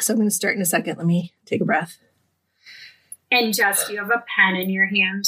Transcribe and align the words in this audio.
So 0.00 0.12
I'm 0.14 0.18
going 0.18 0.28
to 0.28 0.34
start 0.34 0.56
in 0.56 0.62
a 0.62 0.66
second. 0.66 0.96
Let 0.98 1.06
me 1.06 1.32
take 1.46 1.60
a 1.60 1.64
breath. 1.64 1.98
And 3.30 3.54
Jess, 3.54 3.86
do 3.86 3.92
you 3.94 4.00
have 4.00 4.10
a 4.10 4.24
pen 4.36 4.56
in 4.56 4.70
your 4.70 4.86
hand? 4.86 5.24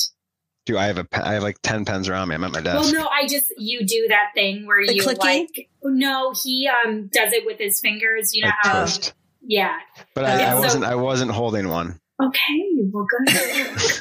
Do 0.67 0.79
I 0.79 0.87
have 0.87 0.99
a 0.99 1.05
pen? 1.05 1.23
I 1.23 1.35
have 1.35 1.43
like 1.43 1.59
10 1.63 1.85
pens 1.85 2.09
around 2.09 2.29
me. 2.29 2.35
I'm 2.35 2.45
at 2.45 2.53
my 2.53 2.61
desk. 2.61 2.93
Well, 2.93 3.05
no, 3.05 3.09
I 3.09 3.27
just, 3.27 3.53
you 3.59 3.85
do 3.87 4.07
that 4.09 4.31
thing 4.35 4.67
where 4.67 4.85
The 4.87 4.95
you 4.95 5.03
clicking? 5.03 5.21
like, 5.25 5.69
no, 5.83 6.33
he 6.43 6.69
um 6.69 7.09
does 7.13 7.33
it 7.33 7.45
with 7.47 7.59
his 7.59 7.81
fingers. 7.81 8.35
You 8.35 8.43
know 8.43 8.51
I 8.65 8.69
how, 8.69 8.81
twist. 8.81 9.15
yeah. 9.41 9.77
But 10.15 10.25
I, 10.25 10.47
I 10.47 10.51
so- 10.53 10.61
wasn't. 10.61 10.85
I 10.85 10.95
wasn't 10.95 11.31
holding 11.33 11.69
one. 11.69 11.99
Okay, 12.23 12.63
well, 12.93 13.07
good. 13.09 13.37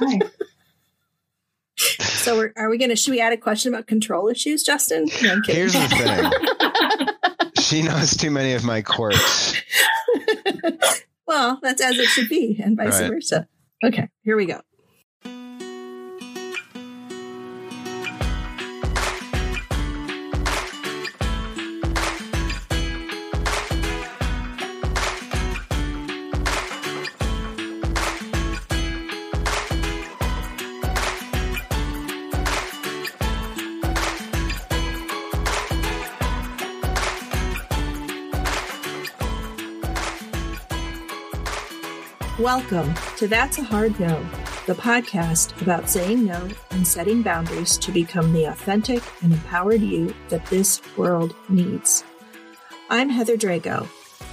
Okay. 0.03 0.19
So 1.75 2.37
we're, 2.37 2.53
are 2.55 2.69
we 2.69 2.77
going 2.77 2.89
to, 2.91 2.95
should 2.95 3.09
we 3.11 3.19
add 3.19 3.33
a 3.33 3.37
question 3.37 3.73
about 3.73 3.87
control 3.87 4.27
issues, 4.27 4.61
Justin? 4.63 5.07
No, 5.23 5.31
I'm 5.31 5.41
kidding. 5.41 5.55
Here's 5.55 5.73
the 5.73 5.87
thing. 7.47 7.51
she 7.63 7.81
knows 7.81 8.15
too 8.15 8.29
many 8.29 8.53
of 8.53 8.63
my 8.63 8.83
quirks. 8.83 9.59
well, 11.27 11.59
that's 11.61 11.81
as 11.81 11.97
it 11.97 12.07
should 12.07 12.29
be, 12.29 12.59
and 12.63 12.77
vice 12.77 12.99
Right. 13.01 13.09
versa. 13.09 13.47
Okay, 13.83 14.09
here 14.23 14.35
we 14.37 14.45
go. 14.45 14.61
Welcome 42.41 42.95
to 43.17 43.27
That's 43.27 43.59
a 43.59 43.63
Hard 43.63 43.99
No, 43.99 44.19
the 44.65 44.73
podcast 44.73 45.61
about 45.61 45.87
saying 45.87 46.25
no 46.25 46.49
and 46.71 46.87
setting 46.87 47.21
boundaries 47.21 47.77
to 47.77 47.91
become 47.91 48.33
the 48.33 48.45
authentic 48.45 49.03
and 49.21 49.31
empowered 49.31 49.81
you 49.81 50.11
that 50.29 50.47
this 50.47 50.81
world 50.97 51.35
needs. 51.49 52.03
I'm 52.89 53.09
Heather 53.09 53.37
Drago. 53.37 53.87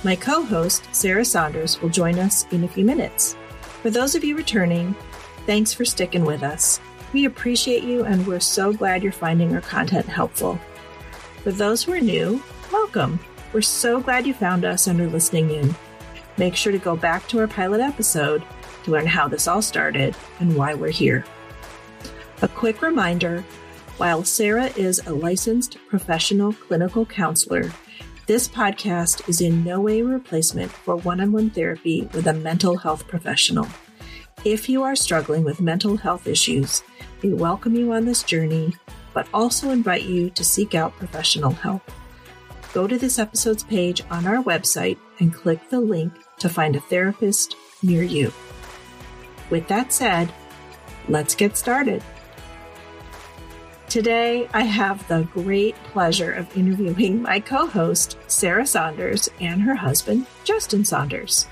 My 0.05 0.17
co 0.17 0.43
host, 0.43 0.89
Sarah 0.91 1.23
Saunders, 1.23 1.83
will 1.83 1.91
join 1.91 2.19
us 2.19 2.47
in 2.51 2.65
a 2.65 2.69
few 2.69 2.83
minutes. 2.83 3.37
For 3.83 3.91
those 3.91 4.15
of 4.15 4.25
you 4.25 4.35
returning, 4.39 4.97
thanks 5.45 5.75
for 5.75 5.85
sticking 5.85 6.25
with 6.25 6.43
us. 6.43 6.81
We 7.13 7.27
appreciate 7.27 7.83
you 7.83 8.05
and 8.05 8.27
we're 8.27 8.41
so 8.41 8.73
glad 8.73 9.03
you're 9.03 9.13
finding 9.13 9.55
our 9.55 9.61
content 9.61 10.07
helpful. 10.07 10.59
For 11.43 11.53
those 11.53 11.83
who 11.83 11.93
are 11.93 12.01
new, 12.01 12.43
welcome. 12.73 13.21
We're 13.53 13.61
so 13.61 14.01
glad 14.01 14.27
you 14.27 14.33
found 14.33 14.65
us 14.65 14.87
and 14.87 14.99
are 14.99 15.11
listening 15.11 15.51
in. 15.51 15.75
Make 16.39 16.55
sure 16.55 16.73
to 16.73 16.79
go 16.79 16.97
back 16.97 17.27
to 17.29 17.41
our 17.41 17.49
pilot 17.49 17.81
episode 17.81 18.45
to 18.85 18.93
learn 18.93 19.07
how 19.07 19.27
this 19.27 19.49
all 19.49 19.61
started 19.61 20.15
and 20.39 20.57
why 20.57 20.73
we're 20.73 20.91
here. 20.91 21.25
A 22.43 22.49
quick 22.49 22.81
reminder 22.81 23.45
while 23.97 24.23
Sarah 24.23 24.71
is 24.77 25.05
a 25.05 25.13
licensed 25.13 25.77
professional 25.89 26.53
clinical 26.53 27.05
counselor, 27.05 27.73
this 28.27 28.47
podcast 28.47 29.29
is 29.29 29.41
in 29.41 29.65
no 29.65 29.81
way 29.81 29.99
a 29.99 30.05
replacement 30.05 30.71
for 30.71 30.95
one 30.97 31.21
on 31.21 31.33
one 31.33 31.51
therapy 31.51 32.03
with 32.13 32.29
a 32.29 32.33
mental 32.33 32.77
health 32.77 33.09
professional. 33.09 33.67
If 34.45 34.69
you 34.69 34.85
are 34.85 34.95
struggling 34.95 35.43
with 35.43 35.61
mental 35.61 35.97
health 35.97 36.29
issues, 36.29 36.85
we 37.21 37.35
welcome 37.35 37.75
you 37.75 37.93
on 37.93 38.05
this 38.05 38.23
journey, 38.23 38.77
but 39.13 39.27
also 39.35 39.71
invite 39.71 40.05
you 40.05 40.31
to 40.31 40.45
seek 40.45 40.77
out 40.77 40.97
professional 40.97 41.51
help. 41.51 41.83
Go 42.73 42.87
to 42.87 42.97
this 42.97 43.19
episode's 43.19 43.65
page 43.65 44.03
on 44.11 44.25
our 44.27 44.45
website 44.45 44.99
and 45.19 45.35
click 45.35 45.69
the 45.71 45.81
link 45.81 46.13
to 46.39 46.49
find 46.49 46.77
a 46.77 46.81
therapist 46.81 47.57
near 47.83 48.03
you. 48.03 48.33
With 49.51 49.69
that 49.69 49.93
said, 49.93 50.33
let's 51.09 51.35
get 51.35 51.57
started. 51.57 52.03
Today, 53.89 54.47
I 54.53 54.65
have 54.65 55.09
the 55.09 55.27
great 55.33 55.75
pleasure 55.85 56.31
of 56.33 56.55
interviewing 56.55 57.23
my 57.23 57.41
co 57.41 57.67
host, 57.67 58.19
Sarah 58.27 58.67
Saunders, 58.67 59.31
and 59.41 59.63
her 59.63 59.75
husband, 59.75 60.27
Justin 60.45 60.85
Saunders. 60.85 61.47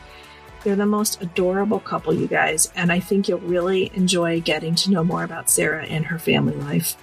They're 0.62 0.76
the 0.76 0.84
most 0.84 1.22
adorable 1.22 1.80
couple, 1.80 2.12
you 2.12 2.26
guys, 2.26 2.70
and 2.74 2.92
I 2.92 3.00
think 3.00 3.28
you'll 3.28 3.38
really 3.38 3.90
enjoy 3.94 4.40
getting 4.40 4.74
to 4.74 4.90
know 4.90 5.02
more 5.02 5.24
about 5.24 5.48
Sarah 5.48 5.86
and 5.86 6.04
her 6.04 6.18
family 6.18 6.56
life. 6.56 6.96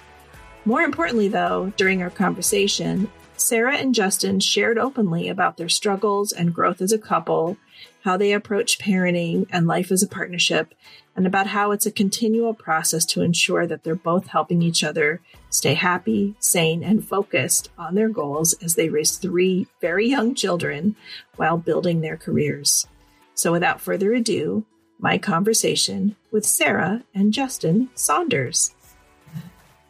More 0.64 0.82
importantly, 0.82 1.28
though, 1.28 1.72
during 1.76 2.00
our 2.00 2.10
conversation, 2.10 3.10
Sarah 3.36 3.76
and 3.76 3.94
Justin 3.94 4.38
shared 4.38 4.78
openly 4.78 5.28
about 5.28 5.56
their 5.56 5.68
struggles 5.68 6.30
and 6.30 6.54
growth 6.54 6.80
as 6.80 6.92
a 6.92 6.98
couple, 6.98 7.56
how 8.04 8.18
they 8.18 8.32
approach 8.32 8.78
parenting 8.78 9.46
and 9.50 9.66
life 9.66 9.90
as 9.90 10.02
a 10.02 10.06
partnership, 10.06 10.74
and 11.16 11.26
about 11.26 11.46
how 11.48 11.70
it's 11.70 11.86
a 11.86 11.90
continual 11.90 12.52
process 12.52 13.06
to 13.06 13.22
ensure 13.22 13.66
that 13.66 13.82
they're 13.82 13.94
both 13.94 14.26
helping 14.26 14.60
each 14.60 14.84
other 14.84 15.22
stay 15.48 15.72
happy, 15.72 16.34
sane, 16.38 16.84
and 16.84 17.08
focused 17.08 17.70
on 17.78 17.94
their 17.94 18.10
goals 18.10 18.52
as 18.62 18.74
they 18.74 18.90
raise 18.90 19.16
three 19.16 19.66
very 19.80 20.06
young 20.06 20.34
children 20.34 20.96
while 21.36 21.56
building 21.56 22.02
their 22.02 22.16
careers. 22.16 22.86
So, 23.34 23.52
without 23.52 23.80
further 23.80 24.12
ado, 24.12 24.64
my 24.98 25.16
conversation 25.16 26.14
with 26.30 26.44
Sarah 26.44 27.04
and 27.14 27.32
Justin 27.32 27.88
Saunders. 27.94 28.74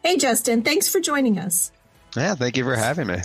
Hey, 0.03 0.17
Justin, 0.17 0.61
thanks 0.61 0.87
for 0.87 0.99
joining 0.99 1.37
us. 1.37 1.71
Yeah. 2.15 2.35
Thank 2.35 2.55
you 2.55 2.63
for 2.63 2.75
having 2.75 3.07
me. 3.07 3.21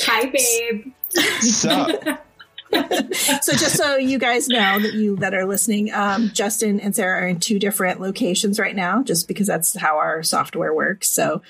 Hi, 0.00 0.26
babe. 0.26 0.92
So, 1.40 2.16
so 3.40 3.52
just 3.52 3.76
so 3.76 3.96
you 3.96 4.18
guys 4.18 4.48
know 4.48 4.78
that 4.78 4.94
you 4.94 5.16
that 5.16 5.34
are 5.34 5.46
listening 5.46 5.92
um, 5.92 6.30
justin 6.32 6.80
and 6.80 6.94
sarah 6.94 7.22
are 7.22 7.28
in 7.28 7.40
two 7.40 7.58
different 7.58 8.00
locations 8.00 8.58
right 8.58 8.76
now 8.76 9.02
just 9.02 9.28
because 9.28 9.46
that's 9.46 9.76
how 9.76 9.96
our 9.96 10.22
software 10.22 10.72
works. 10.74 11.08
So 11.08 11.42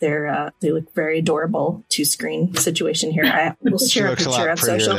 they're 0.00 0.28
uh, 0.28 0.50
they 0.60 0.70
look 0.72 0.94
very 0.94 1.18
adorable 1.18 1.84
two 1.88 2.04
screen 2.04 2.54
situation 2.54 3.10
here. 3.10 3.24
I 3.24 3.54
will 3.60 3.78
share 3.78 4.08
a 4.08 4.12
a 4.12 4.16
picture 4.16 4.30
lot 4.30 4.48
of 4.48 4.60
social. 4.60 4.98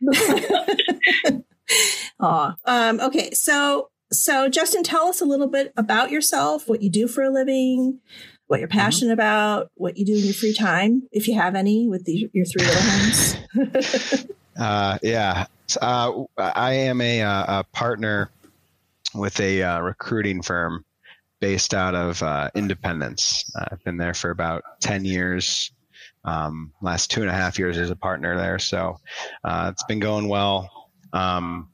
Aw. 2.20 2.56
Um, 2.64 3.00
okay 3.00 3.30
so 3.32 3.90
so 4.10 4.48
justin 4.48 4.82
tell 4.82 5.06
us 5.06 5.20
a 5.20 5.24
little 5.24 5.48
bit 5.48 5.72
about 5.76 6.10
yourself 6.10 6.66
what 6.68 6.82
you 6.82 6.88
do 6.88 7.06
for 7.06 7.22
a 7.22 7.30
living 7.30 8.00
what 8.46 8.58
you're 8.58 8.68
passionate 8.68 9.12
about 9.12 9.70
what 9.74 9.98
you 9.98 10.06
do 10.06 10.14
in 10.14 10.24
your 10.24 10.32
free 10.32 10.54
time 10.54 11.02
if 11.12 11.28
you 11.28 11.34
have 11.34 11.54
any 11.54 11.86
with 11.86 12.04
the, 12.06 12.30
your 12.32 12.46
three 12.46 12.64
little 12.64 12.82
ones 12.88 14.26
Uh, 14.58 14.98
yeah. 15.02 15.46
Uh, 15.80 16.24
I 16.36 16.72
am 16.72 17.00
a, 17.00 17.22
uh, 17.22 17.60
a 17.60 17.64
partner 17.72 18.30
with 19.14 19.38
a 19.40 19.62
uh, 19.62 19.80
recruiting 19.80 20.42
firm 20.42 20.84
based 21.40 21.74
out 21.74 21.94
of 21.94 22.22
uh, 22.22 22.50
Independence. 22.54 23.50
Uh, 23.54 23.66
I've 23.70 23.84
been 23.84 23.96
there 23.96 24.14
for 24.14 24.30
about 24.30 24.64
10 24.80 25.04
years. 25.04 25.70
Um, 26.24 26.72
last 26.82 27.10
two 27.10 27.22
and 27.22 27.30
a 27.30 27.34
half 27.34 27.58
years 27.58 27.78
as 27.78 27.90
a 27.90 27.96
partner 27.96 28.36
there. 28.36 28.58
So 28.58 28.98
uh, 29.44 29.70
it's 29.72 29.84
been 29.84 30.00
going 30.00 30.28
well. 30.28 30.90
Um, 31.12 31.68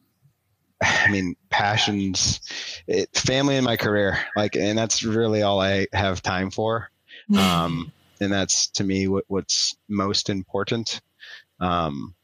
I 0.83 1.11
mean, 1.11 1.34
passions, 1.50 2.41
it, 2.87 3.09
family 3.17 3.56
and 3.56 3.65
my 3.65 3.77
career, 3.77 4.19
like, 4.37 4.55
and 4.55 4.77
that's 4.77 5.03
really 5.03 5.43
all 5.43 5.61
I 5.61 5.87
have 5.93 6.23
time 6.23 6.50
for. 6.50 6.91
Um, 7.39 7.93
and 8.21 8.33
that's 8.33 8.69
to 8.69 8.84
me 8.84 9.09
what, 9.09 9.25
what's 9.28 9.77
most 9.89 10.28
important. 10.28 11.00
Um, 11.59 12.15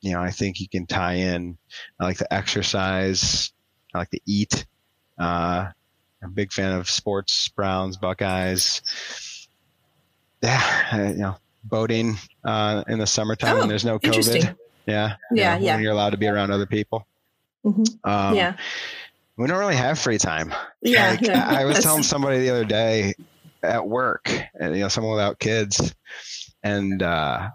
you 0.00 0.12
know, 0.12 0.20
I 0.20 0.30
think 0.30 0.60
you 0.60 0.68
can 0.68 0.86
tie 0.86 1.14
in. 1.14 1.58
I 1.98 2.04
like 2.04 2.18
to 2.18 2.32
exercise. 2.32 3.52
I 3.94 3.98
like 3.98 4.10
to 4.10 4.20
eat. 4.26 4.66
Uh, 5.18 5.66
I'm 6.22 6.28
a 6.30 6.32
big 6.32 6.52
fan 6.52 6.72
of 6.72 6.88
sports, 6.88 7.48
Browns, 7.48 7.96
Buckeyes. 7.96 8.82
Yeah, 10.42 10.62
uh, 10.92 10.96
you 11.12 11.14
know, 11.16 11.36
boating 11.64 12.16
uh, 12.44 12.84
in 12.88 12.98
the 12.98 13.06
summertime 13.06 13.56
Oh, 13.56 13.60
when 13.60 13.68
there's 13.68 13.84
no. 13.84 13.98
COVID. 13.98 14.56
Yeah, 14.86 15.16
you 15.30 15.38
Yeah, 15.42 15.58
know, 15.58 15.64
yeah. 15.64 15.74
When 15.74 15.82
you're 15.82 15.92
allowed 15.92 16.10
to 16.10 16.16
be 16.16 16.28
around 16.28 16.50
other 16.50 16.66
people. 16.66 17.06
Mhm. 17.64 17.98
Um, 18.04 18.34
yeah 18.36 18.56
we 19.40 19.46
don't 19.46 19.58
really 19.58 19.76
have 19.76 19.98
free 19.98 20.18
time. 20.18 20.52
yeah, 20.82 21.10
Like, 21.12 21.22
yeah. 21.22 21.46
I 21.48 21.64
was 21.64 21.78
telling 21.78 22.02
somebody 22.02 22.40
the 22.40 22.50
other 22.50 22.64
day 22.66 23.14
at 23.62 23.86
work, 23.86 24.30
and 24.58 24.74
you 24.74 24.82
know, 24.82 24.88
someone 24.88 25.12
without 25.14 25.38
kids, 25.38 25.94
and 26.62 27.02
uh, 27.02 27.48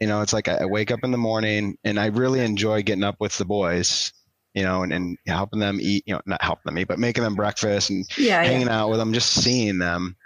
you 0.00 0.06
know, 0.06 0.20
it's 0.20 0.32
like 0.32 0.48
I 0.48 0.64
wake 0.66 0.90
up 0.90 1.00
in 1.02 1.10
the 1.10 1.18
morning 1.18 1.76
and 1.84 1.98
I 1.98 2.06
really 2.06 2.40
enjoy 2.40 2.82
getting 2.82 3.04
up 3.04 3.16
with 3.20 3.36
the 3.38 3.44
boys, 3.44 4.12
you 4.54 4.62
know, 4.62 4.82
and, 4.82 4.92
and 4.92 5.18
helping 5.26 5.60
them 5.60 5.78
eat, 5.80 6.04
you 6.06 6.14
know, 6.14 6.20
not 6.26 6.42
helping 6.42 6.62
them 6.66 6.78
eat, 6.78 6.88
but 6.88 6.98
making 6.98 7.22
them 7.24 7.34
breakfast 7.34 7.90
and 7.90 8.04
yeah, 8.16 8.42
yeah. 8.42 8.44
hanging 8.44 8.68
out 8.68 8.90
with 8.90 8.98
them, 8.98 9.12
just 9.12 9.42
seeing 9.42 9.78
them. 9.78 10.16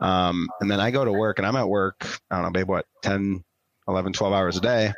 Um, 0.00 0.48
and 0.60 0.70
then 0.70 0.80
I 0.80 0.90
go 0.90 1.04
to 1.04 1.12
work 1.12 1.38
and 1.38 1.46
I'm 1.46 1.56
at 1.56 1.68
work, 1.68 2.06
I 2.30 2.36
don't 2.36 2.44
know, 2.44 2.50
babe, 2.50 2.68
what, 2.68 2.86
10, 3.02 3.44
11, 3.86 4.12
12 4.12 4.32
hours 4.32 4.56
a 4.56 4.60
day. 4.60 4.92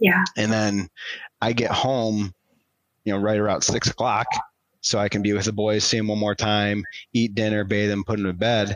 Yeah. 0.00 0.24
And 0.36 0.52
then 0.52 0.88
I 1.40 1.52
get 1.52 1.70
home, 1.70 2.32
you 3.04 3.12
know, 3.12 3.18
right 3.18 3.38
around 3.38 3.62
six 3.62 3.88
o'clock 3.88 4.26
so 4.80 4.98
I 4.98 5.08
can 5.08 5.22
be 5.22 5.32
with 5.32 5.44
the 5.44 5.52
boys, 5.52 5.84
see 5.84 5.96
them 5.96 6.08
one 6.08 6.18
more 6.18 6.34
time, 6.34 6.84
eat 7.12 7.34
dinner, 7.34 7.64
bathe 7.64 7.90
them, 7.90 8.04
put 8.04 8.16
them 8.16 8.26
to 8.26 8.32
bed. 8.32 8.74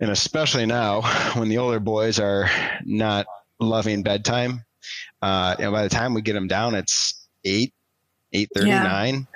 And 0.00 0.10
especially 0.10 0.66
now 0.66 1.02
when 1.38 1.48
the 1.48 1.58
older 1.58 1.80
boys 1.80 2.18
are 2.18 2.48
not 2.84 3.26
loving 3.60 4.02
bedtime, 4.02 4.64
uh, 5.22 5.56
know, 5.58 5.72
by 5.72 5.82
the 5.82 5.88
time 5.88 6.14
we 6.14 6.22
get 6.22 6.34
them 6.34 6.48
down, 6.48 6.74
it's 6.74 7.26
eight, 7.44 7.72
eight 8.32 8.48
thirty 8.54 8.70
nine. 8.70 9.26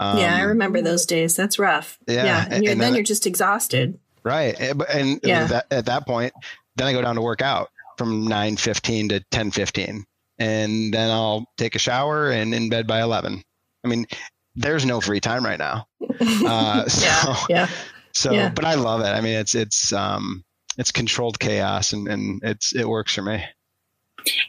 Um, 0.00 0.18
yeah, 0.18 0.36
I 0.36 0.42
remember 0.42 0.82
those 0.82 1.06
days. 1.06 1.36
That's 1.36 1.58
rough. 1.58 1.98
Yeah, 2.06 2.24
yeah. 2.24 2.44
and, 2.44 2.54
and 2.54 2.66
then, 2.66 2.78
then, 2.78 2.94
you're 2.94 3.04
just 3.04 3.26
exhausted. 3.26 3.98
Right, 4.24 4.58
and, 4.60 4.82
and 4.88 5.20
yeah. 5.22 5.46
that, 5.46 5.66
at 5.70 5.86
that 5.86 6.06
point, 6.06 6.32
then 6.76 6.86
I 6.86 6.92
go 6.92 7.02
down 7.02 7.16
to 7.16 7.22
work 7.22 7.42
out 7.42 7.70
from 7.98 8.26
nine 8.26 8.56
fifteen 8.56 9.08
to 9.10 9.20
ten 9.30 9.50
fifteen, 9.50 10.04
and 10.38 10.92
then 10.92 11.10
I'll 11.10 11.46
take 11.56 11.74
a 11.74 11.78
shower 11.78 12.30
and 12.30 12.54
in 12.54 12.68
bed 12.68 12.86
by 12.86 13.00
eleven. 13.00 13.42
I 13.84 13.88
mean, 13.88 14.06
there's 14.54 14.84
no 14.84 15.00
free 15.00 15.20
time 15.20 15.44
right 15.44 15.58
now. 15.58 15.86
Uh, 16.20 16.86
so, 16.88 17.04
yeah, 17.04 17.36
yeah. 17.48 17.68
So, 18.12 18.32
yeah. 18.32 18.50
but 18.50 18.64
I 18.64 18.74
love 18.74 19.00
it. 19.00 19.06
I 19.06 19.20
mean, 19.20 19.34
it's 19.34 19.54
it's 19.54 19.92
um 19.92 20.44
it's 20.78 20.92
controlled 20.92 21.38
chaos, 21.38 21.92
and 21.92 22.08
and 22.08 22.40
it's 22.42 22.74
it 22.74 22.88
works 22.88 23.14
for 23.14 23.22
me. 23.22 23.44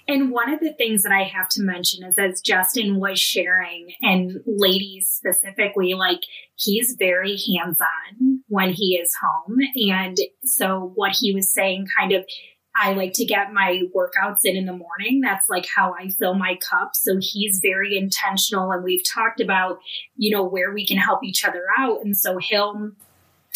And 0.07 0.29
one 0.31 0.53
of 0.53 0.59
the 0.59 0.73
things 0.73 1.01
that 1.01 1.11
I 1.11 1.23
have 1.23 1.49
to 1.49 1.63
mention 1.63 2.03
is 2.03 2.15
as 2.17 2.41
Justin 2.41 2.99
was 2.99 3.19
sharing, 3.19 3.93
and 4.01 4.41
ladies 4.45 5.09
specifically, 5.09 5.93
like 5.93 6.21
he's 6.55 6.95
very 6.97 7.37
hands 7.37 7.79
on 7.81 8.43
when 8.47 8.71
he 8.71 8.95
is 8.95 9.11
home. 9.21 9.57
And 9.91 10.17
so 10.43 10.91
what 10.95 11.13
he 11.19 11.33
was 11.33 11.51
saying 11.51 11.87
kind 11.97 12.11
of 12.11 12.25
I 12.75 12.93
like 12.93 13.13
to 13.13 13.25
get 13.25 13.53
my 13.53 13.83
workouts 13.95 14.39
in 14.43 14.55
in 14.55 14.65
the 14.65 14.73
morning. 14.73 15.21
That's 15.21 15.47
like 15.47 15.67
how 15.67 15.93
I 15.93 16.09
fill 16.09 16.33
my 16.33 16.55
cup. 16.55 16.91
So 16.95 17.17
he's 17.19 17.59
very 17.61 17.95
intentional 17.95 18.71
and 18.71 18.83
we've 18.83 19.03
talked 19.13 19.39
about, 19.39 19.77
you 20.15 20.35
know, 20.35 20.43
where 20.43 20.73
we 20.73 20.85
can 20.85 20.97
help 20.97 21.23
each 21.23 21.45
other 21.45 21.65
out. 21.77 22.03
And 22.03 22.17
so 22.17 22.37
he'll 22.37 22.91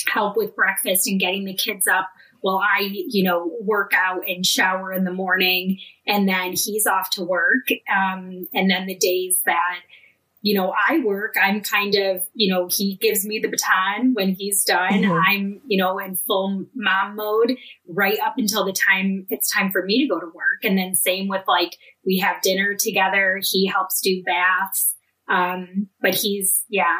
help 0.07 0.37
with 0.37 0.55
breakfast 0.55 1.07
and 1.07 1.19
getting 1.19 1.45
the 1.45 1.55
kids 1.55 1.87
up 1.87 2.09
while 2.41 2.59
I, 2.59 2.81
you 2.81 3.23
know, 3.23 3.51
work 3.61 3.91
out 3.95 4.21
and 4.27 4.45
shower 4.45 4.93
in 4.93 5.03
the 5.03 5.13
morning. 5.13 5.79
And 6.05 6.27
then 6.27 6.53
he's 6.53 6.87
off 6.87 7.09
to 7.11 7.23
work. 7.23 7.67
Um, 7.93 8.47
and 8.53 8.69
then 8.69 8.85
the 8.85 8.95
days 8.95 9.39
that 9.45 9.79
you 10.41 10.53
know, 10.53 10.73
I 10.87 10.99
work, 10.99 11.35
I'm 11.41 11.61
kind 11.61 11.95
of, 11.95 12.21
you 12.33 12.53
know, 12.53 12.69
he 12.71 12.95
gives 13.01 13.25
me 13.25 13.39
the 13.39 13.49
baton 13.49 14.13
when 14.13 14.33
he's 14.33 14.63
done. 14.63 15.01
Mm-hmm. 15.01 15.11
I'm, 15.11 15.61
you 15.67 15.77
know, 15.77 15.99
in 15.99 16.15
full 16.15 16.65
mom 16.75 17.15
mode 17.15 17.57
right 17.87 18.17
up 18.23 18.35
until 18.37 18.63
the 18.63 18.71
time 18.71 19.25
it's 19.29 19.51
time 19.51 19.71
for 19.71 19.83
me 19.83 20.03
to 20.03 20.07
go 20.07 20.19
to 20.19 20.27
work. 20.27 20.63
And 20.63 20.77
then 20.77 20.95
same 20.95 21.27
with 21.27 21.43
like, 21.47 21.77
we 22.05 22.19
have 22.19 22.41
dinner 22.41 22.75
together. 22.75 23.41
He 23.43 23.67
helps 23.67 23.99
do 23.99 24.23
baths. 24.23 24.95
Um, 25.27 25.89
but 26.01 26.15
he's, 26.15 26.63
yeah, 26.69 26.95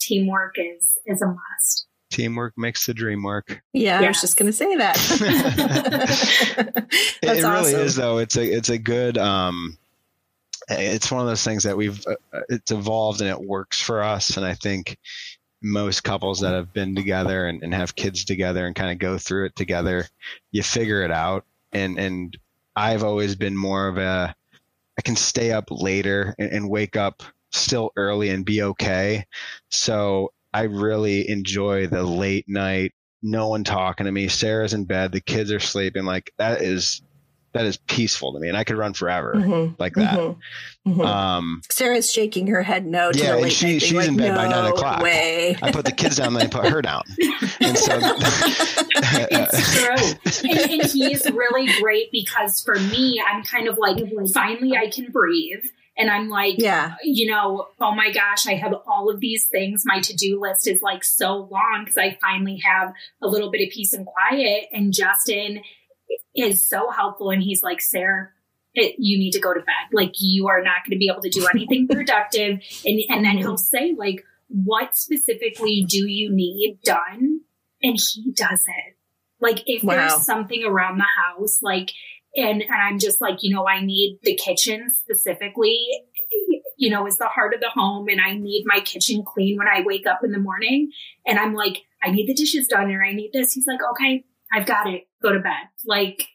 teamwork 0.00 0.56
is, 0.58 0.98
is 1.06 1.22
a 1.22 1.26
must. 1.26 1.85
Teamwork 2.10 2.56
makes 2.56 2.86
the 2.86 2.94
dream 2.94 3.22
work. 3.22 3.60
Yeah, 3.72 4.00
yes. 4.00 4.04
I 4.04 4.08
was 4.08 4.20
just 4.20 4.36
going 4.36 4.50
to 4.50 4.56
say 4.56 4.76
that. 4.76 4.96
it, 7.22 7.28
it 7.28 7.42
really 7.42 7.72
is 7.72 7.96
though. 7.96 8.18
It's 8.18 8.36
a, 8.36 8.44
it's 8.44 8.68
a 8.68 8.78
good, 8.78 9.18
um, 9.18 9.76
it's 10.68 11.10
one 11.10 11.20
of 11.20 11.26
those 11.26 11.44
things 11.44 11.62
that 11.62 11.76
we've 11.76 12.04
uh, 12.06 12.14
uh, 12.32 12.40
it's 12.48 12.72
evolved 12.72 13.20
and 13.20 13.30
it 13.30 13.40
works 13.40 13.80
for 13.80 14.02
us 14.02 14.36
and 14.36 14.44
i 14.44 14.54
think 14.54 14.98
most 15.62 16.04
couples 16.04 16.40
that 16.40 16.52
have 16.52 16.72
been 16.72 16.94
together 16.94 17.46
and, 17.46 17.62
and 17.62 17.74
have 17.74 17.96
kids 17.96 18.24
together 18.24 18.66
and 18.66 18.76
kind 18.76 18.90
of 18.90 18.98
go 18.98 19.18
through 19.18 19.46
it 19.46 19.56
together 19.56 20.06
you 20.52 20.62
figure 20.62 21.02
it 21.02 21.10
out 21.10 21.44
and 21.72 21.98
and 21.98 22.36
i've 22.74 23.04
always 23.04 23.34
been 23.34 23.56
more 23.56 23.88
of 23.88 23.96
a 23.98 24.34
i 24.98 25.02
can 25.02 25.16
stay 25.16 25.52
up 25.52 25.66
later 25.70 26.34
and, 26.38 26.50
and 26.50 26.70
wake 26.70 26.96
up 26.96 27.22
still 27.52 27.92
early 27.96 28.30
and 28.30 28.44
be 28.44 28.62
okay 28.62 29.24
so 29.70 30.32
i 30.56 30.62
really 30.62 31.28
enjoy 31.28 31.86
the 31.86 32.02
late 32.02 32.46
night 32.48 32.92
no 33.22 33.48
one 33.48 33.64
talking 33.64 34.06
to 34.06 34.12
me 34.12 34.28
sarah's 34.28 34.74
in 34.74 34.84
bed 34.84 35.12
the 35.12 35.20
kids 35.20 35.50
are 35.50 35.60
sleeping 35.60 36.04
like 36.04 36.32
that 36.38 36.62
is 36.62 37.02
that 37.56 37.64
is 37.64 37.78
peaceful 37.78 38.34
to 38.34 38.38
me, 38.38 38.48
and 38.48 38.56
I 38.56 38.64
could 38.64 38.76
run 38.76 38.92
forever 38.92 39.34
mm-hmm. 39.34 39.74
like 39.78 39.94
that. 39.94 40.18
Mm-hmm. 40.18 40.90
mm-hmm. 40.90 41.00
Um, 41.00 41.62
Sarah's 41.70 42.12
shaking 42.12 42.46
her 42.48 42.62
head 42.62 42.86
no. 42.86 43.10
To 43.10 43.18
yeah, 43.18 43.36
and 43.36 43.50
she, 43.50 43.78
she's 43.78 43.94
like, 43.94 44.08
in 44.08 44.16
bed 44.16 44.30
no 44.30 44.36
by 44.36 44.48
nine 44.48 44.70
o'clock. 44.70 45.02
Way. 45.02 45.56
I 45.62 45.72
put 45.72 45.86
the 45.86 45.92
kids 45.92 46.16
down, 46.16 46.34
then 46.34 46.42
I 46.42 46.46
put 46.48 46.66
her 46.66 46.82
down. 46.82 47.02
And 47.58 47.76
so, 47.78 47.98
it's 48.02 49.74
true, 49.74 50.50
and, 50.50 50.70
and 50.70 50.82
he's 50.90 51.24
really 51.30 51.66
great 51.80 52.12
because 52.12 52.60
for 52.60 52.74
me, 52.74 53.22
I'm 53.26 53.42
kind 53.42 53.66
of 53.66 53.78
like 53.78 53.96
finally 54.32 54.76
I 54.76 54.90
can 54.90 55.10
breathe. 55.10 55.64
And 55.98 56.10
I'm 56.10 56.28
like, 56.28 56.56
yeah, 56.58 56.96
you 57.02 57.30
know, 57.30 57.68
oh 57.80 57.94
my 57.94 58.12
gosh, 58.12 58.46
I 58.46 58.54
have 58.54 58.74
all 58.86 59.10
of 59.10 59.20
these 59.20 59.46
things. 59.46 59.82
My 59.86 60.00
to 60.00 60.14
do 60.14 60.40
list 60.40 60.66
is 60.68 60.82
like 60.82 61.04
so 61.04 61.48
long 61.50 61.82
because 61.84 61.96
I 61.96 62.18
finally 62.20 62.60
have 62.64 62.92
a 63.22 63.28
little 63.28 63.50
bit 63.50 63.66
of 63.66 63.72
peace 63.72 63.92
and 63.92 64.06
quiet. 64.06 64.64
And 64.72 64.92
Justin 64.92 65.62
is 66.34 66.68
so 66.68 66.90
helpful. 66.90 67.30
And 67.30 67.42
he's 67.42 67.62
like, 67.62 67.80
Sarah, 67.80 68.28
it, 68.74 68.96
you 68.98 69.18
need 69.18 69.32
to 69.32 69.40
go 69.40 69.54
to 69.54 69.60
bed. 69.60 69.92
Like 69.92 70.12
you 70.18 70.48
are 70.48 70.62
not 70.62 70.84
going 70.84 70.92
to 70.92 70.98
be 70.98 71.08
able 71.10 71.22
to 71.22 71.30
do 71.30 71.46
anything 71.52 71.88
productive. 71.90 72.60
And, 72.84 73.00
and 73.08 73.24
then 73.24 73.38
he'll 73.38 73.56
say 73.56 73.94
like, 73.96 74.22
what 74.48 74.96
specifically 74.96 75.84
do 75.88 76.06
you 76.06 76.32
need 76.32 76.78
done? 76.84 77.40
And 77.82 77.98
he 77.98 78.32
does 78.32 78.62
it. 78.66 78.96
Like 79.40 79.62
if 79.66 79.82
wow. 79.82 79.94
there's 79.94 80.24
something 80.24 80.64
around 80.64 80.98
the 80.98 81.04
house, 81.04 81.60
like, 81.62 81.90
and, 82.36 82.62
and 82.62 82.70
I'm 82.70 82.98
just 82.98 83.20
like, 83.20 83.38
you 83.40 83.54
know, 83.54 83.66
I 83.66 83.84
need 83.84 84.18
the 84.22 84.36
kitchen 84.36 84.90
specifically, 84.90 85.80
you 86.76 86.90
know, 86.90 87.06
is 87.06 87.16
the 87.16 87.26
heart 87.26 87.54
of 87.54 87.60
the 87.60 87.70
home. 87.70 88.08
And 88.08 88.20
I 88.20 88.34
need 88.36 88.64
my 88.66 88.80
kitchen 88.80 89.24
clean 89.26 89.56
when 89.58 89.68
I 89.68 89.82
wake 89.84 90.06
up 90.06 90.20
in 90.22 90.32
the 90.32 90.38
morning. 90.38 90.90
And 91.26 91.38
I'm 91.38 91.54
like, 91.54 91.82
I 92.02 92.10
need 92.10 92.28
the 92.28 92.34
dishes 92.34 92.68
done 92.68 92.90
or 92.92 93.02
I 93.02 93.12
need 93.12 93.30
this. 93.32 93.52
He's 93.52 93.66
like, 93.66 93.80
okay, 93.92 94.24
I've 94.52 94.66
got 94.66 94.86
it. 94.86 95.04
Go 95.22 95.32
to 95.32 95.40
bed. 95.40 95.68
Like 95.86 96.26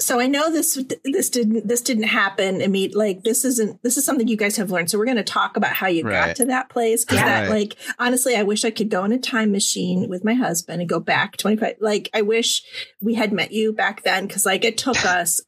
so 0.00 0.18
I 0.18 0.26
know 0.26 0.50
this 0.50 0.82
this 1.04 1.30
didn't 1.30 1.66
this 1.66 1.80
didn't 1.80 2.04
happen 2.04 2.60
immediately. 2.60 3.14
Like 3.14 3.24
this 3.24 3.44
isn't 3.44 3.82
this 3.82 3.96
is 3.96 4.04
something 4.04 4.26
you 4.28 4.36
guys 4.36 4.56
have 4.56 4.70
learned. 4.70 4.90
So 4.90 4.98
we're 4.98 5.04
going 5.04 5.16
to 5.16 5.22
talk 5.22 5.56
about 5.56 5.72
how 5.72 5.86
you 5.88 6.04
right. 6.04 6.28
got 6.28 6.36
to 6.36 6.46
that 6.46 6.70
place 6.70 7.04
because 7.04 7.20
yeah. 7.20 7.42
that 7.42 7.50
like 7.50 7.76
honestly, 7.98 8.36
I 8.36 8.42
wish 8.42 8.64
I 8.64 8.70
could 8.70 8.90
go 8.90 9.04
in 9.04 9.12
a 9.12 9.18
time 9.18 9.52
machine 9.52 10.08
with 10.08 10.24
my 10.24 10.34
husband 10.34 10.80
and 10.80 10.88
go 10.88 11.00
back 11.00 11.36
twenty 11.36 11.56
five. 11.56 11.76
Like 11.80 12.08
I 12.14 12.22
wish 12.22 12.62
we 13.00 13.14
had 13.14 13.32
met 13.32 13.52
you 13.52 13.72
back 13.72 14.02
then 14.02 14.26
because 14.26 14.46
like 14.46 14.64
it 14.64 14.78
took 14.78 15.04
us. 15.04 15.40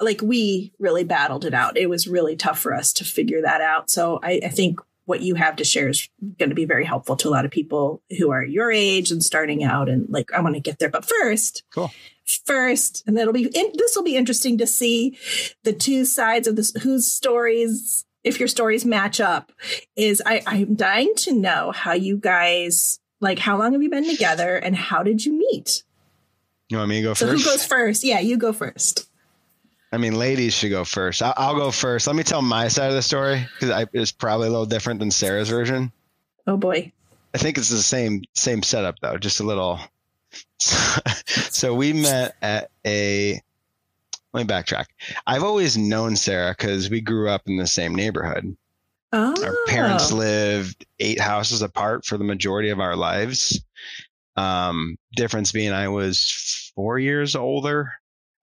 like 0.00 0.20
we 0.20 0.72
really 0.78 1.04
battled 1.04 1.44
it 1.44 1.54
out. 1.54 1.78
It 1.78 1.88
was 1.88 2.06
really 2.06 2.36
tough 2.36 2.58
for 2.58 2.74
us 2.74 2.92
to 2.94 3.04
figure 3.04 3.42
that 3.42 3.62
out. 3.62 3.88
So 3.88 4.20
I, 4.22 4.40
I 4.44 4.48
think 4.48 4.78
what 5.06 5.20
you 5.20 5.34
have 5.34 5.56
to 5.56 5.64
share 5.64 5.88
is 5.88 6.08
going 6.38 6.48
to 6.48 6.54
be 6.54 6.64
very 6.64 6.84
helpful 6.84 7.16
to 7.16 7.28
a 7.28 7.30
lot 7.30 7.44
of 7.44 7.50
people 7.50 8.02
who 8.18 8.30
are 8.30 8.44
your 8.44 8.70
age 8.70 9.10
and 9.10 9.22
starting 9.22 9.62
out 9.62 9.88
and 9.88 10.06
like 10.08 10.32
i 10.32 10.40
want 10.40 10.54
to 10.54 10.60
get 10.60 10.78
there 10.78 10.88
but 10.88 11.04
first 11.04 11.62
cool 11.74 11.90
first 12.26 13.02
and 13.06 13.16
that'll 13.16 13.32
be 13.32 13.46
in, 13.46 13.72
this 13.74 13.94
will 13.94 14.02
be 14.02 14.16
interesting 14.16 14.58
to 14.58 14.66
see 14.66 15.18
the 15.62 15.72
two 15.72 16.04
sides 16.04 16.48
of 16.48 16.56
this 16.56 16.72
whose 16.82 17.06
stories 17.06 18.04
if 18.22 18.38
your 18.38 18.48
stories 18.48 18.84
match 18.84 19.20
up 19.20 19.52
is 19.94 20.22
i 20.24 20.42
i'm 20.46 20.74
dying 20.74 21.12
to 21.16 21.34
know 21.34 21.70
how 21.72 21.92
you 21.92 22.16
guys 22.16 22.98
like 23.20 23.38
how 23.38 23.58
long 23.58 23.72
have 23.72 23.82
you 23.82 23.90
been 23.90 24.08
together 24.08 24.56
and 24.56 24.74
how 24.74 25.02
did 25.02 25.24
you 25.24 25.32
meet 25.32 25.82
you 26.70 26.78
want 26.78 26.88
me 26.88 26.96
to 26.96 27.02
go 27.02 27.14
so 27.14 27.26
first 27.26 27.44
who 27.44 27.50
goes 27.50 27.66
first 27.66 28.04
yeah 28.04 28.20
you 28.20 28.36
go 28.38 28.52
first 28.52 29.08
I 29.92 29.96
mean, 29.96 30.18
ladies 30.18 30.54
should 30.54 30.70
go 30.70 30.82
first. 30.82 31.22
I'll, 31.22 31.34
I'll 31.36 31.54
go 31.54 31.70
first. 31.70 32.08
Let 32.08 32.16
me 32.16 32.24
tell 32.24 32.42
my 32.42 32.66
side 32.66 32.88
of 32.88 32.94
the 32.94 33.02
story 33.02 33.46
because 33.60 33.86
it's 33.92 34.10
probably 34.10 34.48
a 34.48 34.50
little 34.50 34.66
different 34.66 34.98
than 34.98 35.12
Sarah's 35.12 35.48
version. 35.48 35.92
Oh 36.48 36.56
boy. 36.56 36.90
I 37.32 37.38
think 37.38 37.58
it's 37.58 37.68
the 37.68 37.76
same 37.76 38.24
same 38.34 38.64
setup 38.64 38.96
though, 39.00 39.18
just 39.18 39.38
a 39.38 39.44
little. 39.44 39.78
so 40.58 41.74
we 41.74 41.92
met 41.92 42.36
at 42.42 42.70
a. 42.86 43.40
Let 44.32 44.46
me 44.46 44.52
backtrack. 44.52 44.86
I've 45.26 45.44
always 45.44 45.76
known 45.76 46.16
Sarah 46.16 46.54
because 46.58 46.90
we 46.90 47.00
grew 47.00 47.30
up 47.30 47.42
in 47.46 47.56
the 47.56 47.68
same 47.68 47.94
neighborhood. 47.94 48.56
Oh. 49.12 49.44
Our 49.44 49.56
parents 49.68 50.10
lived 50.10 50.84
eight 50.98 51.20
houses 51.20 51.62
apart 51.62 52.04
for 52.04 52.18
the 52.18 52.24
majority 52.24 52.70
of 52.70 52.80
our 52.80 52.96
lives. 52.96 53.60
Um, 54.34 54.96
difference 55.14 55.52
being 55.52 55.72
I 55.72 55.86
was 55.86 56.72
four 56.74 56.98
years 56.98 57.36
older 57.36 57.92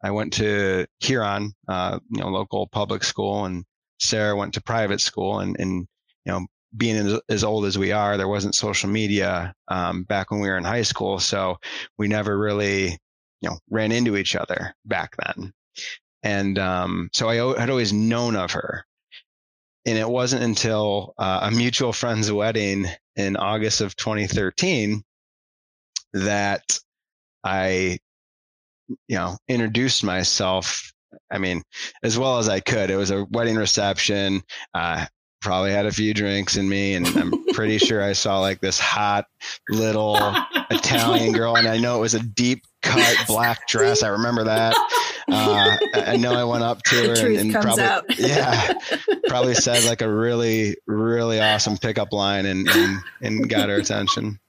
I 0.03 0.11
went 0.11 0.33
to 0.33 0.87
Huron, 0.99 1.53
uh, 1.67 1.99
you 2.09 2.21
know, 2.21 2.29
local 2.29 2.67
public 2.67 3.03
school, 3.03 3.45
and 3.45 3.65
Sarah 3.99 4.35
went 4.35 4.55
to 4.55 4.61
private 4.61 5.01
school. 5.01 5.39
And, 5.39 5.55
and 5.59 5.87
you 6.25 6.31
know, 6.31 6.47
being 6.75 7.19
as, 7.29 7.43
old 7.43 7.65
as 7.65 7.77
we 7.77 7.91
are, 7.91 8.17
there 8.17 8.27
wasn't 8.27 8.55
social 8.55 8.89
media 8.89 9.53
um, 9.67 10.03
back 10.03 10.31
when 10.31 10.39
we 10.39 10.49
were 10.49 10.57
in 10.57 10.63
high 10.63 10.83
school, 10.83 11.19
so 11.19 11.57
we 11.97 12.07
never 12.07 12.37
really, 12.37 12.97
you 13.41 13.49
know, 13.49 13.57
ran 13.69 13.91
into 13.91 14.17
each 14.17 14.35
other 14.35 14.73
back 14.85 15.15
then. 15.17 15.53
And 16.23 16.59
um, 16.59 17.09
so 17.13 17.29
I 17.29 17.35
had 17.59 17.69
always 17.69 17.93
known 17.93 18.35
of 18.35 18.51
her. 18.51 18.85
And 19.85 19.97
it 19.97 20.07
wasn't 20.07 20.43
until 20.43 21.15
uh, 21.17 21.39
a 21.43 21.51
mutual 21.51 21.91
friend's 21.91 22.31
wedding 22.31 22.85
in 23.15 23.35
August 23.35 23.81
of 23.81 23.95
2013 23.95 25.03
that 26.13 26.79
I 27.43 27.97
you 29.07 29.17
know, 29.17 29.37
introduced 29.47 30.03
myself. 30.03 30.91
I 31.29 31.37
mean, 31.37 31.63
as 32.03 32.17
well 32.17 32.37
as 32.39 32.49
I 32.49 32.59
could. 32.59 32.89
It 32.89 32.95
was 32.95 33.11
a 33.11 33.25
wedding 33.25 33.55
reception. 33.55 34.41
Uh, 34.73 35.05
probably 35.41 35.71
had 35.71 35.85
a 35.85 35.91
few 35.91 36.13
drinks 36.13 36.55
in 36.55 36.69
me, 36.69 36.93
and 36.93 37.07
I'm 37.07 37.45
pretty 37.53 37.77
sure 37.77 38.01
I 38.01 38.13
saw 38.13 38.39
like 38.39 38.61
this 38.61 38.79
hot 38.79 39.25
little 39.69 40.17
Italian 40.71 41.33
girl, 41.33 41.55
and 41.55 41.67
I 41.67 41.77
know 41.77 41.97
it 41.97 42.01
was 42.01 42.13
a 42.13 42.23
deep 42.23 42.63
cut 42.81 43.17
black 43.27 43.67
dress. 43.67 44.03
I 44.03 44.09
remember 44.09 44.43
that. 44.45 44.75
Uh, 45.27 45.77
I 45.93 46.17
know 46.17 46.33
I 46.33 46.43
went 46.43 46.63
up 46.63 46.83
to 46.83 46.95
her 46.95 47.27
and, 47.27 47.37
and 47.37 47.53
probably, 47.53 47.83
out. 47.83 48.03
yeah, 48.19 48.73
probably 49.27 49.55
said 49.55 49.83
like 49.85 50.01
a 50.01 50.11
really, 50.11 50.77
really 50.87 51.41
awesome 51.41 51.77
pickup 51.77 52.13
line 52.13 52.45
and, 52.45 52.67
and, 52.69 52.99
and 53.21 53.49
got 53.49 53.69
her 53.69 53.75
attention. 53.75 54.39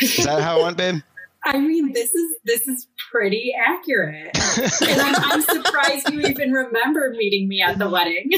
Is 0.00 0.24
that 0.24 0.42
how 0.42 0.60
it 0.60 0.64
went, 0.64 0.76
babe? 0.76 1.02
I 1.44 1.58
mean, 1.58 1.92
this 1.92 2.12
is 2.14 2.36
this 2.44 2.68
is 2.68 2.88
pretty 3.10 3.54
accurate, 3.58 4.36
and 4.82 5.00
I'm, 5.00 5.14
I'm 5.16 5.42
surprised 5.42 6.10
you 6.10 6.20
even 6.22 6.52
remembered 6.52 7.16
meeting 7.16 7.48
me 7.48 7.62
at 7.62 7.78
the 7.78 7.88
wedding. 7.88 8.30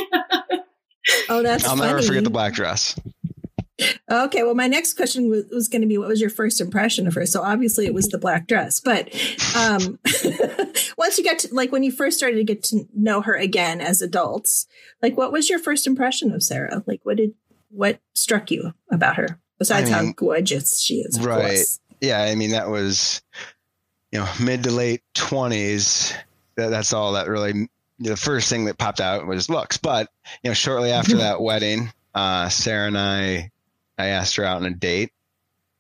Oh, 1.29 1.43
that's 1.43 1.65
I'll 1.65 1.77
funny. 1.77 1.93
never 1.93 2.03
forget 2.03 2.25
the 2.25 2.31
black 2.31 2.55
dress. 2.55 2.99
Okay, 4.11 4.43
well, 4.43 4.55
my 4.55 4.67
next 4.67 4.95
question 4.95 5.31
was, 5.31 5.45
was 5.51 5.69
going 5.69 5.83
to 5.83 5.89
be, 5.89 5.99
what 5.99 6.09
was 6.09 6.21
your 6.21 6.31
first 6.31 6.61
impression 6.61 7.07
of 7.07 7.15
her? 7.15 7.25
So 7.27 7.43
obviously, 7.43 7.87
it 7.87 7.95
was 7.95 8.09
the 8.09 8.19
black 8.19 8.47
dress. 8.47 8.81
But 8.81 9.09
um, 9.57 9.99
once 10.99 11.19
you 11.19 11.25
got 11.25 11.39
to 11.41 11.55
like 11.55 11.73
when 11.73 11.83
you 11.83 11.93
first 11.93 12.19
started 12.19 12.37
to 12.37 12.45
get 12.45 12.63
to 12.65 12.87
know 12.95 13.23
her 13.23 13.35
again 13.35 13.81
as 13.81 14.03
adults, 14.03 14.67
like 15.03 15.17
what 15.17 15.33
was 15.33 15.49
your 15.49 15.59
first 15.59 15.87
impression 15.87 16.33
of 16.33 16.43
Sarah? 16.43 16.83
Like, 16.87 17.01
what 17.05 17.17
did 17.17 17.35
what 17.71 18.01
struck 18.15 18.51
you 18.51 18.75
about 18.91 19.17
her 19.17 19.41
besides 19.59 19.91
I 19.91 19.95
how 19.95 20.13
gorgeous 20.13 20.81
she 20.81 20.97
is? 20.97 21.17
Of 21.17 21.25
right. 21.25 21.47
course. 21.47 21.81
Yeah, 22.01 22.23
I 22.23 22.35
mean 22.35 22.51
that 22.51 22.69
was, 22.69 23.23
you 24.13 24.19
know, 24.19 24.29
mid 24.43 24.65
to 24.65 24.71
late 24.71 25.03
twenties. 25.15 26.13
That, 26.57 26.71
that's 26.71 26.93
all 26.93 27.13
that 27.13 27.29
really. 27.29 27.69
The 28.01 28.17
first 28.17 28.49
thing 28.49 28.65
that 28.65 28.79
popped 28.79 29.01
out 29.01 29.27
was 29.27 29.51
looks, 29.51 29.77
but 29.77 30.09
you 30.43 30.51
know, 30.51 30.55
shortly 30.55 30.91
after 30.91 31.19
that 31.19 31.41
wedding, 31.41 31.93
uh, 32.15 32.49
Sarah 32.49 32.87
and 32.87 32.99
I, 32.99 33.51
I 33.99 34.07
asked 34.07 34.37
her 34.37 34.45
out 34.45 34.57
on 34.57 34.67
a 34.67 34.75
date, 34.75 35.13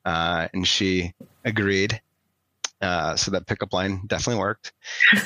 uh, 0.05 0.49
and 0.53 0.67
she 0.67 1.15
agreed. 1.45 2.01
Uh, 2.81 3.15
so 3.15 3.31
that 3.31 3.47
pickup 3.47 3.75
line 3.75 4.03
definitely 4.07 4.41
worked. 4.41 4.73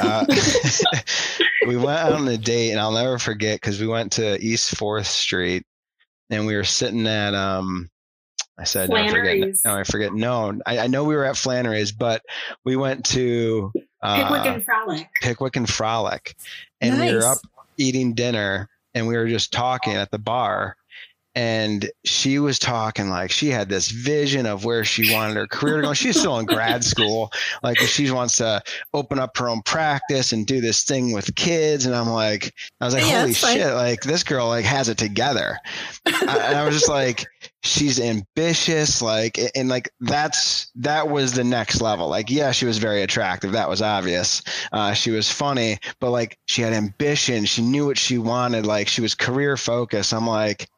Uh, 0.00 0.26
we 1.68 1.76
went 1.76 1.98
out 1.98 2.12
on 2.12 2.26
a 2.26 2.36
date, 2.36 2.72
and 2.72 2.80
I'll 2.80 2.92
never 2.92 3.18
forget 3.18 3.60
because 3.60 3.80
we 3.80 3.86
went 3.86 4.12
to 4.12 4.40
East 4.44 4.76
Fourth 4.76 5.06
Street, 5.06 5.64
and 6.30 6.46
we 6.46 6.56
were 6.56 6.64
sitting 6.64 7.06
at 7.06 7.34
um. 7.34 7.90
I 8.56 8.62
said, 8.64 8.88
no, 8.88 8.96
I 8.96 9.08
forget. 9.08 9.48
No, 9.64 9.74
I 9.74 9.82
forget. 9.82 10.12
No, 10.14 10.60
I, 10.64 10.78
I 10.78 10.86
know 10.86 11.02
we 11.02 11.16
were 11.16 11.24
at 11.24 11.36
Flannery's, 11.36 11.90
but 11.90 12.22
we 12.64 12.76
went 12.76 13.04
to 13.06 13.72
Pickwick 14.04 14.42
uh, 14.42 14.48
and 14.48 14.64
Frolic. 14.64 15.08
Pickwick 15.22 15.56
and 15.56 15.68
Frolic, 15.68 16.36
and 16.80 17.00
we 17.00 17.12
were 17.14 17.24
up 17.24 17.38
eating 17.78 18.14
dinner, 18.14 18.68
and 18.94 19.06
we 19.06 19.16
were 19.16 19.28
just 19.28 19.52
talking 19.52 19.94
at 19.94 20.10
the 20.10 20.18
bar. 20.18 20.76
And 21.36 21.90
she 22.04 22.38
was 22.38 22.60
talking 22.60 23.10
like 23.10 23.32
she 23.32 23.48
had 23.48 23.68
this 23.68 23.90
vision 23.90 24.46
of 24.46 24.64
where 24.64 24.84
she 24.84 25.12
wanted 25.12 25.34
her 25.34 25.48
career 25.48 25.80
to 25.80 25.82
go. 25.82 25.92
She's 25.92 26.16
still 26.16 26.38
in 26.38 26.46
grad 26.46 26.84
school. 26.92 27.32
Like 27.64 27.76
she 27.80 28.08
wants 28.12 28.36
to 28.36 28.62
open 28.92 29.18
up 29.18 29.36
her 29.38 29.48
own 29.48 29.60
practice 29.62 30.30
and 30.32 30.46
do 30.46 30.60
this 30.60 30.84
thing 30.84 31.12
with 31.12 31.34
kids. 31.34 31.86
And 31.86 31.94
I'm 31.96 32.08
like, 32.08 32.54
I 32.80 32.84
was 32.84 32.94
like, 32.94 33.02
Yeah, 33.02 33.22
holy 33.22 33.34
shit! 33.34 33.74
Like 33.74 34.02
this 34.02 34.22
girl 34.22 34.46
like 34.46 34.64
has 34.64 34.88
it 34.88 34.96
together. 34.96 35.58
I, 36.06 36.38
and 36.46 36.56
I 36.56 36.64
was 36.64 36.74
just 36.76 36.88
like, 36.88 37.26
she's 37.64 37.98
ambitious. 37.98 39.02
Like, 39.02 39.38
and 39.56 39.68
like 39.68 39.90
that's 40.00 40.70
that 40.76 41.08
was 41.08 41.32
the 41.32 41.42
next 41.44 41.80
level. 41.80 42.08
Like, 42.08 42.30
yeah, 42.30 42.52
she 42.52 42.66
was 42.66 42.78
very 42.78 43.02
attractive. 43.02 43.52
That 43.52 43.68
was 43.68 43.82
obvious. 43.82 44.42
Uh, 44.72 44.92
she 44.94 45.10
was 45.10 45.30
funny, 45.30 45.78
but 46.00 46.10
like 46.10 46.38
she 46.46 46.62
had 46.62 46.72
ambition. 46.72 47.44
She 47.46 47.62
knew 47.62 47.86
what 47.86 47.98
she 47.98 48.18
wanted. 48.18 48.66
Like 48.66 48.86
she 48.88 49.00
was 49.00 49.14
career 49.14 49.56
focused. 49.56 50.12
I'm 50.14 50.26
like, 50.26 50.68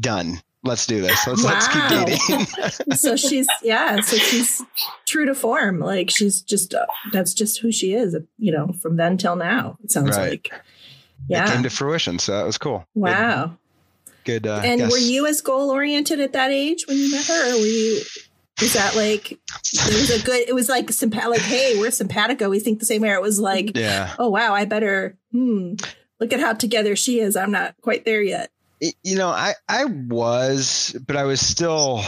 done. 0.00 0.40
Let's 0.64 0.86
do 0.86 1.00
this. 1.00 1.24
Let's 1.26 1.44
let's 1.44 1.68
keep 1.68 1.76
Wow. 1.90 2.04
dating. 2.04 2.46
so 2.96 3.16
she's 3.16 3.46
yeah, 3.62 4.00
so 4.00 4.16
she's 4.16 4.60
true 5.06 5.24
to 5.26 5.34
form. 5.34 5.78
Like 5.78 6.10
she's 6.10 6.40
just 6.42 6.74
uh, 6.74 6.84
that's 7.12 7.32
just 7.32 7.60
who 7.60 7.70
she 7.70 7.94
is. 7.94 8.16
You 8.38 8.52
know, 8.52 8.72
from 8.82 8.96
then 8.96 9.16
till 9.18 9.36
now. 9.36 9.78
It 9.84 9.92
sounds 9.92 10.16
Right. 10.16 10.30
like. 10.30 10.50
It 10.52 11.34
Yeah. 11.34 11.52
came 11.52 11.62
to 11.62 11.70
fruition, 11.70 12.18
so 12.18 12.32
that 12.32 12.44
was 12.46 12.58
cool. 12.58 12.86
Wow. 12.94 13.56
Good. 14.28 14.46
uh, 14.46 14.60
and 14.64 14.80
guess. 14.80 14.92
were 14.92 14.98
you 14.98 15.26
as 15.26 15.40
goal 15.40 15.70
oriented 15.70 16.20
at 16.20 16.32
that 16.34 16.50
age 16.50 16.84
when 16.86 16.96
you 16.98 17.10
met 17.10 17.24
her, 17.26 17.50
or 17.54 17.58
were 17.58 17.66
you? 17.66 18.00
Was 18.60 18.72
that 18.74 18.94
like 18.96 19.32
it 19.32 19.38
was 19.86 20.10
a 20.10 20.24
good? 20.24 20.48
It 20.48 20.54
was 20.54 20.68
like 20.68 20.86
sympa- 20.88 21.30
like 21.30 21.40
hey, 21.40 21.76
we're 21.78 21.90
simpatico. 21.90 22.48
We 22.50 22.60
think 22.60 22.80
the 22.80 22.86
same 22.86 23.02
way. 23.02 23.10
It 23.12 23.22
was 23.22 23.40
like 23.40 23.76
Yeah. 23.76 24.14
oh 24.18 24.28
wow, 24.28 24.52
I 24.54 24.64
better 24.64 25.16
hmm. 25.32 25.74
Look 26.20 26.32
at 26.32 26.40
how 26.40 26.52
together 26.54 26.96
she 26.96 27.20
is. 27.20 27.36
I'm 27.36 27.52
not 27.52 27.74
quite 27.80 28.04
there 28.04 28.20
yet. 28.22 28.50
You 28.80 29.16
know 29.16 29.28
i 29.28 29.54
i 29.68 29.84
was 29.86 30.94
but 31.04 31.16
i 31.16 31.24
was 31.24 31.40
still 31.40 32.00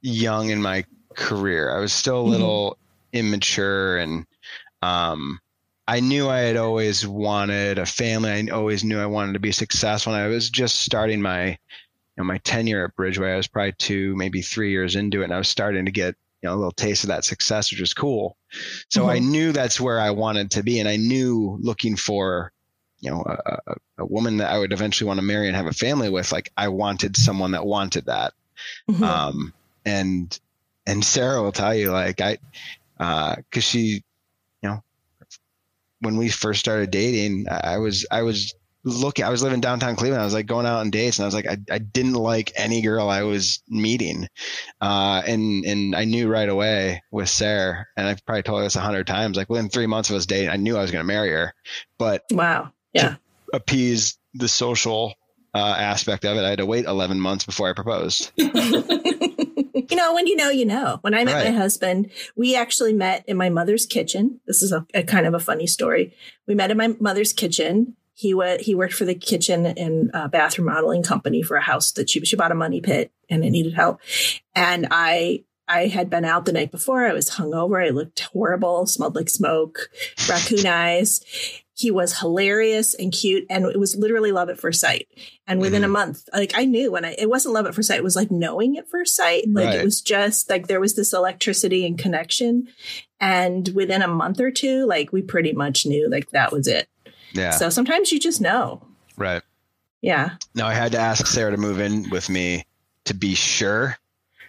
young 0.00 0.48
in 0.48 0.62
my 0.62 0.82
career 1.14 1.76
i 1.76 1.78
was 1.78 1.92
still 1.92 2.22
a 2.22 2.24
Mhm. 2.24 2.30
little 2.30 2.78
immature 3.12 3.98
and 3.98 4.24
um 4.80 5.40
i 5.90 6.00
knew 6.00 6.28
i 6.28 6.38
had 6.38 6.56
always 6.56 7.06
wanted 7.06 7.78
a 7.78 7.86
family 7.86 8.30
i 8.30 8.46
always 8.52 8.84
knew 8.84 9.00
i 9.00 9.06
wanted 9.06 9.32
to 9.32 9.38
be 9.38 9.52
successful 9.52 10.14
and 10.14 10.22
i 10.22 10.26
was 10.26 10.48
just 10.50 10.80
starting 10.80 11.20
my 11.20 11.48
you 11.48 11.56
know 12.16 12.24
my 12.24 12.38
tenure 12.38 12.84
at 12.84 12.96
bridgeway 12.96 13.34
i 13.34 13.36
was 13.36 13.48
probably 13.48 13.74
two 13.78 14.14
maybe 14.16 14.42
three 14.42 14.70
years 14.70 14.96
into 14.96 15.20
it 15.20 15.24
and 15.24 15.34
i 15.34 15.38
was 15.38 15.48
starting 15.48 15.84
to 15.84 15.92
get 15.92 16.14
you 16.42 16.48
know 16.48 16.54
a 16.54 16.56
little 16.56 16.72
taste 16.72 17.04
of 17.04 17.08
that 17.08 17.24
success 17.24 17.70
which 17.70 17.80
was 17.80 17.94
cool 17.94 18.36
so 18.88 19.08
i 19.08 19.18
knew 19.18 19.52
that's 19.52 19.80
where 19.80 20.00
i 20.00 20.10
wanted 20.10 20.50
to 20.50 20.62
be 20.62 20.80
and 20.80 20.88
i 20.88 20.96
knew 20.96 21.58
looking 21.60 21.96
for 21.96 22.52
you 23.00 23.10
know 23.10 23.24
a, 23.26 23.58
a, 23.98 24.06
woman 24.06 24.36
that 24.38 24.50
I 24.50 24.58
would 24.58 24.72
eventually 24.72 25.08
want 25.08 25.18
to 25.18 25.26
marry 25.26 25.46
and 25.46 25.56
have 25.56 25.66
a 25.66 25.72
family 25.72 26.08
with. 26.08 26.32
Like 26.32 26.52
I 26.56 26.68
wanted 26.68 27.16
someone 27.16 27.52
that 27.52 27.66
wanted 27.66 28.06
that. 28.06 28.34
Mhm. 28.88 29.02
Um, 29.02 29.54
and 29.84 30.38
and 30.86 31.04
Sarah 31.04 31.42
will 31.42 31.52
tell 31.52 31.74
you 31.74 31.90
like 31.90 32.20
I, 32.20 32.38
because 32.98 33.64
she, 33.64 33.78
you 33.78 33.94
know, 33.96 34.02
when 36.00 36.16
we 36.16 36.28
first 36.28 36.60
started 36.60 36.90
dating, 36.90 37.46
I 37.50 37.74
I 37.74 37.78
was 37.78 38.06
I 38.10 38.22
was 38.22 38.54
looking. 38.84 39.24
I 39.24 39.30
was 39.30 39.42
living 39.42 39.60
downtown 39.60 39.96
Cleveland. 39.96 40.22
I 40.22 40.24
was 40.24 40.34
like 40.34 40.46
going 40.46 40.66
out 40.66 40.78
on 40.80 40.90
dates, 40.90 41.18
and 41.18 41.24
I 41.24 41.26
was 41.26 41.34
like 41.34 41.46
I, 41.46 41.58
I 41.70 41.78
didn't 41.78 42.14
like 42.14 42.52
any 42.56 42.82
girl 42.82 43.08
I 43.08 43.22
was 43.22 43.62
meeting, 43.68 44.28
uh, 44.80 45.22
and 45.26 45.64
and 45.64 45.94
I 45.94 46.04
knew 46.04 46.28
right 46.28 46.48
away 46.48 47.02
with 47.10 47.28
Sarah, 47.28 47.86
and 47.96 48.08
I've 48.08 48.24
probably 48.24 48.42
told 48.42 48.60
her 48.60 48.64
this 48.64 48.76
a 48.76 48.80
hundred 48.80 49.06
times. 49.06 49.36
Like 49.36 49.50
within 49.50 49.68
three 49.68 49.86
months 49.86 50.10
of 50.10 50.16
us 50.16 50.26
dating, 50.26 50.50
I 50.50 50.56
knew 50.56 50.76
I 50.76 50.82
was 50.82 50.90
going 50.90 51.02
to 51.02 51.06
marry 51.06 51.30
her, 51.30 51.54
but 51.98 52.24
wow. 52.30 52.72
Yeah. 52.92 53.16
appease 53.52 54.18
the 54.34 54.48
social 54.48 55.14
uh, 55.54 55.58
aspect 55.78 56.24
of 56.24 56.36
it, 56.36 56.44
I 56.44 56.50
had 56.50 56.58
to 56.58 56.66
wait 56.66 56.86
11 56.86 57.20
months 57.20 57.44
before 57.44 57.68
I 57.68 57.72
proposed. 57.72 58.32
you 59.74 59.96
know, 59.96 60.14
when 60.14 60.26
you 60.26 60.36
know, 60.36 60.50
you 60.50 60.64
know. 60.64 60.98
When 61.02 61.14
I 61.14 61.24
met 61.24 61.44
my 61.44 61.56
husband, 61.56 62.10
we 62.36 62.56
actually 62.56 62.92
met 62.92 63.24
in 63.26 63.36
my 63.36 63.50
mother's 63.50 63.86
kitchen. 63.86 64.40
This 64.46 64.62
is 64.62 64.72
a, 64.72 64.86
a 64.94 65.02
kind 65.02 65.26
of 65.26 65.34
a 65.34 65.40
funny 65.40 65.66
story. 65.66 66.14
We 66.46 66.54
met 66.54 66.70
in 66.70 66.76
my 66.76 66.94
mother's 67.00 67.32
kitchen. 67.32 67.96
He 68.14 68.34
went, 68.34 68.62
he 68.62 68.74
worked 68.74 68.94
for 68.94 69.04
the 69.04 69.14
kitchen 69.14 69.66
and 69.66 70.10
uh, 70.12 70.28
bathroom 70.28 70.66
modeling 70.66 71.02
company 71.02 71.42
for 71.42 71.56
a 71.56 71.62
house 71.62 71.92
that 71.92 72.10
she 72.10 72.24
she 72.24 72.36
bought 72.36 72.52
a 72.52 72.54
money 72.54 72.80
pit 72.80 73.12
and 73.30 73.44
it 73.44 73.50
needed 73.50 73.74
help. 73.74 74.00
And 74.54 74.88
I 74.90 75.44
I 75.70 75.86
had 75.86 76.10
been 76.10 76.24
out 76.24 76.44
the 76.44 76.52
night 76.52 76.72
before. 76.72 77.06
I 77.06 77.12
was 77.12 77.30
hungover. 77.30 77.86
I 77.86 77.90
looked 77.90 78.20
horrible, 78.20 78.86
smelled 78.86 79.14
like 79.14 79.30
smoke, 79.30 79.88
raccoon 80.28 80.66
eyes. 80.66 81.20
He 81.80 81.90
was 81.90 82.18
hilarious 82.18 82.92
and 82.94 83.10
cute, 83.12 83.46
and 83.48 83.64
it 83.64 83.78
was 83.80 83.96
literally 83.96 84.32
love 84.32 84.50
at 84.50 84.58
first 84.58 84.80
sight. 84.80 85.08
And 85.46 85.60
within 85.60 85.82
a 85.84 85.88
month, 85.88 86.28
like 86.34 86.52
I 86.54 86.64
knew 86.66 86.92
when 86.92 87.04
I, 87.04 87.14
it 87.18 87.30
wasn't 87.30 87.54
love 87.54 87.66
at 87.66 87.74
first 87.74 87.88
sight, 87.88 87.98
it 87.98 88.04
was 88.04 88.16
like 88.16 88.30
knowing 88.30 88.76
at 88.76 88.88
first 88.90 89.16
sight. 89.16 89.44
Like 89.48 89.66
Right. 89.66 89.78
it 89.80 89.84
was 89.84 90.00
just 90.02 90.50
like 90.50 90.66
there 90.66 90.80
was 90.80 90.94
this 90.94 91.12
electricity 91.12 91.86
and 91.86 91.98
connection. 91.98 92.68
And 93.20 93.68
within 93.74 94.02
a 94.02 94.08
month 94.08 94.40
or 94.40 94.50
two, 94.50 94.84
like 94.86 95.12
we 95.12 95.22
pretty 95.22 95.52
much 95.52 95.86
knew 95.86 96.08
like 96.10 96.30
that 96.30 96.52
was 96.52 96.66
it. 96.66 96.88
Yeah. 97.32 97.50
So 97.52 97.70
sometimes 97.70 98.12
you 98.12 98.18
just 98.20 98.40
know. 98.40 98.82
right. 99.16 99.42
Yeah. 100.02 100.36
Now 100.54 100.66
I 100.66 100.74
had 100.74 100.92
to 100.92 100.98
ask 100.98 101.26
Sarah 101.26 101.50
to 101.50 101.56
move 101.58 101.78
in 101.80 102.08
with 102.10 102.28
me 102.30 102.64
to 103.04 103.14
be 103.14 103.34
sure 103.34 103.96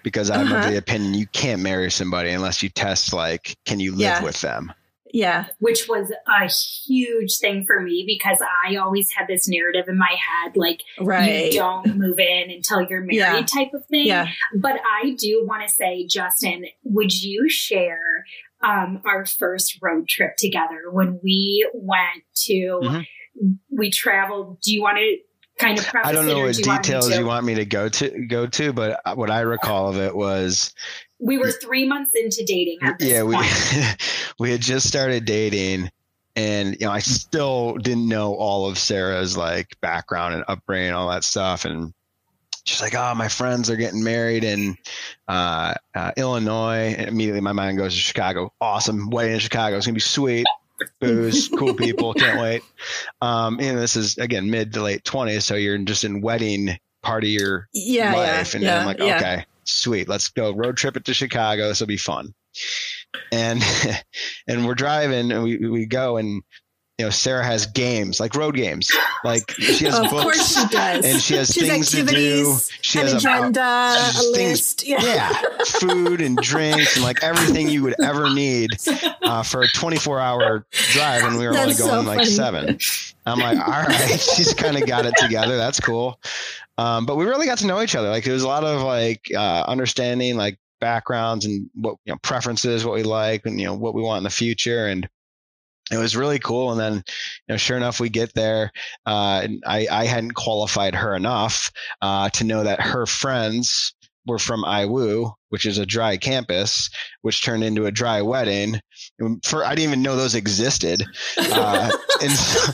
because 0.04 0.30
I'm 0.30 0.48
Uh-huh. 0.48 0.58
of 0.66 0.72
the 0.72 0.78
opinion 0.78 1.14
you 1.14 1.28
can't 1.28 1.62
marry 1.62 1.92
somebody 1.92 2.30
unless 2.32 2.64
you 2.64 2.70
test 2.70 3.14
like, 3.14 3.56
can 3.66 3.80
you 3.80 3.92
live 3.92 4.00
Yeah. 4.02 4.24
with 4.24 4.40
them? 4.42 4.72
Yeah. 5.14 5.46
which 5.60 5.88
was 5.90 6.12
a 6.28 6.48
huge 6.88 7.38
thing 7.38 7.66
for 7.66 7.80
me 7.82 8.04
because 8.08 8.40
I 8.66 8.76
always 8.78 9.10
had 9.16 9.28
this 9.28 9.48
narrative 9.48 9.86
in 9.88 9.98
my 9.98 10.10
head 10.12 10.56
like 10.56 10.82
Right. 11.00 11.52
you 11.52 11.60
don't 11.60 11.98
move 11.98 12.20
in 12.20 12.50
until 12.52 12.82
you're 12.82 13.02
married 13.02 13.16
Yeah. 13.16 13.42
type 13.46 13.74
of 13.74 13.86
thing. 13.88 14.08
Yeah. 14.08 14.28
But 14.56 14.80
I 15.04 15.12
do 15.18 15.44
want 15.48 15.68
to 15.68 15.74
say, 15.74 16.06
Justin, 16.08 16.66
would 16.84 17.12
you 17.14 17.50
share 17.50 18.26
um, 18.64 19.02
our 19.06 19.26
first 19.26 19.80
road 19.82 20.08
trip 20.08 20.36
together 20.38 20.92
when 20.92 21.20
we 21.24 21.68
went 21.74 22.24
to, 22.46 22.80
Mhm. 22.84 23.06
we 23.72 23.90
traveled? 23.90 24.62
Do 24.62 24.72
you 24.72 24.82
want 24.84 24.98
to 25.00 25.18
kind 25.60 25.78
of 25.80 25.88
I 26.04 26.12
don't 26.12 26.26
know 26.28 26.40
what 26.40 26.54
do 26.56 26.62
you 26.62 26.68
want 26.68 26.84
details 26.84 27.18
you 27.18 27.26
want 27.26 27.46
me 27.46 27.56
to 27.56 27.66
go 27.66 27.90
to 27.90 28.26
go 28.28 28.46
to, 28.48 28.72
but 28.74 29.00
what 29.16 29.30
I 29.32 29.42
recall 29.42 29.90
of 29.90 29.98
it 29.98 30.16
was 30.16 30.74
We 31.22 31.38
were 31.38 31.52
three 31.52 31.88
months 31.88 32.12
into 32.16 32.44
dating 32.44 32.80
at 32.82 33.00
this 33.00 33.10
yeah, 33.10 33.24
we 33.24 33.38
we 34.40 34.52
had 34.52 34.62
just 34.62 34.88
started 34.88 35.26
dating 35.26 35.90
and 36.36 36.76
you 36.80 36.88
know, 36.88 36.92
I 36.92 37.00
still 37.00 37.76
didn't 37.76 38.08
know 38.08 38.34
all 38.36 38.68
of 38.68 38.78
Sarah's 38.78 39.38
like 39.38 39.80
background 39.82 40.34
and 40.34 40.44
upbringing 40.48 40.88
and 40.88 40.96
all 40.96 41.10
that 41.10 41.24
stuff 41.24 41.66
and 41.66 41.94
she's 42.64 42.82
like, 42.82 42.96
"Oh, 42.96 43.14
my 43.16 43.28
friends 43.28 43.70
are 43.70 43.76
getting 43.76 44.04
married 44.04 44.44
in 44.44 44.78
uh, 45.28 45.74
uh, 45.96 46.12
Illinois." 46.18 46.96
And 46.98 47.08
immediately, 47.08 47.42
my 47.42 47.52
mind 47.52 47.78
goes 47.78 47.94
to 47.94 48.00
Chicago. 48.00 48.54
Awesome 48.62 49.10
wedding 49.10 49.34
in 49.34 49.40
Chicago. 49.40 49.78
It's 49.78 49.86
gonna 49.86 49.96
be 49.96 50.00
sweet. 50.00 50.46
Booze, 51.00 51.48
cool 51.48 51.76
people. 51.76 52.14
Can't 52.16 52.40
wait. 52.40 52.64
Um, 53.22 53.60
and 53.60 53.78
this 53.78 53.96
is 53.96 54.18
again 54.18 54.50
mid 54.50 54.74
to 54.74 54.82
late 54.82 55.04
twenties, 55.04 55.46
so 55.46 55.56
you're 55.56 55.78
just 55.80 56.04
in 56.04 56.22
wedding 56.22 56.78
part 57.04 57.24
of 57.24 57.30
your 57.30 57.68
yeah, 57.74 58.14
life, 58.14 58.54
yeah, 58.54 58.58
and 58.58 58.64
yeah, 58.64 58.80
I'm 58.80 58.86
like, 58.86 59.00
yeah. 59.00 59.18
okay, 59.18 59.46
sweet. 59.66 60.08
Let's 60.08 60.30
go 60.30 60.52
road 60.54 60.78
trip 60.78 60.96
it 60.98 61.06
to 61.06 61.14
Chicago. 61.14 61.68
This 61.68 61.80
will 61.80 61.88
be 61.88 61.98
fun. 61.98 62.34
And 63.32 63.64
and 64.48 64.66
we're 64.66 64.76
driving, 64.76 65.32
and 65.32 65.44
we 65.44 65.58
we 65.58 65.86
go 65.86 66.18
and. 66.18 66.42
You 66.98 67.06
know, 67.08 67.10
Sarah 67.10 67.44
has 67.44 67.66
games 67.66 68.20
like 68.20 68.36
road 68.36 68.56
games. 68.56 68.92
Like 69.24 69.50
she 69.50 69.86
has 69.86 69.98
of 69.98 70.12
books 70.12 70.24
course 70.24 70.56
she 70.62 70.68
does. 70.68 71.04
and 71.04 71.20
she 71.20 71.34
has 71.34 71.48
She's 71.52 71.68
things 71.68 71.90
to 71.92 72.04
do. 72.06 72.58
She 72.82 73.00
an 73.00 73.06
has 73.08 73.14
agenda, 73.16 73.54
she 73.60 73.60
a 73.64 74.04
has 74.04 74.32
things- 74.36 74.60
list. 74.60 74.86
Yeah. 74.88 75.02
yeah, 75.02 75.34
food 75.66 76.22
and 76.22 76.38
drinks 76.38 76.98
and 76.98 77.04
like 77.04 77.24
everything 77.24 77.70
you 77.70 77.82
would 77.82 77.96
ever 78.04 78.32
need 78.32 78.70
uh, 79.24 79.42
for 79.42 79.64
a 79.64 79.68
24 79.70 80.20
hour 80.20 80.68
drive, 80.92 81.24
and 81.24 81.40
we 81.40 81.48
were 81.48 81.54
That's 81.54 81.82
only 81.82 81.92
going 81.92 82.06
so 82.06 82.08
like 82.08 82.18
funny. 82.20 82.30
seven. 82.30 82.78
I'm 83.26 83.40
like, 83.40 83.58
all 83.58 83.82
right, 83.84 84.20
she's 84.36 84.54
kind 84.54 84.78
of 84.78 84.86
got 84.86 85.08
it 85.08 85.16
together. 85.18 85.58
That's 85.58 85.80
cool. 85.80 86.20
Um, 86.82 87.06
but 87.06 87.16
we 87.16 87.26
really 87.26 87.46
got 87.46 87.60
to 87.60 87.68
know 87.68 87.82
each 87.82 87.96
other. 87.96 88.10
Like 88.10 88.24
there 88.24 88.34
was 88.34 88.42
a 88.42 88.48
lot 88.48 88.64
of 88.64 88.82
like 88.82 89.22
uh, 89.36 89.64
understanding, 89.68 90.36
like 90.36 90.58
backgrounds 90.80 91.46
and 91.46 91.70
what 91.76 91.98
you 92.06 92.14
know 92.14 92.20
preferences, 92.24 92.84
what 92.84 92.96
we 92.96 93.04
like, 93.04 93.46
and 93.46 93.60
you 93.60 93.68
know 93.68 93.76
what 93.76 93.94
we 93.94 94.02
want 94.02 94.18
in 94.18 94.24
the 94.24 94.32
future, 94.32 94.88
and 94.88 95.08
it 95.92 95.98
was 95.98 96.16
really 96.16 96.40
cool. 96.40 96.72
And 96.72 96.80
then, 96.80 96.94
you 96.96 97.50
know, 97.50 97.58
sure 97.58 97.78
enough, 97.78 98.00
we 98.00 98.10
get 98.10 98.34
there. 98.34 98.72
Uh, 99.06 99.42
and 99.44 99.64
I, 99.68 99.88
I 99.92 100.06
hadn't 100.06 100.32
qualified 100.32 100.96
her 100.96 101.16
enough 101.16 101.70
uh, 102.02 102.30
to 102.30 102.44
know 102.46 102.64
that 102.64 102.82
her 102.82 103.06
friends 103.06 103.94
were 104.28 104.40
from 104.40 104.64
IWU, 104.64 105.34
which 105.50 105.66
is 105.66 105.78
a 105.78 105.86
dry 105.86 106.16
campus, 106.18 106.90
which 107.22 107.44
turned 107.44 107.64
into 107.64 107.86
a 107.86 107.92
dry 107.92 108.22
wedding. 108.22 108.80
And 109.20 109.44
For 109.44 109.66
I 109.66 109.70
didn't 109.76 109.90
even 109.90 110.02
know 110.04 110.16
those 110.16 110.36
existed. 110.36 111.04
Uh, 111.38 111.90
and 112.22 112.32
so, 112.32 112.72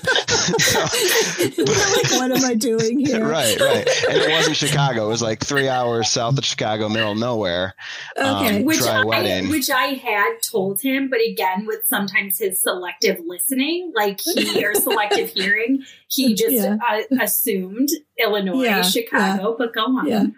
You're 1.39 1.66
like, 1.66 2.12
what 2.12 2.32
am 2.32 2.46
I 2.46 2.54
doing 2.54 3.00
here? 3.06 3.25
right, 3.30 3.60
right. 3.60 3.88
And 4.10 4.18
it 4.22 4.30
wasn't 4.30 4.56
Chicago. 4.58 5.06
It 5.06 5.10
was 5.10 5.22
like 5.22 5.44
three 5.44 5.68
hours 5.70 6.10
south 6.10 6.38
of 6.38 6.46
Chicago, 6.46 6.89
middle 6.89 7.13
of 7.13 7.18
nowhere. 7.18 7.74
Okay. 8.18 8.58
Um, 8.60 8.66
which 8.66 8.80
dry 8.80 9.01
I, 9.01 9.06
wedding. 9.06 9.50
which 9.50 9.70
I 9.70 9.86
had 9.94 10.36
told 10.50 10.82
him, 10.82 11.10
but 11.10 11.20
again, 11.27 11.66
with 11.66 11.86
sometimes 11.88 12.38
his 12.39 12.62
selective 12.62 13.20
listening, 13.25 13.92
like 13.96 14.20
he 14.22 14.63
or 14.66 14.74
selective 14.75 15.30
hearing, 15.30 15.84
he 16.10 16.34
just 16.36 16.51
Yeah. 16.54 16.77
uh, 16.89 17.01
assumed 17.22 17.89
Illinois, 18.22 18.63
Yeah, 18.63 18.82
Chicago. 18.82 19.56
But 19.58 19.74
go 19.74 19.82
on. 19.86 20.36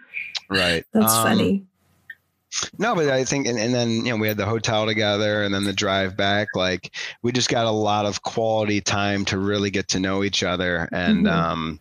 Yeah. 0.50 0.58
Right. 0.58 0.84
That's 0.92 1.12
Um, 1.12 1.22
funny. 1.24 1.66
No, 2.78 2.96
but 2.96 3.08
I 3.08 3.24
think, 3.24 3.46
and, 3.46 3.58
and 3.58 3.72
then 3.72 3.90
you 3.90 4.12
know, 4.12 4.16
we 4.16 4.26
had 4.26 4.36
the 4.36 4.44
hotel 4.44 4.84
together, 4.84 5.44
and 5.44 5.54
then 5.54 5.62
the 5.62 5.72
drive 5.72 6.16
back. 6.16 6.48
Like, 6.56 6.96
we 7.22 7.30
just 7.30 7.48
got 7.48 7.66
a 7.66 7.70
lot 7.70 8.06
of 8.06 8.22
quality 8.22 8.80
time 8.80 9.24
to 9.26 9.38
really 9.38 9.70
get 9.70 9.86
to 9.90 10.00
know 10.00 10.24
each 10.24 10.42
other, 10.42 10.88
and 10.90 11.26
Mhm. 11.26 11.30
um, 11.32 11.80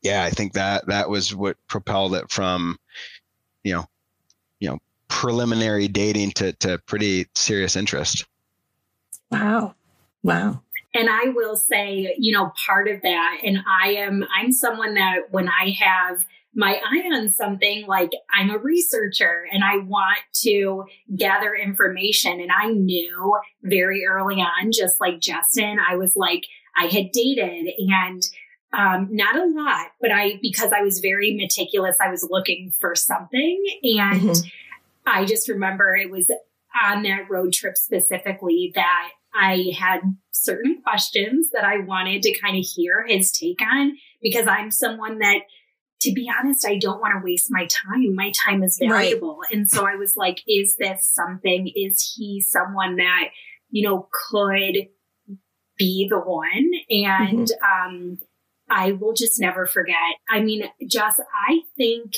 yeah, 0.00 0.24
I 0.24 0.30
think 0.30 0.54
that 0.54 0.86
that 0.86 1.10
was 1.10 1.34
what 1.34 1.56
propelled 1.68 2.14
it 2.14 2.30
from, 2.30 2.78
you 3.62 3.74
know, 3.74 3.86
you 4.58 4.68
know, 4.70 4.78
preliminary 5.08 5.86
dating 5.88 6.30
to 6.32 6.52
to 6.54 6.78
pretty 6.86 7.26
serious 7.34 7.76
interest. 7.76 8.24
Wow. 9.30 9.74
Wow. 10.22 10.62
And 10.94 11.10
I 11.10 11.24
will 11.34 11.56
say, 11.56 12.14
you 12.18 12.32
know, 12.32 12.52
part 12.66 12.88
of 12.88 13.02
that, 13.02 13.40
and 13.44 13.58
I 13.68 13.94
am, 13.94 14.24
I'm 14.34 14.52
someone 14.52 14.94
that 14.94 15.30
when 15.30 15.48
I 15.48 15.76
have 15.78 16.18
my 16.54 16.74
eye 16.74 17.08
on 17.16 17.32
something, 17.32 17.86
like 17.86 18.10
I'm 18.32 18.50
a 18.50 18.58
researcher 18.58 19.46
and 19.52 19.64
I 19.64 19.78
want 19.78 20.18
to 20.42 20.84
gather 21.16 21.54
information. 21.54 22.40
And 22.40 22.50
I 22.52 22.68
knew 22.68 23.36
very 23.62 24.04
early 24.06 24.36
on, 24.36 24.70
just 24.72 25.00
like 25.00 25.20
Justin, 25.20 25.78
I 25.86 25.96
was 25.96 26.14
like, 26.16 26.44
I 26.76 26.86
had 26.86 27.12
dated 27.12 27.72
and 27.78 28.22
um, 28.72 29.08
not 29.10 29.36
a 29.36 29.46
lot, 29.46 29.88
but 30.00 30.10
I, 30.10 30.38
because 30.42 30.72
I 30.72 30.82
was 30.82 30.98
very 31.00 31.36
meticulous, 31.36 31.96
I 32.00 32.10
was 32.10 32.26
looking 32.28 32.72
for 32.80 32.94
something. 32.94 33.64
And 33.82 34.20
Mhm. 34.20 34.50
I 35.06 35.24
just 35.24 35.48
remember 35.48 35.94
it 35.94 36.10
was 36.10 36.30
on 36.84 37.02
that 37.04 37.30
road 37.30 37.52
trip 37.52 37.76
specifically 37.76 38.72
that 38.74 39.10
I 39.32 39.72
had 39.78 40.00
certain 40.32 40.80
questions 40.82 41.50
that 41.52 41.64
I 41.64 41.78
wanted 41.78 42.22
to 42.22 42.38
kind 42.38 42.56
of 42.56 42.64
hear 42.64 43.04
his 43.06 43.30
take 43.32 43.60
on 43.62 43.96
because 44.22 44.46
I'm 44.46 44.70
someone 44.70 45.18
that, 45.18 45.42
to 46.04 46.12
be 46.12 46.30
honest, 46.38 46.66
I 46.66 46.78
don't 46.78 47.00
want 47.00 47.14
to 47.14 47.24
waste 47.24 47.48
my 47.50 47.66
time. 47.66 48.14
My 48.14 48.32
time 48.44 48.62
is 48.62 48.78
Right. 48.80 48.90
valuable. 48.90 49.40
And 49.50 49.68
so 49.68 49.86
I 49.86 49.96
was 49.96 50.16
like, 50.16 50.42
is 50.48 50.76
this 50.78 51.06
something? 51.12 51.70
Is 51.74 52.14
he 52.16 52.40
someone 52.40 52.96
that, 52.96 53.28
you 53.70 53.82
know, 53.86 54.08
could 54.30 54.88
be 55.76 56.06
the 56.08 56.18
one? 56.18 56.70
And, 56.88 57.50
um, 57.62 58.18
I 58.70 58.92
will 58.92 59.12
just 59.12 59.38
never 59.40 59.66
forget. 59.66 59.96
I 60.28 60.40
mean, 60.40 60.64
Jess, 60.88 61.20
I 61.48 61.60
think 61.76 62.12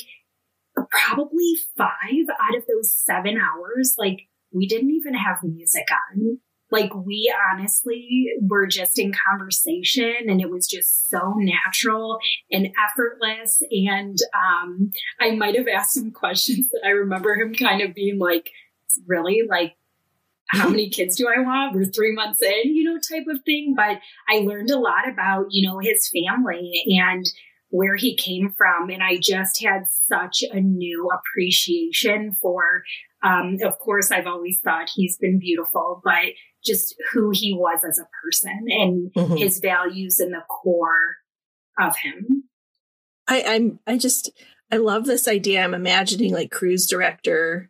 probably 0.89 1.53
five 1.77 2.25
out 2.41 2.55
of 2.57 2.63
those 2.67 2.95
seven 2.95 3.37
hours, 3.37 3.95
like 3.97 4.21
we 4.53 4.67
didn't 4.67 4.91
even 4.91 5.13
have 5.13 5.37
music 5.43 5.87
on. 5.91 6.39
Like 6.71 6.93
we 6.93 7.33
honestly 7.51 8.27
were 8.41 8.67
just 8.67 8.99
in 8.99 9.13
conversation 9.29 10.15
and 10.27 10.41
it 10.41 10.49
was 10.49 10.67
just 10.67 11.09
so 11.09 11.33
natural 11.37 12.19
and 12.51 12.69
effortless. 12.85 13.61
And, 13.71 14.17
um, 14.33 14.91
I 15.19 15.31
might 15.31 15.55
have 15.55 15.67
asked 15.67 15.93
some 15.93 16.11
questions 16.11 16.69
that 16.71 16.81
I 16.85 16.89
remember 16.89 17.35
him 17.35 17.53
kind 17.53 17.81
of 17.81 17.95
being 17.95 18.19
like, 18.19 18.49
really 19.05 19.43
like, 19.47 19.75
how 20.49 20.69
many 20.69 20.89
kids 20.91 21.15
do 21.15 21.27
I 21.27 21.41
want? 21.41 21.75
We're 21.75 21.85
three 21.85 22.13
months 22.13 22.41
in, 22.41 22.75
you 22.75 22.83
know, 22.83 22.97
type 22.97 23.27
of 23.29 23.43
thing. 23.43 23.73
But 23.75 23.99
I 24.29 24.39
learned 24.39 24.71
a 24.71 24.79
lot 24.79 25.09
about, 25.11 25.47
you 25.49 25.67
know, 25.67 25.79
his 25.79 26.09
family 26.09 26.83
and 26.99 27.25
where 27.69 27.95
he 27.95 28.15
came 28.15 28.53
from. 28.57 28.89
And 28.89 29.03
I 29.03 29.17
just 29.21 29.61
had 29.61 29.83
such 30.07 30.43
a 30.51 30.59
new 30.59 31.09
appreciation 31.11 32.35
for, 32.41 32.83
um, 33.23 33.57
of 33.63 33.77
course, 33.79 34.11
I've 34.11 34.27
always 34.27 34.59
thought 34.63 34.89
he's 34.93 35.17
been 35.17 35.39
beautiful, 35.39 36.01
but 36.03 36.33
just 36.67 36.95
who 37.13 37.31
he 37.33 37.53
was 37.53 37.79
as 37.87 37.97
a 37.99 38.07
person 38.23 38.65
and 38.67 39.11
Mhm. 39.13 39.39
his 39.39 39.59
values 39.59 40.19
and 40.19 40.33
the 40.33 40.41
core 40.49 41.17
of 41.79 41.95
him. 41.97 42.43
I, 43.27 43.43
I'm 43.43 43.79
I 43.87 43.97
just 43.97 44.31
I 44.71 44.77
love 44.77 45.05
this 45.05 45.27
idea. 45.27 45.63
I'm 45.63 45.73
imagining 45.73 46.33
like 46.33 46.51
cruise 46.51 46.87
director 46.87 47.69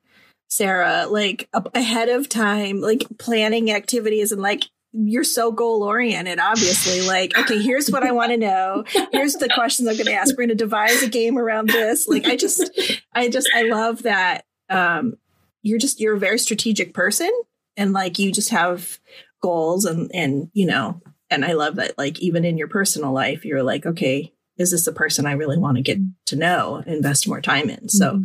Sarah, 0.49 1.07
like 1.09 1.49
up 1.53 1.75
ahead 1.75 2.07
of 2.09 2.29
time, 2.29 2.79
like 2.79 3.05
planning 3.19 3.69
activities 3.71 4.31
and 4.31 4.41
like 4.41 4.63
you're 4.93 5.25
so 5.25 5.51
goal 5.51 5.83
oriented, 5.83 6.39
obviously. 6.39 7.05
Like, 7.05 7.37
okay, 7.37 7.61
here's 7.61 7.91
what 7.91 8.03
I 8.03 8.11
want 8.13 8.31
to 8.31 8.37
know. 8.37 8.85
Here's 9.11 9.33
the 9.33 9.49
questions 9.49 9.87
I'm 9.89 9.95
going 9.95 10.05
to 10.07 10.13
ask. 10.13 10.31
We're 10.31 10.45
going 10.47 10.49
to 10.49 10.55
devise 10.55 11.03
a 11.03 11.09
game 11.09 11.37
around 11.37 11.67
this. 11.69 12.07
Like, 12.07 12.25
I 12.25 12.37
just, 12.37 12.71
I 13.13 13.27
just, 13.29 13.49
I 13.53 13.63
love 13.63 14.03
that. 14.03 14.45
Um, 14.69 15.15
you're 15.61 15.77
just, 15.77 15.99
you're 15.99 16.15
a 16.15 16.19
very 16.19 16.39
strategic 16.39 16.93
person 16.93 17.29
and 17.77 17.93
like 17.93 18.19
you 18.19 18.31
just 18.31 18.49
have 18.49 18.99
goals 19.41 19.85
and, 19.85 20.11
and, 20.13 20.49
you 20.53 20.65
know, 20.65 21.01
and 21.29 21.45
I 21.45 21.53
love 21.53 21.75
that, 21.75 21.97
like, 21.97 22.19
even 22.19 22.43
in 22.45 22.57
your 22.57 22.67
personal 22.67 23.11
life, 23.13 23.45
you're 23.45 23.61
like, 23.63 23.85
okay, 23.85 24.33
is 24.57 24.71
this 24.71 24.87
a 24.87 24.91
person 24.93 25.25
I 25.27 25.33
really 25.33 25.57
want 25.57 25.77
to 25.77 25.83
get 25.83 25.99
to 26.27 26.35
know, 26.35 26.81
invest 26.87 27.27
more 27.27 27.41
time 27.41 27.69
in? 27.69 27.87
So, 27.89 28.23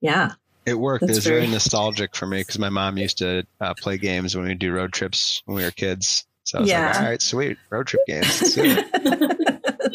yeah. 0.00 0.32
It 0.66 0.74
worked. 0.78 1.00
That's 1.02 1.12
it 1.12 1.16
was 1.16 1.26
very, 1.26 1.40
very- 1.40 1.52
nostalgic 1.52 2.14
for 2.14 2.26
me 2.26 2.38
because 2.38 2.58
my 2.58 2.68
mom 2.68 2.98
used 2.98 3.18
to 3.18 3.44
uh, 3.60 3.74
play 3.74 3.98
games 3.98 4.36
when 4.36 4.46
we 4.46 4.54
do 4.54 4.72
road 4.72 4.92
trips 4.92 5.42
when 5.46 5.56
we 5.56 5.64
were 5.64 5.70
kids. 5.70 6.26
So 6.44 6.58
I 6.58 6.60
was 6.60 6.70
Yeah. 6.70 6.86
like, 6.88 6.96
all 7.00 7.02
right, 7.06 7.22
sweet 7.22 7.56
road 7.70 7.86
trip 7.88 8.02
games. 8.06 8.40
Let's 8.40 8.54
do. 8.54 8.74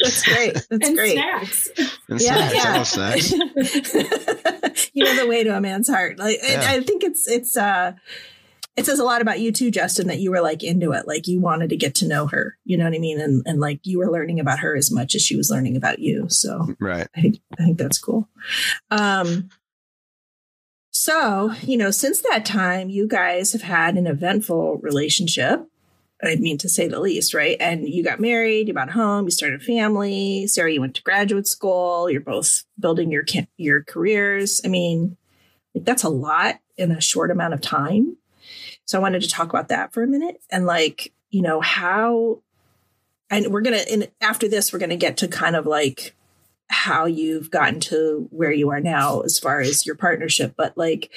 That's 0.02 0.22
great. 0.24 0.54
That's 0.54 0.88
and 0.88 0.96
great. 0.96 1.12
snacks. 1.12 1.68
And 2.08 2.20
Yeah, 2.20 2.48
snacks, 2.48 2.96
yeah. 2.96 3.22
Snacks. 3.32 4.90
you 4.94 5.04
know 5.04 5.16
the 5.16 5.26
way 5.28 5.44
to 5.44 5.56
a 5.56 5.60
man's 5.60 5.88
heart. 5.88 6.18
Like 6.18 6.38
and 6.42 6.62
Yeah. 6.62 6.70
I 6.70 6.80
think 6.82 7.04
it's 7.04 7.28
it's 7.28 7.56
uh 7.56 7.92
it 8.76 8.86
says 8.86 8.98
a 8.98 9.04
lot 9.04 9.20
about 9.20 9.40
you 9.40 9.52
too, 9.52 9.70
Justin, 9.70 10.06
that 10.08 10.20
you 10.20 10.30
were 10.30 10.40
like 10.40 10.62
into 10.62 10.92
it. 10.92 11.06
Like 11.06 11.28
you 11.28 11.40
wanted 11.40 11.70
to 11.70 11.76
get 11.76 11.94
to 11.96 12.08
know 12.08 12.26
her. 12.28 12.56
You 12.64 12.78
know 12.78 12.84
what 12.84 12.94
I 12.94 12.98
mean? 12.98 13.20
And 13.20 13.42
and 13.46 13.60
like 13.60 13.80
you 13.84 13.98
were 13.98 14.10
learning 14.10 14.40
about 14.40 14.60
her 14.60 14.74
as 14.76 14.90
much 14.90 15.14
as 15.14 15.22
she 15.22 15.36
was 15.36 15.50
learning 15.50 15.76
about 15.76 15.98
you. 15.98 16.26
So 16.28 16.74
Right. 16.80 17.06
I 17.14 17.20
think 17.20 17.40
I 17.58 17.64
think 17.64 17.78
that's 17.78 17.98
cool. 17.98 18.28
Um 18.90 19.50
so, 20.94 21.52
you 21.62 21.76
know, 21.76 21.90
since 21.90 22.20
that 22.20 22.44
time, 22.44 22.88
you 22.88 23.08
guys 23.08 23.52
have 23.52 23.62
had 23.62 23.96
an 23.96 24.06
eventful 24.06 24.78
relationship. 24.82 25.66
I 26.22 26.36
mean, 26.36 26.58
to 26.58 26.68
say 26.68 26.86
the 26.86 27.00
least, 27.00 27.34
right? 27.34 27.56
And 27.58 27.88
you 27.88 28.04
got 28.04 28.20
married, 28.20 28.68
you 28.68 28.74
bought 28.74 28.90
a 28.90 28.92
home, 28.92 29.24
you 29.24 29.30
started 29.32 29.60
a 29.60 29.64
family. 29.64 30.46
Sarah, 30.46 30.70
you 30.70 30.80
went 30.80 30.94
to 30.94 31.02
graduate 31.02 31.48
school. 31.48 32.08
You're 32.08 32.20
both 32.20 32.64
building 32.78 33.10
your 33.10 33.24
your 33.56 33.82
careers. 33.82 34.60
I 34.64 34.68
mean, 34.68 35.16
like 35.74 35.84
that's 35.84 36.04
a 36.04 36.08
lot 36.08 36.60
in 36.76 36.92
a 36.92 37.00
short 37.00 37.30
amount 37.30 37.54
of 37.54 37.60
time. 37.60 38.16
So 38.92 38.98
I 38.98 39.00
wanted 39.00 39.22
to 39.22 39.28
talk 39.30 39.48
about 39.48 39.68
that 39.68 39.94
for 39.94 40.02
a 40.02 40.06
minute 40.06 40.42
and 40.50 40.66
like, 40.66 41.14
you 41.30 41.40
know, 41.40 41.62
how 41.62 42.42
and 43.30 43.46
we're 43.46 43.62
gonna 43.62 43.80
and 43.90 44.10
after 44.20 44.48
this 44.48 44.70
we're 44.70 44.80
gonna 44.80 44.98
get 44.98 45.16
to 45.16 45.28
kind 45.28 45.56
of 45.56 45.64
like 45.64 46.14
how 46.68 47.06
you've 47.06 47.50
gotten 47.50 47.80
to 47.80 48.28
where 48.30 48.52
you 48.52 48.68
are 48.68 48.80
now 48.80 49.22
as 49.22 49.38
far 49.38 49.60
as 49.60 49.86
your 49.86 49.94
partnership. 49.94 50.52
But 50.58 50.76
like 50.76 51.10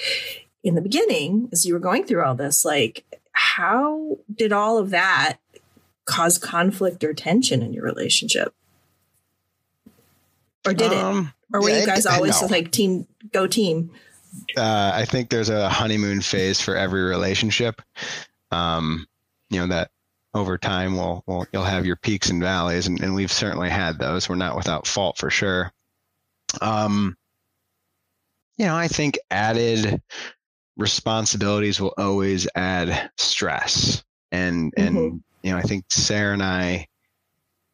in 0.63 0.75
the 0.75 0.81
beginning, 0.81 1.49
as 1.51 1.65
you 1.65 1.73
were 1.73 1.81
going 1.81 2.05
through 2.05 2.23
all 2.23 2.33
this, 2.33 2.63
like 2.63 3.03
how 3.33 4.19
did 4.33 4.53
all 4.53 4.77
of 4.77 4.91
that 4.91 5.39
cause 6.05 6.37
conflict 6.37 7.03
or 7.03 7.13
tension 7.13 7.61
in 7.61 7.73
your 7.73 7.83
relationship? 7.83 8.53
Or 10.65 10.73
did 10.73 10.93
um, 10.93 11.33
it? 11.51 11.57
Or 11.57 11.61
were 11.61 11.71
yeah, 11.71 11.81
you 11.81 11.85
guys 11.87 12.05
always 12.05 12.41
no. 12.41 12.47
like 12.47 12.71
team 12.71 13.05
go 13.33 13.47
team? 13.47 13.91
Uh, 14.57 14.91
I 14.93 15.05
think 15.05 15.29
there's 15.29 15.49
a 15.49 15.69
honeymoon 15.69 16.21
phase 16.21 16.61
for 16.61 16.75
every 16.75 17.03
relationship. 17.03 17.81
Um, 18.51 19.07
you 19.49 19.59
know 19.59 19.67
that 19.67 19.91
over 20.33 20.57
time 20.57 20.97
will 20.97 21.23
will 21.25 21.45
you'll 21.51 21.63
have 21.63 21.85
your 21.85 21.95
peaks 21.95 22.29
and 22.29 22.41
valleys, 22.41 22.87
and, 22.87 23.01
and 23.01 23.15
we've 23.15 23.31
certainly 23.31 23.69
had 23.69 23.97
those. 23.97 24.27
We're 24.27 24.35
not 24.35 24.55
without 24.55 24.87
fault 24.87 25.17
for 25.17 25.29
sure. 25.29 25.71
Um, 26.61 27.15
you 28.57 28.65
know, 28.65 28.75
I 28.75 28.87
think 28.87 29.17
added 29.29 30.01
responsibilities 30.77 31.79
will 31.79 31.93
always 31.97 32.47
add 32.55 33.09
stress, 33.17 34.03
and 34.31 34.73
mm-hmm. 34.73 34.97
and 34.97 35.23
you 35.41 35.51
know, 35.51 35.57
I 35.57 35.61
think 35.61 35.85
Sarah 35.89 36.33
and 36.33 36.43
I 36.43 36.87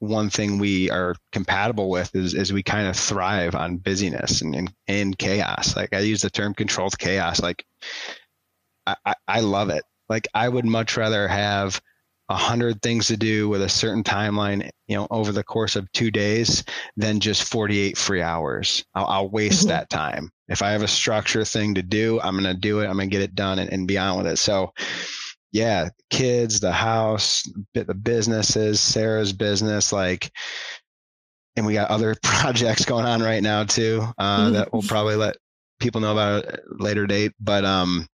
one 0.02 0.32
thing 0.32 0.58
we 0.58 0.90
are 0.90 1.16
compatible 1.32 1.92
with 1.92 2.16
is, 2.16 2.34
is 2.34 2.52
we 2.52 2.64
kind 2.64 2.88
of 2.88 2.96
thrive 2.96 3.54
on 3.54 3.78
busyness 3.78 4.42
and, 4.42 4.56
and, 4.56 4.74
and 4.88 5.18
chaos. 5.18 5.76
Like 5.76 5.94
I 5.94 6.00
use 6.00 6.24
the 6.24 6.30
term 6.32 6.56
controlled 6.56 6.98
chaos. 6.98 7.40
Like 7.40 7.64
I, 8.88 8.96
I, 9.06 9.14
I 9.28 9.40
love 9.42 9.70
it. 9.70 9.84
Like 10.10 10.28
I 10.34 10.50
would 10.50 10.66
much 10.66 10.98
rather 10.98 11.28
have 11.28 11.80
a 12.30 12.36
hundred 12.36 12.82
things 12.82 13.08
to 13.08 13.18
do 13.18 13.48
with 13.48 13.62
a 13.62 13.70
certain 13.70 14.04
timeline, 14.04 14.72
you 14.88 14.96
know, 14.96 15.08
over 15.12 15.32
the 15.32 15.44
course 15.44 15.76
of 15.76 15.92
two 15.92 16.10
days 16.10 16.64
than 16.98 17.20
just 17.20 17.44
48 17.44 17.96
free 17.96 18.24
hours. 18.24 18.84
I'll, 18.96 19.06
I'll 19.06 19.30
waste 19.30 19.62
mm-hmm. 19.62 19.70
that 19.70 19.92
time. 19.92 20.32
If 20.48 20.64
I 20.64 20.72
have 20.72 20.82
a 20.82 20.88
structure 20.88 21.46
thing 21.46 21.76
to 21.76 21.84
do, 21.84 22.20
I'm 22.22 22.34
going 22.34 22.52
to 22.52 22.60
do 22.60 22.80
it. 22.80 22.88
I'm 22.88 22.98
going 22.98 23.10
to 23.10 23.16
get 23.16 23.22
it 23.22 23.36
done 23.36 23.60
and, 23.60 23.72
and 23.72 23.88
be 23.88 24.00
on 24.00 24.18
with 24.18 24.26
it. 24.26 24.40
So 24.40 24.74
yeah, 25.52 25.90
kids, 26.10 26.60
the 26.60 26.72
house, 26.72 27.44
the 27.74 27.94
businesses, 27.94 28.80
Sarah's 28.80 29.34
business, 29.34 29.92
like, 29.92 30.32
and 31.56 31.66
we 31.66 31.74
got 31.74 31.90
other 31.90 32.16
projects 32.24 32.86
going 32.86 33.06
on 33.06 33.22
right 33.22 33.44
now 33.44 33.64
too 33.64 34.06
uh, 34.18 34.46
mm-hmm. 34.46 34.54
that 34.54 34.72
we'll 34.72 34.82
probably 34.82 35.16
let 35.16 35.36
people 35.80 36.00
know 36.00 36.14
about 36.14 36.46
at 36.46 36.60
a 36.60 36.84
later 36.84 37.06
date. 37.06 37.34
But 37.40 37.66
um, 37.66 38.08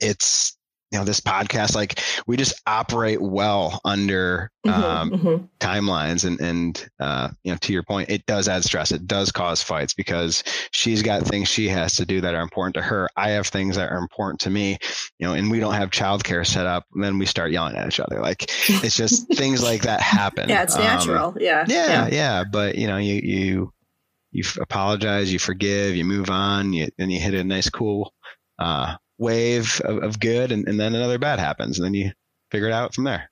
it's 0.00 0.56
you 0.90 0.98
know 0.98 1.04
this 1.04 1.20
podcast 1.20 1.74
like 1.74 2.00
we 2.26 2.36
just 2.36 2.62
operate 2.66 3.20
well 3.20 3.80
under 3.84 4.50
mm-hmm, 4.64 4.82
um, 4.82 5.10
mm-hmm. 5.10 5.44
timelines 5.58 6.24
and 6.24 6.40
and 6.40 6.88
uh, 7.00 7.28
you 7.42 7.50
know 7.50 7.58
to 7.58 7.72
your 7.72 7.82
point 7.82 8.08
it 8.08 8.24
does 8.26 8.48
add 8.48 8.64
stress. 8.64 8.92
It 8.92 9.06
does 9.06 9.32
cause 9.32 9.62
fights 9.62 9.94
because 9.94 10.44
she's 10.70 11.02
got 11.02 11.22
things 11.22 11.48
she 11.48 11.68
has 11.68 11.96
to 11.96 12.06
do 12.06 12.20
that 12.20 12.34
are 12.34 12.42
important 12.42 12.74
to 12.74 12.82
her. 12.82 13.08
I 13.16 13.30
have 13.30 13.48
things 13.48 13.76
that 13.76 13.90
are 13.90 13.98
important 13.98 14.40
to 14.40 14.50
me 14.50 14.78
you 15.18 15.26
know 15.26 15.34
and 15.34 15.50
we 15.50 15.58
don't 15.60 15.74
have 15.74 15.90
childcare 15.90 16.46
set 16.46 16.66
up 16.66 16.84
and 16.94 17.02
then 17.02 17.18
we 17.18 17.26
start 17.26 17.50
yelling 17.50 17.76
at 17.76 17.88
each 17.88 18.00
other. 18.00 18.20
Like 18.20 18.44
it's 18.68 18.96
just 18.96 19.26
things 19.34 19.62
like 19.62 19.82
that 19.82 20.00
happen. 20.00 20.48
Yeah 20.48 20.62
it's 20.62 20.76
natural. 20.76 21.28
Um, 21.28 21.36
yeah, 21.40 21.64
yeah 21.66 21.86
yeah. 21.86 22.08
yeah. 22.10 22.44
But 22.50 22.76
you 22.76 22.86
know 22.86 22.98
you 22.98 23.20
you 23.22 23.72
you 24.30 24.44
apologize 24.60 25.32
you 25.32 25.38
forgive 25.38 25.96
you 25.96 26.04
move 26.04 26.30
on 26.30 26.72
you, 26.72 26.88
and 26.98 27.10
you 27.10 27.18
hit 27.18 27.34
a 27.34 27.42
nice 27.42 27.70
cool 27.70 28.12
uh, 28.58 28.96
wave 29.18 29.80
of, 29.84 30.02
of 30.02 30.20
good 30.20 30.52
and, 30.52 30.68
and 30.68 30.78
then 30.78 30.94
another 30.94 31.18
bad 31.18 31.38
happens 31.38 31.78
and 31.78 31.84
then 31.86 31.94
you 31.94 32.10
figure 32.50 32.68
it 32.68 32.72
out 32.72 32.94
from 32.94 33.04
there. 33.04 33.30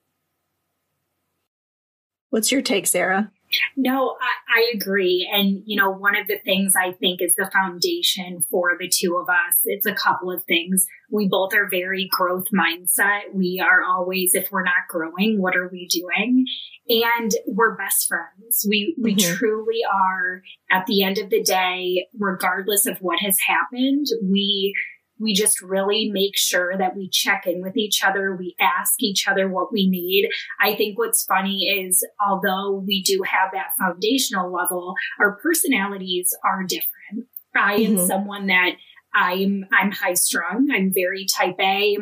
What's 2.31 2.51
your 2.51 2.63
take, 2.63 2.87
Sarah? 2.87 3.31
No, 3.77 4.17
I, 4.21 4.61
I, 4.61 4.73
agree. 4.75 5.31
And, 5.33 5.63
you 5.65 5.77
know, 5.77 5.91
one 5.91 6.17
of 6.17 6.27
the 6.27 6.39
things 6.39 6.73
I 6.77 6.93
think 6.93 7.23
is 7.23 7.35
the 7.37 7.51
foundation 7.53 8.45
for 8.51 8.77
the 8.79 8.89
two 8.89 9.17
of 9.19 9.29
us, 9.29 9.61
it's 9.65 9.87
a 9.87 9.95
couple 9.95 10.33
of 10.33 10.43
things. 10.45 10.87
We 11.11 11.29
both 11.29 11.55
are 11.55 11.69
very 11.69 12.09
growth 12.11 12.47
mindset. 12.53 13.33
We 13.33 13.63
are 13.65 13.85
always, 13.85 14.35
if 14.35 14.51
we're 14.51 14.65
not 14.65 14.89
growing, 14.89 15.41
what 15.41 15.57
are 15.57 15.69
we 15.69 15.87
doing? 15.87 16.47
And 16.89 17.31
we're 17.47 17.77
best 17.77 18.09
friends. 18.09 18.67
We, 18.69 18.97
we 19.01 19.15
mm-hmm. 19.15 19.35
truly 19.35 19.81
are 19.93 20.43
at 20.71 20.87
the 20.87 21.05
end 21.05 21.19
of 21.19 21.31
the 21.31 21.43
day, 21.43 22.09
regardless 22.19 22.87
of 22.87 22.99
what 22.99 23.21
has 23.21 23.39
happened, 23.47 24.07
we, 24.23 24.75
we 25.19 25.35
just 25.35 25.63
really 25.63 26.11
make 26.13 26.37
sure 26.37 26.77
that 26.77 26.97
we 26.97 27.09
check 27.09 27.47
in 27.47 27.63
with 27.63 27.77
each 27.77 28.03
other. 28.05 28.35
We 28.37 28.57
ask 28.61 28.95
each 29.01 29.29
other 29.29 29.49
what 29.49 29.73
we 29.73 29.89
need. 29.89 30.29
I 30.61 30.75
think 30.75 30.99
what's 30.99 31.25
funny 31.25 31.65
is 31.65 32.07
although 32.27 32.83
we 32.87 33.03
do 33.03 33.23
have 33.27 33.51
that 33.53 33.73
foundational 33.79 34.53
level, 34.53 34.95
our 35.21 35.37
personalities 35.37 36.37
are 36.45 36.65
different. 36.65 37.29
I 37.55 37.79
mm-hmm. 37.79 37.99
am 37.99 38.07
someone 38.07 38.47
that 38.49 38.73
I'm, 39.15 39.67
I'm 39.73 39.93
high 39.93 40.15
strung. 40.15 40.69
I'm 40.73 40.93
very 40.93 41.27
type 41.27 41.57
A 41.61 41.99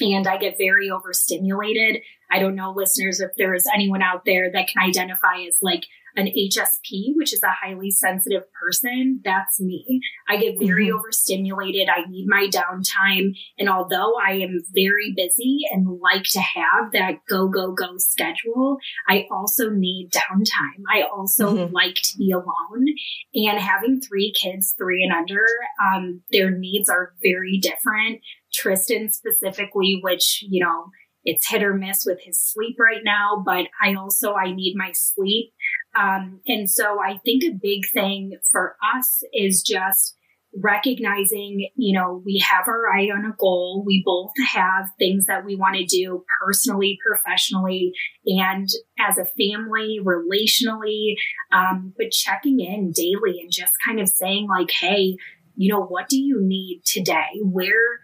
and 0.00 0.26
I 0.26 0.36
get 0.38 0.58
very 0.58 0.90
overstimulated. 0.90 2.02
I 2.30 2.38
don't 2.38 2.56
know 2.56 2.72
listeners 2.72 3.20
if 3.20 3.30
there's 3.38 3.64
anyone 3.72 4.02
out 4.02 4.24
there 4.24 4.50
that 4.52 4.68
can 4.68 4.82
identify 4.82 5.36
as 5.46 5.58
like 5.62 5.84
an 6.16 6.26
HSP, 6.26 7.12
which 7.14 7.32
is 7.32 7.42
a 7.42 7.50
highly 7.50 7.90
sensitive 7.90 8.44
person, 8.52 9.20
that's 9.24 9.60
me. 9.60 10.00
I 10.28 10.36
get 10.36 10.58
very 10.58 10.86
mm-hmm. 10.86 10.98
overstimulated. 10.98 11.88
I 11.88 12.08
need 12.08 12.26
my 12.28 12.48
downtime. 12.50 13.34
And 13.58 13.68
although 13.68 14.14
I 14.16 14.34
am 14.34 14.60
very 14.72 15.12
busy 15.16 15.60
and 15.72 15.98
like 16.00 16.24
to 16.30 16.40
have 16.40 16.92
that 16.92 17.24
go, 17.28 17.48
go, 17.48 17.72
go 17.72 17.96
schedule, 17.98 18.78
I 19.08 19.26
also 19.30 19.70
need 19.70 20.10
downtime. 20.10 20.84
I 20.92 21.02
also 21.02 21.54
mm-hmm. 21.54 21.74
like 21.74 21.96
to 21.96 22.18
be 22.18 22.30
alone. 22.30 22.86
And 23.34 23.58
having 23.58 24.00
three 24.00 24.32
kids, 24.32 24.74
three 24.78 25.02
and 25.02 25.12
under, 25.12 25.44
um, 25.82 26.22
their 26.30 26.50
needs 26.50 26.88
are 26.88 27.12
very 27.22 27.58
different. 27.58 28.20
Tristan 28.52 29.10
specifically, 29.10 29.98
which, 30.00 30.44
you 30.48 30.64
know, 30.64 30.90
it's 31.24 31.48
hit 31.48 31.62
or 31.62 31.74
miss 31.74 32.04
with 32.04 32.20
his 32.22 32.38
sleep 32.38 32.76
right 32.78 33.02
now, 33.02 33.42
but 33.44 33.66
I 33.82 33.94
also, 33.94 34.34
I 34.34 34.52
need 34.52 34.74
my 34.76 34.92
sleep. 34.92 35.52
Um, 35.96 36.40
and 36.46 36.68
so 36.68 36.98
I 37.00 37.18
think 37.24 37.44
a 37.44 37.50
big 37.50 37.82
thing 37.92 38.38
for 38.50 38.76
us 38.96 39.22
is 39.32 39.62
just 39.62 40.16
recognizing, 40.56 41.68
you 41.76 41.98
know, 41.98 42.22
we 42.24 42.38
have 42.38 42.68
our 42.68 42.86
eye 42.94 43.08
on 43.10 43.24
a 43.24 43.34
goal. 43.38 43.82
We 43.84 44.02
both 44.04 44.32
have 44.52 44.86
things 44.98 45.26
that 45.26 45.44
we 45.44 45.56
want 45.56 45.76
to 45.76 45.84
do 45.84 46.24
personally, 46.40 46.98
professionally, 47.04 47.92
and 48.26 48.68
as 48.98 49.18
a 49.18 49.24
family, 49.24 49.98
relationally, 50.02 51.14
um, 51.52 51.92
but 51.96 52.10
checking 52.10 52.60
in 52.60 52.92
daily 52.92 53.40
and 53.40 53.50
just 53.50 53.72
kind 53.86 54.00
of 54.00 54.08
saying 54.08 54.48
like, 54.48 54.70
Hey, 54.70 55.16
you 55.56 55.72
know, 55.72 55.82
what 55.82 56.08
do 56.08 56.18
you 56.18 56.40
need 56.40 56.82
today? 56.84 57.40
Where, 57.42 58.00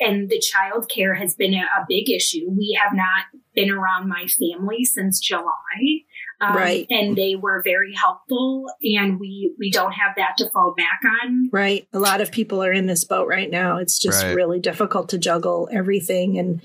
and 0.00 0.28
the 0.28 0.40
child 0.40 0.90
care 0.90 1.14
has 1.14 1.34
been 1.34 1.54
a, 1.54 1.62
a 1.62 1.86
big 1.88 2.10
issue. 2.10 2.50
We 2.50 2.78
have 2.82 2.92
not 2.94 3.24
been 3.54 3.70
around 3.70 4.08
my 4.08 4.26
family 4.26 4.84
since 4.84 5.20
July. 5.20 6.04
Um, 6.42 6.56
right. 6.56 6.86
And 6.90 7.16
they 7.16 7.36
were 7.36 7.62
very 7.62 7.94
helpful, 7.94 8.66
and 8.82 9.20
we 9.20 9.54
we 9.58 9.70
don't 9.70 9.92
have 9.92 10.16
that 10.16 10.36
to 10.38 10.50
fall 10.50 10.74
back 10.76 11.00
on. 11.22 11.48
Right. 11.52 11.86
A 11.92 12.00
lot 12.00 12.20
of 12.20 12.32
people 12.32 12.62
are 12.62 12.72
in 12.72 12.86
this 12.86 13.04
boat 13.04 13.28
right 13.28 13.48
now. 13.48 13.78
It's 13.78 13.96
just 13.96 14.24
right. 14.24 14.34
really 14.34 14.58
difficult 14.58 15.08
to 15.10 15.18
juggle 15.18 15.68
everything, 15.70 16.38
and 16.38 16.60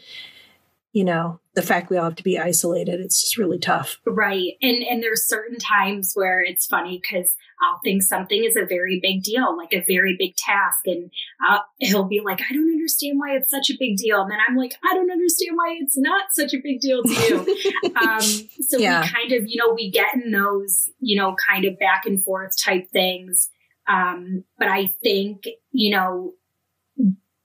you 0.93 1.03
know 1.03 1.39
the 1.57 1.63
fact 1.63 1.89
we 1.89 1.97
all 1.97 2.03
have 2.03 2.15
to 2.15 2.23
be 2.23 2.37
isolated. 2.37 2.99
It's 2.99 3.19
just 3.19 3.35
really 3.35 3.57
tough. 3.57 3.99
Right. 4.05 4.53
And 4.61 4.83
and 4.83 5.01
there's 5.01 5.27
certain 5.27 5.57
times 5.57 6.11
where 6.13 6.39
it's 6.39 6.67
funny 6.67 7.01
because 7.01 7.35
I'll 7.59 7.79
think 7.83 8.03
something 8.03 8.43
is 8.43 8.55
a 8.55 8.63
very 8.63 8.99
big 9.01 9.23
deal, 9.23 9.57
like 9.57 9.73
a 9.73 9.83
very 9.87 10.15
big 10.19 10.35
task. 10.35 10.77
And 10.85 11.09
uh, 11.49 11.61
he'll 11.79 12.03
be 12.03 12.21
like, 12.23 12.41
I 12.47 12.53
don't 12.53 12.69
understand 12.69 13.19
why 13.19 13.35
it's 13.35 13.49
such 13.49 13.71
a 13.71 13.77
big 13.79 13.97
deal. 13.97 14.21
And 14.21 14.29
then 14.29 14.37
I'm 14.47 14.55
like, 14.55 14.75
I 14.87 14.93
don't 14.93 15.09
understand 15.11 15.57
why 15.57 15.75
it's 15.79 15.97
not 15.97 16.25
such 16.33 16.53
a 16.53 16.61
big 16.63 16.79
deal 16.79 17.01
to 17.01 17.09
you. 17.09 17.95
um, 17.95 18.21
so 18.21 18.77
yeah. 18.77 19.01
we 19.01 19.07
kind 19.07 19.31
of, 19.31 19.47
you 19.47 19.57
know, 19.57 19.73
we 19.73 19.89
get 19.89 20.13
in 20.13 20.31
those, 20.31 20.87
you 20.99 21.19
know, 21.19 21.35
kind 21.49 21.65
of 21.65 21.79
back 21.79 22.05
and 22.05 22.23
forth 22.23 22.51
type 22.63 22.87
things. 22.93 23.49
Um, 23.87 24.43
but 24.59 24.67
I 24.67 24.93
think, 25.01 25.45
you 25.71 25.89
know, 25.89 26.33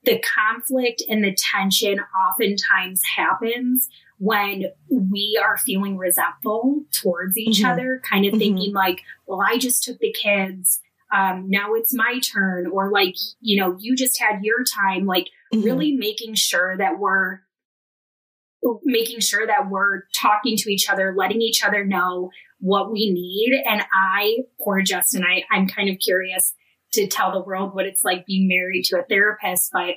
the 0.05 0.21
conflict 0.21 1.03
and 1.09 1.23
the 1.23 1.35
tension 1.35 2.01
oftentimes 2.01 3.03
happens 3.17 3.89
when 4.19 4.67
we 4.89 5.41
are 5.43 5.57
feeling 5.59 5.97
resentful 5.97 6.85
towards 6.93 7.37
each 7.37 7.59
mm-hmm. 7.59 7.71
other, 7.71 8.01
kind 8.09 8.25
of 8.25 8.33
mm-hmm. 8.33 8.39
thinking 8.39 8.73
like, 8.73 9.01
well, 9.27 9.41
I 9.41 9.59
just 9.59 9.83
took 9.83 9.99
the 9.99 10.13
kids. 10.13 10.81
Um, 11.15 11.51
now 11.51 11.75
it's 11.75 11.95
my 11.95 12.21
turn. 12.21 12.67
Or 12.67 12.91
like, 12.91 13.15
you 13.41 13.61
know, 13.61 13.77
you 13.79 13.97
just 13.97 14.21
had 14.21 14.45
your 14.45 14.65
time, 14.65 15.07
like 15.07 15.29
mm-hmm. 15.53 15.65
really 15.65 15.93
making 15.93 16.35
sure 16.35 16.77
that 16.77 16.99
we're 16.99 17.41
making 18.85 19.19
sure 19.19 19.45
that 19.47 19.69
we're 19.69 20.03
talking 20.15 20.57
to 20.57 20.71
each 20.71 20.89
other, 20.89 21.13
letting 21.17 21.43
each 21.43 21.65
other 21.65 21.85
know 21.85 22.31
what 22.61 22.93
we 22.93 23.11
need. 23.11 23.61
And 23.67 23.83
I, 23.93 24.39
poor 24.61 24.83
Justin, 24.83 25.25
I, 25.25 25.43
I'm 25.51 25.67
kind 25.67 25.91
of 25.91 25.99
curious 25.99 26.55
to 26.93 27.07
tell 27.07 27.33
the 27.33 27.41
world 27.41 27.75
what 27.75 27.87
it's 27.87 28.05
like 28.05 28.27
being 28.27 28.49
married 28.49 28.85
to 28.85 28.99
a 28.99 29.03
therapist, 29.03 29.71
but 29.73 29.97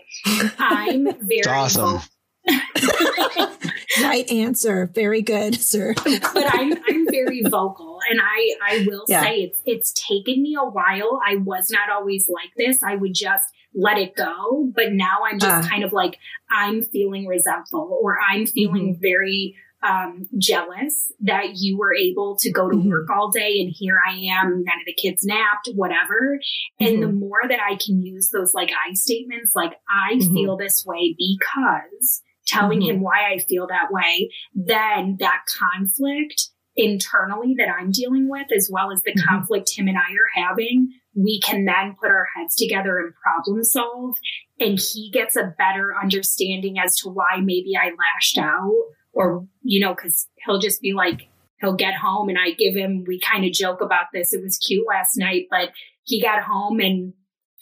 I'm 0.58 1.04
very 1.20 1.40
it's 1.40 1.48
awesome. 1.48 2.02
right 4.02 4.30
answer. 4.32 4.90
Very 4.94 5.22
good, 5.22 5.56
sir. 5.56 5.94
but 6.04 6.46
I'm 6.54 6.74
I'm 6.88 7.08
very 7.10 7.42
vocal 7.44 8.00
and 8.10 8.20
I 8.22 8.56
I 8.68 8.86
will 8.88 9.06
yeah. 9.08 9.22
say 9.22 9.36
it's 9.42 9.62
it's 9.66 9.94
taken 9.94 10.42
me 10.42 10.56
a 10.60 10.66
while. 10.66 11.20
I 11.26 11.38
was 11.38 11.70
not 11.70 11.90
always 11.90 12.30
like 12.30 12.52
this. 12.58 12.84
I 12.84 12.96
would 12.96 13.14
just 13.14 13.46
let 13.74 13.98
it 13.98 14.16
go, 14.16 14.72
but 14.74 14.94
now 14.94 15.20
I'm 15.30 15.40
just 15.40 15.66
uh, 15.66 15.70
kind 15.70 15.84
of 15.84 15.92
like 15.92 16.18
I'm 16.50 16.82
feeling 16.82 17.26
resentful 17.26 18.00
or 18.02 18.18
I'm 18.22 18.46
feeling 18.46 18.94
mm-hmm. 18.94 19.02
very 19.02 19.56
um, 19.86 20.28
jealous 20.38 21.12
that 21.22 21.56
you 21.56 21.78
were 21.78 21.94
able 21.94 22.38
to 22.40 22.52
go 22.52 22.70
to 22.70 22.76
mm-hmm. 22.76 22.90
work 22.90 23.10
all 23.10 23.30
day 23.30 23.60
and 23.60 23.74
here 23.74 24.00
I 24.06 24.14
am, 24.14 24.64
none 24.64 24.80
of 24.80 24.86
the 24.86 24.94
kids 24.94 25.24
napped, 25.26 25.70
whatever. 25.76 26.40
Mm-hmm. 26.82 26.86
And 26.88 27.04
the 27.04 27.08
mm-hmm. 27.08 27.20
more 27.20 27.42
that 27.48 27.60
I 27.60 27.76
can 27.76 28.02
use 28.02 28.30
those 28.30 28.54
like 28.54 28.72
I 28.72 28.94
statements, 28.94 29.54
like 29.56 29.74
I 29.90 30.16
mm-hmm. 30.16 30.34
feel 30.34 30.58
this 30.58 30.84
way 30.86 31.16
because 31.18 32.22
telling 32.48 32.82
him 32.82 32.96
mm-hmm. 32.96 33.04
why 33.04 33.34
I 33.34 33.40
feel 33.40 33.68
that 33.68 33.92
way, 33.92 34.30
then 34.54 35.18
that 35.20 35.42
conflict 35.58 36.50
internally 36.76 37.56
that 37.58 37.70
I'm 37.70 37.92
dealing 37.92 38.30
with, 38.30 38.48
as 38.56 38.70
well 38.72 38.92
as 38.92 39.02
the 39.04 39.12
mm-hmm. 39.12 39.28
conflict 39.28 39.72
him 39.76 39.88
and 39.88 39.98
I 39.98 40.14
are 40.14 40.48
having, 40.48 40.90
we 41.14 41.40
can 41.40 41.66
then 41.66 41.96
put 42.00 42.12
our 42.12 42.28
heads 42.36 42.56
together 42.56 43.00
and 43.00 43.14
problem 43.16 43.64
solve. 43.64 44.16
And 44.60 44.80
he 44.80 45.10
gets 45.12 45.36
a 45.36 45.54
better 45.58 45.94
understanding 46.02 46.78
as 46.80 46.98
to 47.00 47.10
why 47.10 47.38
maybe 47.42 47.74
I 47.78 47.86
lashed 47.86 48.38
out 48.38 48.74
or, 49.16 49.48
you 49.64 49.80
know, 49.80 49.96
cause 49.96 50.28
he'll 50.46 50.60
just 50.60 50.82
be 50.82 50.94
like, 50.94 51.28
he'll 51.60 51.74
get 51.74 51.96
home 51.96 52.30
and 52.30 52.38
I 52.38 52.52
give 52.52 52.76
him, 52.76 53.04
we 53.08 53.20
kind 53.20 53.46
of 53.46 53.54
joke 53.54 53.82
about 53.82 54.08
this. 54.14 54.34
It 54.34 54.44
was 54.44 54.58
cute 54.58 54.86
last 54.88 55.18
night, 55.18 55.48
but 55.50 55.70
he 56.04 56.22
got 56.22 56.44
home 56.44 56.80
and 56.80 57.14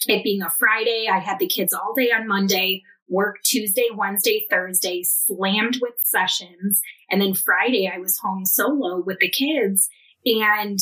it 0.08 0.24
being 0.24 0.42
a 0.42 0.50
Friday, 0.50 1.08
I 1.10 1.20
had 1.20 1.39
the 1.39 1.48
kids 1.48 1.72
all 1.72 1.94
day 1.96 2.10
on 2.12 2.28
Monday, 2.28 2.84
work 3.08 3.38
Tuesday, 3.44 3.88
Wednesday, 3.96 4.46
Thursday, 4.50 5.04
slammed 5.04 5.78
with 5.82 5.94
sessions. 6.00 6.82
And 7.10 7.22
then 7.22 7.36
Friday, 7.36 7.89
I 7.94 8.00
was 8.00 8.18
home 8.18 8.46
solo 8.46 9.02
with 9.02 9.20
the 9.20 9.30
kids 9.30 9.89
and 10.26 10.80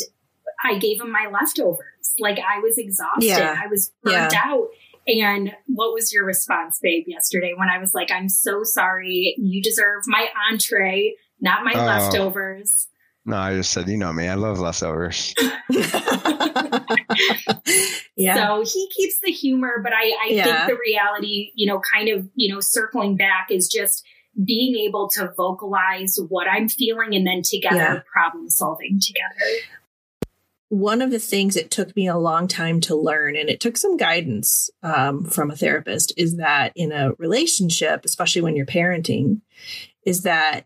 I 0.63 0.77
gave 0.77 1.01
him 1.01 1.11
my 1.11 1.29
leftovers. 1.31 2.15
Like 2.19 2.39
I 2.39 2.59
was 2.59 2.77
exhausted. 2.77 3.25
Yeah. 3.25 3.59
I 3.61 3.67
was 3.67 3.91
burnt 4.03 4.33
yeah. 4.33 4.41
out. 4.43 4.67
And 5.07 5.51
what 5.67 5.93
was 5.93 6.13
your 6.13 6.25
response, 6.25 6.79
babe, 6.81 7.05
yesterday 7.07 7.53
when 7.55 7.69
I 7.69 7.79
was 7.79 7.93
like, 7.93 8.11
I'm 8.11 8.29
so 8.29 8.63
sorry. 8.63 9.35
You 9.37 9.61
deserve 9.61 10.03
my 10.07 10.27
entree, 10.49 11.15
not 11.39 11.63
my 11.63 11.73
oh. 11.75 11.85
leftovers. 11.85 12.87
No, 13.25 13.37
I 13.37 13.55
just 13.55 13.71
said, 13.71 13.87
you 13.87 13.97
know 13.97 14.11
me, 14.11 14.27
I 14.27 14.33
love 14.33 14.59
leftovers. 14.59 15.33
yeah. 18.15 18.35
So 18.35 18.63
he 18.65 18.89
keeps 18.95 19.19
the 19.23 19.31
humor, 19.31 19.79
but 19.83 19.93
I, 19.93 20.11
I 20.23 20.27
yeah. 20.29 20.43
think 20.43 20.67
the 20.69 20.77
reality, 20.83 21.51
you 21.55 21.67
know, 21.67 21.81
kind 21.93 22.09
of, 22.09 22.27
you 22.35 22.51
know, 22.53 22.59
circling 22.61 23.17
back 23.17 23.47
is 23.51 23.67
just 23.67 24.03
being 24.43 24.75
able 24.87 25.09
to 25.09 25.31
vocalize 25.37 26.17
what 26.29 26.47
I'm 26.47 26.67
feeling 26.69 27.13
and 27.13 27.27
then 27.27 27.41
together 27.43 27.75
yeah. 27.77 27.99
problem 28.11 28.49
solving 28.49 28.99
together 28.99 29.61
one 30.71 31.01
of 31.01 31.11
the 31.11 31.19
things 31.19 31.57
it 31.57 31.69
took 31.69 31.93
me 31.97 32.07
a 32.07 32.17
long 32.17 32.47
time 32.47 32.79
to 32.79 32.95
learn, 32.95 33.35
and 33.35 33.49
it 33.49 33.59
took 33.59 33.75
some 33.75 33.97
guidance 33.97 34.69
um, 34.81 35.25
from 35.25 35.51
a 35.51 35.55
therapist, 35.55 36.13
is 36.15 36.37
that 36.37 36.71
in 36.77 36.93
a 36.93 37.11
relationship, 37.17 38.05
especially 38.05 38.41
when 38.41 38.55
you're 38.55 38.65
parenting, 38.65 39.41
is 40.05 40.21
that 40.21 40.65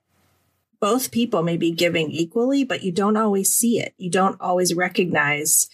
both 0.80 1.10
people 1.10 1.42
may 1.42 1.58
be 1.58 1.72
giving 1.72 2.12
equally, 2.12 2.64
but 2.64 2.84
you 2.84 2.92
don't 2.92 3.18
always 3.18 3.52
see 3.52 3.80
it. 3.80 3.96
You 3.98 4.12
don't 4.12 4.40
always 4.40 4.76
recognize 4.76 5.70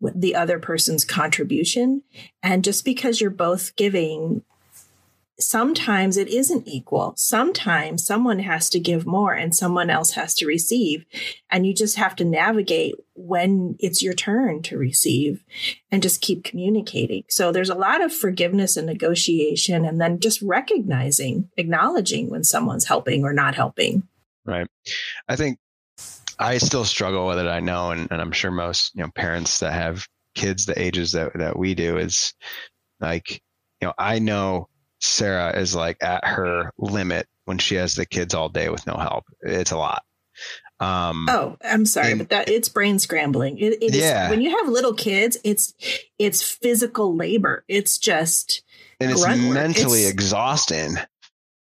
the 0.00 0.36
other 0.36 0.60
person's 0.60 1.04
contribution. 1.04 2.04
And 2.44 2.62
just 2.62 2.84
because 2.84 3.20
you're 3.20 3.30
both 3.30 3.74
giving 3.74 4.44
sometimes 5.38 6.16
it 6.16 6.28
isn't 6.28 6.66
equal. 6.66 7.14
Sometimes 7.16 8.04
someone 8.04 8.38
has 8.40 8.70
to 8.70 8.78
give 8.78 9.06
more 9.06 9.32
and 9.32 9.54
someone 9.54 9.90
else 9.90 10.12
has 10.12 10.34
to 10.36 10.46
receive. 10.46 11.04
And 11.50 11.66
you 11.66 11.74
just 11.74 11.96
have 11.96 12.14
to 12.16 12.24
navigate 12.24 12.94
when 13.14 13.76
it's 13.78 14.02
your 14.02 14.14
turn 14.14 14.62
to 14.62 14.78
receive 14.78 15.44
and 15.90 16.02
just 16.02 16.20
keep 16.20 16.44
communicating. 16.44 17.24
So 17.28 17.52
there's 17.52 17.70
a 17.70 17.74
lot 17.74 18.02
of 18.02 18.12
forgiveness 18.12 18.76
and 18.76 18.86
negotiation 18.86 19.84
and 19.84 20.00
then 20.00 20.20
just 20.20 20.40
recognizing, 20.42 21.48
acknowledging 21.56 22.30
when 22.30 22.44
someone's 22.44 22.86
helping 22.86 23.24
or 23.24 23.32
not 23.32 23.54
helping. 23.54 24.06
Right. 24.44 24.68
I 25.28 25.36
think 25.36 25.58
I 26.38 26.58
still 26.58 26.84
struggle 26.84 27.26
with 27.26 27.38
it. 27.38 27.46
I 27.46 27.60
know, 27.60 27.90
and, 27.90 28.08
and 28.10 28.20
I'm 28.20 28.32
sure 28.32 28.50
most, 28.50 28.94
you 28.94 29.02
know, 29.02 29.10
parents 29.14 29.60
that 29.60 29.72
have 29.72 30.06
kids 30.34 30.66
the 30.66 30.80
ages 30.80 31.12
that, 31.12 31.32
that 31.34 31.58
we 31.58 31.74
do 31.74 31.96
is 31.96 32.34
like, 33.00 33.40
you 33.80 33.88
know, 33.88 33.94
I 33.98 34.18
know 34.18 34.68
Sarah 35.04 35.56
is 35.58 35.74
like 35.74 36.02
at 36.02 36.24
her 36.24 36.72
limit 36.78 37.28
when 37.44 37.58
she 37.58 37.74
has 37.76 37.94
the 37.94 38.06
kids 38.06 38.34
all 38.34 38.48
day 38.48 38.70
with 38.70 38.86
no 38.86 38.94
help. 38.94 39.24
It's 39.42 39.70
a 39.70 39.76
lot. 39.76 40.02
Um, 40.80 41.28
oh, 41.28 41.56
I'm 41.62 41.86
sorry, 41.86 42.12
and, 42.12 42.18
but 42.18 42.30
that 42.30 42.48
it's 42.48 42.68
brain 42.68 42.98
scrambling. 42.98 43.58
It, 43.58 43.82
it 43.82 43.94
yeah. 43.94 44.24
Is, 44.24 44.30
when 44.30 44.40
you 44.40 44.56
have 44.56 44.68
little 44.68 44.94
kids, 44.94 45.36
it's 45.44 45.74
it's 46.18 46.42
physical 46.42 47.14
labor. 47.14 47.64
It's 47.68 47.98
just 47.98 48.62
and 48.98 49.12
it's 49.12 49.24
mentally 49.24 50.02
it's, 50.02 50.10
exhausting. 50.10 50.96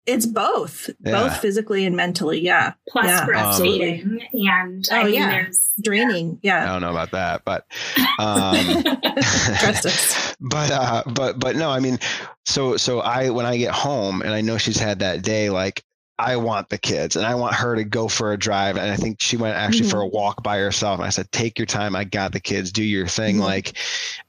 It's 0.06 0.26
both, 0.26 0.90
yeah. 1.04 1.12
both 1.12 1.38
physically 1.38 1.86
and 1.86 1.96
mentally. 1.96 2.40
Yeah. 2.40 2.74
Plus 2.90 3.08
yeah. 3.08 3.26
breastfeeding 3.26 4.04
um, 4.04 4.20
and 4.34 4.88
oh 4.92 4.96
I 4.96 5.04
mean, 5.06 5.14
yeah, 5.16 5.30
there's 5.30 5.72
draining. 5.82 6.40
Yeah. 6.44 6.64
I 6.64 6.68
don't 6.68 6.82
know 6.82 6.92
about 6.92 7.12
that, 7.12 7.44
but 7.44 7.66
um, 8.20 8.84
but 10.40 10.72
uh, 10.72 11.04
but 11.08 11.40
but 11.40 11.56
no, 11.56 11.72
I 11.72 11.80
mean, 11.80 12.00
so 12.46 12.78
so 12.78 13.00
I 13.00 13.30
when 13.30 13.46
I 13.46 13.58
get 13.58 13.74
home 13.74 14.22
and 14.22 14.32
I 14.32 14.42
know 14.42 14.58
she's 14.58 14.78
had 14.78 15.00
that 15.00 15.24
day, 15.24 15.50
like 15.50 15.84
I 16.18 16.38
want 16.38 16.70
the 16.70 16.78
kids 16.78 17.16
and 17.16 17.26
I 17.26 17.36
want 17.36 17.56
her 17.56 17.76
to 17.76 17.84
go 17.84 18.08
for 18.08 18.32
a 18.32 18.38
drive. 18.38 18.78
And 18.78 18.90
I 18.90 18.96
think 18.96 19.22
she 19.22 19.36
went 19.36 19.58
actually 19.58 19.82
mm-hmm. 19.82 19.90
for 19.90 20.02
a 20.02 20.06
mm-hmm. 20.06 20.16
walk 20.16 20.44
by 20.44 20.60
herself. 20.60 21.00
And 21.00 21.06
I 21.06 21.10
said, 21.10 21.32
take 21.32 21.60
your 21.60 21.66
time. 21.66 21.96
I 21.96 22.06
got 22.06 22.32
the 22.32 22.40
kids, 22.40 22.72
do 22.72 22.84
your 22.84 23.08
thing. 23.08 23.36
Mm-hmm. 23.36 23.44
Like 23.44 23.78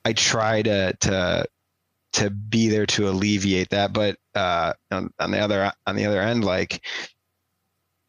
I 0.05 0.13
try 0.13 0.63
to, 0.63 0.95
to, 1.01 1.47
to 2.15 2.31
be 2.31 2.69
there 2.69 2.87
to 2.87 3.09
alleviate 3.09 3.71
that. 3.71 3.93
But, 3.93 4.17
uh, 4.37 4.73
on, 4.91 5.13
on 5.19 5.31
the 5.31 5.41
other, 5.41 5.73
on 5.87 5.97
the 5.97 6.07
other 6.07 6.21
end, 6.21 6.45
like 6.45 6.85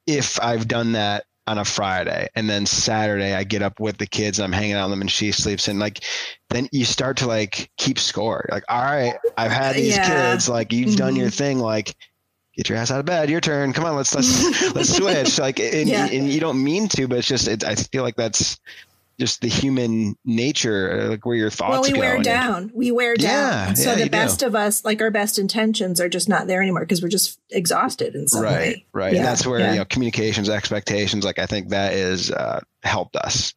if 0.05 0.41
I've 0.41 0.67
done 0.67 0.93
that 0.93 1.25
on 1.47 1.57
a 1.57 1.65
Friday 1.65 2.27
and 2.35 2.49
then 2.49 2.65
Saturday 2.65 3.33
I 3.33 3.45
get 3.45 3.61
up 3.61 3.79
with 3.79 3.97
the 3.97 4.05
kids 4.05 4.37
and 4.37 4.43
I'm 4.43 4.51
hanging 4.51 4.73
out 4.73 4.87
with 4.87 4.91
them 4.91 5.01
and 5.01 5.11
she 5.11 5.31
sleeps 5.31 5.69
and 5.69 5.79
like 5.79 6.03
then 6.49 6.67
you 6.73 6.83
start 6.83 7.17
to 7.17 7.27
like 7.27 7.71
keep 7.77 7.97
score. 7.97 8.47
Like, 8.51 8.63
all 8.67 8.83
right, 8.83 9.15
I've 9.37 9.51
had 9.51 9.75
these 9.75 9.95
yeah. 9.95 10.31
kids, 10.31 10.49
like 10.49 10.73
you've 10.73 10.89
mm-hmm. 10.89 10.97
done 10.97 11.15
your 11.15 11.27
mm-hmm. 11.27 11.37
thing, 11.37 11.59
like 11.59 11.95
get 12.55 12.67
your 12.67 12.77
ass 12.77 12.91
out 12.91 12.99
of 12.99 13.05
bed, 13.05 13.29
your 13.29 13.39
turn. 13.39 13.71
Come 13.71 13.85
on, 13.85 13.95
let's 13.95 14.13
let's 14.13 14.73
let's 14.75 14.95
switch. 14.95 15.39
Like 15.39 15.59
and, 15.59 15.87
yeah. 15.87 16.07
and, 16.07 16.27
you 16.27 16.39
don't 16.39 16.61
mean 16.61 16.89
to, 16.89 17.07
but 17.07 17.19
it's 17.19 17.27
just 17.27 17.47
it, 17.47 17.63
I 17.63 17.75
feel 17.75 18.03
like 18.03 18.15
that's 18.15 18.59
just 19.19 19.41
the 19.41 19.47
human 19.47 20.15
nature, 20.25 21.09
like 21.09 21.25
where 21.25 21.35
your 21.35 21.49
thoughts. 21.49 21.71
Well, 21.71 21.81
we 21.83 21.91
go 21.91 21.99
wear 21.99 22.21
down. 22.21 22.71
We 22.73 22.91
wear 22.91 23.15
down. 23.15 23.69
Yeah, 23.69 23.73
so 23.73 23.91
yeah, 23.91 24.03
the 24.03 24.09
best 24.09 24.41
do. 24.41 24.47
of 24.47 24.55
us, 24.55 24.85
like 24.85 25.01
our 25.01 25.11
best 25.11 25.39
intentions, 25.39 25.99
are 25.99 26.09
just 26.09 26.29
not 26.29 26.47
there 26.47 26.61
anymore 26.61 26.81
because 26.81 27.01
we're 27.01 27.09
just 27.09 27.39
exhausted 27.49 28.15
in 28.15 28.27
some 28.27 28.43
right, 28.43 28.53
way. 28.53 28.85
Right, 28.93 29.13
yeah, 29.13 29.19
and 29.19 29.27
that's 29.27 29.45
where 29.45 29.71
you 29.71 29.79
know 29.79 29.85
communications, 29.85 30.49
expectations. 30.49 31.25
Like 31.25 31.39
I 31.39 31.47
think 31.47 31.69
that 31.69 31.93
is 31.93 32.31
uh, 32.31 32.61
helped 32.83 33.15
us. 33.15 33.53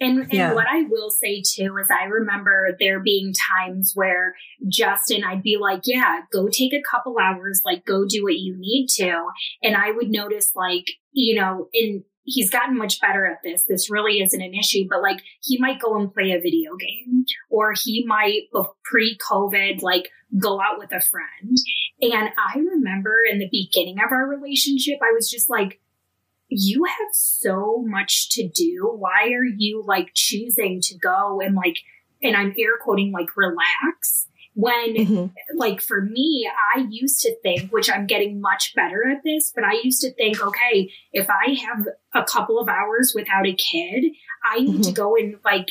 And, 0.00 0.20
and 0.20 0.32
yeah. 0.32 0.54
what 0.54 0.66
I 0.66 0.84
will 0.88 1.10
say 1.10 1.42
too 1.42 1.76
is 1.76 1.88
I 1.90 2.04
remember 2.04 2.76
there 2.80 3.00
being 3.00 3.34
times 3.34 3.92
where 3.94 4.34
Justin, 4.66 5.24
I'd 5.24 5.42
be 5.42 5.58
like, 5.60 5.82
yeah, 5.84 6.20
go 6.32 6.48
take 6.48 6.72
a 6.72 6.82
couple 6.90 7.16
hours, 7.20 7.60
like 7.64 7.84
go 7.84 8.06
do 8.08 8.22
what 8.22 8.38
you 8.38 8.56
need 8.58 8.88
to. 8.96 9.26
And 9.62 9.76
I 9.76 9.90
would 9.90 10.08
notice 10.08 10.52
like, 10.54 10.86
you 11.12 11.38
know, 11.38 11.68
in 11.74 12.04
he's 12.28 12.50
gotten 12.50 12.76
much 12.76 13.00
better 13.00 13.26
at 13.26 13.42
this. 13.42 13.64
This 13.66 13.90
really 13.90 14.20
isn't 14.20 14.40
an 14.40 14.54
issue, 14.54 14.84
but 14.88 15.02
like 15.02 15.22
he 15.42 15.58
might 15.58 15.80
go 15.80 15.98
and 15.98 16.12
play 16.12 16.32
a 16.32 16.40
video 16.40 16.76
game 16.76 17.24
or 17.50 17.72
he 17.72 18.04
might 18.06 18.42
pre 18.84 19.16
COVID, 19.18 19.82
like 19.82 20.10
go 20.38 20.60
out 20.60 20.78
with 20.78 20.92
a 20.92 21.00
friend. 21.00 21.56
And 22.00 22.30
I 22.38 22.58
remember 22.58 23.16
in 23.30 23.38
the 23.38 23.48
beginning 23.50 23.98
of 23.98 24.12
our 24.12 24.28
relationship, 24.28 24.98
I 25.02 25.12
was 25.14 25.30
just 25.30 25.48
like, 25.48 25.80
you 26.48 26.84
have 26.84 27.12
so 27.12 27.82
much 27.86 28.30
to 28.30 28.48
do. 28.48 28.94
Why 28.96 29.32
are 29.32 29.44
you 29.44 29.82
like 29.86 30.10
choosing 30.14 30.80
to 30.82 30.98
go 30.98 31.40
and 31.40 31.54
like, 31.54 31.76
and 32.22 32.36
I'm 32.36 32.54
air 32.58 32.78
quoting 32.82 33.12
like 33.12 33.36
relax 33.36 34.28
when 34.58 34.96
mm-hmm. 34.96 35.26
like 35.56 35.80
for 35.80 36.00
me 36.00 36.50
i 36.74 36.84
used 36.90 37.20
to 37.20 37.32
think 37.42 37.70
which 37.70 37.88
i'm 37.88 38.08
getting 38.08 38.40
much 38.40 38.74
better 38.74 39.08
at 39.08 39.22
this 39.24 39.52
but 39.54 39.62
i 39.62 39.72
used 39.84 40.00
to 40.00 40.12
think 40.14 40.42
okay 40.42 40.90
if 41.12 41.28
i 41.30 41.52
have 41.52 41.86
a 42.12 42.24
couple 42.24 42.58
of 42.58 42.68
hours 42.68 43.12
without 43.14 43.46
a 43.46 43.54
kid 43.54 44.06
i 44.44 44.58
need 44.60 44.70
mm-hmm. 44.70 44.82
to 44.82 44.92
go 44.92 45.16
and 45.16 45.36
like 45.44 45.70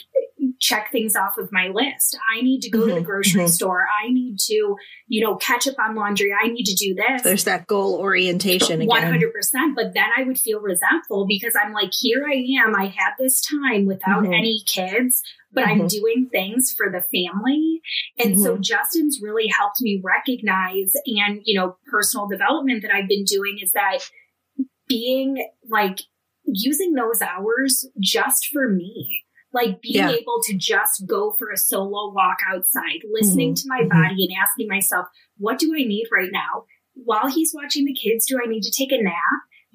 check 0.60 0.92
things 0.92 1.16
off 1.16 1.38
of 1.38 1.52
my 1.52 1.68
list. 1.68 2.18
I 2.36 2.42
need 2.42 2.62
to 2.62 2.70
go 2.70 2.80
mm-hmm. 2.80 2.88
to 2.88 2.94
the 2.96 3.00
mm-hmm. 3.02 3.10
grocery 3.10 3.42
mm-hmm. 3.42 3.50
store. 3.50 3.86
I 4.04 4.10
need 4.10 4.40
to, 4.40 4.76
you 5.08 5.24
know, 5.24 5.36
catch 5.36 5.68
up 5.68 5.76
on 5.80 5.96
laundry. 5.96 6.32
I 6.34 6.48
need 6.48 6.66
to 6.66 6.76
do 6.76 6.96
this. 6.96 7.22
There's 7.22 7.44
that 7.46 7.68
goal 7.68 7.96
orientation 7.96 8.82
again. 8.82 9.20
100%. 9.20 9.76
But 9.76 9.94
then 9.94 10.08
I 10.16 10.24
would 10.24 10.40
feel 10.40 10.60
resentful 10.60 11.26
because 11.28 11.54
I'm 11.62 11.74
like, 11.74 11.92
here 11.94 12.26
I 12.28 12.46
am. 12.64 12.76
I 12.76 12.86
had 12.86 13.12
this 13.20 13.42
time 13.42 13.86
without 13.86 14.24
mm-hmm. 14.24 14.34
any 14.34 14.62
kids, 14.66 15.22
but 15.54 15.66
I'm 15.66 15.80
mm-hmm. 15.80 15.88
doing 15.88 16.30
things 16.32 16.74
for 16.76 16.92
the 16.92 17.02
family. 17.02 17.82
And 18.20 18.40
so. 18.40 18.58
Justin's 18.58 19.20
really 19.22 19.48
helped 19.48 19.82
me 19.82 20.02
recognize 20.04 20.94
and, 21.06 21.42
you 21.46 21.60
know, 21.60 21.78
personal 21.90 22.28
development 22.28 22.82
that 22.82 22.92
I've 22.92 23.08
been 23.08 23.24
doing 23.24 23.60
is 23.62 23.72
that 23.72 24.00
being 24.88 25.48
like 25.70 26.00
using 26.48 26.94
those 26.94 27.22
hours 27.22 27.86
just 28.00 28.48
for 28.48 28.70
me 28.70 29.24
like 29.54 29.82
being 29.82 29.96
yeah. 29.96 30.12
able 30.12 30.40
to 30.44 30.56
just 30.56 31.06
go 31.08 31.32
for 31.38 31.52
a 31.52 31.58
solo 31.58 32.12
walk 32.12 32.38
outside, 32.54 33.02
listening 33.12 33.54
mm-hmm. 33.54 33.56
to 33.56 33.68
my 33.68 33.80
mm-hmm. 33.82 34.02
body 34.02 34.26
and 34.26 34.38
asking 34.42 34.68
myself, 34.68 35.08
what 35.38 35.60
do 35.60 35.74
I 35.74 35.84
need 35.84 36.08
right 36.12 36.30
now? 36.32 36.66
While 36.94 37.28
he's 37.28 37.54
watching 37.54 37.86
the 37.86 37.94
kids, 37.94 38.26
do 38.26 38.40
I 38.44 38.48
need 38.48 38.64
to 38.64 38.72
take 38.72 38.92
a 38.92 39.02
nap? 39.02 39.14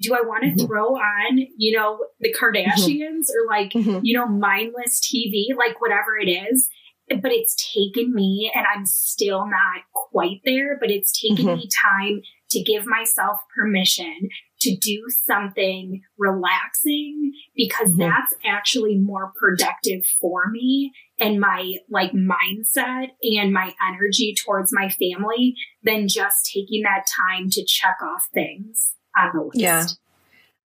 Do 0.01 0.13
I 0.13 0.21
want 0.21 0.43
to 0.43 0.49
mm-hmm. 0.49 0.65
throw 0.65 0.95
on, 0.95 1.47
you 1.57 1.77
know, 1.77 1.99
the 2.19 2.33
Kardashians 2.33 3.27
or 3.29 3.47
like, 3.47 3.71
mm-hmm. 3.71 3.99
you 4.03 4.17
know, 4.17 4.27
mindless 4.27 4.99
TV, 4.99 5.55
like 5.57 5.79
whatever 5.81 6.17
it 6.19 6.29
is? 6.29 6.69
But 7.09 7.31
it's 7.31 7.55
taken 7.73 8.13
me, 8.13 8.49
and 8.55 8.65
I'm 8.65 8.85
still 8.85 9.45
not 9.45 9.83
quite 9.93 10.39
there, 10.45 10.77
but 10.79 10.89
it's 10.89 11.11
taken 11.11 11.45
mm-hmm. 11.45 11.55
me 11.55 11.69
time 11.91 12.21
to 12.51 12.63
give 12.63 12.85
myself 12.85 13.39
permission 13.53 14.29
to 14.63 14.75
do 14.75 15.03
something 15.25 16.01
relaxing 16.17 17.33
because 17.55 17.89
mm-hmm. 17.89 17.99
that's 17.99 18.33
actually 18.45 18.97
more 18.97 19.31
productive 19.39 20.03
for 20.19 20.49
me 20.49 20.91
and 21.19 21.39
my 21.39 21.75
like 21.89 22.11
mindset 22.11 23.07
and 23.21 23.53
my 23.53 23.73
energy 23.87 24.35
towards 24.45 24.71
my 24.73 24.89
family 24.89 25.55
than 25.83 26.07
just 26.07 26.49
taking 26.53 26.83
that 26.83 27.05
time 27.17 27.49
to 27.49 27.63
check 27.65 27.97
off 28.03 28.27
things 28.33 28.93
on 29.17 29.31
the 29.33 29.43
list. 29.43 29.59
Yeah. 29.59 29.85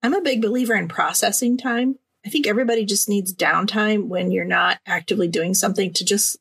I'm 0.04 0.14
a 0.14 0.22
big 0.22 0.42
believer 0.42 0.76
in 0.76 0.88
processing 0.88 1.58
time. 1.58 1.98
I 2.26 2.30
think 2.30 2.48
everybody 2.48 2.86
just 2.86 3.10
needs 3.10 3.34
downtime 3.34 4.08
when 4.08 4.32
you're 4.32 4.46
not 4.46 4.80
actively 4.86 5.28
doing 5.28 5.54
something 5.54 5.94
to 5.94 6.06
just 6.06 6.38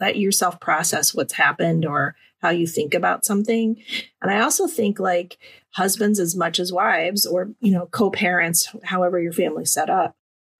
let 0.00 0.16
yourself 0.16 0.60
process 0.60 1.14
what's 1.14 1.34
happened 1.34 1.84
or 1.84 2.14
how 2.40 2.50
you 2.50 2.66
think 2.66 2.94
about 2.94 3.24
something. 3.24 3.82
And 4.22 4.30
I 4.30 4.40
also 4.40 4.66
think 4.66 4.98
like 4.98 5.38
husbands 5.70 6.18
as 6.18 6.36
much 6.36 6.58
as 6.58 6.72
wives 6.72 7.26
or, 7.26 7.50
you 7.60 7.72
know, 7.72 7.86
co-parents, 7.86 8.74
however 8.84 9.20
your 9.20 9.32
family's 9.32 9.72
set 9.72 9.90
up, 9.90 10.16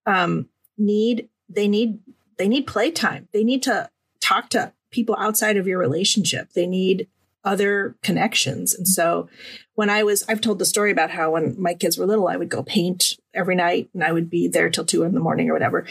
um, 0.07 0.49
need, 0.77 1.29
they 1.49 1.69
need, 1.69 2.01
they 2.37 2.49
need 2.49 2.67
playtime. 2.67 3.29
They 3.33 3.45
need 3.45 3.63
to 3.65 3.91
talk 4.21 4.51
to 4.51 4.73
people 4.91 5.17
outside 5.19 5.57
of 5.57 5.67
your 5.67 5.79
relationship. 5.79 6.53
They 6.53 6.67
need 6.67 7.09
other 7.45 7.97
connections. 8.03 8.75
And 8.75 8.87
so 8.87 9.29
when 9.75 9.89
I 9.89 10.03
was, 10.03 10.25
I've 10.29 10.41
told 10.41 10.59
the 10.59 10.65
story 10.65 10.91
about 10.91 11.11
how 11.11 11.33
when 11.33 11.61
my 11.61 11.75
kids 11.75 11.97
were 11.97 12.07
little, 12.07 12.29
I 12.29 12.37
would 12.37 12.49
go 12.49 12.63
paint 12.63 13.17
every 13.33 13.55
night 13.55 13.89
and 13.95 14.03
I 14.03 14.13
would 14.13 14.29
be 14.29 14.49
there 14.49 14.71
till 14.71 14.85
two 14.85 15.05
in 15.05 15.15
the 15.15 15.21
morning 15.21 15.49
or 15.49 15.53
whatever. 15.53 15.87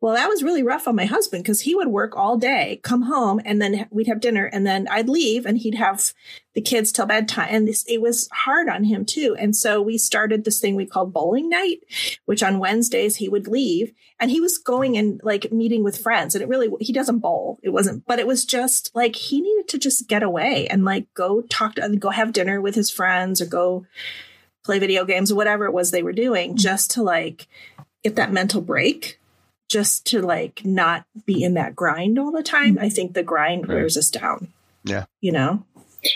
Well, 0.00 0.14
that 0.14 0.30
was 0.30 0.42
really 0.42 0.62
rough 0.62 0.88
on 0.88 0.96
my 0.96 1.04
husband 1.04 1.44
because 1.44 1.60
he 1.60 1.74
would 1.74 1.88
work 1.88 2.16
all 2.16 2.38
day, 2.38 2.80
come 2.82 3.02
home, 3.02 3.38
and 3.44 3.60
then 3.60 3.86
we'd 3.90 4.06
have 4.06 4.20
dinner, 4.20 4.46
and 4.46 4.66
then 4.66 4.88
I'd 4.90 5.10
leave, 5.10 5.44
and 5.44 5.58
he'd 5.58 5.74
have 5.74 6.14
the 6.54 6.62
kids 6.62 6.90
till 6.90 7.04
bedtime. 7.04 7.48
And 7.50 7.68
this, 7.68 7.84
it 7.86 8.00
was 8.00 8.26
hard 8.32 8.70
on 8.70 8.84
him 8.84 9.04
too. 9.04 9.36
And 9.38 9.54
so 9.54 9.82
we 9.82 9.98
started 9.98 10.44
this 10.44 10.58
thing 10.58 10.74
we 10.74 10.86
called 10.86 11.12
bowling 11.12 11.50
night, 11.50 11.80
which 12.24 12.42
on 12.42 12.58
Wednesdays 12.58 13.16
he 13.16 13.28
would 13.28 13.46
leave, 13.46 13.92
and 14.18 14.30
he 14.30 14.40
was 14.40 14.56
going 14.56 14.96
and 14.96 15.20
like 15.22 15.52
meeting 15.52 15.84
with 15.84 15.98
friends. 16.02 16.34
And 16.34 16.40
it 16.40 16.48
really 16.48 16.70
he 16.80 16.94
doesn't 16.94 17.18
bowl, 17.18 17.58
it 17.62 17.70
wasn't, 17.70 18.06
but 18.06 18.18
it 18.18 18.26
was 18.26 18.46
just 18.46 18.90
like 18.94 19.16
he 19.16 19.42
needed 19.42 19.68
to 19.68 19.78
just 19.78 20.08
get 20.08 20.22
away 20.22 20.66
and 20.68 20.82
like 20.82 21.12
go 21.12 21.42
talk 21.42 21.74
to, 21.74 21.96
go 21.96 22.08
have 22.08 22.32
dinner 22.32 22.58
with 22.62 22.74
his 22.74 22.90
friends 22.90 23.42
or 23.42 23.46
go 23.46 23.84
play 24.64 24.78
video 24.78 25.04
games 25.04 25.30
or 25.30 25.34
whatever 25.34 25.66
it 25.66 25.74
was 25.74 25.90
they 25.90 26.02
were 26.02 26.12
doing, 26.12 26.54
mm. 26.54 26.56
just 26.56 26.90
to 26.92 27.02
like 27.02 27.48
get 28.02 28.16
that 28.16 28.32
mental 28.32 28.62
break 28.62 29.19
just 29.70 30.04
to 30.04 30.20
like 30.20 30.62
not 30.64 31.06
be 31.24 31.42
in 31.42 31.54
that 31.54 31.76
grind 31.76 32.18
all 32.18 32.32
the 32.32 32.42
time. 32.42 32.76
I 32.78 32.88
think 32.88 33.14
the 33.14 33.22
grind 33.22 33.68
right. 33.68 33.76
wears 33.76 33.96
us 33.96 34.10
down. 34.10 34.48
Yeah. 34.84 35.04
You 35.20 35.32
know? 35.32 35.64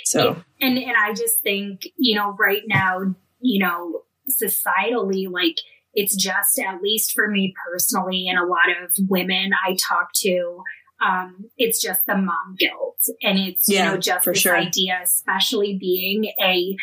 So 0.05 0.43
and 0.61 0.77
and 0.77 0.97
I 0.99 1.13
just 1.15 1.41
think, 1.43 1.87
you 1.97 2.17
know, 2.17 2.35
right 2.39 2.63
now, 2.67 3.15
you 3.41 3.65
know, 3.65 4.03
societally, 4.29 5.31
like 5.31 5.57
it's 5.93 6.17
just 6.17 6.59
at 6.59 6.83
least 6.83 7.13
for 7.13 7.29
me 7.29 7.55
personally 7.71 8.27
and 8.29 8.39
a 8.39 8.47
lot 8.47 8.71
of 8.83 8.93
women 9.09 9.53
I 9.67 9.77
talk 9.77 10.09
to, 10.23 10.63
um, 11.05 11.45
it's 11.57 11.81
just 11.81 12.05
the 12.07 12.17
mom 12.17 12.57
guilt. 12.59 12.99
And 13.23 13.39
it's, 13.39 13.69
yeah, 13.69 13.85
you 13.85 13.91
know, 13.93 14.01
just 14.01 14.25
this 14.25 14.39
sure. 14.39 14.57
idea, 14.57 14.99
especially 15.05 15.79
being 15.79 16.25
a 16.43 16.77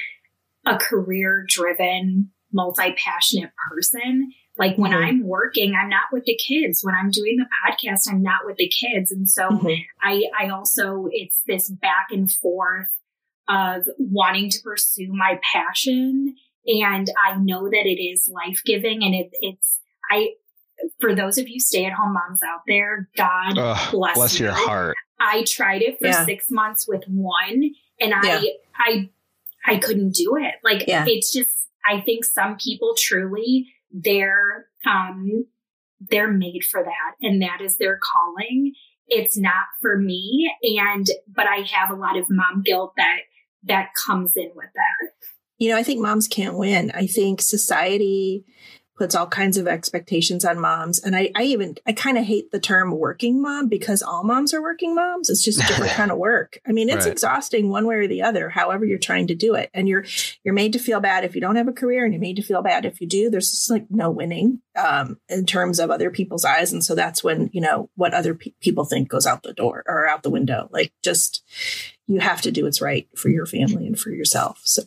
a 0.66 0.78
career 0.78 1.44
driven, 1.48 2.32
multi 2.54 2.94
passionate 2.94 3.52
person 3.70 4.32
like 4.58 4.78
when 4.78 4.92
mm-hmm. 4.92 5.04
I'm 5.04 5.28
working, 5.28 5.74
I'm 5.76 5.90
not 5.90 6.12
with 6.12 6.26
the 6.26 6.36
kids. 6.36 6.84
When 6.84 6.94
I'm 6.94 7.10
doing 7.10 7.38
the 7.38 7.48
podcast, 7.66 8.02
I'm 8.10 8.22
not 8.22 8.42
with 8.46 8.58
the 8.58 8.70
kids. 8.70 9.12
And 9.12 9.30
so 9.30 9.50
mm-hmm. 9.50 9.82
I, 10.02 10.24
I 10.40 10.50
also, 10.50 11.08
it's 11.12 11.42
this 11.48 11.70
back 11.70 12.08
and 12.12 12.30
forth 12.30 12.90
of 13.48 13.88
wanting 13.98 14.50
to 14.50 14.60
pursue 14.62 15.08
my 15.12 15.40
passion. 15.54 16.36
And 16.66 17.08
I 17.26 17.38
know 17.38 17.64
that 17.64 17.86
it 17.86 18.02
is 18.02 18.30
life 18.32 18.62
giving 18.66 19.04
and 19.04 19.16
it, 19.16 19.30
it's, 19.40 19.80
I, 20.12 20.32
for 21.00 21.16
those 21.16 21.38
of 21.38 21.48
you 21.48 21.60
stay 21.60 21.86
at 21.86 21.94
home 21.94 22.14
moms 22.14 22.42
out 22.44 22.62
there, 22.68 23.10
God 23.16 23.58
Ugh, 23.58 23.92
bless, 23.92 24.16
bless 24.16 24.40
you. 24.40 24.48
your 24.48 24.56
heart. 24.56 24.96
I 25.20 25.44
tried 25.44 25.82
it 25.82 25.98
for 26.00 26.08
yeah. 26.08 26.26
six 26.26 26.52
months 26.52 26.88
with 26.88 27.04
one 27.08 27.72
and 28.00 28.14
I, 28.14 28.42
yeah. 28.42 28.50
I, 28.78 29.10
I 29.66 29.78
couldn't 29.78 30.14
do 30.14 30.36
it. 30.36 30.56
Like 30.64 30.88
yeah. 30.88 31.06
it's 31.08 31.32
just, 31.32 31.70
I 31.86 32.02
think 32.02 32.26
some 32.26 32.58
people 32.58 32.96
truly 32.98 33.74
they're 33.94 34.68
um, 34.86 35.46
they're 36.00 36.32
made 36.32 36.64
for 36.64 36.84
that, 36.84 37.16
and 37.22 37.42
that 37.42 37.62
is 37.62 37.78
their 37.78 38.00
calling. 38.02 38.74
It's 39.08 39.38
not 39.38 39.66
for 39.82 39.98
me, 39.98 40.52
and 40.64 41.06
but 41.28 41.48
I 41.48 41.66
have 41.72 41.92
a 41.92 42.00
lot 42.00 42.18
of 42.18 42.26
mom 42.30 42.64
guilt 42.64 42.94
that 42.98 43.20
that 43.64 43.90
comes 43.94 44.36
in 44.36 44.52
with 44.56 44.70
that. 44.74 45.10
You 45.58 45.70
know, 45.70 45.78
I 45.78 45.84
think 45.84 46.02
moms 46.02 46.28
can't 46.28 46.58
win. 46.58 46.92
I 46.96 47.06
think 47.06 47.42
society 47.42 48.46
puts 49.02 49.16
all 49.16 49.26
kinds 49.26 49.58
of 49.58 49.68
expectations 49.68 50.46
on 50.46 50.60
moms. 50.60 51.00
And 51.00 51.16
I, 51.16 51.32
I 51.36 51.42
even, 51.42 51.76
I 51.88 51.92
kind 51.92 52.20
of 52.20 52.24
hate 52.24 52.52
the 52.52 52.60
term 52.60 52.92
working 52.92 53.42
mom 53.42 53.68
because 53.68 54.04
all 54.04 54.24
moms 54.24 54.54
are 54.54 54.62
working 54.62 54.94
moms. 54.94 55.28
It's 55.28 55.44
just 55.44 55.58
a 55.58 55.66
different 55.66 55.92
kind 55.94 56.12
of 56.12 56.20
work. 56.20 56.60
I 56.68 56.72
mean, 56.72 56.88
it's 56.88 57.06
right. 57.06 57.12
exhausting 57.12 57.72
one 57.72 57.88
way 57.88 57.96
or 57.96 58.08
the 58.08 58.22
other, 58.22 58.48
however 58.48 58.86
you're 58.86 59.00
trying 59.00 59.26
to 59.26 59.34
do 59.34 59.56
it. 59.56 59.72
And 59.74 59.90
you're, 59.90 60.06
you're 60.44 60.54
made 60.54 60.74
to 60.74 60.80
feel 60.80 61.00
bad 61.00 61.26
if 61.26 61.34
you 61.34 61.42
don't 61.42 61.56
have 61.56 61.68
a 61.68 61.74
career 61.74 62.06
and 62.06 62.14
you're 62.14 62.22
made 62.22 62.36
to 62.36 62.44
feel 62.44 62.62
bad 62.62 62.86
if 62.86 63.02
you 63.02 63.08
do. 63.08 63.32
There's 63.32 63.50
just 63.50 63.72
like 63.72 63.88
no 63.90 64.12
winning, 64.12 64.62
um, 64.76 65.20
in 65.30 65.48
terms 65.48 65.80
of 65.80 65.90
other 65.90 66.12
people's 66.12 66.46
eyes. 66.46 66.72
And 66.72 66.86
so 66.86 66.94
that's 66.94 67.24
when, 67.24 67.50
you 67.54 67.62
know, 67.62 67.90
what 67.96 68.14
other 68.14 68.36
pe- 68.36 68.54
people 68.62 68.86
think 68.86 69.10
goes 69.10 69.26
out 69.26 69.42
the 69.42 69.52
door 69.52 69.84
or 69.88 70.08
out 70.08 70.22
the 70.22 70.30
window. 70.30 70.70
Like 70.72 70.94
just, 71.02 71.42
you 72.06 72.20
have 72.20 72.44
to 72.44 72.52
do 72.52 72.66
what's 72.66 72.84
right 72.84 73.08
for 73.16 73.30
your 73.30 73.48
family 73.48 73.88
and 73.88 74.00
for 74.00 74.12
yourself. 74.12 74.62
So 74.64 74.84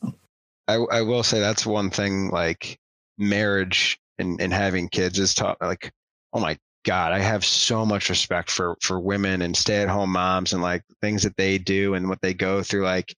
I, 0.69 0.75
I 0.75 1.03
will 1.03 1.25
say 1.25 1.41
that's 1.41 1.67
one 1.67 1.91
thing 1.91 2.31
like 2.31 2.79
marriage 3.19 3.99
and, 4.19 4.41
and 4.41 4.53
having 4.53 4.89
kids 4.89 5.19
is 5.19 5.35
taught 5.35 5.61
like, 5.61 5.93
oh 6.33 6.41
my 6.41 6.59
God, 6.85 7.13
I 7.13 7.19
have 7.19 7.45
so 7.45 7.87
much 7.87 8.11
respect 8.11 8.51
for, 8.51 8.77
for 8.81 9.01
women 9.01 9.43
and 9.43 9.57
stay 9.57 9.83
at 9.83 9.89
home 9.89 10.11
moms 10.11 10.53
and 10.53 10.63
like 10.63 10.83
things 11.01 11.23
that 11.23 11.37
they 11.37 11.59
do 11.59 11.95
and 11.95 12.09
what 12.09 12.21
they 12.21 12.35
go 12.35 12.63
through. 12.63 12.85
Like, 12.85 13.15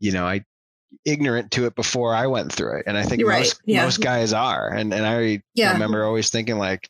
you 0.00 0.12
know, 0.12 0.26
I 0.26 0.42
ignorant 1.04 1.50
to 1.52 1.66
it 1.66 1.74
before 1.74 2.14
I 2.14 2.26
went 2.26 2.52
through 2.52 2.78
it. 2.78 2.84
And 2.86 2.96
I 2.96 3.02
think 3.02 3.20
You're 3.20 3.30
most, 3.30 3.54
right. 3.54 3.60
yeah. 3.66 3.84
most 3.84 4.00
guys 4.00 4.32
are. 4.32 4.68
And, 4.68 4.92
and 4.92 5.06
I 5.06 5.42
yeah. 5.54 5.72
remember 5.72 6.04
always 6.04 6.30
thinking 6.30 6.58
like, 6.58 6.88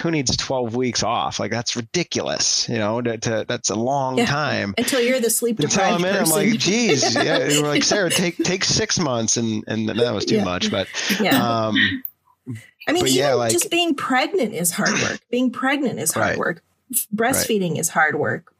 who 0.00 0.10
needs 0.10 0.36
12 0.36 0.76
weeks 0.76 1.02
off? 1.02 1.40
Like 1.40 1.50
that's 1.50 1.76
ridiculous, 1.76 2.68
you 2.68 2.76
know, 2.76 3.00
to, 3.00 3.18
to 3.18 3.44
that's 3.48 3.70
a 3.70 3.74
long 3.74 4.18
yeah. 4.18 4.26
time 4.26 4.74
until 4.78 5.00
you're 5.00 5.20
the 5.20 5.30
sleep 5.30 5.56
deprived. 5.56 6.02
Until 6.02 6.08
I'm 6.08 6.16
in, 6.16 6.22
I'm 6.22 6.30
like, 6.30 6.58
geez, 6.58 7.14
yeah. 7.14 7.60
like, 7.62 7.82
Sarah, 7.82 8.10
take, 8.10 8.36
take 8.38 8.64
six 8.64 8.98
months. 8.98 9.36
And, 9.36 9.64
and 9.66 9.88
that 9.88 10.14
was 10.14 10.24
too 10.24 10.36
yeah. 10.36 10.44
much, 10.44 10.70
but, 10.70 10.88
yeah. 11.20 11.66
um, 11.66 12.02
I 12.88 12.92
mean, 12.92 13.06
even 13.06 13.36
like, 13.36 13.52
just 13.52 13.70
being 13.70 13.94
pregnant 13.94 14.54
is 14.54 14.70
hard 14.72 14.92
work. 14.92 15.20
being 15.30 15.50
pregnant 15.50 15.98
is 15.98 16.12
hard 16.12 16.30
right. 16.30 16.38
work. 16.38 16.62
Breastfeeding 17.14 17.70
right. 17.70 17.80
is 17.80 17.88
hard 17.88 18.16
work. 18.16 18.52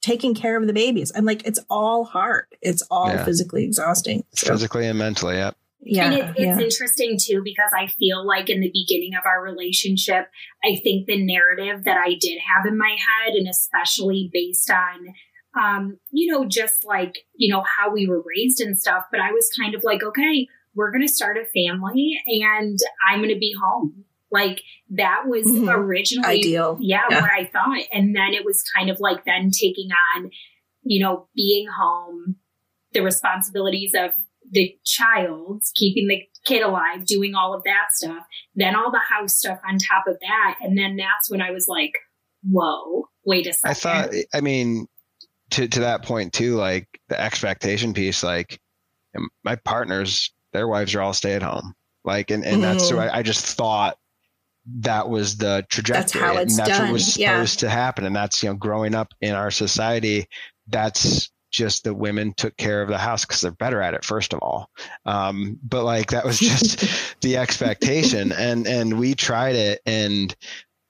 Taking 0.00 0.34
care 0.34 0.56
of 0.56 0.66
the 0.66 0.72
babies. 0.72 1.12
I'm 1.14 1.24
like, 1.24 1.46
it's 1.46 1.60
all 1.68 2.04
hard. 2.04 2.46
It's 2.62 2.82
all 2.90 3.08
yeah. 3.08 3.24
physically 3.24 3.64
exhausting. 3.64 4.24
So. 4.34 4.52
Physically 4.52 4.86
and 4.86 4.98
mentally, 4.98 5.36
yep. 5.36 5.56
Yeah, 5.88 6.06
and 6.06 6.14
it, 6.14 6.30
it's 6.30 6.40
yeah. 6.40 6.58
interesting 6.58 7.16
too 7.20 7.42
because 7.44 7.70
I 7.72 7.86
feel 7.86 8.26
like 8.26 8.50
in 8.50 8.60
the 8.60 8.72
beginning 8.72 9.14
of 9.14 9.24
our 9.24 9.40
relationship, 9.40 10.28
I 10.64 10.80
think 10.82 11.06
the 11.06 11.24
narrative 11.24 11.84
that 11.84 11.96
I 11.96 12.16
did 12.20 12.40
have 12.40 12.66
in 12.66 12.76
my 12.76 12.90
head, 12.98 13.34
and 13.34 13.46
especially 13.46 14.28
based 14.32 14.68
on, 14.68 15.14
um, 15.56 15.98
you 16.10 16.32
know, 16.32 16.44
just 16.44 16.84
like 16.84 17.18
you 17.36 17.52
know 17.52 17.62
how 17.62 17.92
we 17.92 18.08
were 18.08 18.22
raised 18.26 18.60
and 18.60 18.76
stuff. 18.76 19.04
But 19.12 19.20
I 19.20 19.30
was 19.30 19.48
kind 19.56 19.76
of 19.76 19.84
like, 19.84 20.02
okay, 20.02 20.48
we're 20.76 20.92
going 20.92 21.06
to 21.06 21.12
start 21.12 21.38
a 21.38 21.46
family 21.46 22.20
and 22.26 22.78
I'm 23.08 23.20
going 23.20 23.34
to 23.34 23.38
be 23.38 23.54
home. 23.60 24.04
Like 24.30 24.60
that 24.90 25.22
was 25.26 25.46
mm-hmm. 25.46 25.68
originally 25.68 26.38
ideal. 26.38 26.76
Yeah, 26.80 27.02
yeah, 27.10 27.20
what 27.22 27.30
I 27.30 27.46
thought. 27.46 27.82
And 27.92 28.14
then 28.14 28.34
it 28.34 28.44
was 28.44 28.62
kind 28.76 28.90
of 28.90 29.00
like 29.00 29.24
then 29.24 29.50
taking 29.50 29.88
on, 30.14 30.30
you 30.82 31.02
know, 31.02 31.28
being 31.34 31.66
home, 31.68 32.36
the 32.92 33.00
responsibilities 33.00 33.92
of 33.96 34.10
the 34.50 34.76
child, 34.84 35.62
keeping 35.74 36.06
the 36.08 36.22
kid 36.44 36.62
alive, 36.62 37.06
doing 37.06 37.34
all 37.34 37.54
of 37.54 37.62
that 37.64 37.88
stuff, 37.92 38.24
then 38.54 38.76
all 38.76 38.90
the 38.90 38.98
house 38.98 39.36
stuff 39.36 39.58
on 39.68 39.78
top 39.78 40.04
of 40.06 40.16
that. 40.20 40.56
And 40.60 40.78
then 40.78 40.96
that's 40.96 41.30
when 41.30 41.40
I 41.40 41.50
was 41.50 41.66
like, 41.68 41.92
whoa, 42.44 43.08
wait 43.24 43.46
a 43.46 43.52
second. 43.52 43.70
I 43.70 43.74
thought, 43.74 44.14
I 44.34 44.40
mean, 44.40 44.86
to, 45.50 45.66
to 45.66 45.80
that 45.80 46.04
point 46.04 46.32
too, 46.32 46.54
like 46.56 46.86
the 47.08 47.20
expectation 47.20 47.94
piece, 47.94 48.22
like 48.22 48.60
my 49.44 49.56
partners, 49.56 50.30
their 50.56 50.68
wives 50.68 50.94
are 50.94 51.02
all 51.02 51.12
stay 51.12 51.34
at 51.34 51.42
home. 51.42 51.74
Like, 52.04 52.30
and, 52.30 52.44
and 52.44 52.58
mm. 52.58 52.62
that's, 52.62 52.88
so 52.88 52.98
I, 52.98 53.18
I, 53.18 53.22
just 53.22 53.44
thought 53.44 53.98
that 54.80 55.08
was 55.08 55.36
the 55.36 55.66
trajectory. 55.68 56.00
That's 56.00 56.12
how 56.12 56.40
it's 56.40 56.58
and 56.58 56.66
that's 56.66 56.78
done. 56.78 56.86
what 56.88 56.92
was 56.94 57.14
supposed 57.14 57.62
yeah. 57.62 57.68
to 57.68 57.74
happen. 57.74 58.04
And 58.04 58.14
that's, 58.14 58.42
you 58.42 58.48
know, 58.48 58.54
growing 58.54 58.94
up 58.94 59.12
in 59.20 59.34
our 59.34 59.50
society, 59.50 60.28
that's 60.68 61.30
just 61.56 61.84
the 61.84 61.94
women 61.94 62.34
took 62.34 62.56
care 62.56 62.82
of 62.82 62.88
the 62.88 62.98
house 62.98 63.24
because 63.24 63.40
they're 63.40 63.50
better 63.50 63.80
at 63.80 63.94
it 63.94 64.04
first 64.04 64.34
of 64.34 64.40
all 64.40 64.68
um, 65.06 65.58
but 65.62 65.84
like 65.84 66.10
that 66.10 66.24
was 66.24 66.38
just 66.38 67.16
the 67.22 67.36
expectation 67.36 68.32
and 68.32 68.66
and 68.66 68.98
we 68.98 69.14
tried 69.14 69.54
it 69.54 69.80
and 69.86 70.36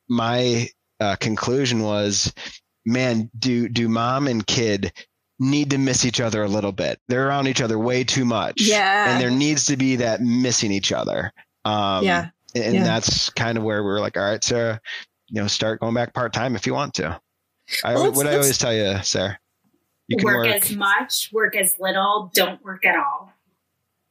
my 0.09 0.69
uh, 0.99 1.15
conclusion 1.17 1.83
was 1.83 2.33
man 2.85 3.31
do 3.39 3.69
do 3.69 3.89
mom 3.89 4.27
and 4.27 4.47
kid 4.47 4.93
need 5.39 5.71
to 5.71 5.79
miss 5.79 6.05
each 6.05 6.21
other 6.21 6.43
a 6.43 6.49
little 6.49 6.73
bit 6.73 6.99
they're 7.09 7.29
around 7.29 7.47
each 7.47 7.61
other 7.61 7.79
way 7.79 8.03
too 8.03 8.25
much 8.25 8.55
yeah 8.59 9.11
and 9.13 9.21
there 9.21 9.31
needs 9.31 9.67
to 9.67 9.77
be 9.77 9.97
that 9.97 10.21
missing 10.21 10.73
each 10.73 10.93
other 10.93 11.33
um, 11.65 12.05
yeah 12.05 12.29
and 12.55 12.75
yeah. 12.75 12.85
that's 12.85 13.29
kind 13.31 13.59
of 13.59 13.65
where 13.65 13.83
we 13.83 13.91
are 13.91 14.01
like 14.01 14.17
all 14.17 14.25
right 14.25 14.43
sarah 14.43 14.81
you 15.29 15.41
know 15.41 15.47
start 15.47 15.81
going 15.81 15.95
back 15.95 16.15
part-time 16.15 16.57
if 16.57 16.67
you 16.67 16.73
want 16.73 16.95
to 16.95 17.21
I, 17.85 17.95
well, 17.95 18.13
what 18.13 18.27
I 18.27 18.35
always 18.35 18.59
tell 18.59 18.75
you, 18.75 18.99
Sarah. 19.03 19.39
You 20.09 20.17
can 20.17 20.27
work, 20.27 20.47
work, 20.47 20.63
as 20.63 20.77
much, 20.77 21.31
work 21.33 21.57
as 21.57 21.79
little, 21.81 22.31
don't 22.33 22.63
work 22.65 22.85
at 22.85 22.97
all. 22.97 23.33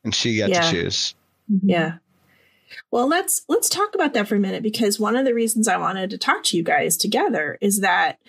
And 0.04 0.14
she 0.14 0.38
got 0.38 0.50
yeah. 0.50 0.62
to 0.62 0.72
choose. 0.72 1.16
Yeah. 1.64 1.98
Well, 2.92 3.08
let's 3.08 3.42
let's 3.48 3.70
talk 3.70 3.96
about 3.96 4.14
that 4.14 4.28
for 4.28 4.36
a 4.36 4.40
minute 4.40 4.64
because 4.64 5.00
one 5.00 5.16
of 5.16 5.26
the 5.26 5.34
reasons 5.34 5.68
I 5.68 5.78
wanted 5.78 6.10
to 6.10 6.18
talk 6.18 6.44
to 6.46 6.58
you 6.58 6.64
guys 6.64 6.98
together 6.98 7.58
is 7.62 7.82
that 7.82 8.20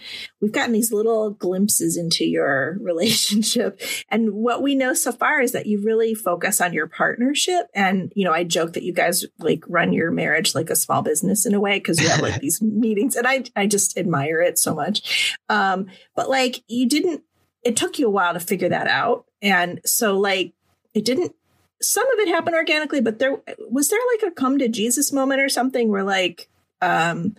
we've 0.40 0.52
gotten 0.52 0.72
these 0.72 0.92
little 0.92 1.30
glimpses 1.30 1.96
into 1.96 2.24
your 2.24 2.78
relationship 2.80 3.80
and 4.08 4.32
what 4.32 4.62
we 4.62 4.74
know 4.74 4.94
so 4.94 5.12
far 5.12 5.40
is 5.40 5.52
that 5.52 5.66
you 5.66 5.82
really 5.82 6.14
focus 6.14 6.60
on 6.60 6.72
your 6.72 6.86
partnership 6.86 7.66
and 7.74 8.12
you 8.14 8.24
know, 8.24 8.32
I 8.32 8.44
joke 8.44 8.74
that 8.74 8.82
you 8.82 8.92
guys 8.92 9.24
like 9.38 9.64
run 9.68 9.92
your 9.92 10.10
marriage 10.10 10.54
like 10.54 10.70
a 10.70 10.76
small 10.76 11.02
business 11.02 11.46
in 11.46 11.54
a 11.54 11.60
way 11.60 11.78
because 11.78 12.00
you 12.00 12.08
have 12.08 12.20
like 12.20 12.40
these 12.40 12.60
meetings 12.60 13.16
and 13.16 13.26
I 13.26 13.44
I 13.54 13.66
just 13.66 13.96
admire 13.96 14.40
it 14.40 14.58
so 14.58 14.74
much. 14.74 15.36
Um 15.48 15.86
but 16.14 16.28
like 16.28 16.62
you 16.68 16.88
didn't 16.88 17.22
it 17.62 17.76
took 17.76 17.98
you 17.98 18.06
a 18.06 18.10
while 18.10 18.32
to 18.32 18.40
figure 18.40 18.68
that 18.68 18.86
out. 18.86 19.24
And 19.42 19.80
so 19.84 20.18
like 20.18 20.52
it 20.94 21.04
didn't 21.04 21.34
some 21.80 22.10
of 22.12 22.18
it 22.20 22.28
happened 22.28 22.56
organically, 22.56 23.00
but 23.00 23.18
there 23.18 23.40
was 23.70 23.88
there 23.88 24.00
like 24.14 24.30
a 24.30 24.34
come 24.34 24.58
to 24.58 24.68
Jesus 24.68 25.12
moment 25.12 25.40
or 25.40 25.48
something 25.48 25.90
where 25.90 26.04
like 26.04 26.48
um 26.82 27.36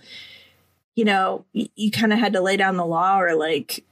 you 0.96 1.06
know, 1.06 1.46
you, 1.54 1.68
you 1.76 1.92
kind 1.92 2.12
of 2.12 2.18
had 2.18 2.34
to 2.34 2.42
lay 2.42 2.58
down 2.58 2.76
the 2.76 2.86
law 2.86 3.20
or 3.20 3.36
like 3.36 3.84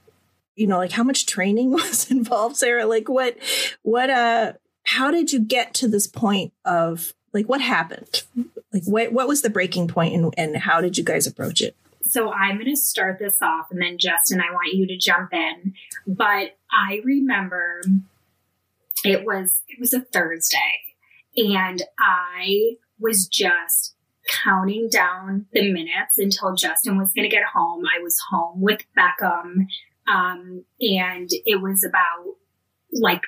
you 0.56 0.66
know, 0.66 0.78
like 0.78 0.92
how 0.92 1.02
much 1.02 1.26
training 1.26 1.70
was 1.72 2.10
involved, 2.10 2.56
Sarah? 2.56 2.86
Like 2.86 3.08
what 3.08 3.36
what 3.82 4.10
uh 4.10 4.52
how 4.84 5.10
did 5.10 5.32
you 5.32 5.40
get 5.40 5.74
to 5.74 5.88
this 5.88 6.06
point 6.06 6.52
of 6.64 7.12
like 7.32 7.48
what 7.48 7.60
happened? 7.60 8.22
Like 8.72 8.84
what 8.84 9.12
what 9.12 9.28
was 9.28 9.42
the 9.42 9.50
breaking 9.50 9.88
point 9.88 10.14
and, 10.14 10.34
and 10.36 10.56
how 10.56 10.80
did 10.80 10.96
you 10.96 11.04
guys 11.04 11.26
approach 11.26 11.60
it? 11.60 11.76
So 12.02 12.32
I'm 12.32 12.56
going 12.56 12.66
to 12.66 12.76
start 12.76 13.18
this 13.18 13.36
off 13.42 13.66
and 13.72 13.82
then 13.82 13.98
Justin, 13.98 14.40
I 14.40 14.52
want 14.52 14.72
you 14.72 14.86
to 14.86 14.96
jump 14.96 15.32
in. 15.32 15.74
But 16.06 16.56
I 16.70 17.00
remember 17.04 17.82
it 19.06 19.24
was 19.24 19.62
it 19.68 19.78
was 19.80 19.92
a 19.92 20.00
Thursday 20.00 20.80
and 21.36 21.82
I 21.98 22.76
was 22.98 23.26
just 23.26 23.94
counting 24.28 24.88
down 24.88 25.46
the 25.52 25.72
minutes 25.72 26.18
until 26.18 26.54
Justin 26.54 26.98
was 26.98 27.12
going 27.12 27.28
to 27.28 27.34
get 27.34 27.44
home. 27.44 27.84
I 27.84 28.02
was 28.02 28.18
home 28.30 28.60
with 28.60 28.80
Beckham 28.98 29.66
um, 30.08 30.64
and 30.80 31.30
it 31.44 31.60
was 31.62 31.84
about 31.84 32.34
like 32.92 33.22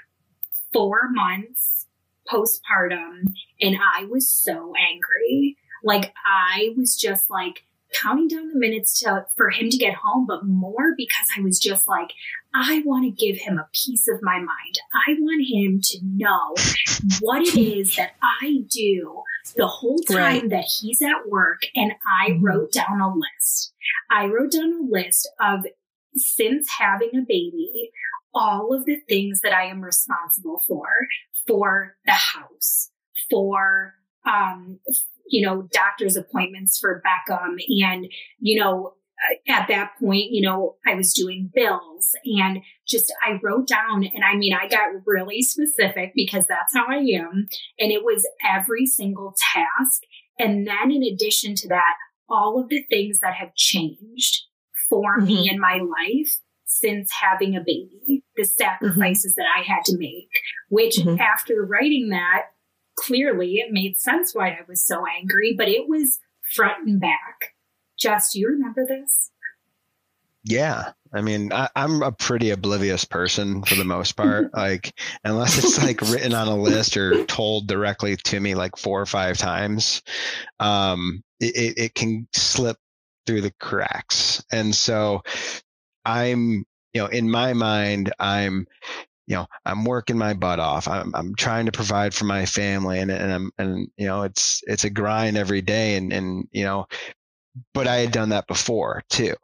4 0.72 1.10
months 1.10 1.86
postpartum 2.30 3.32
and 3.60 3.76
I 3.96 4.04
was 4.04 4.28
so 4.28 4.72
angry. 4.90 5.56
Like 5.84 6.12
I 6.26 6.74
was 6.76 6.96
just 6.96 7.30
like 7.30 7.62
counting 7.94 8.28
down 8.28 8.48
the 8.48 8.58
minutes 8.58 9.00
to 9.00 9.26
for 9.36 9.50
him 9.50 9.70
to 9.70 9.76
get 9.76 9.94
home, 9.94 10.26
but 10.26 10.46
more 10.46 10.94
because 10.96 11.26
I 11.36 11.40
was 11.40 11.58
just 11.58 11.88
like, 11.88 12.10
I 12.54 12.82
want 12.84 13.04
to 13.04 13.26
give 13.26 13.40
him 13.40 13.58
a 13.58 13.68
piece 13.72 14.08
of 14.08 14.22
my 14.22 14.38
mind. 14.38 14.78
I 15.06 15.14
want 15.18 15.46
him 15.46 15.80
to 15.82 15.98
know 16.02 16.54
what 17.20 17.42
it 17.42 17.58
is 17.58 17.96
that 17.96 18.12
I 18.22 18.64
do 18.70 19.22
the 19.56 19.66
whole 19.66 19.98
time 19.98 20.16
right. 20.16 20.50
that 20.50 20.64
he's 20.64 21.02
at 21.02 21.28
work. 21.28 21.62
And 21.74 21.92
I 22.20 22.30
mm-hmm. 22.30 22.44
wrote 22.44 22.72
down 22.72 23.00
a 23.00 23.14
list. 23.14 23.72
I 24.10 24.26
wrote 24.26 24.52
down 24.52 24.72
a 24.72 24.90
list 24.90 25.28
of 25.40 25.60
since 26.14 26.68
having 26.78 27.10
a 27.14 27.20
baby, 27.26 27.90
all 28.34 28.74
of 28.74 28.84
the 28.84 29.00
things 29.08 29.40
that 29.40 29.52
I 29.52 29.64
am 29.64 29.82
responsible 29.82 30.62
for, 30.66 30.88
for 31.46 31.96
the 32.06 32.12
house, 32.12 32.90
for 33.30 33.94
um, 34.26 34.80
you 35.30 35.46
know, 35.46 35.68
doctor's 35.72 36.16
appointments 36.16 36.78
for 36.78 37.02
Beckham. 37.04 37.56
And, 37.84 38.06
you 38.38 38.60
know, 38.60 38.94
at 39.48 39.66
that 39.68 39.92
point, 40.00 40.30
you 40.30 40.40
know, 40.40 40.76
I 40.86 40.94
was 40.94 41.12
doing 41.12 41.50
bills 41.52 42.14
and 42.24 42.58
just 42.86 43.12
I 43.26 43.38
wrote 43.42 43.66
down 43.66 44.04
and 44.04 44.24
I 44.24 44.36
mean, 44.36 44.54
I 44.54 44.68
got 44.68 44.90
really 45.06 45.42
specific 45.42 46.12
because 46.14 46.44
that's 46.48 46.74
how 46.74 46.86
I 46.88 46.98
am. 46.98 47.48
And 47.78 47.90
it 47.90 48.04
was 48.04 48.28
every 48.44 48.86
single 48.86 49.34
task. 49.54 50.02
And 50.38 50.66
then 50.66 50.92
in 50.92 51.02
addition 51.02 51.54
to 51.56 51.68
that, 51.68 51.94
all 52.28 52.60
of 52.60 52.68
the 52.68 52.84
things 52.88 53.18
that 53.20 53.34
have 53.34 53.54
changed 53.56 54.44
for 54.88 55.18
mm-hmm. 55.18 55.26
me 55.26 55.50
in 55.50 55.58
my 55.58 55.80
life 55.80 56.38
since 56.64 57.10
having 57.20 57.56
a 57.56 57.60
baby, 57.60 58.22
the 58.36 58.44
sacrifices 58.44 59.32
mm-hmm. 59.32 59.42
that 59.42 59.48
I 59.56 59.62
had 59.62 59.84
to 59.86 59.98
make, 59.98 60.28
which 60.68 60.96
mm-hmm. 60.96 61.20
after 61.20 61.64
writing 61.64 62.10
that, 62.10 62.42
clearly 63.04 63.56
it 63.56 63.72
made 63.72 63.98
sense 63.98 64.34
why 64.34 64.48
I 64.48 64.60
was 64.68 64.84
so 64.84 65.04
angry, 65.06 65.54
but 65.56 65.68
it 65.68 65.88
was 65.88 66.18
front 66.54 66.86
and 66.86 67.00
back. 67.00 67.54
Just, 67.98 68.34
you 68.34 68.48
remember 68.48 68.86
this? 68.86 69.30
Yeah. 70.44 70.92
I 71.12 71.20
mean, 71.20 71.52
I, 71.52 71.68
am 71.74 72.02
a 72.02 72.12
pretty 72.12 72.50
oblivious 72.50 73.04
person 73.04 73.62
for 73.62 73.74
the 73.74 73.84
most 73.84 74.12
part. 74.12 74.52
like, 74.54 74.92
unless 75.24 75.58
it's 75.58 75.82
like 75.82 76.00
written 76.02 76.34
on 76.34 76.48
a 76.48 76.56
list 76.56 76.96
or 76.96 77.24
told 77.24 77.66
directly 77.66 78.16
to 78.16 78.40
me 78.40 78.54
like 78.54 78.76
four 78.76 79.00
or 79.00 79.06
five 79.06 79.36
times, 79.36 80.02
um, 80.60 81.22
it, 81.40 81.74
it 81.76 81.94
can 81.94 82.28
slip 82.32 82.76
through 83.26 83.42
the 83.42 83.52
cracks. 83.60 84.44
And 84.50 84.74
so 84.74 85.22
I'm, 86.04 86.64
you 86.94 87.02
know, 87.02 87.06
in 87.06 87.30
my 87.30 87.52
mind, 87.52 88.12
I'm 88.18 88.66
you 89.28 89.36
know 89.36 89.46
i'm 89.66 89.84
working 89.84 90.18
my 90.18 90.34
butt 90.34 90.58
off. 90.58 90.88
I'm, 90.88 91.14
I'm 91.14 91.34
trying 91.36 91.66
to 91.66 91.72
provide 91.72 92.14
for 92.14 92.24
my 92.24 92.46
family 92.46 92.98
and, 92.98 93.10
and 93.10 93.32
i'm 93.32 93.50
and 93.58 93.88
you 93.96 94.06
know 94.06 94.22
it's 94.22 94.62
it's 94.66 94.84
a 94.84 94.90
grind 94.90 95.36
every 95.36 95.60
day 95.60 95.96
and 95.96 96.12
and 96.12 96.48
you 96.50 96.64
know 96.64 96.86
but 97.74 97.86
i 97.86 97.96
had 97.96 98.10
done 98.10 98.30
that 98.30 98.48
before 98.48 99.04
too 99.10 99.34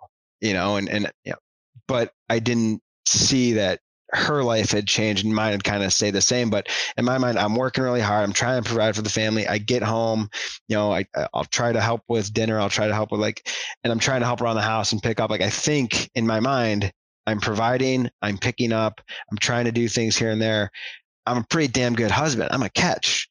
you 0.41 0.55
know 0.55 0.77
and 0.77 0.89
and 0.89 1.13
you 1.25 1.33
know, 1.33 1.39
but 1.87 2.13
i 2.29 2.39
didn't 2.39 2.83
see 3.07 3.53
that 3.53 3.81
her 4.13 4.45
life 4.45 4.71
had 4.71 4.87
changed 4.87 5.25
and 5.25 5.35
mine 5.35 5.53
had 5.53 5.65
kind 5.65 5.83
of 5.83 5.93
stayed 5.93 6.13
the 6.13 6.21
same 6.21 6.49
but 6.49 6.69
in 6.97 7.05
my 7.05 7.19
mind 7.19 7.39
i'm 7.39 7.57
working 7.57 7.85
really 7.85 8.01
hard. 8.01 8.23
I'm 8.23 8.33
trying 8.33 8.63
to 8.63 8.69
provide 8.69 8.95
for 8.95 9.03
the 9.03 9.11
family. 9.11 9.47
I 9.47 9.59
get 9.59 9.83
home 9.83 10.29
you 10.69 10.77
know 10.77 10.93
I, 10.93 11.05
i'll 11.35 11.45
try 11.45 11.73
to 11.73 11.81
help 11.81 12.03
with 12.09 12.33
dinner. 12.33 12.59
I'll 12.59 12.71
try 12.71 12.87
to 12.87 12.95
help 12.95 13.11
with 13.11 13.21
like 13.21 13.49
and 13.83 13.93
i'm 13.93 13.99
trying 13.99 14.21
to 14.21 14.27
help 14.27 14.41
around 14.41 14.57
the 14.57 14.63
house 14.63 14.93
and 14.93 15.03
pick 15.03 15.21
up 15.21 15.31
like 15.31 15.43
i 15.43 15.51
think 15.51 16.11
in 16.15 16.27
my 16.27 16.41
mind 16.41 16.93
I'm 17.27 17.41
providing, 17.41 18.11
I'm 18.23 18.39
picking 18.39 18.73
up, 18.73 19.01
I'm 19.31 19.39
trying 19.39 19.65
to 19.65 19.73
do 19.73 19.89
things 19.89 20.17
here 20.17 20.31
and 20.31 20.41
there. 20.41 20.71
I'm 21.27 21.39
a 21.39 21.47
pretty 21.49 21.69
damn 21.69 21.95
good 21.95 22.11
husband. 22.11 22.51
I'm 22.53 22.63
a 22.63 22.69
catch. 22.69 23.29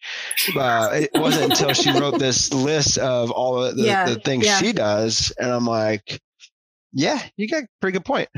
Uh, 0.57 0.89
it 0.93 1.11
wasn't 1.13 1.51
until 1.51 1.73
she 1.73 1.91
wrote 1.91 2.17
this 2.17 2.51
list 2.51 2.97
of 2.97 3.29
all 3.29 3.61
the, 3.61 3.73
the, 3.73 3.83
yeah, 3.83 4.05
the 4.05 4.15
things 4.15 4.47
yeah. 4.47 4.57
she 4.57 4.73
does, 4.73 5.31
and 5.37 5.51
I'm 5.51 5.67
like, 5.67 6.19
yeah, 6.91 7.21
you 7.37 7.47
got 7.47 7.63
a 7.63 7.67
pretty 7.81 7.93
good 7.93 8.05
point. 8.05 8.29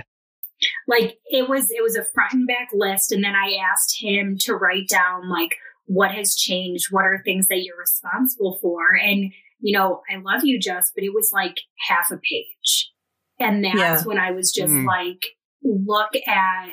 Like 0.87 1.17
it 1.27 1.47
was, 1.47 1.71
it 1.71 1.81
was 1.81 1.95
a 1.95 2.03
front 2.13 2.33
and 2.33 2.47
back 2.47 2.67
list, 2.73 3.13
and 3.13 3.23
then 3.23 3.33
I 3.33 3.57
asked 3.71 3.95
him 3.97 4.37
to 4.41 4.55
write 4.55 4.89
down 4.89 5.29
like 5.29 5.51
what 5.85 6.11
has 6.11 6.35
changed, 6.35 6.87
what 6.91 7.05
are 7.05 7.21
things 7.23 7.47
that 7.47 7.63
you're 7.63 7.77
responsible 7.77 8.59
for, 8.61 8.93
and 9.01 9.31
you 9.61 9.77
know, 9.77 10.01
I 10.13 10.17
love 10.17 10.43
you, 10.43 10.59
just, 10.59 10.91
but 10.95 11.05
it 11.05 11.13
was 11.13 11.31
like 11.33 11.61
half 11.87 12.11
a 12.11 12.17
page, 12.17 12.91
and 13.39 13.63
that's 13.63 13.77
yeah. 13.77 14.03
when 14.03 14.17
I 14.17 14.31
was 14.31 14.51
just 14.51 14.73
mm. 14.73 14.85
like, 14.85 15.23
look 15.65 16.15
at 16.27 16.69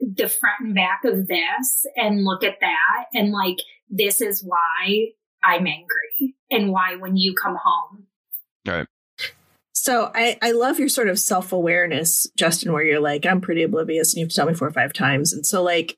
the 0.00 0.28
front 0.28 0.60
and 0.60 0.74
back 0.74 1.04
of 1.04 1.26
this 1.26 1.86
and 1.96 2.24
look 2.24 2.44
at 2.44 2.60
that 2.60 3.06
and 3.14 3.32
like 3.32 3.56
this 3.88 4.20
is 4.20 4.44
why 4.44 5.06
I'm 5.42 5.66
angry. 5.66 6.34
and 6.50 6.70
why 6.70 6.96
when 6.96 7.16
you 7.16 7.34
come 7.34 7.56
home. 7.62 8.06
Right. 8.66 8.86
So 9.72 10.10
I, 10.14 10.38
I 10.42 10.52
love 10.52 10.78
your 10.78 10.88
sort 10.88 11.08
of 11.08 11.18
self 11.18 11.52
awareness, 11.52 12.26
Justin, 12.36 12.72
where 12.72 12.82
you're 12.82 13.00
like, 13.00 13.24
I'm 13.24 13.40
pretty 13.40 13.62
oblivious 13.62 14.12
and 14.12 14.18
you 14.18 14.24
have 14.24 14.30
to 14.30 14.36
tell 14.36 14.46
me 14.46 14.54
four 14.54 14.68
or 14.68 14.72
five 14.72 14.92
times. 14.92 15.32
And 15.32 15.46
so 15.46 15.62
like 15.62 15.96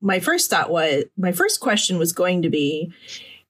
my 0.00 0.18
first 0.18 0.50
thought 0.50 0.70
was 0.70 1.04
my 1.16 1.32
first 1.32 1.60
question 1.60 1.98
was 1.98 2.12
going 2.12 2.42
to 2.42 2.50
be, 2.50 2.92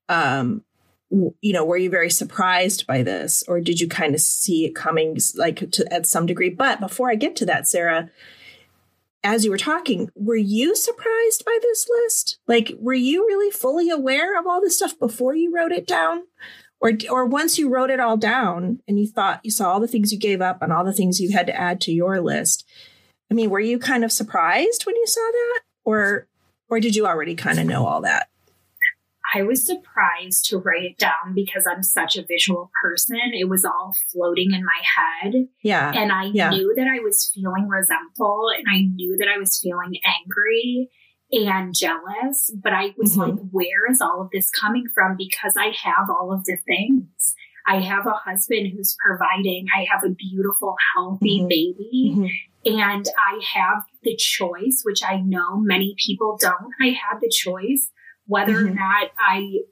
um, 0.08 0.62
you 1.10 1.52
know, 1.52 1.64
were 1.64 1.76
you 1.76 1.90
very 1.90 2.10
surprised 2.10 2.86
by 2.86 3.02
this 3.02 3.42
or 3.48 3.60
did 3.60 3.80
you 3.80 3.88
kind 3.88 4.14
of 4.14 4.20
see 4.20 4.66
it 4.66 4.74
coming 4.74 5.18
like 5.36 5.70
to, 5.70 5.92
at 5.92 6.06
some 6.06 6.26
degree? 6.26 6.50
But 6.50 6.80
before 6.80 7.10
I 7.10 7.14
get 7.14 7.34
to 7.36 7.46
that, 7.46 7.66
Sarah, 7.66 8.10
as 9.24 9.44
you 9.44 9.50
were 9.50 9.58
talking, 9.58 10.10
were 10.14 10.36
you 10.36 10.76
surprised 10.76 11.44
by 11.44 11.58
this 11.62 11.88
list? 11.88 12.38
Like, 12.46 12.72
were 12.78 12.94
you 12.94 13.26
really 13.26 13.50
fully 13.50 13.90
aware 13.90 14.38
of 14.38 14.46
all 14.46 14.60
this 14.60 14.76
stuff 14.76 14.98
before 14.98 15.34
you 15.34 15.54
wrote 15.54 15.72
it 15.72 15.86
down? 15.86 16.22
Or, 16.80 16.92
or 17.10 17.26
once 17.26 17.58
you 17.58 17.68
wrote 17.68 17.90
it 17.90 17.98
all 17.98 18.16
down 18.16 18.80
and 18.86 19.00
you 19.00 19.08
thought 19.08 19.40
you 19.42 19.50
saw 19.50 19.72
all 19.72 19.80
the 19.80 19.88
things 19.88 20.12
you 20.12 20.18
gave 20.18 20.40
up 20.40 20.62
and 20.62 20.72
all 20.72 20.84
the 20.84 20.92
things 20.92 21.20
you 21.20 21.32
had 21.32 21.46
to 21.48 21.56
add 21.56 21.80
to 21.82 21.92
your 21.92 22.20
list. 22.20 22.68
I 23.30 23.34
mean, 23.34 23.50
were 23.50 23.58
you 23.58 23.80
kind 23.80 24.04
of 24.04 24.12
surprised 24.12 24.86
when 24.86 24.94
you 24.94 25.06
saw 25.06 25.28
that? 25.32 25.60
Or, 25.84 26.28
or 26.68 26.78
did 26.78 26.94
you 26.94 27.06
already 27.06 27.34
kind 27.34 27.58
of 27.58 27.66
know 27.66 27.84
all 27.84 28.02
that? 28.02 28.28
I 29.34 29.42
was 29.42 29.66
surprised 29.66 30.46
to 30.46 30.58
write 30.58 30.84
it 30.84 30.98
down 30.98 31.34
because 31.34 31.66
I'm 31.66 31.82
such 31.82 32.16
a 32.16 32.24
visual 32.24 32.70
person. 32.82 33.18
It 33.32 33.48
was 33.48 33.64
all 33.64 33.94
floating 34.12 34.52
in 34.52 34.64
my 34.64 34.82
head. 34.96 35.48
Yeah. 35.62 35.92
And 35.94 36.12
I 36.12 36.30
yeah. 36.32 36.50
knew 36.50 36.74
that 36.76 36.86
I 36.86 37.00
was 37.00 37.30
feeling 37.34 37.68
resentful 37.68 38.46
and 38.56 38.66
I 38.70 38.82
knew 38.82 39.16
that 39.18 39.28
I 39.28 39.38
was 39.38 39.58
feeling 39.58 39.98
angry 40.04 40.90
and 41.30 41.74
jealous. 41.74 42.50
But 42.62 42.72
I 42.72 42.94
was 42.96 43.16
mm-hmm. 43.16 43.30
like, 43.30 43.38
where 43.50 43.90
is 43.90 44.00
all 44.00 44.22
of 44.22 44.30
this 44.32 44.50
coming 44.50 44.86
from? 44.94 45.16
Because 45.16 45.54
I 45.58 45.72
have 45.84 46.08
all 46.08 46.32
of 46.32 46.44
the 46.44 46.56
things. 46.66 47.34
I 47.66 47.80
have 47.80 48.06
a 48.06 48.12
husband 48.12 48.72
who's 48.74 48.96
providing. 49.04 49.66
I 49.76 49.86
have 49.92 50.02
a 50.04 50.14
beautiful, 50.14 50.74
healthy 50.94 51.40
mm-hmm. 51.40 51.48
baby. 51.48 52.14
Mm-hmm. 52.16 52.78
And 52.80 53.06
I 53.16 53.40
have 53.54 53.82
the 54.02 54.16
choice, 54.16 54.82
which 54.84 55.02
I 55.02 55.20
know 55.20 55.58
many 55.58 55.94
people 55.98 56.38
don't. 56.40 56.72
I 56.80 56.86
had 56.88 57.20
the 57.20 57.30
choice 57.30 57.90
whether 58.28 58.54
mm-hmm. 58.54 58.68
or 58.68 58.74
not 58.74 59.10
I 59.18 59.62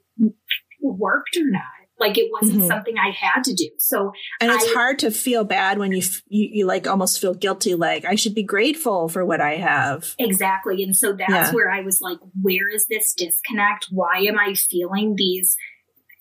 worked 0.81 1.37
or 1.37 1.49
not. 1.49 1.63
Like 1.99 2.17
it 2.17 2.29
wasn't 2.31 2.59
mm-hmm. 2.59 2.67
something 2.67 2.95
I 2.97 3.09
had 3.09 3.43
to 3.45 3.55
do. 3.55 3.69
So, 3.79 4.11
and 4.39 4.51
it's 4.51 4.69
I, 4.69 4.73
hard 4.73 4.99
to 4.99 5.09
feel 5.09 5.43
bad 5.43 5.79
when 5.79 5.93
you, 5.93 6.03
you, 6.27 6.49
you 6.51 6.65
like 6.65 6.85
almost 6.85 7.19
feel 7.19 7.33
guilty. 7.33 7.73
Like 7.73 8.05
I 8.05 8.13
should 8.15 8.35
be 8.35 8.43
grateful 8.43 9.09
for 9.09 9.25
what 9.25 9.41
I 9.41 9.55
have. 9.55 10.13
Exactly. 10.19 10.83
And 10.83 10.95
so 10.95 11.13
that's 11.13 11.29
yeah. 11.29 11.51
where 11.51 11.71
I 11.71 11.81
was 11.81 11.99
like, 11.99 12.19
where 12.39 12.69
is 12.71 12.85
this 12.85 13.13
disconnect? 13.17 13.87
Why 13.89 14.17
am 14.27 14.37
I 14.37 14.53
feeling 14.53 15.15
these? 15.15 15.55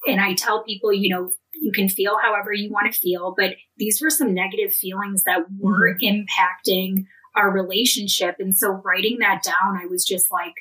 And 0.07 0.21
I 0.21 0.33
tell 0.33 0.65
people, 0.65 0.95
you 0.95 1.15
know, 1.15 1.33
you 1.53 1.73
can 1.73 1.89
feel 1.89 2.17
however 2.23 2.53
you 2.53 2.71
want 2.71 2.91
to 2.91 2.99
feel, 2.99 3.35
but 3.37 3.51
these 3.77 4.01
were 4.01 4.11
some 4.11 4.33
negative 4.33 4.73
feelings 4.73 5.25
that 5.25 5.41
were 5.59 5.95
mm-hmm. 5.95 6.25
impacting 6.71 7.05
our 7.35 7.51
relationship. 7.51 8.37
And 8.39 8.57
so 8.57 8.71
writing 8.71 9.19
that 9.21 9.43
down, 9.43 9.77
I 9.77 9.87
was 9.87 10.07
just 10.07 10.33
like, 10.33 10.55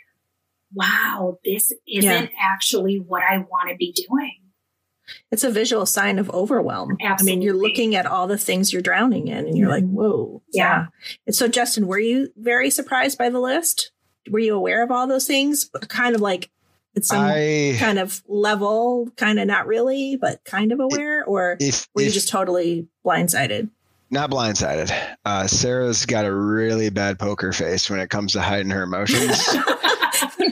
wow, 0.75 1.39
this 1.43 1.71
isn't 1.87 2.03
yeah. 2.03 2.27
actually 2.39 2.97
what 2.97 3.23
I 3.23 3.37
want 3.37 3.69
to 3.69 3.75
be 3.75 3.93
doing. 3.93 4.41
It's 5.31 5.43
a 5.43 5.51
visual 5.51 5.85
sign 5.85 6.19
of 6.19 6.29
overwhelm. 6.31 6.97
Absolutely. 7.01 7.31
I 7.31 7.35
mean, 7.35 7.41
you're 7.41 7.55
looking 7.55 7.95
at 7.95 8.05
all 8.05 8.27
the 8.27 8.37
things 8.37 8.73
you're 8.73 8.81
drowning 8.81 9.27
in 9.27 9.45
and 9.45 9.57
you're 9.57 9.69
like, 9.69 9.83
whoa. 9.83 10.41
Yeah. 10.51 10.63
yeah. 10.63 10.85
And 11.27 11.35
so, 11.35 11.47
Justin, 11.47 11.87
were 11.87 11.99
you 11.99 12.29
very 12.37 12.69
surprised 12.69 13.17
by 13.17 13.29
the 13.29 13.39
list? 13.39 13.91
Were 14.29 14.39
you 14.39 14.55
aware 14.55 14.83
of 14.83 14.91
all 14.91 15.07
those 15.07 15.27
things? 15.27 15.69
Kind 15.87 16.15
of 16.15 16.21
like 16.21 16.49
at 16.95 17.05
some 17.05 17.23
I, 17.23 17.75
kind 17.77 17.99
of 17.99 18.23
level, 18.27 19.09
kind 19.17 19.39
of 19.39 19.47
not 19.47 19.67
really, 19.67 20.15
but 20.15 20.43
kind 20.43 20.71
of 20.71 20.79
aware? 20.79 21.23
Or 21.25 21.57
if, 21.59 21.87
were 21.93 22.01
you 22.01 22.07
if, 22.07 22.13
just 22.13 22.29
totally 22.29 22.87
blindsided? 23.05 23.69
Not 24.09 24.31
blindsided. 24.31 24.91
Uh, 25.25 25.47
Sarah's 25.47 26.05
got 26.05 26.25
a 26.25 26.33
really 26.33 26.89
bad 26.89 27.19
poker 27.19 27.51
face 27.51 27.89
when 27.89 27.99
it 27.99 28.09
comes 28.09 28.33
to 28.33 28.41
hiding 28.41 28.71
her 28.71 28.83
emotions. 28.83 29.43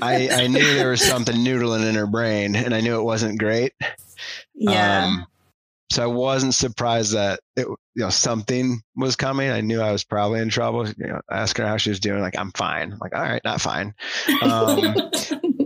I, 0.04 0.30
I 0.44 0.48
knew 0.48 0.76
there 0.76 0.92
was 0.92 1.02
something 1.02 1.36
noodling 1.36 1.88
in 1.88 1.96
her 1.96 2.08
brain, 2.08 2.56
and 2.56 2.74
I 2.74 2.82
knew 2.82 3.00
it 3.00 3.04
wasn't 3.04 3.40
great. 3.40 3.74
Yeah. 4.54 5.06
Um, 5.06 5.28
so 5.94 6.02
I 6.02 6.08
wasn't 6.08 6.56
surprised 6.56 7.14
that 7.14 7.40
it, 7.56 7.68
you 7.68 7.78
know 7.96 8.10
something 8.10 8.82
was 8.96 9.16
coming. 9.16 9.52
I 9.52 9.62
knew 9.62 9.80
I 9.80 9.92
was 9.92 10.04
probably 10.04 10.40
in 10.40 10.50
trouble. 10.50 10.88
You 10.88 11.08
know, 11.08 11.22
ask 11.30 11.56
her 11.58 11.68
how 11.68 11.78
she 11.78 11.90
was 11.90 12.00
doing. 12.00 12.22
Like 12.22 12.38
I'm 12.38 12.52
fine. 12.52 12.94
I'm 12.94 12.98
like 13.00 13.16
all 13.16 13.22
right, 13.22 13.44
not 13.44 13.62
fine. 13.62 13.94
Um, 14.42 14.82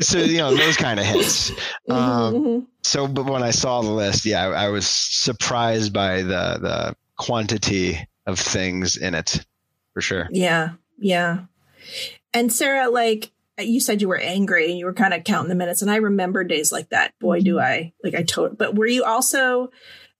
so 0.01 0.17
you 0.17 0.39
know 0.39 0.53
those 0.53 0.75
kind 0.75 0.99
of 0.99 1.05
hits. 1.05 1.51
Mm-hmm, 1.51 1.91
um, 1.93 2.33
mm-hmm. 2.33 2.65
So, 2.83 3.07
but 3.07 3.25
when 3.25 3.41
I 3.41 3.51
saw 3.51 3.81
the 3.81 3.91
list, 3.91 4.25
yeah, 4.25 4.47
I, 4.47 4.65
I 4.65 4.67
was 4.67 4.85
surprised 4.85 5.93
by 5.93 6.23
the 6.23 6.59
the 6.61 6.95
quantity 7.17 8.05
of 8.25 8.37
things 8.37 8.97
in 8.97 9.15
it, 9.15 9.45
for 9.93 10.01
sure. 10.01 10.27
Yeah, 10.29 10.71
yeah. 10.97 11.45
And 12.33 12.51
Sarah, 12.51 12.89
like 12.89 13.31
you 13.59 13.79
said 13.79 14.01
you 14.01 14.07
were 14.07 14.17
angry 14.17 14.69
and 14.69 14.77
you 14.77 14.85
were 14.85 14.93
kind 14.93 15.13
of 15.13 15.23
counting 15.23 15.49
the 15.49 15.55
minutes 15.55 15.81
and 15.81 15.89
i 15.89 15.95
remember 15.95 16.43
days 16.43 16.71
like 16.71 16.89
that. 16.89 17.13
Boy 17.19 17.41
do 17.41 17.55
mm-hmm. 17.55 17.65
i 17.65 17.93
like 18.03 18.15
i 18.15 18.23
told 18.23 18.57
but 18.57 18.75
were 18.75 18.87
you 18.87 19.03
also 19.03 19.69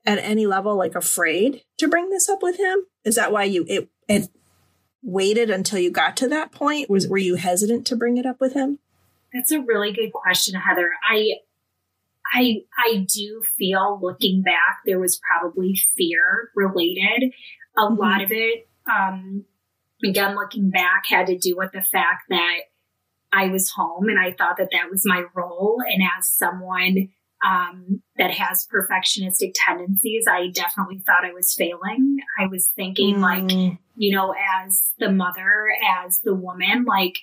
at 0.08 0.20
any 0.20 0.48
level 0.48 0.76
like 0.76 0.96
afraid 0.96 1.62
to 1.78 1.88
bring 1.88 2.10
this 2.10 2.30
up 2.30 2.42
with 2.42 2.58
him? 2.58 2.86
Is 3.04 3.16
that 3.16 3.32
why 3.32 3.44
you 3.44 3.66
it, 3.68 3.90
it 4.08 4.30
waited 5.04 5.50
until 5.50 5.80
you 5.80 5.92
got 5.92 6.18
to 6.18 6.30
that 6.30 6.52
point? 6.52 6.90
Was 6.90 7.08
were 7.08 7.18
you 7.18 7.36
hesitant 7.36 7.86
to 7.88 7.96
bring 7.96 8.18
it 8.18 8.26
up 8.26 8.40
with 8.40 8.54
him? 8.54 8.80
That's 9.34 9.52
a 9.52 9.60
really 9.60 9.92
good 9.92 10.14
question 10.14 10.60
heather. 10.60 10.92
I 11.08 11.34
i 12.34 12.62
i 12.78 13.06
do 13.14 13.44
feel 13.58 14.00
looking 14.02 14.42
back 14.42 14.80
there 14.86 15.00
was 15.00 15.20
probably 15.30 15.76
fear 15.98 16.52
related. 16.56 17.34
A 17.78 17.82
mm-hmm. 17.82 18.00
lot 18.00 18.22
of 18.22 18.32
it 18.32 18.70
um 18.90 19.44
again 20.04 20.36
looking 20.36 20.70
back 20.70 21.04
had 21.08 21.28
to 21.28 21.38
do 21.38 21.58
with 21.58 21.74
the 21.74 21.82
fact 21.82 22.24
that 22.30 22.60
I 23.32 23.50
was 23.50 23.72
home 23.76 24.08
and 24.08 24.20
I 24.20 24.34
thought 24.34 24.58
that 24.58 24.70
that 24.72 24.90
was 24.90 25.04
my 25.06 25.24
role. 25.36 25.78
And 25.86 26.02
as 26.18 26.30
someone 26.30 27.10
um, 27.46 28.02
that 28.18 28.32
has 28.32 28.68
perfectionistic 28.74 29.52
tendencies, 29.54 30.26
I 30.30 30.48
definitely 30.48 31.04
thought 31.06 31.26
I 31.26 31.34
was 31.34 31.54
failing. 31.54 32.18
I 32.40 32.48
was 32.48 32.72
thinking, 32.76 33.18
mm. 33.18 33.22
like, 33.22 33.78
you 33.96 34.16
know, 34.16 34.34
as 34.66 34.92
the 34.98 35.12
mother, 35.12 35.68
as 36.06 36.20
the 36.24 36.34
woman, 36.34 36.86
like, 36.86 37.14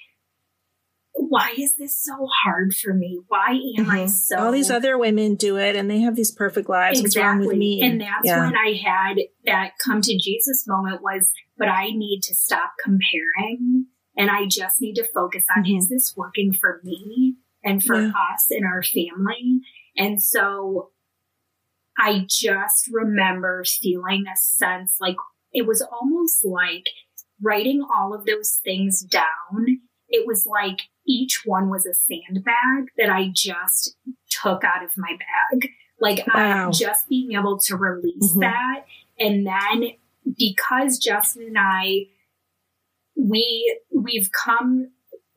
why 1.16 1.55
is 1.57 1.74
this 1.76 1.96
so 1.96 2.28
hard 2.42 2.74
for 2.74 2.92
me? 2.92 3.20
Why 3.28 3.50
am 3.78 3.84
mm-hmm. 3.84 3.90
I 3.90 4.07
so? 4.07 4.36
All 4.36 4.52
these 4.52 4.70
other 4.70 4.98
women 4.98 5.36
do 5.36 5.57
it 5.57 5.76
and 5.76 5.88
they 5.88 6.00
have 6.00 6.16
these 6.16 6.32
perfect 6.32 6.68
lives. 6.68 7.00
Exactly. 7.00 7.22
What's 7.22 7.38
wrong 7.38 7.46
with 7.46 7.57
me? 7.57 7.82
And 7.82 8.00
that's 8.00 8.24
yeah. 8.24 8.44
when 8.44 8.57
I 8.57 8.72
had 8.84 9.18
that 9.46 9.72
come 9.78 10.00
to 10.00 10.18
Jesus 10.18 10.64
moment 10.66 11.02
was, 11.02 11.32
but 11.57 11.68
I 11.68 11.86
need 11.90 12.22
to 12.24 12.34
stop 12.34 12.72
comparing 12.82 13.86
and 14.17 14.31
I 14.31 14.47
just 14.47 14.81
need 14.81 14.95
to 14.95 15.05
focus 15.05 15.45
on 15.57 15.65
mm-hmm. 15.65 15.77
is 15.77 15.89
this 15.89 16.15
working 16.17 16.53
for 16.53 16.81
me 16.85 17.37
and 17.65 17.83
for 17.83 18.01
yeah. 18.01 18.12
us 18.33 18.47
and 18.51 18.65
our 18.65 18.83
family? 18.83 19.61
And 19.97 20.23
so 20.23 20.91
I 21.99 22.27
just 22.29 22.89
remember 22.93 23.65
feeling 23.65 24.25
a 24.27 24.37
sense 24.37 24.97
like 25.01 25.17
it 25.53 25.67
was 25.67 25.87
almost 25.93 26.45
like 26.45 26.87
writing 27.41 27.87
all 27.95 28.15
of 28.15 28.27
those 28.27 28.61
things 28.65 29.03
down. 29.03 29.81
It 30.09 30.27
was 30.27 30.47
like 30.47 30.81
each 31.07 31.43
one 31.45 31.71
was 31.71 31.87
a 31.87 31.95
sandbag 31.95 32.89
that 32.97 33.11
I 33.11 33.31
just 33.35 33.97
took 34.31 34.65
out 34.65 34.85
of 34.85 34.97
my 34.97 35.17
bag. 35.53 35.71
Like 36.01 36.27
wow. 36.27 36.69
I 36.69 36.71
just 36.71 37.09
being 37.09 37.33
able 37.33 37.59
to 37.67 37.77
release 37.77 38.33
mm-hmm. 38.33 38.41
that. 38.41 38.85
And 39.19 39.47
then 39.47 39.93
because 40.37 40.99
Justin 40.99 41.47
and 41.49 41.59
I 41.59 42.07
we 43.17 43.79
we've 43.93 44.31
come 44.33 44.89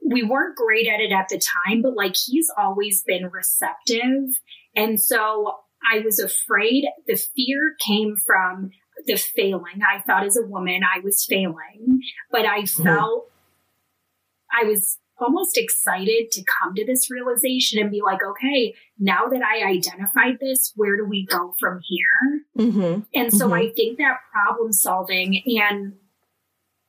we 0.07 0.23
weren't 0.23 0.55
great 0.55 0.87
at 0.87 1.01
it 1.01 1.11
at 1.11 1.27
the 1.29 1.39
time, 1.67 1.81
but 1.81 1.95
like 1.95 2.15
he's 2.15 2.49
always 2.57 3.03
been 3.03 3.29
receptive. 3.29 4.39
And 4.75 5.01
so 5.01 5.55
I 5.91 5.99
was 5.99 6.19
afraid 6.19 6.85
the 7.07 7.17
fear 7.35 7.75
came 7.85 8.15
from 8.25 8.71
the 9.05 9.17
failing. 9.17 9.81
I 9.81 10.01
thought 10.01 10.25
as 10.25 10.37
a 10.37 10.45
woman 10.45 10.81
I 10.83 10.99
was 11.01 11.25
failing, 11.25 11.99
but 12.31 12.45
I 12.45 12.61
mm-hmm. 12.61 12.83
felt 12.83 13.25
mm-hmm. 13.25 14.65
I 14.65 14.69
was 14.69 14.97
almost 15.19 15.57
excited 15.57 16.31
to 16.31 16.43
come 16.43 16.75
to 16.75 16.85
this 16.85 17.09
realization 17.09 17.79
and 17.79 17.91
be 17.91 18.01
like, 18.01 18.19
okay, 18.23 18.75
now 18.99 19.25
that 19.27 19.41
I 19.41 19.67
identified 19.67 20.37
this, 20.39 20.73
where 20.75 20.95
do 20.95 21.05
we 21.05 21.25
go 21.25 21.55
from 21.59 21.79
here? 21.83 22.45
Mm-hmm. 22.65 23.01
And 23.15 23.33
so 23.33 23.45
mm-hmm. 23.45 23.53
I 23.53 23.71
think 23.75 23.97
that 23.97 24.19
problem 24.31 24.71
solving 24.71 25.41
and 25.45 25.93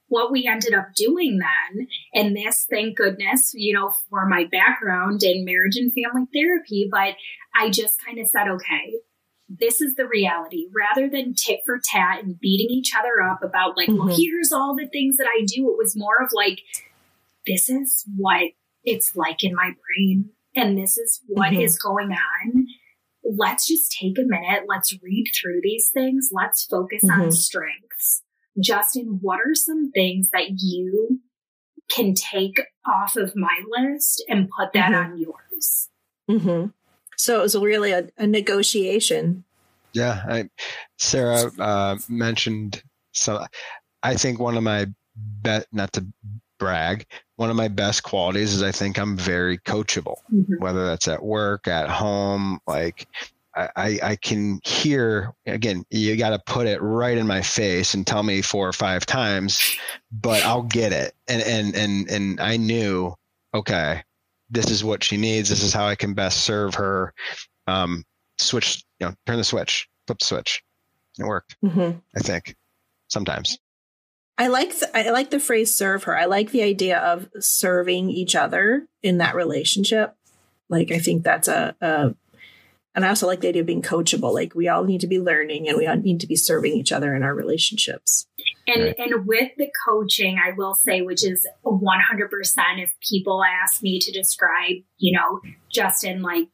what 0.09 0.33
we 0.33 0.47
ended 0.47 0.75
up 0.75 0.95
doing 0.95 1.39
then. 1.39 1.87
And 2.15 2.37
this, 2.37 2.67
thank 2.69 2.97
goodness, 2.97 3.53
you 3.55 3.75
know, 3.75 3.93
for 4.11 4.27
my 4.27 4.45
background 4.51 5.23
in 5.23 5.45
marriage 5.45 5.77
and 5.77 5.93
family 5.93 6.27
therapy, 6.33 6.89
but 6.91 7.15
I 7.55 7.71
just 7.71 8.03
kind 8.05 8.19
of 8.19 8.27
said, 8.27 8.49
okay, 8.49 8.95
this 9.49 9.81
is 9.81 9.95
the 9.95 10.07
reality 10.07 10.67
rather 10.75 11.09
than 11.09 11.35
tit 11.35 11.61
for 11.65 11.81
tat 11.83 12.23
and 12.23 12.39
beating 12.39 12.69
each 12.71 12.93
other 12.99 13.23
up 13.23 13.43
about 13.43 13.77
like, 13.77 13.89
mm-hmm. 13.89 14.07
well, 14.07 14.17
here's 14.17 14.53
all 14.53 14.77
the 14.77 14.89
things 14.89 15.17
that 15.17 15.27
I 15.27 15.45
do. 15.45 15.71
It 15.71 15.79
was 15.79 15.97
more 15.97 16.23
of 16.23 16.31
like, 16.35 16.61
this 17.47 17.69
is 17.69 18.05
what 18.17 18.53
it's 18.85 19.17
like 19.17 19.43
in 19.43 19.55
my 19.55 19.73
brain 19.73 20.31
and 20.55 20.77
this 20.77 20.97
is 20.99 21.21
what 21.27 21.53
mm-hmm. 21.53 21.63
is 21.63 21.79
going 21.79 22.13
on. 22.13 22.67
let's 23.25 23.67
just 23.67 23.93
take 23.93 24.19
a 24.19 24.23
minute. 24.23 24.65
Let's 24.69 24.95
read 25.03 25.31
through 25.35 25.61
these 25.63 25.91
things. 25.93 26.31
Let's 26.33 26.65
focus 26.65 27.03
mm-hmm. 27.05 27.21
on 27.21 27.33
strengths. 27.33 28.23
Justin, 28.61 29.19
what 29.21 29.41
are 29.41 29.55
some 29.55 29.91
things 29.93 30.31
that 30.33 30.59
you 30.59 31.21
can 31.91 32.15
take 32.15 32.61
off 32.87 33.17
of 33.17 33.35
my 33.35 33.63
list 33.71 34.25
and 34.29 34.49
put 34.59 34.73
that 34.75 34.93
mm-hmm. 34.93 35.13
on 35.13 35.19
yours? 35.19 35.89
Mm-hmm. 36.31 36.71
So 37.17 37.39
it 37.39 37.43
was 37.43 37.57
really 37.57 37.93
a, 37.93 38.09
a 38.19 38.27
negotiation. 38.27 39.45
Yeah, 39.93 40.23
I, 40.29 40.51
Sarah 40.99 41.51
uh, 41.59 41.97
mentioned 42.09 42.83
so. 43.13 43.45
I 44.03 44.15
think 44.15 44.39
one 44.39 44.57
of 44.57 44.63
my 44.63 44.87
bet 45.17 45.67
not 45.73 45.93
to 45.95 46.07
brag, 46.59 47.07
one 47.37 47.51
of 47.51 47.57
my 47.57 47.69
best 47.69 48.03
qualities 48.03 48.55
is 48.55 48.63
I 48.63 48.73
think 48.73 48.99
I'm 48.99 49.17
very 49.17 49.59
coachable, 49.59 50.17
mm-hmm. 50.33 50.55
whether 50.59 50.87
that's 50.87 51.09
at 51.09 51.23
work, 51.23 51.67
at 51.67 51.89
home, 51.89 52.61
like 52.67 53.09
I, 53.77 53.99
I 54.03 54.17
can 54.17 54.61
hear 54.65 55.35
again, 55.47 55.85
you 55.91 56.17
got 56.17 56.31
to 56.31 56.39
put 56.39 56.67
it 56.67 56.81
right 56.81 57.19
in 57.19 57.27
my 57.27 57.43
face 57.43 57.95
and 57.95 58.07
tell 58.07 58.23
me 58.23 58.43
four 58.43 58.69
or 58.69 58.73
five 58.73 59.05
times, 59.05 59.61
but 60.13 60.45
I'll 60.45 60.63
get 60.63 60.93
it. 60.93 61.15
And, 61.27 61.43
and, 61.43 61.75
and, 61.75 62.11
and 62.11 62.41
I 62.41 62.57
knew, 62.57 63.15
okay, 63.55 64.03
this 64.51 64.71
is 64.71 64.85
what 64.85 65.03
she 65.03 65.17
needs. 65.17 65.49
This 65.49 65.63
is 65.63 65.73
how 65.73 65.87
I 65.87 65.95
can 65.95 66.15
best 66.15 66.45
serve 66.45 66.75
her. 66.75 67.13
Um, 67.67 68.05
switch, 68.39 68.85
you 69.01 69.07
know, 69.07 69.15
turn 69.27 69.39
the 69.39 69.45
switch, 69.45 69.89
flip 70.07 70.19
the 70.21 70.25
switch. 70.25 70.63
It 71.19 71.25
worked. 71.25 71.57
Mm-hmm. 71.65 71.99
I 72.17 72.21
think 72.21 72.55
sometimes. 73.09 73.59
I 74.39 74.47
like 74.47 74.79
the, 74.79 74.97
I 74.97 75.11
like 75.11 75.31
the 75.31 75.41
phrase 75.41 75.75
serve 75.75 76.05
her. 76.05 76.17
I 76.17 76.27
like 76.27 76.53
the 76.53 76.63
idea 76.63 76.99
of 76.99 77.29
serving 77.41 78.11
each 78.11 78.37
other 78.37 78.87
in 79.03 79.19
that 79.19 79.35
relationship. 79.35 80.15
Like 80.69 80.93
I 80.93 80.99
think 80.99 81.25
that's 81.25 81.49
a, 81.49 81.75
a 81.81 82.15
and 82.95 83.05
I 83.05 83.09
also 83.09 83.27
like 83.27 83.41
the 83.41 83.49
idea 83.49 83.63
of 83.63 83.67
being 83.67 83.83
coachable. 83.83 84.33
Like 84.33 84.55
we 84.55 84.69
all 84.69 84.85
need 84.85 85.01
to 85.03 85.07
be 85.07 85.21
learning 85.21 85.69
and 85.69 85.77
we 85.77 85.87
all 85.87 85.97
need 85.97 86.21
to 86.21 86.27
be 86.27 86.37
serving 86.37 86.73
each 86.73 86.91
other 86.91 87.15
in 87.15 87.23
our 87.23 87.35
relationships. 87.35 88.27
And 88.67 88.83
right. 88.83 88.95
and 88.99 89.27
with 89.27 89.51
the 89.57 89.71
coaching, 89.87 90.39
I 90.45 90.53
will 90.57 90.75
say, 90.75 91.03
which 91.03 91.25
is 91.25 91.47
100%, 91.65 91.79
if 92.79 92.91
people 93.09 93.43
ask 93.45 93.83
me 93.83 93.99
to 94.01 94.13
describe, 94.13 94.77
you 94.99 95.17
know, 95.17 95.41
Justin, 95.73 96.23
like 96.23 96.49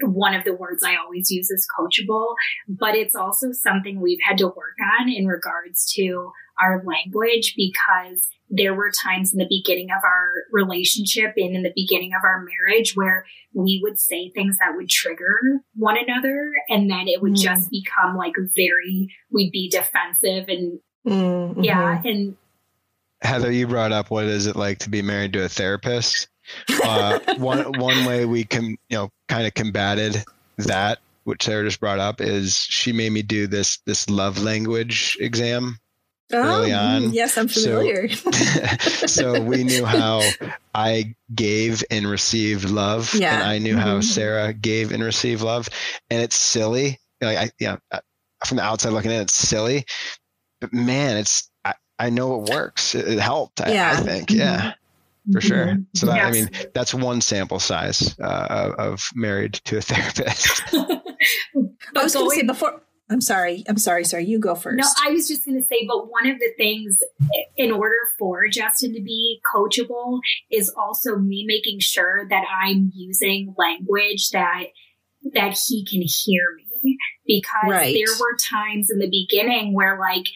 one 0.00 0.34
of 0.34 0.44
the 0.44 0.54
words 0.54 0.82
I 0.82 0.96
always 0.96 1.30
use 1.30 1.50
is 1.50 1.66
coachable, 1.78 2.34
but 2.68 2.94
it's 2.94 3.14
also 3.14 3.52
something 3.52 4.00
we've 4.00 4.18
had 4.26 4.38
to 4.38 4.46
work 4.46 4.76
on 5.00 5.08
in 5.08 5.26
regards 5.26 5.92
to 5.94 6.32
our 6.60 6.82
language 6.84 7.54
because 7.56 8.28
there 8.50 8.74
were 8.74 8.90
times 8.90 9.32
in 9.32 9.38
the 9.38 9.48
beginning 9.48 9.88
of 9.90 10.02
our 10.04 10.30
relationship 10.52 11.32
and 11.36 11.56
in 11.56 11.62
the 11.62 11.72
beginning 11.74 12.12
of 12.16 12.22
our 12.24 12.44
marriage 12.44 12.94
where 12.94 13.26
we 13.52 13.80
would 13.82 13.98
say 13.98 14.30
things 14.30 14.56
that 14.58 14.76
would 14.76 14.88
trigger 14.88 15.60
one 15.74 15.96
another 15.96 16.52
and 16.68 16.90
then 16.90 17.08
it 17.08 17.20
would 17.20 17.34
mm. 17.34 17.42
just 17.42 17.70
become 17.70 18.16
like 18.16 18.34
very 18.54 19.08
we'd 19.30 19.50
be 19.50 19.68
defensive 19.68 20.48
and 20.48 20.78
mm-hmm. 21.06 21.62
yeah 21.62 22.00
and 22.04 22.36
Heather 23.22 23.50
you 23.50 23.66
brought 23.66 23.92
up 23.92 24.10
what 24.10 24.24
is 24.24 24.46
it 24.46 24.56
like 24.56 24.78
to 24.80 24.90
be 24.90 25.02
married 25.02 25.32
to 25.32 25.44
a 25.44 25.48
therapist 25.48 26.28
uh, 26.84 27.18
one 27.38 27.78
one 27.78 28.04
way 28.04 28.24
we 28.24 28.44
can 28.44 28.76
you 28.88 28.96
know 28.96 29.10
kind 29.28 29.46
of 29.46 29.54
combated 29.54 30.22
that 30.58 30.98
which 31.24 31.44
Sarah 31.44 31.64
just 31.64 31.80
brought 31.80 31.98
up 31.98 32.20
is 32.20 32.56
she 32.56 32.92
made 32.92 33.10
me 33.10 33.22
do 33.22 33.46
this 33.46 33.78
this 33.86 34.08
love 34.10 34.42
language 34.42 35.16
exam 35.20 35.78
early 36.32 36.72
oh, 36.72 36.78
on. 36.78 37.12
Yes, 37.12 37.36
I'm 37.36 37.48
familiar. 37.48 38.08
So, 38.08 38.30
so, 39.06 39.40
we 39.40 39.64
knew 39.64 39.84
how 39.84 40.22
I 40.74 41.14
gave 41.34 41.84
and 41.90 42.06
received 42.06 42.68
love, 42.68 43.14
yeah. 43.14 43.34
and 43.34 43.42
I 43.42 43.58
knew 43.58 43.74
mm-hmm. 43.74 43.82
how 43.82 44.00
Sarah 44.00 44.52
gave 44.52 44.92
and 44.92 45.02
received 45.02 45.42
love. 45.42 45.68
And 46.10 46.22
it's 46.22 46.36
silly, 46.36 46.98
like 47.20 47.38
I, 47.38 47.50
yeah, 47.58 47.76
uh, 47.92 48.00
from 48.46 48.56
the 48.58 48.62
outside 48.62 48.90
looking 48.90 49.10
in, 49.10 49.20
it's 49.20 49.34
silly, 49.34 49.84
but 50.60 50.72
man, 50.72 51.16
it's 51.16 51.50
I, 51.64 51.74
I 51.98 52.10
know 52.10 52.40
it 52.40 52.50
works. 52.50 52.94
It, 52.94 53.08
it 53.08 53.18
helped. 53.18 53.60
I, 53.60 53.92
I 53.92 53.96
think, 53.96 54.28
mm-hmm. 54.28 54.40
yeah. 54.40 54.74
For 55.32 55.40
sure. 55.40 55.66
Mm-hmm. 55.66 55.82
So 55.94 56.06
that, 56.06 56.16
yes. 56.16 56.26
I 56.26 56.30
mean, 56.32 56.50
that's 56.74 56.92
one 56.92 57.22
sample 57.22 57.58
size 57.58 58.14
uh, 58.20 58.72
of 58.76 59.08
married 59.14 59.54
to 59.64 59.78
a 59.78 59.80
therapist. 59.82 60.62
I 60.74 62.02
was 62.02 62.14
going 62.14 62.28
to 62.28 62.36
say 62.36 62.42
before 62.42 62.82
I'm 63.10 63.20
sorry. 63.20 63.64
I'm 63.68 63.76
sorry. 63.76 64.04
Sorry. 64.04 64.24
You 64.24 64.38
go 64.38 64.54
first. 64.54 64.78
No, 64.78 64.86
I 65.06 65.12
was 65.12 65.28
just 65.28 65.44
going 65.44 65.60
to 65.60 65.66
say, 65.66 65.86
but 65.86 66.10
one 66.10 66.26
of 66.26 66.38
the 66.38 66.50
things 66.56 66.98
in 67.56 67.70
order 67.70 67.96
for 68.18 68.48
Justin 68.48 68.94
to 68.94 69.02
be 69.02 69.40
coachable 69.54 70.20
is 70.50 70.72
also 70.76 71.16
me 71.16 71.44
making 71.46 71.80
sure 71.80 72.26
that 72.28 72.44
I'm 72.64 72.90
using 72.94 73.54
language 73.58 74.30
that 74.30 74.64
that 75.32 75.58
he 75.66 75.84
can 75.84 76.02
hear 76.02 76.42
me 76.56 76.98
because 77.26 77.70
right. 77.70 77.94
there 77.94 78.14
were 78.20 78.36
times 78.36 78.90
in 78.90 78.98
the 78.98 79.08
beginning 79.08 79.72
where 79.72 79.98
like 79.98 80.26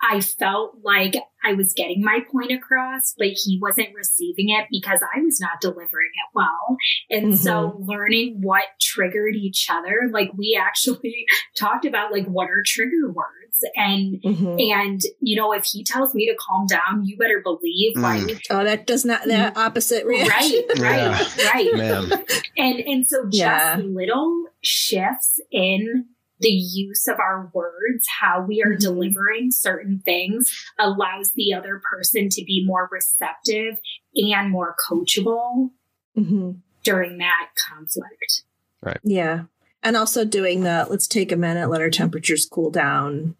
I 0.00 0.20
felt 0.20 0.76
like 0.82 1.14
I 1.44 1.54
was 1.54 1.72
getting 1.72 2.02
my 2.02 2.20
point 2.30 2.52
across, 2.52 3.14
but 3.16 3.28
he 3.28 3.58
wasn't 3.60 3.94
receiving 3.94 4.50
it 4.50 4.66
because 4.70 5.00
I 5.14 5.20
was 5.20 5.40
not 5.40 5.60
delivering 5.60 6.10
it 6.14 6.34
well. 6.34 6.76
And 7.10 7.32
mm-hmm. 7.32 7.34
so 7.34 7.76
learning 7.80 8.38
what 8.40 8.64
triggered 8.80 9.34
each 9.34 9.68
other, 9.70 10.08
like 10.10 10.30
we 10.36 10.60
actually 10.60 11.26
talked 11.56 11.84
about 11.84 12.12
like 12.12 12.26
what 12.26 12.48
are 12.50 12.62
trigger 12.64 13.12
words 13.12 13.38
and 13.74 14.22
mm-hmm. 14.22 14.56
and 14.58 15.00
you 15.20 15.36
know 15.36 15.52
if 15.52 15.64
he 15.64 15.82
tells 15.84 16.14
me 16.14 16.26
to 16.26 16.36
calm 16.36 16.66
down 16.66 17.04
you 17.04 17.16
better 17.16 17.40
believe 17.42 17.96
mm. 17.96 18.02
like 18.02 18.40
oh 18.50 18.64
that 18.64 18.86
does 18.86 19.04
not 19.04 19.26
that 19.26 19.54
mm. 19.54 19.58
opposite 19.58 20.04
reaction 20.06 20.62
right 20.78 21.10
right 21.10 21.28
yeah. 21.38 21.50
right 21.50 21.74
Man. 21.74 22.24
and 22.56 22.78
and 22.78 23.08
so 23.08 23.24
just 23.24 23.34
yeah. 23.34 23.80
little 23.82 24.44
shifts 24.62 25.40
in 25.50 26.06
the 26.40 26.48
use 26.48 27.08
of 27.08 27.18
our 27.18 27.50
words, 27.52 28.06
how 28.20 28.42
we 28.42 28.62
are 28.62 28.70
mm-hmm. 28.70 28.80
delivering 28.80 29.50
certain 29.50 30.00
things 30.00 30.50
allows 30.78 31.32
the 31.34 31.52
other 31.52 31.80
person 31.90 32.28
to 32.30 32.44
be 32.44 32.64
more 32.64 32.88
receptive 32.92 33.78
and 34.14 34.50
more 34.50 34.74
coachable 34.88 35.70
mm-hmm. 36.16 36.52
during 36.84 37.18
that 37.18 37.48
conflict. 37.68 38.42
Right. 38.82 39.00
Yeah. 39.02 39.44
And 39.82 39.96
also 39.96 40.24
doing 40.24 40.62
the 40.62 40.86
let's 40.88 41.06
take 41.06 41.32
a 41.32 41.36
minute, 41.36 41.70
let 41.70 41.80
our 41.80 41.90
temperatures 41.90 42.46
cool 42.50 42.70
down 42.70 43.36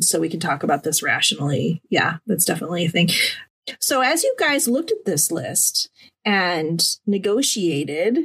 so 0.00 0.20
we 0.20 0.28
can 0.28 0.40
talk 0.40 0.62
about 0.62 0.82
this 0.82 1.02
rationally. 1.02 1.82
Yeah, 1.88 2.18
that's 2.26 2.44
definitely 2.44 2.86
a 2.86 2.88
thing. 2.88 3.10
So 3.80 4.00
as 4.00 4.22
you 4.22 4.34
guys 4.38 4.68
looked 4.68 4.90
at 4.90 5.04
this 5.04 5.32
list 5.32 5.88
and 6.24 6.84
negotiated 7.06 8.18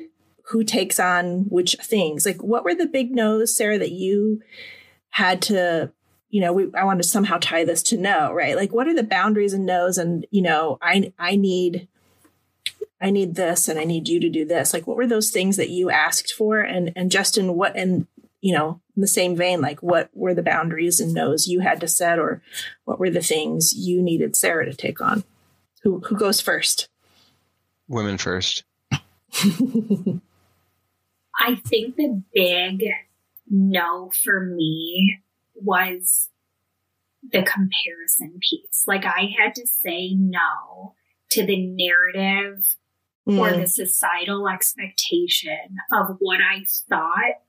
who 0.50 0.64
takes 0.64 1.00
on 1.00 1.46
which 1.50 1.76
things. 1.82 2.26
Like, 2.26 2.42
what 2.42 2.64
were 2.64 2.74
the 2.74 2.88
big 2.88 3.12
no's, 3.12 3.56
Sarah, 3.56 3.78
that 3.78 3.92
you 3.92 4.42
had 5.10 5.44
to, 5.44 5.92
you 6.30 6.42
know, 6.42 6.54
we, 6.54 6.72
I 6.74 6.86
want 6.86 7.02
to 7.02 7.08
somehow 7.08 7.38
tie 7.40 7.66
this 7.66 7.84
to 7.84 7.98
no, 7.98 8.34
right? 8.34 8.56
Like, 8.56 8.74
what 8.74 8.88
are 8.88 8.96
the 8.96 9.04
boundaries 9.04 9.54
and 9.54 9.68
no's? 9.68 10.00
And, 10.00 10.26
you 10.32 10.42
know, 10.42 10.80
I, 10.82 11.14
I 11.20 11.36
need, 11.36 11.88
I 13.00 13.12
need 13.12 13.36
this 13.36 13.68
and 13.68 13.80
I 13.80 13.84
need 13.84 14.08
you 14.08 14.20
to 14.22 14.30
do 14.30 14.44
this. 14.44 14.74
Like, 14.74 14.88
what 14.88 14.98
were 14.98 15.06
those 15.06 15.30
things 15.30 15.56
that 15.58 15.70
you 15.70 15.92
asked 15.92 16.34
for? 16.34 16.62
And, 16.62 16.92
and 16.96 17.12
Justin, 17.12 17.54
what, 17.54 17.76
and, 17.76 18.08
you 18.42 18.56
know, 18.56 18.82
in 18.96 19.02
the 19.02 19.08
same 19.08 19.36
vein, 19.36 19.62
like, 19.62 19.84
what 19.84 20.10
were 20.16 20.34
the 20.34 20.42
boundaries 20.42 21.00
and 21.00 21.14
no's 21.14 21.48
you 21.48 21.60
had 21.60 21.80
to 21.82 21.88
set, 21.88 22.18
or 22.18 22.42
what 22.86 23.00
were 23.00 23.12
the 23.12 23.22
things 23.22 23.74
you 23.74 24.02
needed 24.02 24.36
Sarah 24.36 24.66
to 24.66 24.74
take 24.74 25.00
on? 25.00 25.24
Who, 25.84 26.00
who 26.00 26.18
goes 26.18 26.42
first? 26.42 26.90
Women 27.88 28.18
first. 28.18 28.64
I 31.40 31.56
think 31.56 31.96
the 31.96 32.22
big 32.34 32.84
no 33.50 34.12
for 34.24 34.46
me 34.46 35.20
was 35.56 36.30
the 37.24 37.44
comparison 37.44 38.40
piece. 38.42 38.84
Like 38.86 39.06
I 39.06 39.34
had 39.38 39.56
to 39.56 39.66
say 39.66 40.14
no 40.14 40.96
to 41.32 41.46
the 41.46 41.66
narrative 41.66 42.76
mm. 43.28 43.40
or 43.40 43.58
the 43.58 43.68
societal 43.68 44.48
expectation 44.50 45.78
of 45.94 46.18
what 46.20 46.40
I 46.42 46.66
thought, 46.90 47.42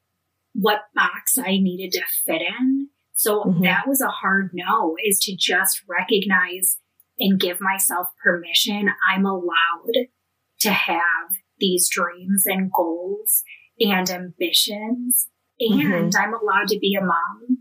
what 0.55 0.83
box 0.95 1.39
I 1.39 1.59
needed 1.59 1.93
to 1.93 2.03
fit 2.25 2.43
in. 2.43 2.89
So 3.15 3.43
mm-hmm. 3.43 3.63
that 3.65 3.87
was 3.87 4.01
a 4.01 4.09
hard 4.09 4.51
no 4.55 4.97
is 5.05 5.19
to 5.21 5.37
just 5.37 5.83
recognize 5.89 6.79
and 7.19 7.39
give 7.39 7.61
myself 7.61 8.09
permission. 8.23 8.89
I'm 9.11 9.27
allowed 9.27 10.09
to 10.61 10.71
have 10.71 11.37
these 11.59 11.89
dreams 11.91 12.45
and 12.47 12.71
goals 12.73 13.45
and 13.81 14.11
ambitions. 14.11 15.29
And 15.59 15.81
mm-hmm. 15.81 16.17
I'm 16.19 16.35
allowed 16.35 16.69
to 16.69 16.79
be 16.79 16.95
a 16.95 17.05
mom 17.05 17.59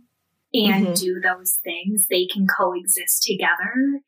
and 0.54 0.88
mm-hmm. 0.88 0.94
do 0.94 1.22
those 1.22 1.60
things. 1.64 2.06
They 2.10 2.28
can 2.32 2.48
coexist 2.48 3.24
together. 3.24 4.02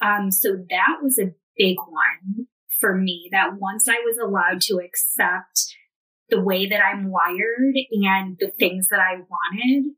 Um, 0.00 0.30
so 0.30 0.56
that 0.68 0.98
was 1.02 1.18
a 1.18 1.32
big 1.56 1.76
one 1.78 2.46
for 2.78 2.94
me 2.94 3.28
that 3.32 3.58
once 3.58 3.88
I 3.88 4.02
was 4.04 4.18
allowed 4.18 4.60
to 4.62 4.80
accept 4.84 5.74
the 6.28 6.40
way 6.40 6.66
that 6.66 6.80
I'm 6.84 7.10
wired 7.10 7.76
and 7.92 8.36
the 8.38 8.50
things 8.58 8.88
that 8.88 9.00
I 9.00 9.20
wanted, 9.30 9.92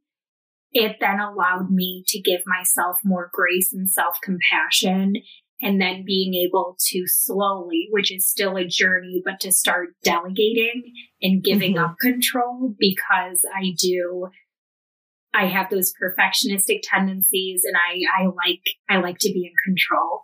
it 0.72 0.96
then 1.00 1.18
allowed 1.18 1.70
me 1.70 2.04
to 2.08 2.20
give 2.20 2.42
myself 2.46 2.98
more 3.02 3.30
grace 3.32 3.72
and 3.72 3.90
self 3.90 4.18
compassion 4.22 5.14
and 5.60 5.80
then 5.80 6.04
being 6.04 6.34
able 6.34 6.76
to 6.88 7.04
slowly, 7.06 7.88
which 7.90 8.12
is 8.12 8.28
still 8.28 8.56
a 8.56 8.64
journey, 8.64 9.22
but 9.24 9.40
to 9.40 9.50
start 9.52 9.88
delegating 10.04 10.92
and 11.20 11.42
giving 11.42 11.74
Mhm. 11.74 11.84
up 11.84 11.96
control 12.00 12.74
because 12.78 13.44
I 13.54 13.72
do 13.78 14.28
I 15.34 15.46
have 15.46 15.68
those 15.70 15.92
perfectionistic 16.02 16.80
tendencies 16.82 17.62
and 17.64 17.76
I, 17.76 18.22
I 18.22 18.26
like 18.26 18.62
I 18.88 18.96
like 18.96 19.18
to 19.18 19.32
be 19.32 19.44
in 19.44 19.52
control. 19.64 20.22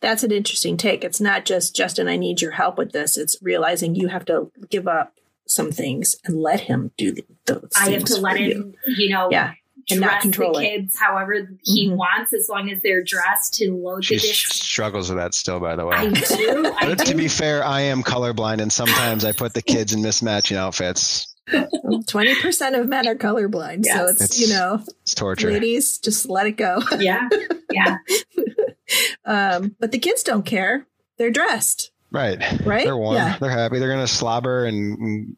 That's 0.00 0.22
an 0.22 0.30
interesting 0.30 0.76
take. 0.76 1.02
It's 1.04 1.20
not 1.20 1.44
just 1.46 1.74
Justin, 1.74 2.06
I 2.06 2.16
need 2.16 2.42
your 2.42 2.52
help 2.52 2.76
with 2.78 2.92
this. 2.92 3.16
It's 3.16 3.38
realizing 3.42 3.94
you 3.94 4.08
have 4.08 4.24
to 4.26 4.52
give 4.70 4.86
up 4.86 5.14
some 5.48 5.72
things 5.72 6.16
and 6.24 6.40
let 6.40 6.60
him 6.60 6.92
do 6.98 7.12
the, 7.12 7.24
those. 7.46 7.70
I 7.76 7.90
have 7.90 8.04
to 8.04 8.16
let 8.20 8.38
you. 8.40 8.52
him, 8.52 8.74
you 8.86 9.08
know, 9.08 9.28
Yeah, 9.30 9.54
and 9.90 10.00
not 10.00 10.10
dress 10.10 10.22
control 10.22 10.52
the 10.54 10.60
it. 10.60 10.64
kids 10.80 10.98
however 10.98 11.48
he 11.62 11.88
Mhm. 11.88 11.96
wants 11.96 12.32
as 12.32 12.48
long 12.48 12.70
as 12.70 12.80
they're 12.82 13.02
dressed 13.04 13.54
to 13.54 13.72
load 13.72 14.04
She 14.04 14.14
the 14.16 14.20
s- 14.22 14.26
dish. 14.26 14.48
struggles 14.48 15.08
with 15.08 15.18
that 15.18 15.34
still, 15.34 15.60
by 15.60 15.76
the 15.76 15.86
way. 15.86 15.96
I 15.96 16.10
do. 16.10 16.72
I 16.78 16.86
But 16.94 17.06
to 17.06 17.14
be 17.14 17.28
fair, 17.28 17.64
I 17.64 17.82
am 17.82 18.02
colorblind, 18.02 18.60
and 18.60 18.72
sometimes 18.72 19.24
I 19.24 19.32
put 19.32 19.54
the 19.54 19.62
kids 19.62 19.92
in 19.92 20.00
mismatching 20.00 20.56
outfits. 20.56 21.32
Twenty 22.08 22.34
percent 22.40 22.74
of 22.74 22.88
men 22.88 23.06
are 23.06 23.14
colorblind, 23.14 23.84
so 23.86 24.06
it's, 24.06 24.20
It's 24.20 24.40
you 24.40 24.48
know, 24.48 24.82
It's 25.02 25.14
torture. 25.14 25.52
ladies, 25.52 25.98
just 25.98 26.28
let 26.28 26.46
it 26.48 26.56
go. 26.56 26.82
yeah. 26.98 27.28
Yeah. 27.70 27.98
um, 29.24 29.76
but 29.78 29.92
the 29.92 29.98
kids 29.98 30.22
don't 30.24 30.44
care; 30.44 30.86
they're 31.18 31.30
dressed, 31.30 31.92
Right. 32.10 32.42
right? 32.64 32.84
They're 32.84 32.96
warm. 32.96 33.14
Yeah. 33.16 33.36
They're 33.40 33.50
happy. 33.50 33.78
They're 33.78 33.90
gonna 33.90 34.06
slobber 34.08 34.64
and, 34.64 34.98
and 34.98 35.36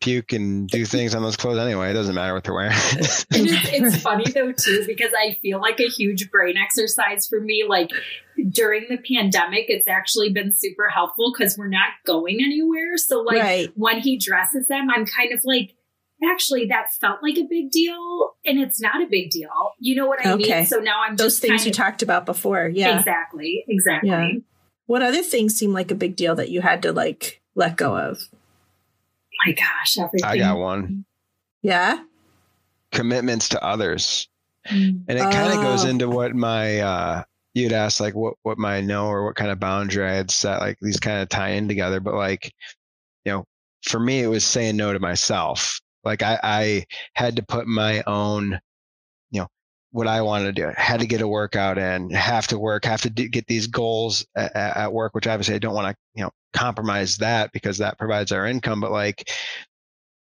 puke 0.00 0.32
and 0.32 0.68
do 0.68 0.84
things 0.84 1.14
on 1.14 1.22
those 1.22 1.36
clothes 1.36 1.58
anyway. 1.58 1.90
It 1.90 1.94
doesn't 1.94 2.14
matter 2.14 2.34
what 2.34 2.44
they're 2.44 2.54
wearing. 2.54 2.72
It's, 2.92 3.24
it's 3.32 4.02
funny 4.02 4.30
though 4.30 4.52
too 4.52 4.84
because 4.86 5.12
I 5.16 5.34
feel 5.42 5.60
like 5.60 5.80
a 5.80 5.88
huge 5.88 6.30
brain 6.30 6.56
exercise 6.56 7.26
for 7.28 7.40
me. 7.40 7.64
Like 7.68 7.90
during 8.50 8.86
the 8.88 8.96
pandemic, 8.98 9.66
it's 9.68 9.88
actually 9.88 10.30
been 10.30 10.52
super 10.54 10.88
helpful 10.88 11.32
because 11.32 11.56
we're 11.56 11.68
not 11.68 11.88
going 12.06 12.38
anywhere. 12.42 12.96
So 12.96 13.20
like 13.20 13.38
right. 13.42 13.70
when 13.76 14.00
he 14.00 14.16
dresses 14.18 14.68
them, 14.68 14.88
I'm 14.90 15.06
kind 15.06 15.32
of 15.32 15.40
like, 15.44 15.74
actually, 16.28 16.66
that 16.66 16.92
felt 16.92 17.22
like 17.22 17.36
a 17.36 17.44
big 17.44 17.70
deal, 17.70 18.34
and 18.44 18.58
it's 18.60 18.80
not 18.80 19.02
a 19.02 19.06
big 19.06 19.30
deal. 19.30 19.50
You 19.78 19.96
know 19.96 20.06
what 20.06 20.24
I 20.24 20.32
Okay. 20.32 20.58
mean? 20.58 20.66
So 20.66 20.78
now 20.78 21.02
I'm 21.02 21.16
Those 21.16 21.32
just 21.34 21.42
things 21.42 21.50
kind 21.62 21.64
you 21.66 21.70
of, 21.70 21.76
talked 21.76 22.02
about 22.02 22.26
before. 22.26 22.70
Yeah. 22.72 22.98
exactly, 22.98 23.64
exactly. 23.68 24.10
Yeah. 24.10 24.28
What 24.86 25.02
other 25.02 25.22
things 25.22 25.54
seem 25.56 25.72
like 25.72 25.90
a 25.90 25.94
big 25.94 26.16
deal 26.16 26.34
that 26.34 26.48
you 26.50 26.60
had 26.60 26.82
to 26.82 26.92
like 26.92 27.40
let 27.54 27.76
go 27.76 27.96
of? 27.96 28.28
My 29.46 29.52
gosh, 29.52 29.98
everything. 29.98 30.24
I 30.28 30.38
got 30.38 30.58
one. 30.58 31.04
Yeah. 31.62 32.02
Commitments 32.92 33.48
to 33.50 33.64
others. 33.64 34.28
Mm. 34.68 35.04
And 35.08 35.18
it 35.18 35.22
kind 35.32 35.52
of 35.52 35.62
goes 35.62 35.84
Oh. 35.84 35.88
into 35.88 36.08
what 36.08 36.34
my 36.34 36.80
uh 36.80 37.22
you'd 37.54 37.72
ask 37.72 38.00
like 38.00 38.14
what 38.14 38.34
what 38.42 38.58
my 38.58 38.80
no 38.80 39.06
or 39.06 39.24
what 39.24 39.36
kind 39.36 39.50
of 39.50 39.58
boundary 39.60 40.06
I 40.08 40.12
had 40.14 40.30
set, 40.30 40.60
like 40.60 40.76
these 40.80 41.00
kind 41.00 41.22
of 41.22 41.28
tie 41.28 41.50
in 41.50 41.66
together. 41.68 42.00
But 42.00 42.14
like, 42.14 42.52
you 43.24 43.32
know, 43.32 43.44
for 43.84 43.98
me 44.00 44.20
it 44.22 44.26
was 44.28 44.44
saying 44.44 44.76
no 44.76 44.92
to 44.92 44.98
myself. 44.98 45.80
Like 46.04 46.22
I, 46.22 46.38
I 46.42 46.84
had 47.14 47.36
to 47.36 47.42
put 47.42 47.66
my 47.66 48.02
own, 48.06 48.50
you 48.50 48.50
know, 48.50 48.60
what 49.92 50.06
I 50.06 50.22
wanted 50.22 50.46
to 50.46 50.52
do. 50.52 50.68
I 50.68 50.80
had 50.80 51.00
to 51.00 51.06
get 51.06 51.20
a 51.20 51.28
workout 51.28 51.78
in, 51.78 52.10
have 52.10 52.46
to 52.48 52.58
work, 52.58 52.84
have 52.84 53.02
to 53.02 53.10
do, 53.10 53.28
get 53.28 53.46
these 53.46 53.66
goals 53.66 54.24
at, 54.36 54.54
at 54.54 54.92
work, 54.92 55.14
which 55.14 55.26
obviously 55.26 55.54
I 55.54 55.58
don't 55.58 55.74
want 55.74 55.94
to, 55.94 55.96
you 56.14 56.22
know, 56.22 56.30
compromise 56.52 57.16
that 57.18 57.52
because 57.52 57.78
that 57.78 57.98
provides 57.98 58.32
our 58.32 58.46
income. 58.46 58.80
But 58.80 58.92
like, 58.92 59.28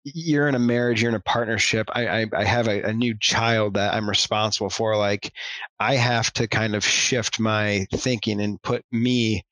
you're 0.05 0.47
in 0.47 0.55
a 0.55 0.60
marriage, 0.60 1.01
you're 1.01 1.10
in 1.10 1.16
a 1.16 1.22
partnership. 1.22 1.89
I, 1.93 2.07
I, 2.07 2.26
I 2.34 2.43
have 2.45 2.68
a, 2.68 2.84
a 2.84 2.93
new 2.93 3.16
child 3.20 3.74
that 3.74 3.93
I'm 3.93 4.10
responsible 4.10 4.70
for. 4.70 4.95
Like, 4.95 5.32
I 5.80 5.95
have 5.95 6.32
to 6.34 6.47
kind 6.47 6.74
of 6.74 6.86
shift 6.86 7.39
my 7.39 7.86
thinking 7.93 8.41
and 8.41 8.62
put 8.62 8.84
me 8.91 9.43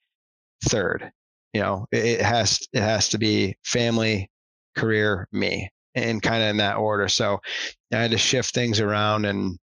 third. 0.65 1.11
You 1.53 1.61
know, 1.61 1.85
it, 1.91 2.05
it 2.05 2.21
has 2.21 2.65
it 2.71 2.81
has 2.81 3.09
to 3.09 3.17
be 3.17 3.57
family, 3.63 4.29
career, 4.75 5.27
me, 5.31 5.69
and 5.95 6.21
kind 6.21 6.41
of 6.41 6.49
in 6.49 6.57
that 6.57 6.77
order. 6.77 7.09
So 7.09 7.39
I 7.91 7.97
had 7.97 8.11
to 8.11 8.17
shift 8.17 8.53
things 8.53 8.79
around, 8.79 9.25
and 9.25 9.57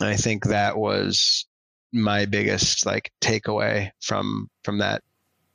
I 0.00 0.16
think 0.16 0.44
that 0.46 0.76
was 0.76 1.46
my 1.92 2.26
biggest 2.26 2.84
like 2.84 3.12
takeaway 3.20 3.90
from 4.00 4.50
from 4.64 4.78
that 4.78 5.02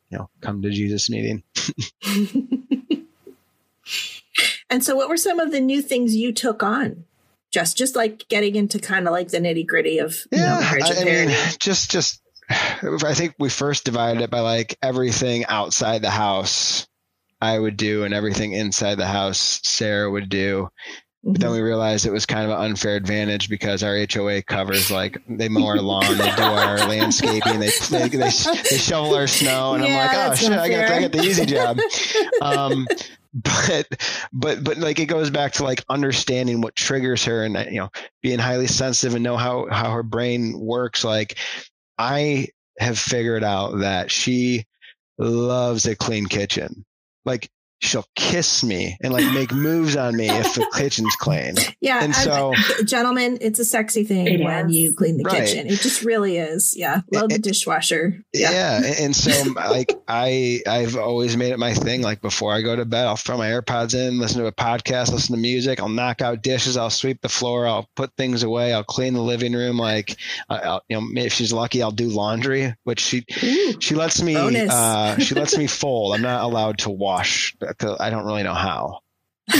you 0.09 0.17
know 0.17 0.29
come 0.41 0.61
to 0.61 0.69
Jesus 0.69 1.09
meeting. 1.09 1.43
and 4.69 4.83
so, 4.83 4.95
what 4.95 5.09
were 5.09 5.17
some 5.17 5.39
of 5.39 5.51
the 5.51 5.59
new 5.59 5.81
things 5.81 6.15
you 6.15 6.31
took 6.31 6.63
on? 6.63 7.05
Just, 7.51 7.77
just 7.77 7.97
like 7.97 8.27
getting 8.29 8.55
into 8.55 8.79
kind 8.79 9.07
of 9.07 9.11
like 9.11 9.27
the 9.27 9.39
nitty 9.39 9.67
gritty 9.67 9.97
of 9.97 10.17
you 10.31 10.37
know, 10.37 10.59
marriage 10.61 10.83
I, 10.85 11.01
I 11.01 11.03
mean, 11.03 11.29
just 11.59 11.91
just 11.91 12.21
I 12.49 13.13
think 13.13 13.35
we 13.39 13.49
first 13.49 13.83
divided 13.83 14.21
it 14.21 14.29
by 14.29 14.39
like 14.39 14.77
everything 14.81 15.45
outside 15.45 16.01
the 16.01 16.09
house 16.09 16.87
I 17.41 17.57
would 17.57 17.75
do 17.75 18.03
and 18.03 18.13
everything 18.13 18.53
inside 18.53 18.95
the 18.95 19.05
house 19.05 19.59
Sarah 19.63 20.09
would 20.09 20.29
do. 20.29 20.69
But 21.23 21.39
then 21.39 21.51
Mhm. 21.51 21.53
we 21.53 21.61
realized 21.61 22.07
it 22.07 22.11
was 22.11 22.25
kind 22.25 22.49
of 22.49 22.57
an 22.57 22.65
unfair 22.65 22.95
advantage 22.95 23.47
because 23.47 23.83
our 23.83 23.95
HOA 23.95 24.41
covers 24.41 24.89
like 24.89 25.21
they 25.29 25.49
mow 25.49 25.67
our 25.67 25.79
lawn, 25.79 26.17
they 26.17 26.31
do 26.35 26.41
our 26.43 26.77
landscaping, 26.89 27.59
they 27.59 27.69
they, 27.91 28.07
they, 28.07 28.17
they 28.17 28.77
shovel 28.77 29.13
our 29.13 29.27
snow, 29.27 29.75
and 29.75 29.83
Yeah, 29.83 29.89
I'm 29.91 29.95
like, 29.97 30.31
oh 30.31 30.35
shit, 30.35 30.51
I 30.51 30.67
got. 30.69 30.89
I 30.89 31.01
got 31.01 31.11
the 31.11 31.23
easy 31.23 31.45
job. 31.45 31.77
Um, 32.41 32.87
but 33.33 33.87
but 34.33 34.63
but 34.63 34.77
like 34.79 34.99
it 34.99 35.05
goes 35.05 35.29
back 35.29 35.53
to 35.53 35.63
like 35.63 35.83
understanding 35.89 36.59
what 36.59 36.75
triggers 36.75 37.23
her 37.25 37.43
and 37.45 37.55
you 37.71 37.79
know 37.79 37.89
being 38.23 38.39
highly 38.39 38.65
sensitive 38.67 39.13
and 39.13 39.23
know 39.23 39.37
how 39.37 39.67
how 39.71 39.91
her 39.91 40.01
brain 40.03 40.59
works. 40.59 41.03
Like 41.03 41.37
I 41.99 42.47
have 42.79 42.97
figured 42.97 43.43
out 43.43 43.77
that 43.79 44.09
she 44.09 44.65
loves 45.19 45.85
a 45.85 45.95
clean 45.95 46.25
kitchen. 46.25 46.83
Like 47.25 47.47
she'll 47.81 48.05
kiss 48.15 48.63
me 48.63 48.95
and 49.01 49.11
like 49.11 49.25
make 49.33 49.51
moves 49.51 49.95
on 49.95 50.15
me 50.15 50.29
if 50.29 50.53
the 50.53 50.65
kitchen's 50.75 51.15
clean. 51.15 51.55
yeah, 51.81 52.03
And 52.03 52.13
I- 52.13 52.23
so 52.23 52.53
I- 52.55 52.83
gentlemen, 52.85 53.39
it's 53.41 53.59
a 53.59 53.65
sexy 53.65 54.03
thing 54.03 54.27
It 54.27 54.43
when 54.43 54.69
is. 54.69 54.75
you 54.75 54.93
clean 54.93 55.17
the 55.17 55.23
Right. 55.23 55.45
kitchen. 55.45 55.67
It 55.67 55.79
just 55.81 56.03
really 56.03 56.37
is. 56.37 56.75
Yeah, 56.77 57.01
load 57.11 57.31
the 57.31 57.39
dishwasher. 57.39 58.23
yeah, 58.33 58.51
Yeah, 58.51 58.75
and- 58.77 58.85
and 58.99 59.15
so 59.15 59.31
like 59.55 59.93
I 60.07 60.61
I've 60.67 60.95
always 60.95 61.35
made 61.35 61.51
it 61.51 61.59
my 61.59 61.73
thing. 61.73 62.01
Like 62.01 62.21
before 62.21 62.53
I 62.53 62.61
go 62.61 62.75
to 62.75 62.85
bed, 62.85 63.07
I'll 63.07 63.15
throw 63.17 63.37
my 63.37 63.47
AirPods 63.49 63.95
in, 63.95 64.19
listen 64.19 64.41
to 64.41 64.47
a 64.47 64.51
podcast, 64.51 65.11
listen 65.11 65.35
to 65.35 65.41
music. 65.41 65.79
I'll 65.79 65.89
knock 65.89 66.21
out 66.21 66.43
dishes. 66.43 66.77
I'll 66.77 66.89
sweep 66.91 67.21
the 67.21 67.29
floor. 67.29 67.65
I'll 67.67 67.89
put 67.95 68.11
things 68.15 68.43
away. 68.43 68.73
I'll 68.73 68.83
clean 68.83 69.13
the 69.15 69.21
living 69.21 69.53
room. 69.53 69.77
Like 69.77 70.15
I- 70.49 70.59
I'll, 70.59 70.81
you 70.87 71.01
know, 71.01 71.07
if 71.21 71.33
she's 71.33 71.51
lucky, 71.51 71.81
I'll 71.81 71.91
do 71.91 72.09
laundry, 72.09 72.75
which 72.83 72.99
she 72.99 73.25
Ooh. 73.43 73.81
she 73.81 73.95
lets 73.95 74.21
me 74.21 74.35
uh, 74.35 75.17
she 75.17 75.33
lets 75.33 75.57
me 75.57 75.65
fold. 75.81 76.13
I'm 76.13 76.21
not 76.21 76.43
allowed 76.43 76.77
to 76.79 76.89
wash 76.91 77.55
because 77.59 77.70
I 77.99 78.09
don't 78.09 78.25
really 78.25 78.43
know 78.43 78.53
how. 78.53 78.99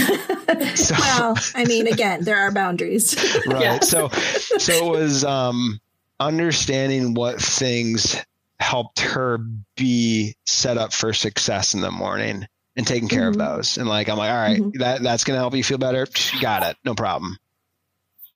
So- 0.74 0.94
well, 0.98 1.36
I 1.54 1.64
mean, 1.64 1.86
again, 1.86 2.24
there 2.24 2.38
are 2.38 2.50
boundaries. 2.52 3.14
right 3.46 3.62
Yeah. 3.62 3.80
so 3.80 4.08
so 4.08 4.72
it 4.94 4.98
was 4.98 5.24
um 5.24 5.80
understanding 6.20 7.14
what 7.14 7.40
things 7.40 8.16
helped 8.60 9.00
her 9.00 9.38
be 9.76 10.34
set 10.46 10.78
up 10.78 10.92
for 10.92 11.12
success 11.12 11.74
in 11.74 11.80
the 11.80 11.90
morning 11.90 12.46
and 12.76 12.86
taking 12.86 13.08
care 13.08 13.24
Mhm. 13.24 13.28
of 13.30 13.38
those 13.38 13.76
and 13.76 13.88
like 13.88 14.08
i'm 14.08 14.16
like 14.18 14.30
all 14.30 14.36
right, 14.36 14.60
Mhm. 14.60 14.78
that 14.78 15.02
that's 15.02 15.24
gonna 15.24 15.38
help 15.38 15.54
you 15.54 15.64
feel 15.64 15.78
better 15.78 16.06
got 16.40 16.62
it 16.62 16.76
no 16.84 16.94
problem 16.94 17.38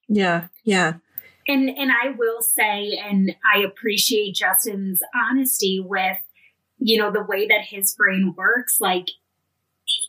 yeah, 0.08 0.48
yeah. 0.64 0.94
And 1.48 1.68
and 1.68 1.90
I 1.90 2.10
will 2.16 2.40
say, 2.42 2.96
and 3.04 3.34
I 3.54 3.60
appreciate 3.60 4.34
Justin's 4.36 5.00
honesty 5.14 5.80
with, 5.84 6.18
you 6.78 6.96
know, 6.98 7.10
the 7.10 7.22
way 7.24 7.46
that 7.48 7.62
his 7.62 7.92
brain 7.94 8.32
works. 8.36 8.80
Like 8.80 9.06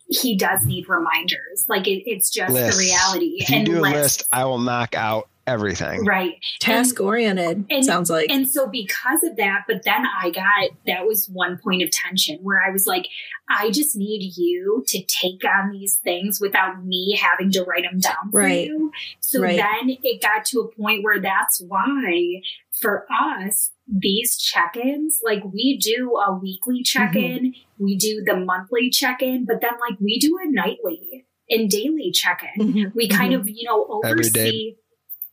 he 0.09 0.35
does 0.37 0.65
need 0.65 0.87
reminders. 0.89 1.65
Like 1.67 1.87
it, 1.87 2.03
it's 2.09 2.29
just 2.29 2.53
Lists. 2.53 2.77
the 2.77 2.83
reality. 2.83 3.35
if 3.39 3.49
you 3.49 3.55
and 3.57 3.65
do 3.65 3.79
a 3.79 3.81
lists. 3.81 3.93
list 4.19 4.23
i 4.31 4.45
will 4.45 4.59
knock 4.59 4.95
out 4.95 5.29
everything 5.45 6.03
right? 6.03 6.33
Task 6.59 6.99
oriented 6.99 7.63
and- 7.69 7.85
sounds 7.85 8.09
like. 8.09 8.29
And 8.29 8.49
so 8.49 8.67
because 8.67 9.23
of 9.23 9.37
that, 9.37 9.63
but 9.65 9.83
then 9.85 10.05
I 10.21 10.29
got 10.29 10.71
that 10.87 11.05
was 11.07 11.29
one 11.29 11.57
point 11.57 11.83
of 11.83 11.89
tension 11.91 12.39
where 12.41 12.61
I 12.61 12.69
was 12.69 12.85
like, 12.85 13.07
I 13.49 13.71
just 13.71 13.95
need 13.95 14.33
you 14.35 14.83
to 14.87 15.01
take 15.05 15.45
on 15.45 15.71
these 15.71 15.95
things 16.03 16.41
without 16.41 16.83
me 16.85 17.17
having 17.21 17.49
to 17.53 17.63
write 17.63 17.83
them 17.89 18.01
down 18.01 18.29
for 18.29 18.41
Right. 18.41 18.67
you. 18.67 18.91
So 19.21 19.41
Right. 19.41 19.55
then 19.55 19.89
it 20.03 20.21
got 20.21 20.43
to 20.47 20.59
a 20.59 20.67
point 20.75 21.01
where 21.05 21.21
that's 21.21 21.61
why 21.61 22.41
for 22.81 23.05
us, 23.09 23.71
these 23.87 24.37
check-ins, 24.37 25.19
like 25.23 25.43
we 25.53 25.77
do 25.77 26.17
a 26.17 26.33
weekly 26.37 26.83
check-in, 26.83 27.53
we 27.77 27.97
do 27.97 28.23
the 28.25 28.35
monthly 28.37 28.89
check-in, 28.89 29.45
but 29.45 29.61
then 29.61 29.71
like 29.89 29.99
we 29.99 30.19
do 30.19 30.37
a 30.43 30.49
nightly 30.51 31.25
and 31.49 31.69
daily 31.69 32.11
check-in. 32.11 32.73
Mhm, 32.73 32.91
We 32.95 33.07
kind 33.07 33.33
mhm. 33.33 33.39
of, 33.39 33.47
you 33.49 33.63
know, 33.65 34.01
Every 34.03 34.29
day. 34.29 34.47
oversee 34.49 34.75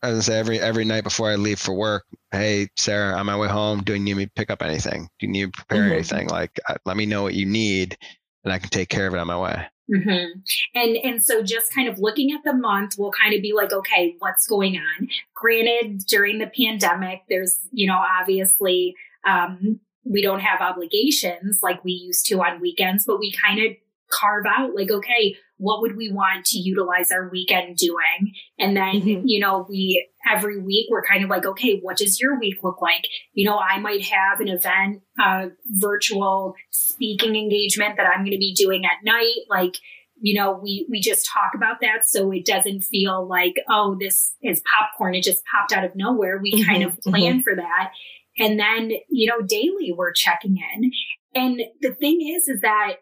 i 0.03 0.09
was 0.11 0.25
say 0.25 0.37
every 0.37 0.59
every 0.59 0.85
night 0.85 1.03
before 1.03 1.31
i 1.31 1.35
leave 1.35 1.57
for 1.59 1.73
work 1.73 2.03
hey 2.31 2.67
sarah 2.77 3.15
on 3.17 3.25
my 3.25 3.35
way 3.35 3.47
home 3.47 3.81
do 3.81 3.93
you 3.93 3.99
need 3.99 4.15
me 4.15 4.25
to 4.25 4.31
pick 4.35 4.49
up 4.51 4.61
anything 4.61 5.07
do 5.19 5.25
you 5.25 5.31
need 5.31 5.45
me 5.45 5.51
to 5.51 5.57
prepare 5.57 5.83
Mhm. 5.89 5.93
anything 5.93 6.27
like 6.27 6.59
uh, 6.69 6.75
let 6.85 6.97
me 6.97 7.05
know 7.05 7.23
what 7.23 7.33
you 7.33 7.45
need 7.45 7.97
and 8.43 8.53
i 8.53 8.59
can 8.59 8.69
take 8.69 8.89
care 8.89 9.07
of 9.07 9.13
it 9.13 9.19
on 9.19 9.25
my 9.27 9.39
way 9.39 9.65
hmm 9.87 10.39
And 10.73 10.97
and 10.97 11.23
so 11.23 11.43
just 11.43 11.73
kind 11.73 11.87
of 11.87 11.99
looking 11.99 12.31
at 12.31 12.41
the 12.43 12.53
month, 12.53 12.95
we'll 12.97 13.11
kind 13.11 13.33
of 13.33 13.41
be 13.41 13.53
like, 13.53 13.71
okay, 13.71 14.15
what's 14.19 14.47
going 14.47 14.77
on? 14.77 15.07
Granted, 15.35 16.05
during 16.07 16.39
the 16.39 16.47
pandemic, 16.47 17.21
there's 17.29 17.59
you 17.71 17.87
know 17.87 18.01
obviously 18.19 18.95
um, 19.27 19.79
we 20.03 20.21
don't 20.21 20.41
have 20.41 20.61
obligations 20.61 21.59
like 21.61 21.83
we 21.83 21.91
used 21.91 22.25
to 22.27 22.35
on 22.41 22.61
weekends, 22.61 23.05
but 23.05 23.19
we 23.19 23.33
kind 23.33 23.59
of 23.59 23.73
carve 24.11 24.45
out 24.47 24.75
like, 24.75 24.91
okay, 24.91 25.35
what 25.57 25.81
would 25.81 25.95
we 25.95 26.11
want 26.11 26.45
to 26.45 26.59
utilize 26.59 27.11
our 27.11 27.29
weekend 27.29 27.77
doing? 27.77 28.33
And 28.59 28.75
then, 28.75 29.01
mm-hmm. 29.01 29.25
you 29.25 29.39
know, 29.39 29.65
we 29.67 30.07
every 30.29 30.59
week 30.61 30.87
we're 30.89 31.03
kind 31.03 31.23
of 31.23 31.29
like, 31.29 31.45
okay, 31.45 31.79
what 31.81 31.97
does 31.97 32.19
your 32.19 32.39
week 32.39 32.63
look 32.63 32.81
like? 32.81 33.03
You 33.33 33.49
know, 33.49 33.57
I 33.57 33.79
might 33.79 34.03
have 34.03 34.39
an 34.39 34.47
event, 34.47 35.01
a 35.19 35.49
virtual 35.65 36.55
speaking 36.71 37.35
engagement 37.35 37.97
that 37.97 38.07
I'm 38.07 38.21
going 38.21 38.31
to 38.31 38.37
be 38.37 38.53
doing 38.53 38.85
at 38.85 39.03
night. 39.03 39.45
Like, 39.49 39.75
you 40.19 40.39
know, 40.39 40.53
we, 40.53 40.87
we 40.89 40.99
just 41.01 41.29
talk 41.31 41.51
about 41.55 41.81
that. 41.81 42.07
So 42.07 42.31
it 42.31 42.45
doesn't 42.45 42.81
feel 42.81 43.27
like, 43.27 43.55
oh, 43.69 43.97
this 43.99 44.33
is 44.41 44.61
popcorn. 44.71 45.15
It 45.15 45.23
just 45.23 45.43
popped 45.45 45.71
out 45.71 45.83
of 45.83 45.95
nowhere. 45.95 46.39
We 46.41 46.53
mm-hmm. 46.53 46.69
kind 46.69 46.83
of 46.83 46.99
plan 47.01 47.33
mm-hmm. 47.33 47.41
for 47.41 47.55
that. 47.55 47.91
And 48.37 48.59
then, 48.59 48.91
you 49.09 49.27
know, 49.27 49.45
daily 49.45 49.93
we're 49.95 50.13
checking 50.13 50.57
in. 50.57 50.91
And 51.33 51.61
the 51.81 51.93
thing 51.93 52.19
is, 52.35 52.47
is 52.47 52.61
that 52.61 52.95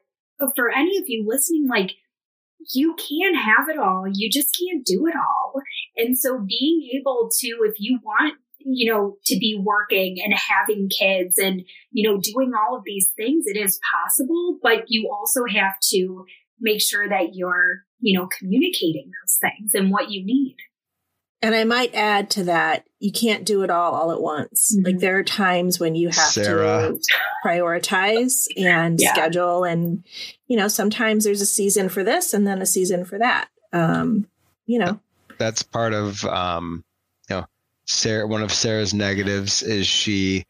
for 0.56 0.70
any 0.70 0.98
of 0.98 1.06
you 1.08 1.26
listening, 1.28 1.68
like 1.68 1.92
you 2.74 2.96
can 2.96 3.36
have 3.36 3.70
it 3.70 3.78
all. 3.78 4.06
You 4.12 4.30
just 4.30 4.58
can't 4.58 4.86
do 4.86 5.08
it 5.08 5.16
all. 5.16 5.62
And 5.96 6.18
so 6.18 6.40
being 6.40 6.90
able 7.00 7.30
to, 7.40 7.48
if 7.64 7.76
you 7.80 8.00
want, 8.04 8.36
you 8.60 8.92
know, 8.92 9.18
to 9.26 9.38
be 9.38 9.60
working 9.62 10.18
and 10.24 10.34
having 10.34 10.90
kids 10.90 11.38
and, 11.38 11.64
you 11.92 12.10
know, 12.10 12.20
doing 12.20 12.54
all 12.54 12.78
of 12.78 12.84
these 12.86 13.12
things, 13.16 13.46
it 13.48 13.58
is 13.58 13.80
possible, 13.94 14.58
but 14.62 14.86
you 14.88 15.10
also 15.12 15.42
have 15.54 15.74
to 15.92 16.26
make 16.60 16.82
sure 16.82 17.08
that 17.08 17.34
you're, 17.36 17.84
you 18.00 18.18
know, 18.18 18.28
communicating 18.40 19.12
those 19.22 19.38
things 19.42 19.74
and 19.74 19.92
what 19.92 20.10
you 20.10 20.26
need. 20.26 20.56
And 21.44 21.54
I 21.54 21.66
might 21.66 21.94
add 21.94 22.30
to 22.32 22.46
that, 22.46 22.88
you 23.00 23.12
can't 23.12 23.46
do 23.46 23.64
it 23.64 23.70
all 23.70 23.94
all 23.94 24.14
at 24.14 24.22
once. 24.22 24.74
Mm-hmm. 24.74 24.86
Like 24.86 25.00
there 25.00 25.18
are 25.18 25.24
times 25.24 25.78
when 25.78 25.94
you 25.94 26.08
have 26.08 26.16
Sarah. 26.16 26.94
to 26.94 27.00
prioritize 27.46 28.46
and 28.58 28.98
yeah. 29.00 29.12
schedule 29.12 29.66
and 29.66 30.06
you 30.48 30.56
know, 30.56 30.70
sometimes 30.70 31.26
there's 31.26 31.42
a 31.42 31.46
season 31.46 31.90
for 31.90 32.02
this 32.02 32.34
and 32.34 32.48
then 32.48 32.62
a 32.62 32.66
season 32.66 33.04
for 33.04 33.20
that. 33.20 33.50
Um, 33.74 34.28
you 34.66 34.80
know. 34.80 35.02
That's 35.44 35.62
part 35.62 35.94
of 35.94 36.24
um, 36.24 36.86
you 37.30 37.36
know, 37.36 37.46
Sarah 37.86 38.26
one 38.26 38.44
of 38.44 38.52
Sarah's 38.54 38.94
negatives 38.94 39.62
is 39.62 39.86
she 39.86 40.46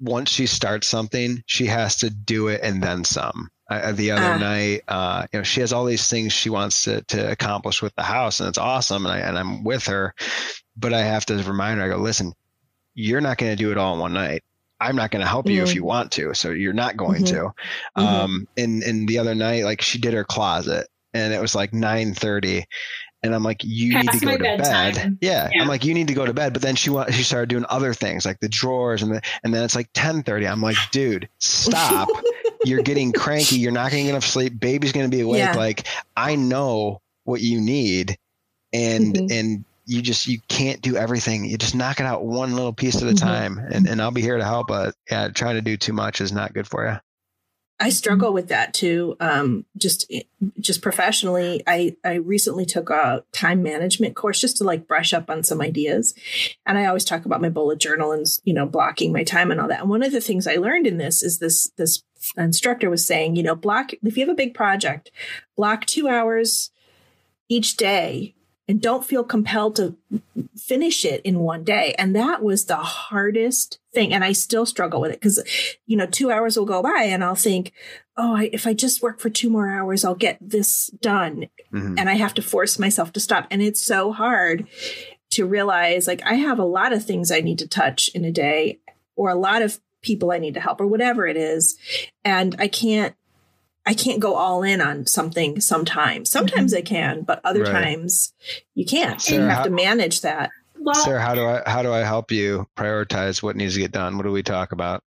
once 0.00 0.30
she 0.30 0.46
starts 0.46 0.88
something, 0.88 1.42
she 1.46 1.66
has 1.66 1.96
to 1.98 2.08
do 2.08 2.48
it 2.48 2.60
and 2.62 2.82
then 2.82 3.04
some. 3.04 3.50
Uh, 3.70 3.92
the 3.92 4.10
other 4.10 4.32
uh, 4.32 4.38
night, 4.38 4.82
uh, 4.88 5.26
you 5.32 5.38
know, 5.38 5.42
she 5.42 5.60
has 5.60 5.72
all 5.72 5.84
these 5.84 6.08
things 6.08 6.32
she 6.32 6.50
wants 6.50 6.84
to, 6.84 7.02
to 7.02 7.30
accomplish 7.30 7.82
with 7.82 7.94
the 7.94 8.02
house, 8.02 8.40
and 8.40 8.48
it's 8.48 8.58
awesome. 8.58 9.04
And 9.04 9.12
I 9.12 9.18
and 9.18 9.38
I'm 9.38 9.64
with 9.64 9.86
her, 9.86 10.14
but 10.76 10.92
I 10.92 11.02
have 11.02 11.26
to 11.26 11.36
remind 11.42 11.78
her. 11.78 11.86
I 11.86 11.88
go, 11.88 11.96
listen, 11.96 12.32
you're 12.94 13.20
not 13.20 13.38
going 13.38 13.52
to 13.52 13.62
do 13.62 13.70
it 13.70 13.78
all 13.78 13.94
in 13.94 14.00
one 14.00 14.12
night. 14.12 14.44
I'm 14.80 14.96
not 14.96 15.10
going 15.10 15.22
to 15.22 15.28
help 15.28 15.48
you 15.48 15.58
mm-hmm. 15.60 15.68
if 15.68 15.74
you 15.74 15.84
want 15.84 16.12
to, 16.12 16.34
so 16.34 16.50
you're 16.50 16.72
not 16.72 16.96
going 16.96 17.24
mm-hmm. 17.24 17.36
to. 17.36 17.52
Mm-hmm. 17.96 18.02
Um, 18.02 18.48
and 18.56 18.82
and 18.82 19.08
the 19.08 19.18
other 19.18 19.34
night, 19.34 19.64
like 19.64 19.80
she 19.80 19.98
did 19.98 20.14
her 20.14 20.24
closet, 20.24 20.88
and 21.14 21.32
it 21.32 21.40
was 21.40 21.54
like 21.54 21.70
9:30, 21.70 22.64
and 23.24 23.34
I'm 23.34 23.42
like, 23.42 23.64
you 23.64 23.94
need 23.98 24.10
to 24.10 24.20
go 24.20 24.36
to 24.36 24.58
bed. 24.58 25.18
Yeah. 25.20 25.48
yeah. 25.52 25.62
I'm 25.62 25.68
like, 25.68 25.84
you 25.84 25.94
need 25.94 26.08
to 26.08 26.14
go 26.14 26.26
to 26.26 26.34
bed. 26.34 26.52
But 26.52 26.60
then 26.60 26.76
she 26.76 26.90
went, 26.90 27.12
she 27.14 27.22
started 27.22 27.48
doing 27.48 27.64
other 27.70 27.94
things 27.94 28.26
like 28.26 28.38
the 28.40 28.48
drawers 28.48 29.02
and 29.02 29.12
the, 29.12 29.22
and 29.42 29.52
then 29.52 29.64
it's 29.64 29.74
like 29.74 29.86
1030. 29.94 30.46
I'm 30.46 30.60
like, 30.60 30.76
dude, 30.92 31.28
stop. 31.38 32.08
You're 32.64 32.82
getting 32.82 33.12
cranky. 33.12 33.56
You're 33.56 33.72
not 33.72 33.90
getting 33.90 34.06
enough 34.06 34.24
sleep. 34.24 34.60
Baby's 34.60 34.92
going 34.92 35.10
to 35.10 35.14
be 35.14 35.22
awake. 35.22 35.38
Yeah. 35.38 35.54
Like 35.54 35.86
I 36.16 36.36
know 36.36 37.00
what 37.24 37.40
you 37.40 37.60
need. 37.60 38.16
And, 38.72 39.14
mm-hmm. 39.14 39.26
and 39.32 39.64
you 39.86 40.02
just, 40.02 40.26
you 40.26 40.38
can't 40.48 40.82
do 40.82 40.96
everything. 40.96 41.46
You 41.46 41.56
just 41.56 41.74
knock 41.74 42.00
it 42.00 42.06
out 42.06 42.24
one 42.24 42.54
little 42.54 42.72
piece 42.72 42.96
at 42.96 43.04
a 43.04 43.06
mm-hmm. 43.06 43.26
time 43.26 43.58
and, 43.70 43.88
and 43.88 44.02
I'll 44.02 44.10
be 44.10 44.22
here 44.22 44.36
to 44.36 44.44
help. 44.44 44.68
But 44.68 44.94
yeah, 45.10 45.28
trying 45.28 45.54
to 45.54 45.62
do 45.62 45.78
too 45.78 45.94
much 45.94 46.20
is 46.20 46.32
not 46.32 46.52
good 46.52 46.66
for 46.66 46.86
you. 46.86 46.98
I 47.84 47.90
struggle 47.90 48.32
with 48.32 48.48
that 48.48 48.72
too. 48.72 49.14
Um, 49.20 49.66
just, 49.76 50.10
just 50.58 50.80
professionally, 50.80 51.62
I, 51.66 51.94
I 52.02 52.14
recently 52.14 52.64
took 52.64 52.88
a 52.88 53.22
time 53.32 53.62
management 53.62 54.16
course 54.16 54.40
just 54.40 54.56
to 54.56 54.64
like 54.64 54.88
brush 54.88 55.12
up 55.12 55.28
on 55.28 55.44
some 55.44 55.60
ideas. 55.60 56.14
And 56.64 56.78
I 56.78 56.86
always 56.86 57.04
talk 57.04 57.26
about 57.26 57.42
my 57.42 57.50
bullet 57.50 57.78
journal 57.78 58.12
and, 58.12 58.24
you 58.44 58.54
know, 58.54 58.64
blocking 58.64 59.12
my 59.12 59.22
time 59.22 59.50
and 59.50 59.60
all 59.60 59.68
that. 59.68 59.82
And 59.82 59.90
one 59.90 60.02
of 60.02 60.12
the 60.12 60.22
things 60.22 60.46
I 60.46 60.56
learned 60.56 60.86
in 60.86 60.96
this 60.96 61.22
is 61.22 61.40
this, 61.40 61.68
this 61.76 62.02
instructor 62.38 62.88
was 62.88 63.06
saying, 63.06 63.36
you 63.36 63.42
know, 63.42 63.54
block, 63.54 63.90
if 64.02 64.16
you 64.16 64.24
have 64.24 64.32
a 64.32 64.34
big 64.34 64.54
project, 64.54 65.10
block 65.54 65.84
two 65.84 66.08
hours 66.08 66.70
each 67.50 67.76
day 67.76 68.34
and 68.66 68.80
don't 68.80 69.04
feel 69.04 69.24
compelled 69.24 69.76
to 69.76 69.96
finish 70.56 71.04
it 71.04 71.20
in 71.22 71.40
one 71.40 71.64
day. 71.64 71.94
And 71.98 72.16
that 72.16 72.42
was 72.42 72.64
the 72.64 72.76
hardest 72.76 73.78
thing. 73.92 74.12
And 74.12 74.24
I 74.24 74.32
still 74.32 74.64
struggle 74.64 75.00
with 75.00 75.12
it 75.12 75.20
because, 75.20 75.42
you 75.86 75.96
know, 75.96 76.06
two 76.06 76.30
hours 76.30 76.56
will 76.56 76.64
go 76.64 76.82
by 76.82 77.04
and 77.04 77.22
I'll 77.22 77.34
think, 77.34 77.72
oh, 78.16 78.36
I, 78.36 78.50
if 78.52 78.66
I 78.66 78.72
just 78.72 79.02
work 79.02 79.20
for 79.20 79.28
two 79.28 79.50
more 79.50 79.68
hours, 79.68 80.04
I'll 80.04 80.14
get 80.14 80.38
this 80.40 80.86
done. 81.00 81.48
Mm-hmm. 81.72 81.98
And 81.98 82.08
I 82.08 82.14
have 82.14 82.34
to 82.34 82.42
force 82.42 82.78
myself 82.78 83.12
to 83.12 83.20
stop. 83.20 83.46
And 83.50 83.60
it's 83.60 83.80
so 83.80 84.12
hard 84.12 84.66
to 85.32 85.44
realize 85.44 86.06
like 86.06 86.22
I 86.24 86.34
have 86.34 86.58
a 86.58 86.64
lot 86.64 86.92
of 86.92 87.04
things 87.04 87.30
I 87.30 87.40
need 87.40 87.58
to 87.58 87.68
touch 87.68 88.08
in 88.14 88.24
a 88.24 88.32
day 88.32 88.78
or 89.16 89.28
a 89.30 89.34
lot 89.34 89.62
of 89.62 89.80
people 90.00 90.30
I 90.30 90.38
need 90.38 90.54
to 90.54 90.60
help 90.60 90.80
or 90.80 90.86
whatever 90.86 91.26
it 91.26 91.36
is. 91.36 91.76
And 92.24 92.54
I 92.58 92.68
can't 92.68 93.14
I 93.86 93.94
can't 93.94 94.20
go 94.20 94.34
all 94.34 94.62
in 94.62 94.80
on 94.80 95.06
something 95.06 95.60
sometimes. 95.60 96.30
Sometimes 96.30 96.72
mm-hmm. 96.72 96.78
I 96.78 96.82
can, 96.82 97.22
but 97.22 97.40
other 97.44 97.62
right. 97.62 97.72
times 97.72 98.32
you 98.74 98.86
can't. 98.86 99.20
Sarah, 99.20 99.42
you 99.42 99.48
have 99.48 99.58
how, 99.58 99.64
to 99.64 99.70
manage 99.70 100.22
that. 100.22 100.50
Well, 100.78 100.94
Sarah, 100.94 101.20
how 101.20 101.34
do 101.34 101.44
I 101.44 101.62
how 101.66 101.82
do 101.82 101.92
I 101.92 102.00
help 102.00 102.30
you 102.30 102.66
prioritize 102.76 103.42
what 103.42 103.56
needs 103.56 103.74
to 103.74 103.80
get 103.80 103.92
done? 103.92 104.16
What 104.16 104.24
do 104.24 104.32
we 104.32 104.42
talk 104.42 104.72
about? 104.72 105.02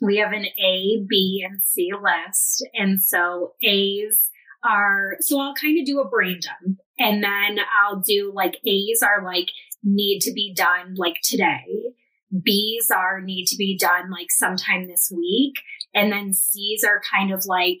We 0.00 0.16
have 0.16 0.32
an 0.32 0.46
A, 0.46 1.04
B, 1.08 1.46
and 1.48 1.62
C 1.62 1.90
list. 1.92 2.66
And 2.74 3.02
so 3.02 3.54
A's 3.62 4.30
are 4.64 5.16
so 5.20 5.40
I'll 5.40 5.54
kind 5.54 5.78
of 5.78 5.86
do 5.86 6.00
a 6.00 6.08
brain 6.08 6.40
dump. 6.40 6.78
And 6.98 7.22
then 7.22 7.58
I'll 7.82 8.00
do 8.00 8.32
like 8.34 8.58
A's 8.64 9.02
are 9.02 9.24
like 9.24 9.48
need 9.84 10.20
to 10.20 10.32
be 10.32 10.52
done 10.54 10.94
like 10.96 11.16
today. 11.22 11.94
B's 12.32 12.90
are 12.90 13.20
need 13.20 13.46
to 13.46 13.56
be 13.56 13.76
done 13.76 14.10
like 14.10 14.30
sometime 14.30 14.86
this 14.86 15.12
week. 15.14 15.54
And 15.94 16.12
then 16.12 16.34
C's 16.34 16.84
are 16.84 17.00
kind 17.10 17.32
of 17.32 17.44
like, 17.46 17.78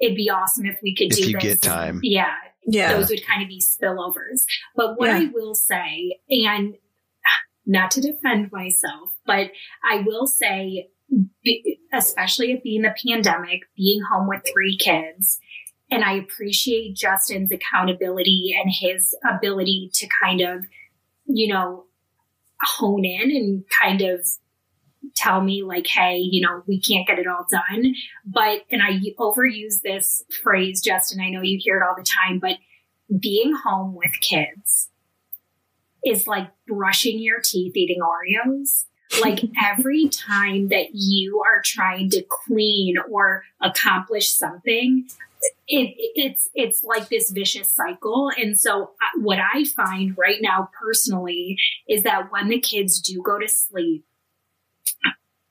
it'd 0.00 0.16
be 0.16 0.30
awesome 0.30 0.66
if 0.66 0.78
we 0.82 0.94
could 0.94 1.12
if 1.12 1.18
do 1.18 1.30
you 1.30 1.32
this. 1.34 1.42
get 1.42 1.62
time. 1.62 2.00
Yeah. 2.02 2.34
Yeah. 2.66 2.94
Those 2.94 3.10
would 3.10 3.26
kind 3.26 3.42
of 3.42 3.48
be 3.48 3.60
spillovers. 3.60 4.44
But 4.76 4.98
what 4.98 5.08
yeah. 5.08 5.18
I 5.18 5.30
will 5.32 5.54
say, 5.54 6.18
and 6.28 6.74
not 7.66 7.90
to 7.92 8.00
defend 8.00 8.50
myself, 8.52 9.12
but 9.26 9.50
I 9.84 10.02
will 10.06 10.26
say, 10.26 10.88
especially 11.92 12.52
at 12.52 12.62
being 12.62 12.82
the 12.82 12.94
pandemic, 13.04 13.62
being 13.76 14.02
home 14.10 14.28
with 14.28 14.42
three 14.52 14.76
kids, 14.76 15.38
and 15.90 16.04
I 16.04 16.14
appreciate 16.14 16.96
Justin's 16.96 17.50
accountability 17.50 18.54
and 18.58 18.72
his 18.72 19.14
ability 19.28 19.90
to 19.94 20.08
kind 20.22 20.40
of, 20.40 20.64
you 21.26 21.52
know, 21.52 21.84
hone 22.62 23.04
in 23.04 23.30
and 23.30 23.64
kind 23.80 24.02
of 24.02 24.26
tell 25.20 25.40
me 25.40 25.62
like, 25.62 25.86
Hey, 25.86 26.18
you 26.18 26.40
know, 26.40 26.62
we 26.66 26.80
can't 26.80 27.06
get 27.06 27.18
it 27.18 27.26
all 27.26 27.46
done. 27.50 27.94
But, 28.24 28.64
and 28.70 28.82
I 28.82 29.00
overuse 29.18 29.80
this 29.82 30.22
phrase, 30.42 30.80
Justin, 30.82 31.20
I 31.20 31.30
know 31.30 31.42
you 31.42 31.58
hear 31.60 31.76
it 31.76 31.82
all 31.86 31.94
the 31.96 32.04
time, 32.04 32.38
but 32.38 32.56
being 33.20 33.54
home 33.54 33.94
with 33.94 34.12
kids 34.20 34.88
is 36.04 36.26
like 36.26 36.48
brushing 36.66 37.18
your 37.18 37.40
teeth 37.42 37.76
eating 37.76 38.00
Oreos. 38.00 38.84
Like 39.20 39.40
every 39.62 40.08
time 40.08 40.68
that 40.68 40.90
you 40.92 41.42
are 41.44 41.62
trying 41.64 42.10
to 42.10 42.24
clean 42.28 42.96
or 43.10 43.44
accomplish 43.60 44.30
something, 44.30 45.08
it, 45.68 45.94
it's 46.14 46.48
it's 46.54 46.84
like 46.84 47.08
this 47.08 47.30
vicious 47.30 47.70
cycle 47.70 48.30
and 48.36 48.60
so 48.60 48.82
uh, 48.82 49.20
what 49.20 49.38
i 49.38 49.64
find 49.64 50.14
right 50.18 50.40
now 50.42 50.68
personally 50.78 51.56
is 51.88 52.02
that 52.02 52.30
when 52.30 52.48
the 52.48 52.60
kids 52.60 53.00
do 53.00 53.22
go 53.22 53.38
to 53.38 53.48
sleep 53.48 54.04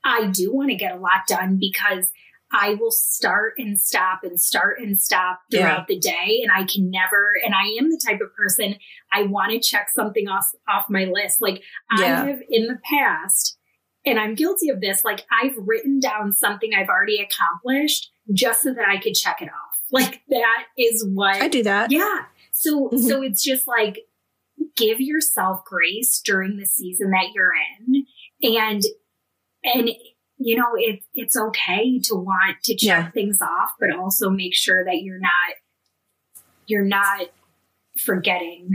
i 0.10 0.28
do 0.28 0.54
want 0.54 0.70
to 0.70 0.76
get 0.76 0.96
a 0.96 1.00
lot 1.00 1.22
done 1.28 1.58
because 1.60 2.12
i 2.52 2.76
will 2.76 2.92
start 2.92 3.54
and 3.58 3.80
stop 3.80 4.22
and 4.24 4.40
start 4.40 4.80
and 4.80 5.00
stop 5.00 5.40
throughout 5.52 5.80
yeah. 5.80 5.86
the 5.88 6.00
day 6.00 6.40
and 6.42 6.52
i 6.52 6.64
can 6.64 6.90
never 6.90 7.34
and 7.46 7.54
i 7.54 7.68
am 7.80 7.90
the 7.90 8.02
type 8.06 8.20
of 8.22 8.34
person 8.36 8.76
i 9.14 9.24
want 9.24 9.52
to 9.52 9.60
check 9.60 9.90
something 9.94 10.28
off 10.28 10.48
off 10.68 10.86
my 10.90 11.06
list 11.06 11.42
like 11.42 11.62
yeah. 11.98 12.24
i 12.24 12.28
have 12.28 12.42
in 12.50 12.68
the 12.68 12.80
past 12.84 13.58
and 14.06 14.20
i'm 14.20 14.36
guilty 14.36 14.70
of 14.70 14.82
this 14.82 15.04
like 15.04 15.26
i've 15.32 15.56
written 15.58 16.00
down 16.00 16.34
something 16.34 16.72
i've 16.74 16.90
already 16.90 17.22
accomplished 17.22 18.10
just 18.34 18.64
so 18.64 18.74
that 18.74 18.88
i 18.88 18.98
could 18.98 19.14
check 19.14 19.42
it 19.42 19.50
off 19.50 19.70
like 19.92 20.22
that 20.30 20.66
is 20.78 21.06
what 21.06 21.42
I 21.42 21.48
do 21.48 21.64
that. 21.64 21.92
Yeah. 21.92 22.26
So 22.52 22.90
mm-hmm. 22.90 22.98
so 22.98 23.22
it's 23.22 23.44
just 23.44 23.68
like 23.68 24.00
give 24.76 25.00
yourself 25.00 25.64
grace 25.66 26.22
during 26.24 26.58
the 26.58 26.66
season 26.66 27.12
that 27.12 27.32
you're 27.34 27.54
in 27.54 28.06
and 28.42 28.84
and 29.64 29.90
you 30.38 30.56
know 30.56 30.70
it 30.76 31.02
it's 31.14 31.36
okay 31.36 32.00
to 32.00 32.16
want 32.16 32.58
to 32.64 32.74
check 32.76 33.06
yeah. 33.06 33.12
things 33.12 33.42
off 33.42 33.72
but 33.80 33.92
also 33.92 34.30
make 34.30 34.56
sure 34.56 34.86
that 34.86 35.02
you're 35.02 35.20
not 35.20 35.56
you're 36.70 36.86
not 36.86 37.28
forgetting 37.98 38.72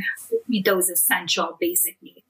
those 0.64 0.88
essential 0.90 1.56
basic 1.58 1.96
needs. 2.02 2.23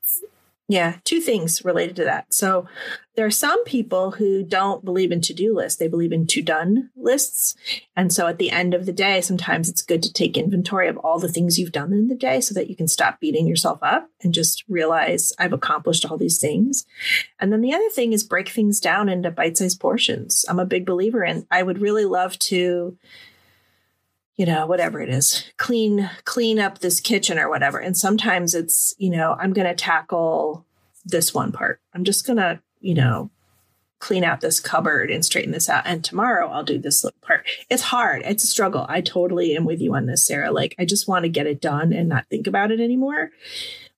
Yeah, 0.75 0.97
two 1.05 1.21
things 1.21 1.65
related 1.65 1.95
to 1.95 2.05
that. 2.05 2.35
So 2.35 2.67
there 3.15 3.25
are 3.25 3.31
some 3.31 3.63
people 3.63 4.11
who 4.11 4.43
don't 4.43 4.85
believe 4.85 5.13
in 5.13 5.21
to-do 5.21 5.55
lists. 5.55 5.79
They 5.79 5.87
believe 5.87 6.11
in 6.11 6.27
to-done 6.27 6.91
lists. 6.97 7.55
And 7.95 8.13
so 8.13 8.27
at 8.27 8.39
the 8.39 8.51
end 8.51 8.75
of 8.75 8.85
the 8.85 8.93
day, 8.93 9.21
sometimes 9.21 9.69
it's 9.69 9.83
good 9.83 10.03
to 10.03 10.13
take 10.13 10.37
inventory 10.37 10.89
of 10.89 10.97
all 10.97 11.21
the 11.21 11.29
things 11.29 11.61
you've 11.61 11.71
done 11.71 11.93
in 11.93 12.09
the 12.09 12.17
day 12.17 12.41
so 12.41 12.55
that 12.55 12.69
you 12.69 12.75
can 12.75 12.89
stop 12.89 13.21
beating 13.21 13.47
yourself 13.47 13.79
up 13.83 14.11
and 14.21 14.35
just 14.35 14.65
realize 14.69 15.33
I've 15.39 15.53
accomplished 15.53 16.11
all 16.11 16.19
these 16.19 16.41
things. 16.41 16.85
And 17.39 17.53
then 17.53 17.61
the 17.61 17.73
other 17.73 17.91
thing 17.91 18.13
is 18.13 18.25
break 18.25 18.49
things 18.49 18.81
down 18.81 19.09
into 19.09 19.31
bite-sized 19.31 19.79
portions. 19.79 20.45
I'm 20.49 20.59
a 20.59 20.67
big 20.67 20.85
believer 20.85 21.23
in 21.23 21.47
I 21.53 21.63
would 21.63 21.81
really 21.81 22.05
love 22.05 22.37
to 22.51 22.99
you 24.37 24.47
know 24.47 24.67
whatever 24.67 25.01
it 25.01 25.09
is 25.09 25.45
clean 25.57 26.11
clean 26.25 26.59
up 26.59 26.79
this 26.79 27.01
kitchen 27.01 27.39
or 27.39 27.49
whatever. 27.49 27.79
And 27.79 27.97
sometimes 27.97 28.55
it's 28.55 28.95
you 28.99 29.11
know 29.11 29.37
i'm 29.39 29.53
going 29.53 29.67
to 29.67 29.75
tackle 29.75 30.65
this 31.05 31.35
one 31.35 31.53
part. 31.53 31.81
I'm 31.93 32.05
just 32.05 32.27
going 32.27 32.39
to 32.39 32.61
you 32.81 32.95
know 32.95 33.31
clean 34.01 34.25
out 34.25 34.41
this 34.41 34.61
cupboard 34.61 35.11
and 35.11 35.25
straighten 35.25 35.53
this 35.53 35.69
out. 35.69 35.85
And 35.87 36.05
tomorrow 36.05 36.49
i'll 36.49 36.65
do 36.65 36.79
this 36.79 37.05
little 37.05 37.19
part. 37.23 37.47
It's 37.71 37.83
hard. 37.83 38.23
It's 38.25 38.45
a 38.45 38.49
struggle. 38.49 38.87
I 38.89 39.01
totally 39.01 39.57
am 39.57 39.65
with 39.65 39.81
you 39.81 39.95
on 39.95 40.07
this 40.07 40.27
sarah. 40.27 40.51
Like 40.51 40.75
i 40.79 40.85
just 40.85 41.09
want 41.09 41.25
to 41.25 41.29
get 41.29 41.47
it 41.47 41.61
done 41.61 41.93
and 41.93 42.09
not 42.09 42.27
think 42.29 42.47
about 42.47 42.71
it 42.71 42.81
anymore. 42.81 43.31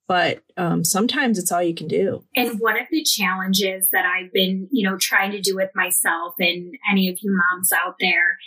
But 0.09 0.45
um, 0.57 0.84
sometimes 0.84 1.37
it's 1.37 1.51
all 1.51 1.64
you 1.64 1.74
can 1.74 1.89
do. 1.89 2.22
And 2.37 2.61
one 2.61 2.78
of 2.80 2.87
the 2.91 3.03
challenges 3.03 3.89
that 3.91 4.05
i've 4.05 4.32
been 4.32 4.68
you 4.70 4.89
know 4.89 4.99
trying 4.99 5.32
to 5.32 5.41
do 5.41 5.57
with 5.57 5.70
myself 5.74 6.34
and 6.39 6.76
any 6.91 7.09
of 7.09 7.18
you 7.22 7.34
moms 7.34 7.72
out 7.72 7.97
there 7.99 8.39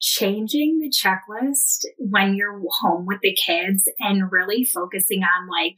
changing 0.00 0.78
the 0.78 0.90
checklist 0.90 1.84
when 1.98 2.34
you're 2.34 2.60
home 2.80 3.06
with 3.06 3.20
the 3.22 3.34
kids 3.34 3.88
and 3.98 4.32
really 4.32 4.64
focusing 4.64 5.22
on 5.22 5.48
like, 5.48 5.76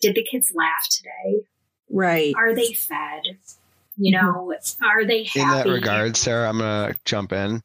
did 0.00 0.14
the 0.14 0.26
kids 0.28 0.52
laugh 0.54 0.86
today? 0.90 1.44
Right. 1.90 2.34
Are 2.36 2.54
they 2.54 2.72
fed? 2.72 3.22
You 3.96 4.16
mm-hmm. 4.16 4.26
know, 4.26 4.52
mm-hmm. 4.52 4.84
are 4.84 5.04
they 5.04 5.24
happy? 5.24 5.40
In 5.40 5.48
that 5.48 5.68
regard, 5.68 6.16
Sarah, 6.16 6.48
I'm 6.48 6.58
going 6.58 6.92
to 6.92 7.00
jump 7.04 7.32
in. 7.32 7.62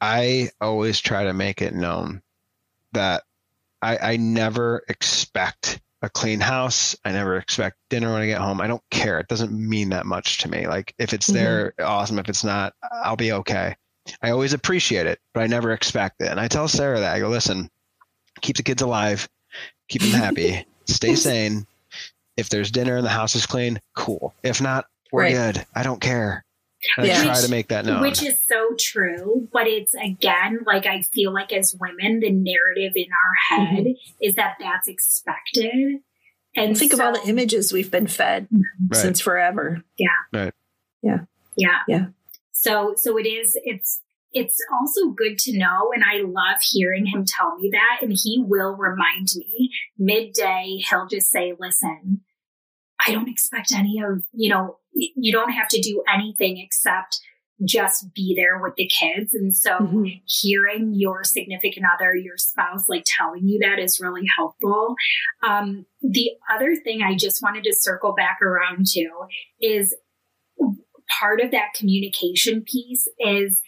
I 0.00 0.50
always 0.60 1.00
try 1.00 1.24
to 1.24 1.32
make 1.32 1.62
it 1.62 1.74
known 1.74 2.22
that 2.92 3.22
I, 3.80 3.96
I 3.96 4.16
never 4.18 4.82
expect 4.88 5.80
a 6.02 6.10
clean 6.10 6.40
house. 6.40 6.96
I 7.04 7.12
never 7.12 7.36
expect 7.36 7.78
dinner 7.88 8.12
when 8.12 8.22
I 8.22 8.26
get 8.26 8.40
home. 8.40 8.60
I 8.60 8.66
don't 8.66 8.82
care. 8.90 9.18
It 9.18 9.28
doesn't 9.28 9.52
mean 9.52 9.90
that 9.90 10.04
much 10.04 10.38
to 10.38 10.50
me. 10.50 10.66
Like 10.66 10.94
if 10.98 11.14
it's 11.14 11.28
mm-hmm. 11.28 11.36
there, 11.36 11.74
awesome. 11.80 12.18
If 12.18 12.28
it's 12.28 12.44
not, 12.44 12.74
I'll 12.82 13.16
be 13.16 13.32
okay. 13.32 13.76
I 14.22 14.30
always 14.30 14.52
appreciate 14.52 15.06
it, 15.06 15.20
but 15.32 15.42
I 15.42 15.46
never 15.46 15.72
expect 15.72 16.20
it. 16.20 16.28
And 16.28 16.40
I 16.40 16.48
tell 16.48 16.68
Sarah 16.68 17.00
that 17.00 17.14
I 17.14 17.20
go, 17.20 17.28
listen, 17.28 17.70
keep 18.40 18.56
the 18.56 18.62
kids 18.62 18.82
alive, 18.82 19.28
keep 19.88 20.02
them 20.02 20.12
happy, 20.12 20.66
stay 20.86 21.14
sane. 21.14 21.66
If 22.36 22.50
there's 22.50 22.70
dinner 22.70 22.96
and 22.96 23.04
the 23.04 23.10
house 23.10 23.34
is 23.34 23.46
clean, 23.46 23.80
cool. 23.94 24.34
If 24.42 24.60
not, 24.60 24.86
we're 25.10 25.22
right. 25.22 25.54
good. 25.54 25.66
I 25.74 25.82
don't 25.82 26.00
care. 26.00 26.44
And 26.98 27.06
yeah. 27.06 27.20
I 27.20 27.24
try 27.24 27.40
to 27.40 27.50
make 27.50 27.68
that 27.68 27.86
known. 27.86 28.02
Which 28.02 28.22
is 28.22 28.36
so 28.46 28.74
true. 28.78 29.48
But 29.52 29.66
it's 29.66 29.94
again, 29.94 30.60
like 30.66 30.86
I 30.86 31.02
feel 31.02 31.32
like 31.32 31.52
as 31.52 31.74
women, 31.80 32.20
the 32.20 32.30
narrative 32.30 32.92
in 32.94 33.06
our 33.06 33.58
head 33.58 33.84
mm-hmm. 33.84 33.90
is 34.20 34.34
that 34.34 34.56
that's 34.60 34.86
expected. 34.86 36.00
And 36.54 36.76
think 36.76 36.92
so, 36.92 36.98
of 36.98 37.04
all 37.04 37.12
the 37.12 37.28
images 37.28 37.72
we've 37.72 37.90
been 37.90 38.06
fed 38.06 38.48
right. 38.52 38.96
since 38.96 39.20
forever. 39.20 39.82
Yeah. 39.98 40.08
Right. 40.32 40.54
Yeah. 41.02 41.18
Yeah. 41.56 41.80
Yeah. 41.86 42.06
So, 42.66 42.94
so 42.96 43.16
it 43.16 43.26
is, 43.26 43.58
it's, 43.64 44.00
it's 44.32 44.58
also 44.72 45.10
good 45.10 45.38
to 45.38 45.56
know. 45.56 45.92
And 45.94 46.02
I 46.04 46.22
love 46.22 46.60
hearing 46.60 47.06
him 47.06 47.24
tell 47.24 47.56
me 47.56 47.70
that. 47.72 48.00
And 48.02 48.12
he 48.12 48.42
will 48.44 48.76
remind 48.76 49.28
me 49.36 49.70
midday, 49.98 50.78
he'll 50.88 51.06
just 51.06 51.30
say, 51.30 51.54
listen, 51.58 52.22
I 53.06 53.12
don't 53.12 53.28
expect 53.28 53.72
any 53.72 54.02
of, 54.02 54.24
you 54.32 54.50
know, 54.50 54.78
you 54.92 55.32
don't 55.32 55.52
have 55.52 55.68
to 55.68 55.80
do 55.80 56.02
anything 56.12 56.58
except 56.58 57.20
just 57.64 58.12
be 58.14 58.34
there 58.36 58.60
with 58.60 58.74
the 58.76 58.88
kids. 58.88 59.32
And 59.32 59.54
so 59.56 59.78
mm-hmm. 59.78 60.04
hearing 60.26 60.92
your 60.94 61.24
significant 61.24 61.86
other, 61.94 62.14
your 62.14 62.36
spouse, 62.36 62.88
like 62.88 63.04
telling 63.06 63.46
you 63.46 63.58
that 63.60 63.78
is 63.78 64.00
really 64.00 64.24
helpful. 64.36 64.94
Um, 65.46 65.86
the 66.02 66.30
other 66.54 66.76
thing 66.76 67.02
I 67.02 67.14
just 67.14 67.42
wanted 67.42 67.64
to 67.64 67.74
circle 67.74 68.14
back 68.14 68.42
around 68.42 68.86
to 68.88 69.08
is 69.60 69.94
part 71.20 71.40
of 71.40 71.50
that 71.50 71.74
communication 71.74 72.62
piece 72.62 73.08
is, 73.18 73.60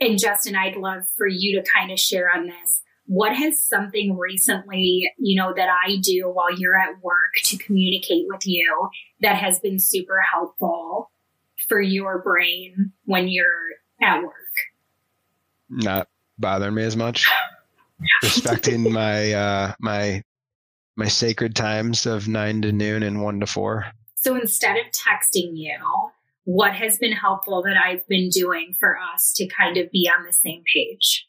and 0.00 0.18
Justin, 0.18 0.56
I'd 0.56 0.76
love 0.76 1.04
for 1.16 1.26
you 1.26 1.60
to 1.60 1.70
kind 1.70 1.90
of 1.90 1.98
share 1.98 2.30
on 2.34 2.46
this. 2.46 2.82
What 3.06 3.34
has 3.36 3.62
something 3.62 4.16
recently, 4.16 5.10
you 5.18 5.40
know, 5.40 5.52
that 5.54 5.68
I 5.68 5.96
do 6.02 6.30
while 6.30 6.56
you're 6.56 6.78
at 6.78 7.02
work 7.02 7.34
to 7.44 7.58
communicate 7.58 8.26
with 8.28 8.46
you 8.46 8.88
that 9.20 9.36
has 9.36 9.58
been 9.60 9.78
super 9.80 10.20
helpful 10.20 11.10
for 11.68 11.80
your 11.80 12.22
brain 12.22 12.92
when 13.04 13.28
you're 13.28 13.46
at 14.00 14.22
work? 14.22 14.32
Not 15.68 16.08
bothering 16.38 16.74
me 16.74 16.84
as 16.84 16.96
much. 16.96 17.28
Respecting 18.22 18.92
my 18.92 19.32
uh 19.32 19.74
my 19.78 20.22
my 20.96 21.06
sacred 21.06 21.54
times 21.54 22.06
of 22.06 22.28
nine 22.28 22.62
to 22.62 22.72
noon 22.72 23.02
and 23.02 23.22
one 23.22 23.40
to 23.40 23.46
four. 23.46 23.86
So 24.16 24.36
instead 24.36 24.76
of 24.76 24.86
texting 24.86 25.56
you, 25.56 25.76
what 26.44 26.74
has 26.74 26.98
been 26.98 27.12
helpful 27.12 27.62
that 27.62 27.76
I've 27.76 28.06
been 28.08 28.28
doing 28.28 28.74
for 28.78 28.96
us 28.98 29.32
to 29.36 29.46
kind 29.46 29.76
of 29.76 29.90
be 29.90 30.10
on 30.14 30.24
the 30.24 30.32
same 30.32 30.62
page. 30.72 31.26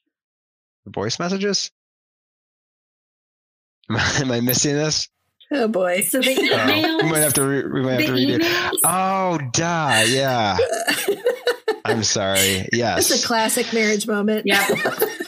Voice 0.85 1.19
messages? 1.19 1.71
Am 3.89 3.97
I, 3.97 4.21
am 4.21 4.31
I 4.31 4.39
missing 4.39 4.75
this? 4.75 5.09
Oh 5.51 5.67
boy! 5.67 6.01
So 6.01 6.19
the 6.19 6.33
emails. 6.33 6.83
Oh, 6.85 7.03
we 7.03 7.11
might 7.11 7.19
have 7.19 7.33
to. 7.33 7.45
Re- 7.45 7.67
we 7.67 7.81
might 7.81 7.99
have 7.99 8.05
to 8.05 8.13
redo. 8.13 8.39
Emails? 8.39 8.79
Oh, 8.85 9.37
duh! 9.51 10.03
Yeah. 10.07 10.57
I'm 11.85 12.03
sorry. 12.03 12.67
Yes. 12.73 13.11
It's 13.11 13.23
a 13.23 13.27
classic 13.27 13.71
marriage 13.73 14.07
moment. 14.07 14.43
Yeah. 14.45 14.65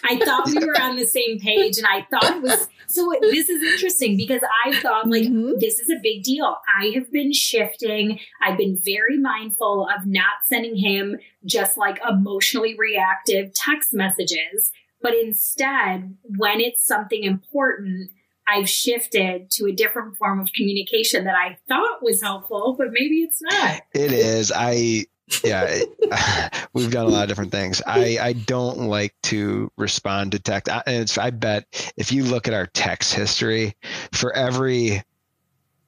I 0.03 0.20
thought 0.24 0.47
we 0.47 0.60
were 0.60 0.80
on 0.82 0.95
the 0.95 1.06
same 1.06 1.39
page 1.39 1.78
and 1.78 1.86
I 1.86 2.06
thought 2.10 2.38
it 2.38 2.41
was 2.41 2.68
so 2.88 3.12
this 3.22 3.49
is 3.49 3.62
interesting 3.62 4.18
because 4.18 4.41
I 4.66 4.80
thought 4.80 5.08
like 5.10 5.24
mm-hmm. 5.24 5.53
this 5.60 5.80
is 5.80 5.89
a 5.89 5.99
big 6.01 6.24
deal. 6.24 6.58
I 6.80 6.91
have 6.95 7.12
been 7.12 7.34
shifting. 7.34 8.20
I've 8.41 8.58
been 8.58 8.78
very 8.84 9.18
mindful 9.18 9.88
of 9.95 10.06
not 10.06 10.34
sending 10.47 10.76
him 10.76 11.18
just 11.45 11.78
like 11.78 11.99
emotionally 12.08 12.76
reactive 12.78 13.53
text 13.53 13.93
messages, 13.93 14.72
but 15.01 15.14
instead 15.14 16.16
when 16.38 16.60
it's 16.60 16.86
something 16.86 17.24
important, 17.24 18.12
I've 18.47 18.70
shifted 18.70 19.49
to 19.51 19.66
a 19.66 19.72
different 19.72 20.18
form 20.18 20.39
of 20.39 20.53
communication 20.53 21.24
that 21.26 21.36
I 21.36 21.58
thought 21.68 22.03
was 22.03 22.22
helpful, 22.22 22.76
but 22.78 22.88
maybe 22.91 23.22
it's 23.22 23.41
not. 23.41 23.82
It 23.93 24.12
is. 24.12 24.51
I 24.56 25.06
yeah, 25.43 25.82
we've 26.73 26.91
done 26.91 27.05
a 27.05 27.09
lot 27.09 27.23
of 27.23 27.30
different 27.30 27.51
things. 27.51 27.82
I, 27.86 28.17
I 28.21 28.34
don't 28.34 28.88
like 28.88 29.15
to 29.23 29.71
respond 29.78 30.34
to 30.34 30.39
text. 30.39 30.71
I, 30.71 30.84
and 30.86 31.11
I 31.19 31.30
bet 31.32 31.93
if 31.97 32.11
you 32.11 32.23
look 32.23 32.47
at 32.47 32.53
our 32.53 32.67
text 32.67 33.13
history, 33.13 33.76
for 34.11 34.34
every 34.34 35.03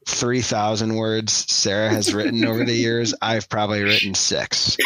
3,000 0.07 0.95
words 0.95 1.33
Sarah 1.51 1.89
has 1.89 2.13
written 2.13 2.45
over 2.45 2.63
the 2.63 2.73
years, 2.73 3.13
I've 3.21 3.47
probably 3.49 3.83
written 3.83 4.15
six. 4.15 4.77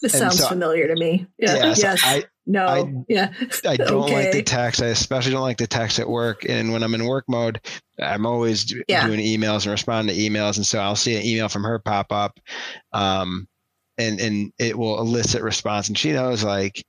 This 0.00 0.14
and 0.14 0.22
sounds 0.22 0.38
so, 0.38 0.48
familiar 0.48 0.88
to 0.88 0.94
me. 0.94 1.26
Yeah. 1.38 1.56
yeah 1.56 1.74
so 1.74 1.82
yes. 1.82 2.00
I, 2.02 2.24
no. 2.46 2.66
I, 2.66 3.04
yeah. 3.08 3.32
I 3.66 3.76
don't 3.76 4.04
okay. 4.04 4.24
like 4.24 4.32
the 4.32 4.42
text. 4.42 4.82
I 4.82 4.86
especially 4.86 5.32
don't 5.32 5.42
like 5.42 5.58
the 5.58 5.66
text 5.66 5.98
at 5.98 6.08
work. 6.08 6.44
And 6.48 6.72
when 6.72 6.82
I'm 6.82 6.94
in 6.94 7.04
work 7.04 7.26
mode, 7.28 7.60
I'm 8.00 8.26
always 8.26 8.74
yeah. 8.88 9.06
doing 9.06 9.20
emails 9.20 9.64
and 9.64 9.72
responding 9.72 10.16
to 10.16 10.20
emails. 10.20 10.56
And 10.56 10.66
so 10.66 10.80
I'll 10.80 10.96
see 10.96 11.14
an 11.14 11.24
email 11.24 11.48
from 11.48 11.62
her 11.62 11.78
pop 11.78 12.10
up. 12.10 12.40
Um, 12.92 13.46
and 14.00 14.20
and 14.20 14.52
it 14.58 14.76
will 14.76 14.98
elicit 14.98 15.42
response. 15.42 15.88
And 15.88 15.96
she 15.96 16.12
knows 16.12 16.42
like 16.42 16.84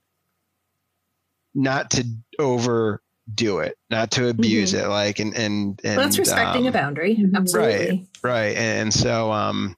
not 1.54 1.90
to 1.90 2.04
overdo 2.38 3.58
it 3.58 3.76
not 3.90 4.10
to 4.10 4.28
abuse 4.28 4.72
mm-hmm. 4.72 4.86
it 4.86 4.88
like 4.88 5.18
and 5.18 5.36
and, 5.36 5.80
and 5.84 5.96
well, 5.96 6.06
that's 6.06 6.18
respecting 6.18 6.62
um, 6.62 6.68
a 6.68 6.72
boundary 6.72 7.24
absolutely. 7.34 8.08
right. 8.22 8.22
Right 8.22 8.56
and 8.56 8.92
so 8.92 9.30
um 9.30 9.76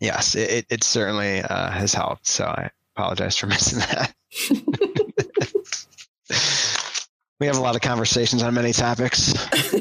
yes 0.00 0.34
it, 0.34 0.50
it, 0.50 0.66
it 0.70 0.84
certainly 0.84 1.40
uh, 1.40 1.70
has 1.70 1.94
helped. 1.94 2.26
So 2.26 2.46
i 2.46 2.70
apologize 2.96 3.36
for 3.36 3.46
missing 3.48 3.80
that. 3.80 4.14
We 7.40 7.48
have 7.48 7.56
a 7.56 7.60
lot 7.60 7.74
of 7.74 7.82
conversations 7.82 8.42
on 8.42 8.54
many 8.54 8.72
topics. 8.72 9.34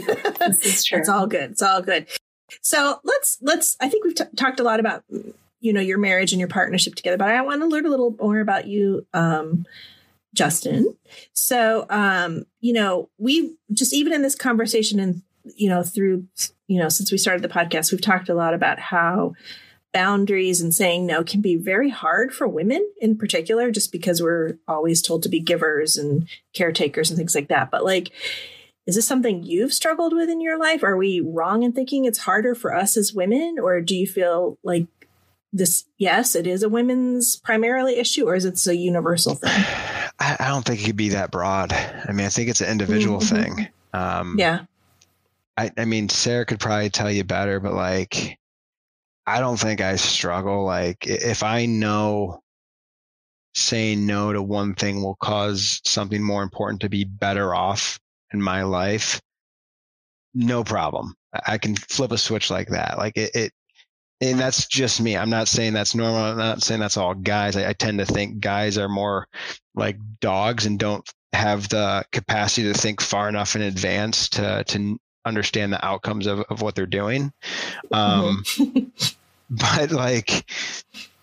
This 0.43 0.65
is 0.65 0.83
true. 0.83 0.99
it's 0.99 1.07
all 1.07 1.25
good. 1.25 1.51
It's 1.51 1.61
all 1.61 1.81
good. 1.81 2.07
So 2.61 2.99
let's 3.05 3.37
let's 3.41 3.77
i 3.79 3.87
think 3.87 4.03
we've 4.03 4.15
t- 4.15 4.25
talked 4.35 4.59
a 4.59 4.63
lot 4.63 4.81
about 4.81 5.05
you 5.63 5.71
know 5.71 5.81
your 5.81 5.97
marriage 5.97 6.33
and 6.33 6.39
your 6.39 6.49
partnership 6.49 6.93
together 6.93 7.17
but 7.17 7.29
i 7.29 7.41
want 7.41 7.61
to 7.61 7.67
learn 7.67 7.85
a 7.85 7.89
little 7.89 8.15
more 8.19 8.39
about 8.39 8.67
you 8.67 9.07
um, 9.13 9.65
justin 10.33 10.95
so 11.31 11.85
um, 11.89 12.43
you 12.59 12.73
know 12.73 13.09
we 13.17 13.55
just 13.71 13.93
even 13.93 14.13
in 14.13 14.21
this 14.21 14.35
conversation 14.35 14.99
and 14.99 15.21
you 15.55 15.69
know 15.69 15.81
through 15.81 16.27
you 16.67 16.79
know 16.79 16.89
since 16.89 17.11
we 17.11 17.17
started 17.17 17.41
the 17.41 17.49
podcast 17.49 17.91
we've 17.91 18.01
talked 18.01 18.29
a 18.29 18.35
lot 18.35 18.53
about 18.53 18.77
how 18.77 19.33
boundaries 19.93 20.59
and 20.59 20.73
saying 20.73 21.05
no 21.05 21.23
can 21.23 21.39
be 21.39 21.55
very 21.55 21.89
hard 21.89 22.33
for 22.33 22.47
women 22.47 22.85
in 22.99 23.15
particular 23.15 23.71
just 23.71 23.91
because 23.91 24.21
we're 24.21 24.57
always 24.67 25.01
told 25.01 25.23
to 25.23 25.29
be 25.29 25.39
givers 25.39 25.97
and 25.97 26.27
caretakers 26.53 27.09
and 27.09 27.17
things 27.17 27.35
like 27.35 27.47
that 27.47 27.71
but 27.71 27.85
like 27.85 28.11
is 28.85 28.95
this 28.95 29.07
something 29.07 29.43
you've 29.43 29.71
struggled 29.73 30.13
with 30.13 30.29
in 30.29 30.41
your 30.41 30.59
life? 30.59 30.83
Are 30.83 30.97
we 30.97 31.21
wrong 31.21 31.63
in 31.63 31.71
thinking 31.71 32.03
it's 32.03 32.17
harder 32.17 32.53
for 32.53 32.75
us 32.75 32.97
as 32.97 33.13
women? 33.13 33.55
Or 33.57 33.79
do 33.79 33.95
you 33.95 34.05
feel 34.05 34.57
like 34.61 34.87
this, 35.53 35.85
yes, 35.97 36.35
it 36.35 36.47
is 36.47 36.63
a 36.63 36.69
women's 36.69 37.37
primarily 37.37 37.97
issue, 37.97 38.27
or 38.27 38.35
is 38.35 38.43
it 38.43 38.65
a 38.67 38.75
universal 38.75 39.35
thing? 39.35 39.51
I, 40.19 40.37
I 40.39 40.47
don't 40.49 40.65
think 40.65 40.81
it 40.81 40.85
could 40.85 40.97
be 40.97 41.09
that 41.09 41.31
broad. 41.31 41.71
I 41.71 42.11
mean, 42.11 42.25
I 42.25 42.29
think 42.29 42.49
it's 42.49 42.61
an 42.61 42.69
individual 42.69 43.19
mm-hmm. 43.19 43.55
thing. 43.55 43.67
Um, 43.93 44.35
yeah. 44.37 44.65
I, 45.55 45.71
I 45.77 45.85
mean, 45.85 46.09
Sarah 46.09 46.45
could 46.45 46.59
probably 46.59 46.89
tell 46.89 47.11
you 47.11 47.23
better, 47.23 47.59
but 47.59 47.73
like, 47.73 48.37
I 49.25 49.39
don't 49.39 49.57
think 49.57 49.79
I 49.79 49.95
struggle. 49.95 50.65
Like, 50.65 51.05
if 51.07 51.43
I 51.43 51.67
know 51.67 52.41
saying 53.53 54.05
no 54.05 54.33
to 54.33 54.41
one 54.41 54.73
thing 54.73 55.01
will 55.01 55.15
cause 55.15 55.79
something 55.85 56.23
more 56.23 56.43
important 56.43 56.81
to 56.81 56.89
be 56.89 57.03
better 57.03 57.53
off 57.53 57.99
in 58.33 58.41
my 58.41 58.63
life, 58.63 59.21
no 60.33 60.63
problem. 60.63 61.13
I 61.45 61.57
can 61.59 61.75
flip 61.75 62.11
a 62.11 62.17
switch 62.17 62.49
like 62.49 62.69
that. 62.69 62.97
Like 62.97 63.15
it, 63.15 63.35
it 63.35 63.51
and 64.21 64.39
that's 64.39 64.67
just 64.67 65.01
me. 65.01 65.17
I'm 65.17 65.29
not 65.29 65.47
saying 65.47 65.73
that's 65.73 65.95
normal. 65.95 66.17
I'm 66.17 66.37
not 66.37 66.63
saying 66.63 66.79
that's 66.79 66.97
all 66.97 67.13
guys. 67.13 67.55
I, 67.55 67.69
I, 67.69 67.73
tend 67.73 67.99
to 67.99 68.05
think 68.05 68.39
guys 68.39 68.77
are 68.77 68.89
more 68.89 69.27
like 69.75 69.97
dogs 70.19 70.65
and 70.65 70.79
don't 70.79 71.07
have 71.33 71.69
the 71.69 72.05
capacity 72.11 72.71
to 72.71 72.77
think 72.77 73.01
far 73.01 73.27
enough 73.27 73.55
in 73.55 73.61
advance 73.61 74.29
to 74.29 74.63
to 74.65 74.99
understand 75.25 75.73
the 75.73 75.85
outcomes 75.85 76.27
of, 76.27 76.39
of 76.49 76.61
what 76.61 76.75
they're 76.75 76.85
doing. 76.85 77.33
Um, 77.91 78.43
mm-hmm. 78.45 78.87
but 79.49 79.91
like 79.91 80.45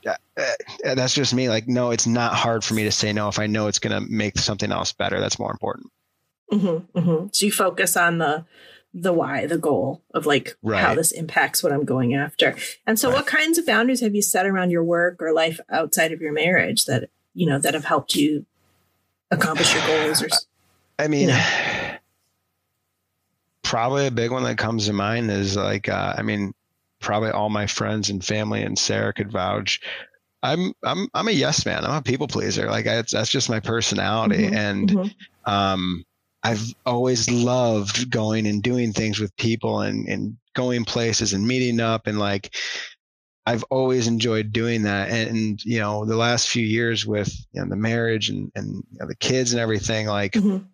uh, 0.06 0.14
uh, 0.36 0.94
that's 0.94 1.14
just 1.14 1.34
me. 1.34 1.48
Like, 1.48 1.68
no, 1.68 1.90
it's 1.90 2.06
not 2.06 2.34
hard 2.34 2.64
for 2.64 2.74
me 2.74 2.84
to 2.84 2.92
say 2.92 3.12
no 3.12 3.28
if 3.28 3.38
I 3.38 3.46
know 3.46 3.66
it's 3.66 3.78
going 3.78 3.92
to 3.92 4.10
make 4.10 4.38
something 4.38 4.72
else 4.72 4.92
better. 4.92 5.20
That's 5.20 5.38
more 5.38 5.50
important. 5.50 5.90
Mm-hmm, 6.52 6.98
mm-hmm. 6.98 7.26
So 7.32 7.46
you 7.46 7.52
focus 7.52 7.96
on 7.96 8.18
the 8.18 8.44
the 8.92 9.12
why, 9.12 9.46
the 9.46 9.58
goal 9.58 10.02
of 10.14 10.26
like 10.26 10.56
right. 10.62 10.82
how 10.82 10.94
this 10.94 11.12
impacts 11.12 11.62
what 11.62 11.72
I'm 11.72 11.84
going 11.84 12.14
after. 12.14 12.56
And 12.86 12.98
so, 12.98 13.08
right. 13.08 13.16
what 13.16 13.26
kinds 13.26 13.58
of 13.58 13.66
boundaries 13.66 14.00
have 14.00 14.14
you 14.14 14.22
set 14.22 14.46
around 14.46 14.70
your 14.70 14.84
work 14.84 15.22
or 15.22 15.32
life 15.32 15.60
outside 15.70 16.12
of 16.12 16.20
your 16.20 16.32
marriage 16.32 16.86
that 16.86 17.10
you 17.34 17.46
know 17.46 17.58
that 17.58 17.74
have 17.74 17.84
helped 17.84 18.14
you 18.14 18.46
accomplish 19.30 19.72
your 19.74 19.86
goals? 19.86 20.22
Or 20.22 20.28
I 20.98 21.08
mean. 21.08 21.28
You 21.28 21.34
know? 21.34 21.96
Probably 23.62 24.08
a 24.08 24.10
big 24.10 24.32
one 24.32 24.42
that 24.42 24.58
comes 24.58 24.86
to 24.86 24.92
mind 24.92 25.30
is 25.30 25.54
like, 25.54 25.88
uh, 25.88 26.14
I 26.18 26.22
mean, 26.22 26.52
probably 26.98 27.30
all 27.30 27.48
my 27.48 27.66
friends 27.66 28.10
and 28.10 28.24
family 28.24 28.62
and 28.62 28.78
Sarah 28.78 29.12
could 29.12 29.30
vouch. 29.30 29.80
I'm 30.42 30.72
I'm 30.82 31.08
I'm 31.12 31.28
a 31.28 31.32
yes 31.32 31.66
man. 31.66 31.84
I'm 31.84 31.96
a 31.96 32.02
people 32.02 32.26
pleaser. 32.26 32.70
Like 32.70 32.86
I, 32.86 33.02
that's 33.02 33.30
just 33.30 33.50
my 33.50 33.60
personality, 33.60 34.44
mm-hmm, 34.44 34.54
and 34.54 34.88
mm-hmm. 34.88 35.50
um, 35.50 36.04
I've 36.42 36.64
always 36.86 37.30
loved 37.30 38.10
going 38.10 38.46
and 38.46 38.62
doing 38.62 38.92
things 38.92 39.18
with 39.18 39.36
people 39.36 39.80
and 39.80 40.08
and 40.08 40.36
going 40.54 40.84
places 40.84 41.32
and 41.32 41.46
meeting 41.46 41.80
up 41.80 42.06
and 42.06 42.18
like 42.18 42.54
I've 43.46 43.64
always 43.64 44.06
enjoyed 44.06 44.52
doing 44.52 44.82
that. 44.82 45.10
And, 45.10 45.30
and 45.30 45.64
you 45.64 45.80
know, 45.80 46.04
the 46.04 46.16
last 46.16 46.48
few 46.48 46.64
years 46.64 47.06
with 47.06 47.34
you 47.52 47.60
know, 47.60 47.68
the 47.68 47.76
marriage 47.76 48.28
and 48.28 48.50
and 48.54 48.84
you 48.92 48.98
know, 49.00 49.06
the 49.06 49.16
kids 49.16 49.52
and 49.52 49.60
everything, 49.60 50.06
like. 50.06 50.32
Mm-hmm. 50.32 50.64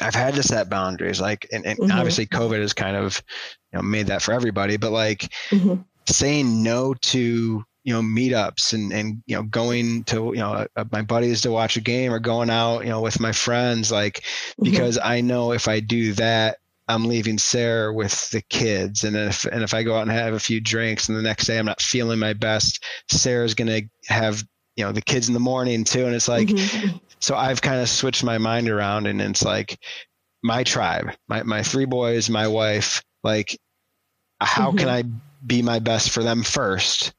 I've 0.00 0.14
had 0.14 0.34
to 0.36 0.42
set 0.42 0.70
boundaries, 0.70 1.20
like, 1.20 1.46
and, 1.52 1.66
and 1.66 1.78
mm-hmm. 1.78 1.92
obviously 1.92 2.24
COVID 2.24 2.62
has 2.62 2.72
kind 2.72 2.96
of, 2.96 3.22
you 3.70 3.76
know, 3.76 3.82
made 3.82 4.06
that 4.06 4.22
for 4.22 4.32
everybody. 4.32 4.78
But 4.78 4.90
like, 4.90 5.28
mm-hmm. 5.50 5.82
saying 6.06 6.62
no 6.62 6.94
to 6.94 7.62
you 7.84 7.92
know 7.92 8.02
meetups 8.02 8.72
and 8.72 8.92
and 8.92 9.22
you 9.26 9.36
know 9.36 9.42
going 9.42 10.04
to 10.04 10.26
you 10.26 10.40
know 10.40 10.66
uh, 10.76 10.84
my 10.92 11.02
buddies 11.02 11.42
to 11.42 11.50
watch 11.50 11.76
a 11.76 11.80
game 11.80 12.12
or 12.12 12.18
going 12.18 12.50
out 12.50 12.80
you 12.80 12.88
know 12.88 13.00
with 13.00 13.20
my 13.20 13.32
friends 13.32 13.90
like 13.90 14.20
mm-hmm. 14.20 14.64
because 14.64 14.98
I 15.02 15.20
know 15.20 15.52
if 15.52 15.68
I 15.68 15.80
do 15.80 16.12
that 16.14 16.58
I'm 16.88 17.06
leaving 17.06 17.38
Sarah 17.38 17.92
with 17.92 18.30
the 18.30 18.42
kids 18.42 19.04
and 19.04 19.16
if 19.16 19.44
and 19.44 19.62
if 19.62 19.74
I 19.74 19.82
go 19.82 19.96
out 19.96 20.02
and 20.02 20.10
have 20.10 20.34
a 20.34 20.40
few 20.40 20.60
drinks 20.60 21.08
and 21.08 21.18
the 21.18 21.22
next 21.22 21.46
day 21.46 21.58
I'm 21.58 21.66
not 21.66 21.82
feeling 21.82 22.18
my 22.18 22.34
best 22.34 22.84
Sarah's 23.10 23.54
going 23.54 23.68
to 23.68 24.12
have 24.12 24.44
you 24.76 24.84
know 24.84 24.92
the 24.92 25.02
kids 25.02 25.28
in 25.28 25.34
the 25.34 25.40
morning 25.40 25.84
too 25.84 26.06
and 26.06 26.14
it's 26.14 26.28
like 26.28 26.48
mm-hmm. 26.48 26.96
so 27.20 27.34
I've 27.34 27.62
kind 27.62 27.80
of 27.80 27.88
switched 27.88 28.24
my 28.24 28.38
mind 28.38 28.68
around 28.68 29.06
and 29.06 29.20
it's 29.20 29.42
like 29.42 29.78
my 30.42 30.62
tribe 30.62 31.10
my 31.28 31.42
my 31.42 31.62
three 31.62 31.84
boys 31.84 32.30
my 32.30 32.46
wife 32.46 33.02
like 33.24 33.58
how 34.40 34.68
mm-hmm. 34.68 34.78
can 34.78 34.88
I 34.88 35.04
be 35.44 35.62
my 35.62 35.80
best 35.80 36.10
for 36.10 36.22
them 36.22 36.44
first 36.44 37.12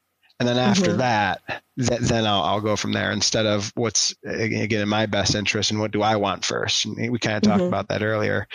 and 0.43 0.57
then 0.57 0.69
after 0.69 0.89
mm-hmm. 0.89 0.97
that 0.97 1.41
th- 1.79 2.01
then 2.01 2.27
I'll, 2.27 2.43
I'll 2.43 2.61
go 2.61 2.75
from 2.75 2.91
there 2.91 3.11
instead 3.11 3.45
of 3.45 3.71
what's 3.75 4.13
again 4.25 4.81
in 4.81 4.89
my 4.89 5.05
best 5.05 5.35
interest 5.35 5.71
and 5.71 5.79
what 5.79 5.91
do 5.91 6.01
i 6.01 6.17
want 6.17 6.43
first 6.43 6.83
and 6.83 7.11
we 7.11 7.17
kind 7.17 7.37
of 7.37 7.43
talked 7.43 7.59
mm-hmm. 7.59 7.67
about 7.67 7.87
that 7.87 8.03
earlier 8.03 8.45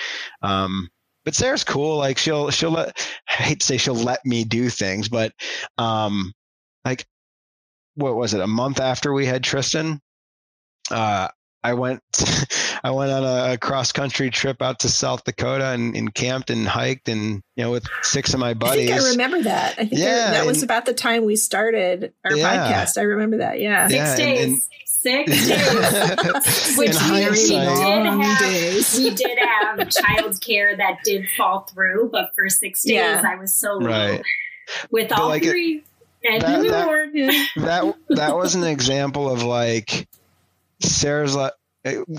um, 0.42 0.88
but 1.24 1.34
sarah's 1.34 1.64
cool 1.64 1.96
like 1.96 2.18
she'll 2.18 2.50
she'll 2.50 2.70
let 2.70 3.08
i 3.30 3.42
hate 3.42 3.60
to 3.60 3.66
say 3.66 3.78
she'll 3.78 3.94
let 3.94 4.24
me 4.26 4.44
do 4.44 4.68
things 4.68 5.08
but 5.08 5.32
um, 5.78 6.32
like 6.84 7.06
what 7.94 8.16
was 8.16 8.34
it 8.34 8.40
a 8.42 8.46
month 8.46 8.80
after 8.80 9.14
we 9.14 9.24
had 9.24 9.42
tristan 9.42 9.98
uh, 10.90 11.28
I 11.62 11.74
went 11.74 12.02
I 12.84 12.90
went 12.90 13.10
on 13.10 13.24
a, 13.24 13.54
a 13.54 13.58
cross 13.58 13.92
country 13.92 14.30
trip 14.30 14.62
out 14.62 14.80
to 14.80 14.88
South 14.88 15.24
Dakota 15.24 15.70
and, 15.70 15.96
and, 15.96 16.14
camped 16.14 16.50
and 16.50 16.66
hiked 16.66 17.08
and 17.08 17.42
you 17.56 17.64
know 17.64 17.72
with 17.72 17.86
six 18.02 18.34
of 18.34 18.40
my 18.40 18.54
buddies. 18.54 18.90
I 18.90 18.94
think 18.94 19.06
I 19.06 19.10
remember 19.10 19.42
that. 19.42 19.72
I 19.72 19.86
think 19.86 20.00
yeah, 20.00 20.30
that 20.30 20.46
was 20.46 20.62
about 20.62 20.86
the 20.86 20.94
time 20.94 21.24
we 21.24 21.36
started 21.36 22.12
our 22.24 22.36
yeah. 22.36 22.70
podcast. 22.70 22.98
I 22.98 23.02
remember 23.02 23.38
that. 23.38 23.60
Yeah, 23.60 23.88
six 23.88 23.94
yeah, 23.98 24.16
days. 24.16 24.40
And, 24.40 24.52
and, 24.52 24.62
six 24.84 25.48
days, 25.48 26.76
which 26.78 26.96
we, 27.02 27.30
we, 27.30 27.48
did 27.48 27.68
have. 27.68 28.38
Days. 28.38 28.98
We 28.98 29.10
did 29.10 29.38
have 29.38 29.88
child 29.90 30.40
care 30.40 30.76
that 30.76 30.98
did 31.04 31.28
fall 31.36 31.60
through, 31.60 32.10
but 32.10 32.30
for 32.34 32.48
six 32.48 32.82
days 32.82 32.94
yeah. 32.94 33.22
I 33.24 33.36
was 33.36 33.54
so 33.54 33.80
right. 33.80 34.22
with 34.90 35.12
all 35.12 35.28
like 35.28 35.42
three. 35.42 35.84
It, 36.20 36.40
that, 36.40 36.62
that, 36.62 37.48
that, 37.56 37.94
that 38.08 38.36
was 38.36 38.56
an 38.56 38.64
example 38.64 39.30
of 39.30 39.44
like 39.44 40.08
Sarah's 40.80 41.34
like, 41.34 41.52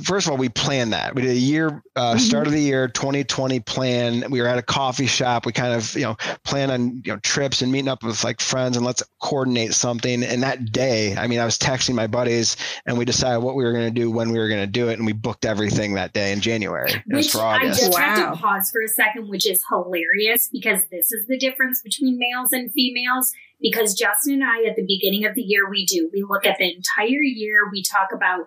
first 0.04 0.26
of 0.26 0.32
all, 0.32 0.38
we 0.38 0.50
planned 0.50 0.94
that. 0.94 1.16
We 1.16 1.22
did 1.22 1.32
a 1.32 1.40
year, 1.40 1.84
uh, 1.96 2.14
mm-hmm. 2.14 2.20
start 2.20 2.48
of 2.48 2.54
the 2.54 2.62
year, 2.62 2.88
2020 2.88 3.60
plan. 3.62 4.26
We 4.30 4.42
were 4.42 4.48
at 4.48 4.58
a 4.58 4.64
coffee 4.64 5.06
shop. 5.06 5.46
We 5.46 5.52
kind 5.52 5.74
of, 5.74 5.94
you 5.96 6.04
know, 6.04 6.16
plan 6.46 6.72
on, 6.72 7.02
you 7.06 7.14
know, 7.14 7.18
trips 7.18 7.62
and 7.62 7.72
meeting 7.72 7.90
up 7.90 8.04
with 8.04 8.24
like 8.24 8.42
friends 8.42 8.78
and 8.78 8.86
let's 8.86 9.04
coordinate 9.22 9.74
something. 9.74 10.24
And 10.24 10.44
that 10.44 10.72
day, 10.72 11.16
I 11.16 11.28
mean, 11.28 11.40
I 11.40 11.46
was 11.46 11.58
texting 11.58 11.94
my 11.94 12.08
buddies 12.08 12.56
and 12.86 12.98
we 12.98 13.06
decided 13.06 13.44
what 13.44 13.56
we 13.56 13.64
were 13.64 13.74
going 13.74 13.94
to 13.94 14.00
do, 14.00 14.10
when 14.10 14.32
we 14.32 14.40
were 14.40 14.48
going 14.48 14.62
to 14.62 14.68
do 14.68 14.90
it. 14.90 14.94
And 14.94 15.06
we 15.06 15.14
booked 15.14 15.46
everything 15.46 15.94
that 15.96 16.14
day 16.14 16.32
in 16.32 16.40
January. 16.40 16.92
It 16.92 17.04
which 17.08 17.36
I 17.36 17.66
just 17.68 17.92
wow. 17.92 18.00
have 18.00 18.34
to 18.34 18.42
pause 18.42 18.72
for 18.72 18.82
a 18.82 18.88
second, 18.88 19.28
which 19.28 19.48
is 19.48 19.62
hilarious 19.70 20.50
because 20.52 20.80
this 20.90 21.12
is 21.12 21.28
the 21.28 21.38
difference 21.38 21.82
between 21.82 22.18
males 22.18 22.54
and 22.54 22.72
females 22.72 23.34
because 23.62 23.94
Justin 23.94 24.36
and 24.36 24.44
I, 24.44 24.70
at 24.70 24.76
the 24.76 24.86
beginning 24.86 25.26
of 25.26 25.36
the 25.36 25.42
year, 25.42 25.70
we 25.70 25.86
do. 25.86 26.10
We 26.14 26.24
look 26.28 26.46
at 26.46 26.58
the 26.58 26.74
entire 26.74 27.22
year. 27.22 27.70
We 27.72 27.84
talk 27.84 28.10
about 28.14 28.46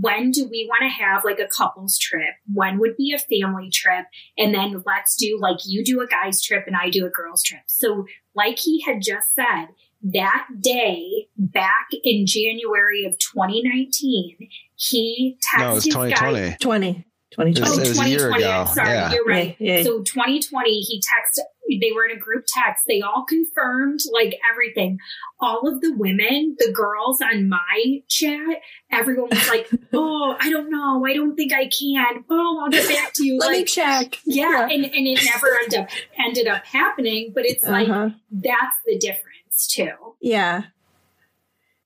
when 0.00 0.30
do 0.30 0.46
we 0.48 0.68
want 0.68 0.82
to 0.82 1.02
have 1.02 1.24
like 1.24 1.38
a 1.38 1.48
couples 1.48 1.98
trip? 1.98 2.34
When 2.52 2.78
would 2.78 2.96
be 2.96 3.14
a 3.14 3.18
family 3.18 3.70
trip? 3.70 4.06
And 4.36 4.54
then 4.54 4.82
let's 4.84 5.16
do 5.16 5.38
like 5.40 5.58
you 5.66 5.84
do 5.84 6.00
a 6.00 6.06
guy's 6.06 6.42
trip 6.42 6.64
and 6.66 6.76
I 6.76 6.90
do 6.90 7.06
a 7.06 7.10
girl's 7.10 7.42
trip. 7.42 7.62
So, 7.66 8.06
like 8.34 8.58
he 8.58 8.82
had 8.82 9.02
just 9.02 9.34
said, 9.34 9.68
that 10.02 10.46
day 10.60 11.28
back 11.36 11.88
in 12.02 12.24
January 12.26 13.04
of 13.04 13.18
2019, 13.18 14.48
he 14.76 15.38
texted 15.54 15.60
no, 15.60 15.70
it 15.72 15.74
was 15.74 15.84
2020. 15.84 16.50
Guy, 16.50 16.56
20. 16.60 17.04
2020. 17.32 17.60
Oh, 17.60 17.84
2020. 17.84 18.74
Sorry, 18.74 18.88
yeah. 18.88 19.12
you're 19.12 19.24
right. 19.24 19.56
Yeah, 19.58 19.76
yeah. 19.78 19.82
So 19.84 20.02
2020, 20.02 20.80
he 20.80 21.00
texted 21.00 21.44
they 21.78 21.92
were 21.92 22.04
in 22.04 22.16
a 22.16 22.20
group 22.20 22.44
text. 22.46 22.84
They 22.86 23.00
all 23.00 23.24
confirmed 23.28 24.00
like 24.12 24.38
everything. 24.50 24.98
All 25.40 25.68
of 25.68 25.80
the 25.80 25.92
women, 25.92 26.56
the 26.58 26.72
girls 26.72 27.20
on 27.20 27.48
my 27.48 28.02
chat, 28.08 28.58
everyone 28.90 29.28
was 29.30 29.48
like, 29.48 29.70
"Oh, 29.92 30.36
I 30.40 30.50
don't 30.50 30.70
know. 30.70 31.04
I 31.06 31.14
don't 31.14 31.36
think 31.36 31.52
I 31.52 31.68
can. 31.68 32.24
Oh, 32.30 32.62
I'll 32.62 32.70
get 32.70 32.88
back 32.88 33.12
to 33.14 33.24
you." 33.24 33.38
Let 33.38 33.48
like, 33.48 33.58
me 33.58 33.64
check. 33.64 34.18
Yeah, 34.24 34.68
and 34.70 34.84
and 34.84 35.06
it 35.06 35.20
never 35.24 35.58
ended 35.62 35.80
up 35.80 35.88
ended 36.18 36.46
up 36.46 36.64
happening. 36.64 37.32
But 37.34 37.46
it's 37.46 37.64
like 37.64 37.88
uh-huh. 37.88 38.10
that's 38.30 38.76
the 38.86 38.98
difference 38.98 39.66
too. 39.68 39.92
Yeah, 40.20 40.62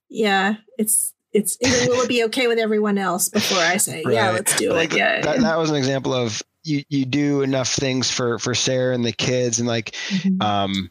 yeah. 0.09 0.57
It's 0.79 1.15
it's 1.35 1.59
will 1.89 2.03
it 2.03 2.09
be 2.09 2.25
okay 2.25 2.47
with 2.47 2.59
everyone 2.59 2.97
else 2.97 3.29
before 3.29 3.59
I 3.59 3.77
say, 3.77 4.05
right. 4.05 4.15
yeah, 4.15 4.31
let's 4.31 4.57
do 4.57 4.73
like, 4.73 4.93
it. 4.93 4.99
Yeah, 4.99 5.21
that, 5.21 5.41
that 5.41 5.59
was 5.59 5.69
an 5.69 5.77
example 5.77 6.15
of 6.15 6.41
you 6.65 6.83
you 6.89 7.05
do 7.05 7.43
enough 7.43 7.69
things 7.69 8.11
for 8.11 8.39
for 8.39 8.55
Sarah 8.55 8.95
and 8.95 9.05
the 9.05 9.13
kids 9.13 9.59
and 9.59 9.69
like 9.69 9.93
mm-hmm. 10.09 10.41
um 10.43 10.91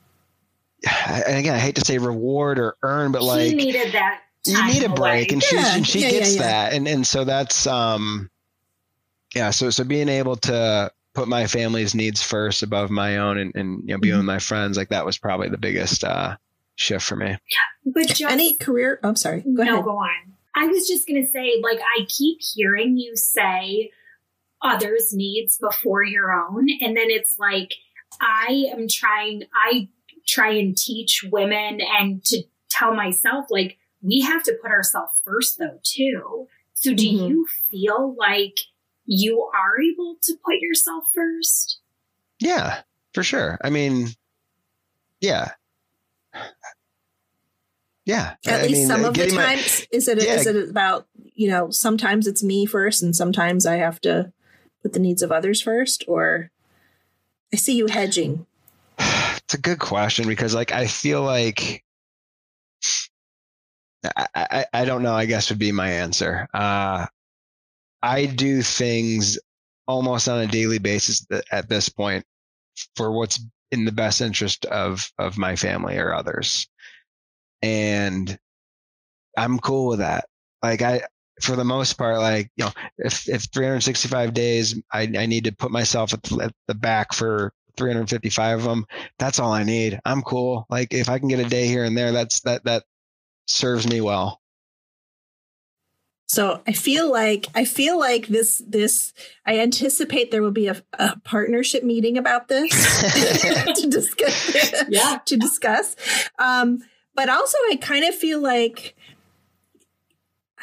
and 1.07 1.37
again 1.37 1.55
I 1.55 1.59
hate 1.59 1.75
to 1.75 1.81
say 1.81 1.97
reward 1.97 2.59
or 2.59 2.77
earn 2.83 3.11
but 3.11 3.23
like 3.23 3.47
he 3.47 3.55
needed 3.55 3.93
that 3.93 4.21
you 4.45 4.65
need 4.65 4.83
a 4.83 4.89
break 4.89 5.31
and 5.31 5.41
yeah. 5.41 5.49
she 5.49 5.77
and 5.77 5.87
she 5.87 5.99
yeah, 6.01 6.09
gets 6.11 6.35
yeah, 6.35 6.41
that 6.41 6.73
and 6.73 6.87
and 6.87 7.05
so 7.05 7.23
that's 7.23 7.65
um 7.65 8.29
yeah 9.33 9.49
so 9.49 9.69
so 9.69 9.83
being 9.83 10.09
able 10.09 10.35
to 10.37 10.91
put 11.13 11.27
my 11.27 11.47
family's 11.47 11.95
needs 11.95 12.21
first 12.21 12.63
above 12.63 12.89
my 12.89 13.17
own 13.17 13.37
and, 13.37 13.55
and 13.55 13.81
you 13.81 13.93
know 13.93 13.99
being 13.99 14.13
mm-hmm. 14.13 14.19
with 14.19 14.25
my 14.25 14.39
friends 14.39 14.77
like 14.77 14.89
that 14.89 15.05
was 15.05 15.17
probably 15.17 15.49
the 15.49 15.57
biggest 15.57 16.03
uh 16.03 16.35
shift 16.75 17.05
for 17.05 17.15
me 17.15 17.37
but 17.85 18.07
just, 18.07 18.21
any 18.21 18.55
career 18.57 18.99
oh, 19.03 19.09
I'm 19.09 19.15
sorry 19.15 19.41
go 19.41 19.63
no 19.63 19.73
ahead 19.73 19.83
go 19.85 19.97
on 19.97 20.33
I 20.55 20.67
was 20.67 20.87
just 20.87 21.07
gonna 21.07 21.25
say 21.25 21.61
like 21.63 21.79
I 21.79 22.05
keep 22.07 22.39
hearing 22.41 22.97
you 22.97 23.15
say 23.15 23.91
others' 24.63 25.13
needs 25.13 25.57
before 25.57 26.03
your 26.03 26.31
own. 26.31 26.67
And 26.81 26.95
then 26.95 27.09
it's 27.09 27.37
like, 27.37 27.73
I 28.21 28.65
am 28.71 28.87
trying, 28.89 29.43
I 29.53 29.89
try 30.27 30.51
and 30.51 30.77
teach 30.77 31.25
women 31.31 31.79
and 31.99 32.23
to 32.25 32.43
tell 32.69 32.93
myself, 32.93 33.45
like, 33.49 33.77
we 34.01 34.21
have 34.21 34.43
to 34.43 34.57
put 34.61 34.71
ourselves 34.71 35.11
first, 35.23 35.59
though, 35.59 35.79
too. 35.83 36.47
So, 36.73 36.93
do 36.93 37.05
mm-hmm. 37.05 37.27
you 37.27 37.47
feel 37.71 38.15
like 38.17 38.57
you 39.05 39.49
are 39.53 39.81
able 39.81 40.17
to 40.23 40.33
put 40.45 40.59
yourself 40.59 41.05
first? 41.13 41.79
Yeah, 42.39 42.81
for 43.13 43.23
sure. 43.23 43.57
I 43.63 43.69
mean, 43.69 44.07
yeah. 45.21 45.51
Yeah. 48.05 48.35
At 48.45 48.61
I 48.61 48.63
least 48.63 48.73
mean, 48.79 48.87
some 48.87 49.05
of 49.05 49.13
the 49.13 49.27
times, 49.27 49.35
my, 49.35 49.97
is 49.97 50.07
it 50.09 50.23
yeah. 50.23 50.33
is 50.33 50.45
it 50.45 50.69
about 50.69 51.07
you 51.15 51.47
know 51.49 51.69
sometimes 51.69 52.27
it's 52.27 52.43
me 52.43 52.65
first 52.65 53.01
and 53.01 53.15
sometimes 53.15 53.65
I 53.65 53.77
have 53.77 54.01
to 54.01 54.33
put 54.83 54.93
the 54.93 54.99
needs 54.99 55.23
of 55.23 55.31
others 55.31 55.61
first, 55.61 56.03
or 56.07 56.51
I 57.51 57.55
see 57.55 57.75
you 57.75 57.87
hedging. 57.87 58.45
It's 59.45 59.55
a 59.55 59.61
good 59.61 59.79
question 59.79 60.25
because 60.25 60.55
like 60.55 60.71
I 60.71 60.87
feel 60.87 61.21
like 61.21 61.83
I, 64.15 64.27
I, 64.35 64.65
I 64.73 64.85
don't 64.85 65.03
know, 65.03 65.13
I 65.13 65.25
guess 65.25 65.49
would 65.49 65.59
be 65.59 65.71
my 65.71 65.89
answer. 65.89 66.47
Uh, 66.53 67.07
I 68.01 68.25
do 68.25 68.61
things 68.61 69.37
almost 69.87 70.29
on 70.29 70.39
a 70.39 70.47
daily 70.47 70.79
basis 70.79 71.25
at 71.51 71.69
this 71.69 71.89
point 71.89 72.25
for 72.95 73.11
what's 73.11 73.43
in 73.71 73.85
the 73.85 73.91
best 73.91 74.21
interest 74.21 74.65
of, 74.65 75.11
of 75.17 75.37
my 75.37 75.55
family 75.55 75.97
or 75.97 76.13
others. 76.13 76.67
And 77.61 78.37
I'm 79.37 79.59
cool 79.59 79.89
with 79.89 79.99
that. 79.99 80.25
Like 80.61 80.81
I, 80.81 81.01
for 81.41 81.55
the 81.55 81.63
most 81.63 81.93
part, 81.93 82.19
like, 82.19 82.51
you 82.55 82.65
know, 82.65 82.71
if, 82.97 83.27
if 83.27 83.43
365 83.53 84.33
days, 84.33 84.79
I, 84.91 85.01
I 85.17 85.25
need 85.25 85.45
to 85.45 85.51
put 85.51 85.71
myself 85.71 86.13
at 86.13 86.23
the, 86.23 86.43
at 86.45 86.53
the 86.67 86.75
back 86.75 87.13
for 87.13 87.53
355 87.77 88.59
of 88.59 88.65
them. 88.65 88.85
That's 89.17 89.39
all 89.39 89.51
I 89.51 89.63
need. 89.63 89.99
I'm 90.05 90.21
cool. 90.21 90.65
Like 90.69 90.93
if 90.93 91.09
I 91.09 91.19
can 91.19 91.27
get 91.27 91.39
a 91.39 91.49
day 91.49 91.67
here 91.67 91.83
and 91.83 91.97
there, 91.97 92.11
that's 92.11 92.41
that 92.41 92.63
that 92.65 92.83
serves 93.45 93.87
me 93.87 94.01
well. 94.01 94.39
So 96.27 96.61
I 96.65 96.71
feel 96.71 97.11
like 97.11 97.47
I 97.53 97.65
feel 97.65 97.99
like 97.99 98.27
this 98.27 98.61
this 98.67 99.13
I 99.45 99.59
anticipate 99.59 100.31
there 100.31 100.41
will 100.41 100.51
be 100.51 100.67
a, 100.67 100.81
a 100.93 101.19
partnership 101.19 101.83
meeting 101.83 102.17
about 102.17 102.47
this 102.47 102.71
to 103.81 103.87
discuss. 103.87 104.83
Yeah. 104.89 105.19
to 105.25 105.37
discuss. 105.37 105.95
Um, 106.39 106.79
but 107.15 107.29
also 107.29 107.57
I 107.69 107.75
kind 107.75 108.05
of 108.05 108.15
feel 108.15 108.41
like 108.41 108.95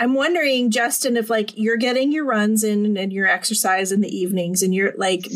I'm 0.00 0.14
wondering, 0.14 0.70
Justin, 0.70 1.16
if 1.16 1.28
like 1.28 1.56
you're 1.56 1.76
getting 1.76 2.10
your 2.10 2.24
runs 2.24 2.64
in 2.64 2.96
and 2.96 3.12
your 3.12 3.28
exercise 3.28 3.92
in 3.92 4.00
the 4.00 4.08
evenings, 4.08 4.62
and 4.62 4.74
you're 4.74 4.94
like 4.96 5.28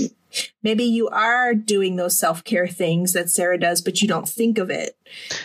maybe 0.65 0.83
you 0.83 1.09
are 1.11 1.55
doing 1.55 1.95
those 1.95 2.19
self-care 2.19 2.67
things 2.67 3.13
that 3.13 3.31
Sarah 3.31 3.61
does, 3.61 3.81
but 3.81 4.03
you 4.03 4.09
don't 4.09 4.29
think 4.29 4.59
of 4.59 4.71
it 4.71 4.97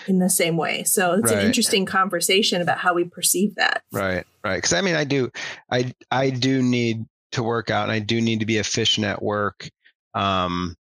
in 0.08 0.18
the 0.18 0.30
same 0.30 0.58
way. 0.58 0.84
So 0.84 1.14
it's 1.14 1.32
right. 1.32 1.42
an 1.42 1.46
interesting 1.46 1.86
conversation 1.86 2.62
about 2.62 2.80
how 2.80 2.96
we 2.96 3.04
perceive 3.04 3.54
that. 3.56 3.84
Right. 3.92 4.26
Right. 4.44 4.56
Because 4.56 4.74
I 4.74 4.82
mean, 4.82 4.96
I 4.96 5.04
do, 5.04 5.30
I 5.70 5.94
I 6.10 6.30
do 6.30 6.64
need 6.64 7.06
to 7.34 7.44
work 7.44 7.70
out, 7.70 7.84
and 7.84 7.92
I 7.92 8.00
do 8.00 8.22
need 8.22 8.40
to 8.40 8.46
be 8.46 8.58
efficient 8.58 9.06
at 9.06 9.22
work. 9.22 9.70
Um, 10.16 10.76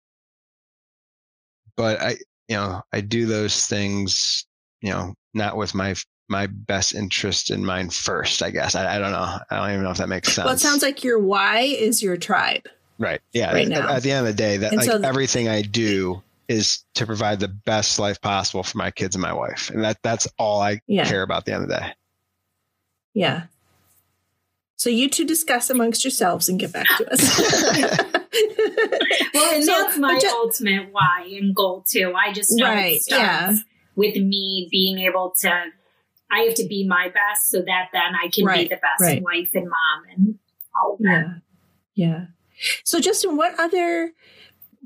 but 1.75 2.01
I, 2.01 2.17
you 2.47 2.55
know, 2.55 2.81
I 2.91 3.01
do 3.01 3.25
those 3.25 3.65
things, 3.67 4.45
you 4.81 4.91
know, 4.91 5.13
not 5.33 5.57
with 5.57 5.75
my 5.75 5.93
my 6.29 6.47
best 6.47 6.93
interest 6.93 7.49
in 7.49 7.65
mind 7.65 7.93
first. 7.93 8.41
I 8.41 8.51
guess 8.51 8.75
I, 8.75 8.95
I 8.95 8.99
don't 8.99 9.11
know. 9.11 9.39
I 9.49 9.57
don't 9.57 9.71
even 9.71 9.83
know 9.83 9.91
if 9.91 9.97
that 9.97 10.09
makes 10.09 10.33
sense. 10.33 10.45
Well, 10.45 10.53
it 10.53 10.59
sounds 10.59 10.81
like 10.81 11.03
your 11.03 11.19
why 11.19 11.61
is 11.61 12.01
your 12.01 12.17
tribe. 12.17 12.67
Right. 12.97 13.21
Yeah. 13.33 13.53
Right 13.53 13.71
at, 13.71 13.89
at, 13.89 14.03
the 14.03 14.11
end 14.11 14.27
of 14.27 14.35
the 14.35 14.37
day, 14.37 14.57
that 14.57 14.75
like 14.75 14.85
so 14.85 15.01
everything 15.01 15.47
I 15.47 15.61
do 15.61 16.21
is 16.47 16.83
to 16.95 17.05
provide 17.05 17.39
the 17.39 17.47
best 17.47 17.99
life 17.99 18.19
possible 18.21 18.63
for 18.63 18.77
my 18.77 18.91
kids 18.91 19.15
and 19.15 19.21
my 19.21 19.33
wife, 19.33 19.69
and 19.69 19.83
that 19.83 19.97
that's 20.03 20.27
all 20.37 20.61
I 20.61 20.81
yeah. 20.87 21.05
care 21.05 21.21
about. 21.21 21.39
At 21.39 21.45
the 21.45 21.53
end 21.53 21.63
of 21.63 21.69
the 21.69 21.75
day. 21.77 21.93
Yeah. 23.13 23.43
So 24.75 24.89
you 24.89 25.09
two 25.09 25.25
discuss 25.25 25.69
amongst 25.69 26.03
yourselves 26.03 26.47
and 26.47 26.59
get 26.59 26.71
back 26.71 26.87
to 26.97 27.11
us. 27.11 27.39
well, 29.33 29.55
and 29.55 29.63
so, 29.63 29.71
that's 29.71 29.97
my 29.97 30.19
just, 30.19 30.33
ultimate 30.35 30.87
why 30.91 31.29
and 31.37 31.55
goal 31.55 31.83
too. 31.89 32.13
I 32.15 32.31
just 32.31 32.49
know 32.53 32.65
right, 32.65 32.95
it 32.95 33.03
starts 33.03 33.21
yeah. 33.21 33.55
with 33.95 34.15
me 34.15 34.67
being 34.71 34.99
able 34.99 35.33
to. 35.41 35.65
I 36.31 36.41
have 36.41 36.55
to 36.55 36.67
be 36.67 36.87
my 36.87 37.07
best 37.07 37.49
so 37.49 37.59
that 37.59 37.89
then 37.93 38.15
I 38.21 38.29
can 38.29 38.45
right, 38.45 38.69
be 38.69 38.75
the 38.75 38.81
best 38.81 39.01
right. 39.01 39.21
wife 39.23 39.49
and 39.53 39.65
mom 39.65 40.03
and 40.15 40.39
all 40.81 40.93
of 40.93 40.99
that. 40.99 41.41
Yeah. 41.95 42.05
Yeah. 42.07 42.25
So, 42.83 42.99
Justin, 42.99 43.35
what 43.35 43.59
other 43.59 44.13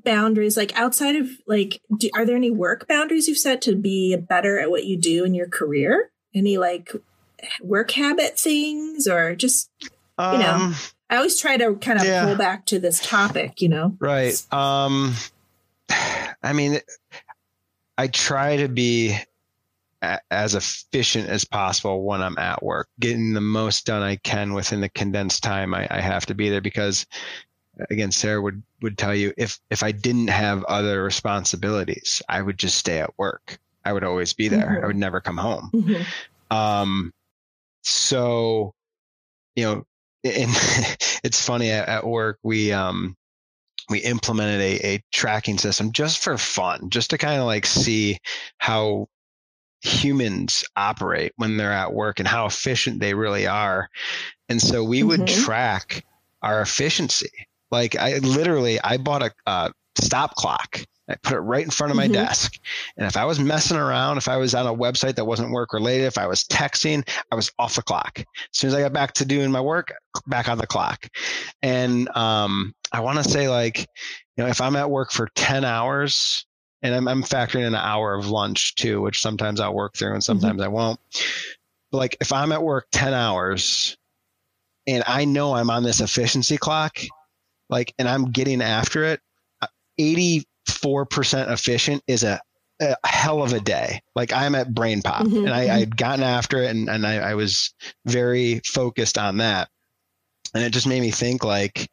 boundaries, 0.03 0.57
like 0.57 0.75
outside 0.75 1.15
of 1.15 1.29
like, 1.47 1.81
do, 1.97 2.09
are 2.15 2.25
there 2.25 2.35
any 2.35 2.51
work 2.51 2.87
boundaries 2.87 3.27
you've 3.27 3.37
set 3.37 3.61
to 3.63 3.75
be 3.75 4.15
better 4.15 4.59
at 4.59 4.71
what 4.71 4.85
you 4.85 4.97
do 4.97 5.23
in 5.23 5.33
your 5.33 5.47
career? 5.47 6.11
Any 6.33 6.57
like 6.57 6.91
work 7.61 7.91
habit 7.91 8.39
things 8.39 9.07
or 9.07 9.35
just, 9.35 9.69
you 9.81 9.89
um, 10.17 10.39
know, 10.39 10.73
I 11.09 11.17
always 11.17 11.39
try 11.39 11.57
to 11.57 11.75
kind 11.75 11.99
of 11.99 12.05
yeah. 12.05 12.25
pull 12.25 12.35
back 12.35 12.65
to 12.67 12.79
this 12.79 12.99
topic, 12.99 13.61
you 13.61 13.69
know? 13.69 13.95
Right. 13.99 14.41
Um, 14.51 15.13
I 16.43 16.53
mean, 16.53 16.79
I 17.97 18.07
try 18.07 18.57
to 18.57 18.67
be 18.67 19.17
as 20.31 20.55
efficient 20.55 21.29
as 21.29 21.45
possible 21.45 22.03
when 22.03 22.21
I'm 22.21 22.37
at 22.37 22.61
work, 22.61 22.87
getting 22.99 23.33
the 23.33 23.41
most 23.41 23.85
done 23.85 24.03
I 24.03 24.17
can 24.17 24.53
within 24.53 24.81
the 24.81 24.89
condensed 24.89 25.43
time 25.43 25.73
I, 25.73 25.87
I 25.89 26.01
have 26.01 26.25
to 26.27 26.35
be 26.35 26.49
there 26.49 26.61
because 26.61 27.05
again 27.89 28.11
sarah 28.11 28.41
would 28.41 28.61
would 28.81 28.97
tell 28.97 29.15
you 29.15 29.33
if 29.37 29.59
if 29.69 29.83
i 29.83 29.91
didn't 29.91 30.27
have 30.27 30.63
other 30.65 31.03
responsibilities 31.03 32.21
i 32.29 32.41
would 32.41 32.57
just 32.57 32.77
stay 32.77 32.99
at 32.99 33.17
work 33.17 33.57
i 33.85 33.91
would 33.91 34.03
always 34.03 34.33
be 34.33 34.47
there 34.47 34.67
mm-hmm. 34.67 34.83
i 34.83 34.87
would 34.87 34.95
never 34.95 35.19
come 35.19 35.37
home 35.37 35.69
mm-hmm. 35.73 36.55
um 36.55 37.11
so 37.81 38.73
you 39.55 39.63
know 39.63 39.85
and 40.23 40.51
it's 41.23 41.45
funny 41.45 41.71
at, 41.71 41.87
at, 41.89 42.05
work 42.05 42.37
we 42.43 42.71
um 42.71 43.15
we 43.89 43.99
implemented 43.99 44.61
a, 44.61 44.93
a 44.95 45.03
tracking 45.11 45.57
system 45.57 45.91
just 45.91 46.19
for 46.19 46.37
fun 46.37 46.89
just 46.89 47.09
to 47.09 47.17
kind 47.17 47.39
of 47.39 47.45
like 47.45 47.65
see 47.65 48.17
how 48.57 49.07
humans 49.83 50.63
operate 50.75 51.33
when 51.35 51.57
they're 51.57 51.71
at 51.71 51.93
work 51.93 52.19
and 52.19 52.27
how 52.27 52.45
efficient 52.45 52.99
they 52.99 53.13
really 53.13 53.45
are 53.45 53.89
and 54.49 54.61
so 54.61 54.83
we 54.83 54.99
mm-hmm. 54.99 55.09
would 55.09 55.27
track 55.27 56.05
our 56.41 56.61
efficiency 56.61 57.29
like 57.73 57.95
I 57.95 58.19
literally, 58.19 58.79
I 58.81 58.97
bought 58.97 59.31
a, 59.47 59.73
stop 59.99 60.35
clock. 60.35 60.79
I 61.09 61.15
put 61.15 61.33
it 61.33 61.39
right 61.39 61.65
in 61.65 61.71
front 61.71 61.89
of 61.89 61.97
my 61.97 62.05
mm-hmm. 62.05 62.13
desk. 62.13 62.59
And 62.95 63.07
if 63.07 63.17
I 63.17 63.25
was 63.25 63.39
messing 63.39 63.77
around, 63.77 64.17
if 64.17 64.27
I 64.27 64.37
was 64.37 64.53
on 64.53 64.67
a 64.67 64.73
website 64.73 65.15
that 65.15 65.25
wasn't 65.25 65.51
work 65.51 65.73
related, 65.73 66.05
if 66.05 66.19
I 66.19 66.27
was 66.27 66.43
texting, 66.43 67.05
I 67.31 67.35
was 67.35 67.51
off 67.57 67.75
the 67.75 67.81
clock. 67.81 68.19
As 68.19 68.25
soon 68.51 68.67
as 68.69 68.75
I 68.75 68.81
got 68.81 68.93
back 68.93 69.13
to 69.15 69.25
doing 69.25 69.51
my 69.51 69.59
work, 69.59 69.91
back 70.27 70.47
on 70.47 70.59
the 70.59 70.67
clock. 70.67 71.07
And 71.63 72.15
um, 72.15 72.75
I 72.91 72.99
want 72.99 73.21
to 73.23 73.29
say, 73.29 73.49
like, 73.49 73.79
you 74.37 74.43
know, 74.43 74.47
if 74.47 74.61
I'm 74.61 74.75
at 74.75 74.91
work 74.91 75.11
for 75.11 75.29
10 75.35 75.65
hours, 75.65 76.45
and 76.83 76.93
I'm, 76.93 77.07
I'm, 77.07 77.23
factoring 77.23 77.61
in 77.61 77.67
an 77.67 77.75
hour 77.75 78.13
of 78.13 78.27
lunch 78.27 78.75
too, 78.75 79.01
which 79.01 79.21
sometimes 79.21 79.59
I'll 79.59 79.73
work 79.73 79.95
through 79.95 80.09
and 80.09 80.17
mm-hmm. 80.17 80.39
sometimes 80.39 80.61
mm-hmm. 80.61 80.65
I 80.65 80.67
won't. 80.67 80.99
But 81.91 81.97
like, 81.97 82.17
if 82.21 82.33
I'm 82.33 82.51
at 82.51 82.61
work 82.61 82.87
10 82.91 83.13
hours 83.13 83.97
and 84.85 85.03
I 85.07 85.25
know 85.25 85.55
I'm 85.55 85.69
on 85.69 85.83
this 85.83 86.01
efficiency 86.01 86.57
clock, 86.57 86.99
like, 87.69 87.93
and 87.97 88.07
I'm 88.07 88.31
getting 88.31 88.61
after 88.61 89.03
it. 89.05 89.21
84% 89.99 90.43
efficient 91.51 92.03
is 92.07 92.23
a, 92.23 92.41
a 92.81 92.95
hell 93.05 93.41
of 93.41 93.53
a 93.53 93.59
day. 93.59 94.01
Like 94.15 94.33
I'm 94.33 94.55
at 94.55 94.73
brain 94.73 95.01
pop 95.01 95.25
mm-hmm, 95.25 95.45
and 95.45 95.53
I, 95.53 95.65
mm-hmm. 95.65 95.77
I'd 95.77 95.97
gotten 95.97 96.23
after 96.23 96.61
it 96.61 96.71
and, 96.71 96.89
and 96.89 97.07
I, 97.07 97.17
I 97.17 97.35
was 97.35 97.73
very 98.05 98.61
focused 98.65 99.17
on 99.17 99.37
that. 99.37 99.69
And 100.53 100.63
it 100.63 100.71
just 100.71 100.87
made 100.87 101.01
me 101.01 101.11
think 101.11 101.43
like, 101.43 101.89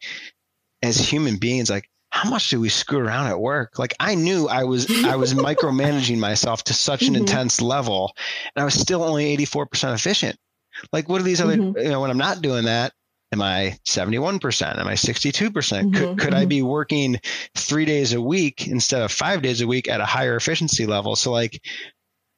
as 0.83 0.97
human 0.97 1.37
beings, 1.37 1.69
like, 1.69 1.87
how 2.11 2.29
much 2.29 2.49
do 2.49 2.59
we 2.59 2.69
screw 2.69 2.99
around 2.99 3.27
at 3.27 3.39
work? 3.39 3.79
Like 3.79 3.93
I 3.99 4.15
knew 4.15 4.47
I 4.47 4.63
was 4.63 4.89
I 5.05 5.15
was 5.15 5.33
micromanaging 5.47 6.19
myself 6.19 6.63
to 6.65 6.73
such 6.73 7.03
an 7.03 7.13
mm-hmm. 7.13 7.21
intense 7.21 7.61
level, 7.61 8.13
and 8.55 8.61
I 8.61 8.65
was 8.65 8.73
still 8.73 9.03
only 9.03 9.25
eighty 9.25 9.45
four 9.45 9.65
percent 9.65 9.97
efficient. 9.97 10.37
Like 10.91 11.09
what 11.09 11.21
are 11.21 11.23
these 11.23 11.41
other? 11.41 11.57
Mm-hmm. 11.57 11.77
You 11.79 11.89
know, 11.89 12.01
when 12.01 12.11
I'm 12.11 12.17
not 12.17 12.41
doing 12.41 12.65
that, 12.65 12.93
Am 13.33 13.41
I 13.41 13.77
71%? 13.87 14.77
Am 14.77 14.87
I 14.87 14.93
62%? 14.93 15.53
percent 15.53 15.91
mm-hmm, 15.91 15.95
could, 15.95 16.19
could 16.19 16.29
mm-hmm. 16.31 16.41
I 16.41 16.45
be 16.45 16.61
working 16.61 17.17
three 17.55 17.85
days 17.85 18.11
a 18.11 18.21
week 18.21 18.67
instead 18.67 19.01
of 19.01 19.11
five 19.11 19.41
days 19.41 19.61
a 19.61 19.67
week 19.67 19.87
at 19.87 20.01
a 20.01 20.05
higher 20.05 20.35
efficiency 20.35 20.85
level? 20.85 21.15
So 21.15 21.31
like 21.31 21.63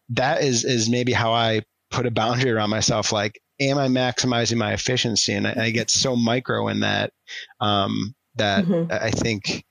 that 0.09 0.43
is, 0.43 0.63
is 0.63 0.89
maybe 0.89 1.11
how 1.11 1.33
I 1.33 1.61
put 1.89 2.05
a 2.05 2.11
boundary 2.11 2.51
around 2.51 2.69
myself. 2.69 3.11
Like, 3.11 3.41
am 3.59 3.79
I 3.79 3.87
maximizing 3.87 4.57
my 4.57 4.73
efficiency? 4.73 5.33
And 5.33 5.47
I, 5.47 5.55
I 5.65 5.69
get 5.71 5.89
so 5.89 6.15
micro 6.15 6.67
in 6.67 6.81
that, 6.81 7.11
um, 7.59 8.13
that 8.35 8.65
mm-hmm. 8.65 8.91
I 8.91 9.11
think 9.11 9.63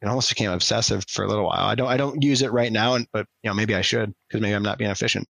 it 0.00 0.08
almost 0.08 0.30
became 0.30 0.50
obsessive 0.50 1.04
for 1.08 1.24
a 1.24 1.28
little 1.28 1.44
while. 1.44 1.66
I 1.66 1.74
don't, 1.74 1.88
I 1.88 1.96
don't 1.96 2.22
use 2.22 2.42
it 2.42 2.52
right 2.52 2.72
now, 2.72 2.94
and, 2.94 3.06
but 3.12 3.26
you 3.42 3.50
know, 3.50 3.54
maybe 3.54 3.74
I 3.74 3.82
should 3.82 4.12
because 4.28 4.40
maybe 4.40 4.54
I'm 4.54 4.62
not 4.62 4.78
being 4.78 4.90
efficient. 4.90 5.28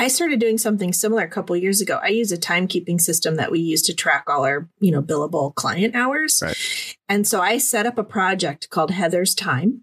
I 0.00 0.06
started 0.06 0.38
doing 0.38 0.58
something 0.58 0.92
similar 0.92 1.24
a 1.24 1.28
couple 1.28 1.56
years 1.56 1.80
ago. 1.80 1.98
I 2.00 2.08
use 2.08 2.30
a 2.30 2.38
timekeeping 2.38 3.00
system 3.00 3.34
that 3.34 3.50
we 3.50 3.58
use 3.58 3.82
to 3.82 3.94
track 3.94 4.24
all 4.28 4.44
our, 4.44 4.68
you 4.78 4.92
know, 4.92 5.02
billable 5.02 5.52
client 5.56 5.96
hours. 5.96 6.40
Right. 6.40 6.56
And 7.08 7.26
so 7.26 7.40
I 7.40 7.58
set 7.58 7.84
up 7.84 7.98
a 7.98 8.04
project 8.04 8.70
called 8.70 8.92
Heather's 8.92 9.34
Time. 9.34 9.82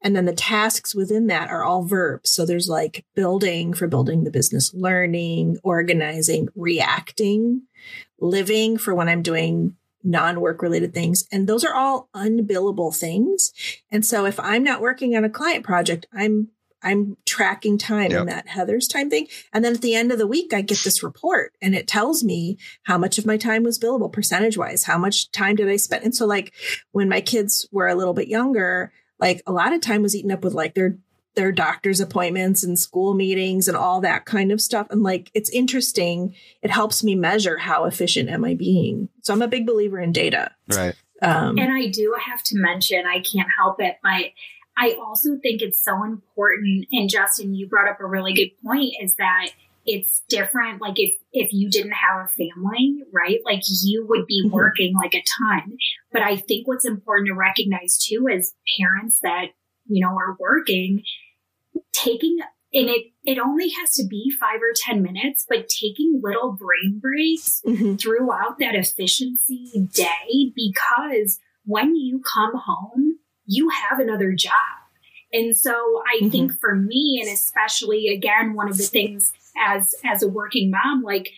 And 0.00 0.14
then 0.14 0.24
the 0.24 0.32
tasks 0.32 0.94
within 0.94 1.26
that 1.26 1.50
are 1.50 1.64
all 1.64 1.82
verbs. 1.82 2.30
So 2.30 2.46
there's 2.46 2.68
like 2.68 3.04
building 3.14 3.74
for 3.74 3.88
building 3.88 4.24
the 4.24 4.30
business, 4.30 4.72
learning, 4.72 5.58
organizing, 5.62 6.48
reacting, 6.54 7.62
living 8.20 8.78
for 8.78 8.94
when 8.94 9.08
I'm 9.08 9.22
doing 9.22 9.76
non 10.08 10.40
work 10.40 10.62
related 10.62 10.94
things. 10.94 11.26
And 11.30 11.46
those 11.46 11.64
are 11.64 11.74
all 11.74 12.08
unbillable 12.14 12.96
things. 12.96 13.52
And 13.90 14.04
so 14.04 14.24
if 14.24 14.40
I'm 14.40 14.64
not 14.64 14.80
working 14.80 15.16
on 15.16 15.24
a 15.24 15.30
client 15.30 15.64
project, 15.64 16.06
I'm 16.12 16.48
I'm 16.80 17.16
tracking 17.26 17.76
time 17.76 18.12
Yep. 18.12 18.20
in 18.20 18.26
that 18.28 18.48
Heather's 18.48 18.86
time 18.86 19.10
thing. 19.10 19.26
And 19.52 19.64
then 19.64 19.74
at 19.74 19.80
the 19.80 19.96
end 19.96 20.12
of 20.12 20.18
the 20.18 20.28
week, 20.28 20.54
I 20.54 20.60
get 20.60 20.78
this 20.84 21.02
report 21.02 21.52
and 21.60 21.74
it 21.74 21.88
tells 21.88 22.22
me 22.22 22.56
how 22.84 22.96
much 22.96 23.18
of 23.18 23.26
my 23.26 23.36
time 23.36 23.64
was 23.64 23.80
billable 23.80 24.12
percentage 24.12 24.56
wise. 24.56 24.84
How 24.84 24.96
much 24.96 25.30
time 25.32 25.56
did 25.56 25.68
I 25.68 25.76
spend? 25.76 26.04
And 26.04 26.14
so 26.14 26.24
like 26.24 26.52
when 26.92 27.08
my 27.08 27.20
kids 27.20 27.68
were 27.72 27.88
a 27.88 27.96
little 27.96 28.14
bit 28.14 28.28
younger, 28.28 28.92
like 29.18 29.42
a 29.44 29.52
lot 29.52 29.72
of 29.72 29.80
time 29.80 30.02
was 30.02 30.14
eaten 30.14 30.30
up 30.30 30.44
with 30.44 30.54
like 30.54 30.74
their 30.74 30.96
their 31.38 31.52
doctor's 31.52 32.00
appointments 32.00 32.64
and 32.64 32.76
school 32.76 33.14
meetings 33.14 33.68
and 33.68 33.76
all 33.76 34.00
that 34.00 34.24
kind 34.24 34.50
of 34.50 34.60
stuff. 34.60 34.88
And 34.90 35.04
like 35.04 35.30
it's 35.34 35.48
interesting. 35.50 36.34
It 36.62 36.70
helps 36.72 37.04
me 37.04 37.14
measure 37.14 37.56
how 37.58 37.84
efficient 37.84 38.28
am 38.28 38.44
I 38.44 38.54
being. 38.54 39.08
So 39.22 39.32
I'm 39.32 39.40
a 39.40 39.46
big 39.46 39.64
believer 39.64 40.00
in 40.00 40.10
data. 40.10 40.50
Right. 40.68 40.96
Um, 41.22 41.56
And 41.56 41.72
I 41.72 41.86
do 41.86 42.16
have 42.20 42.42
to 42.42 42.58
mention, 42.58 43.04
I 43.06 43.20
can't 43.20 43.48
help 43.56 43.80
it, 43.80 43.98
but 44.02 44.32
I 44.76 44.96
also 45.00 45.38
think 45.40 45.62
it's 45.62 45.82
so 45.82 46.02
important. 46.02 46.86
And 46.90 47.08
Justin, 47.08 47.54
you 47.54 47.68
brought 47.68 47.88
up 47.88 48.00
a 48.00 48.06
really 48.06 48.32
good 48.34 48.50
point 48.64 48.94
is 49.00 49.14
that 49.18 49.50
it's 49.86 50.22
different. 50.28 50.80
Like 50.80 50.98
if, 50.98 51.14
if 51.32 51.52
you 51.52 51.70
didn't 51.70 51.92
have 51.92 52.26
a 52.26 52.28
family, 52.28 53.04
right? 53.12 53.38
Like 53.44 53.62
you 53.84 54.06
would 54.08 54.26
be 54.26 54.42
Mhm. 54.44 54.50
working 54.50 54.94
like 54.94 55.14
a 55.14 55.22
ton. 55.38 55.76
But 56.12 56.22
I 56.22 56.36
think 56.36 56.66
what's 56.66 56.84
important 56.84 57.28
to 57.28 57.34
recognize 57.34 57.96
too 57.96 58.26
is 58.28 58.54
parents 58.78 59.20
that, 59.22 59.46
you 59.86 60.04
know, 60.04 60.10
are 60.14 60.36
working, 60.38 61.02
taking 61.92 62.38
and 62.72 62.90
it, 62.90 63.06
it 63.24 63.38
only 63.38 63.70
has 63.70 63.92
to 63.94 64.06
be 64.06 64.30
five 64.38 64.60
or 64.60 64.74
10 64.76 65.02
minutes, 65.02 65.46
but 65.48 65.68
taking 65.68 66.20
little 66.22 66.52
brain 66.52 66.98
breaks 67.00 67.62
mhm. 67.66 67.98
throughout 67.98 68.58
that 68.58 68.74
efficiency 68.74 69.88
day 69.94 70.52
because 70.54 71.38
when 71.64 71.96
you 71.96 72.20
come 72.20 72.52
home, 72.54 73.18
you 73.46 73.70
have 73.70 73.98
another 74.00 74.32
job. 74.32 74.52
And 75.32 75.56
so 75.56 76.02
I 76.06 76.24
Mhm. 76.24 76.30
think 76.32 76.60
for 76.60 76.74
me, 76.74 77.20
and 77.22 77.32
especially 77.32 78.08
again, 78.08 78.54
one 78.54 78.68
of 78.68 78.76
the 78.76 78.84
things 78.84 79.32
as, 79.58 79.94
as 80.04 80.22
a 80.22 80.28
working 80.28 80.70
mom, 80.70 81.02
like 81.02 81.30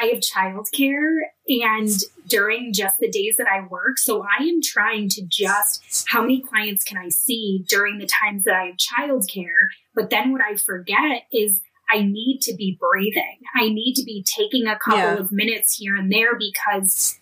I 0.00 0.06
have 0.06 0.20
childcare 0.20 1.18
and 1.48 1.88
during 2.26 2.72
just 2.72 2.98
the 2.98 3.10
days 3.10 3.36
that 3.38 3.46
I 3.46 3.66
work. 3.68 3.98
So 3.98 4.22
I 4.24 4.42
am 4.44 4.60
trying 4.62 5.08
to 5.10 5.22
just 5.26 6.06
how 6.08 6.22
many 6.22 6.40
clients 6.40 6.84
can 6.84 6.96
I 6.98 7.08
see 7.10 7.64
during 7.68 7.98
the 7.98 8.08
times 8.08 8.44
that 8.44 8.54
I 8.54 8.66
have 8.66 8.76
childcare. 8.76 9.68
But 9.94 10.10
then 10.10 10.32
what 10.32 10.40
I 10.40 10.56
forget 10.56 11.22
is 11.32 11.60
I 11.90 12.02
need 12.02 12.40
to 12.42 12.54
be 12.54 12.78
breathing. 12.80 13.38
I 13.54 13.68
need 13.68 13.94
to 13.94 14.04
be 14.04 14.24
taking 14.24 14.66
a 14.66 14.78
couple 14.78 14.98
Yeah. 14.98 15.14
of 15.18 15.30
minutes 15.32 15.76
here 15.76 15.96
and 15.96 16.10
there 16.10 16.36
because 16.38 17.18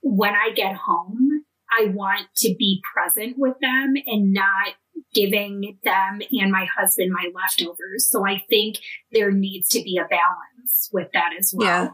when 0.00 0.34
I 0.34 0.50
get 0.54 0.74
home, 0.74 1.44
I 1.78 1.86
want 1.86 2.26
to 2.38 2.54
be 2.58 2.82
present 2.92 3.38
with 3.38 3.58
them 3.60 3.94
and 4.06 4.32
not 4.32 4.74
giving 5.14 5.78
them 5.84 6.20
and 6.32 6.50
my 6.52 6.66
husband 6.76 7.12
my 7.12 7.30
leftovers. 7.34 8.08
So 8.08 8.26
I 8.26 8.42
think 8.50 8.76
there 9.12 9.30
needs 9.30 9.68
to 9.70 9.82
be 9.82 9.98
a 9.98 10.04
balance 10.08 10.90
with 10.92 11.12
that 11.12 11.30
as 11.38 11.52
well. 11.54 11.66
Yeah. 11.66 11.90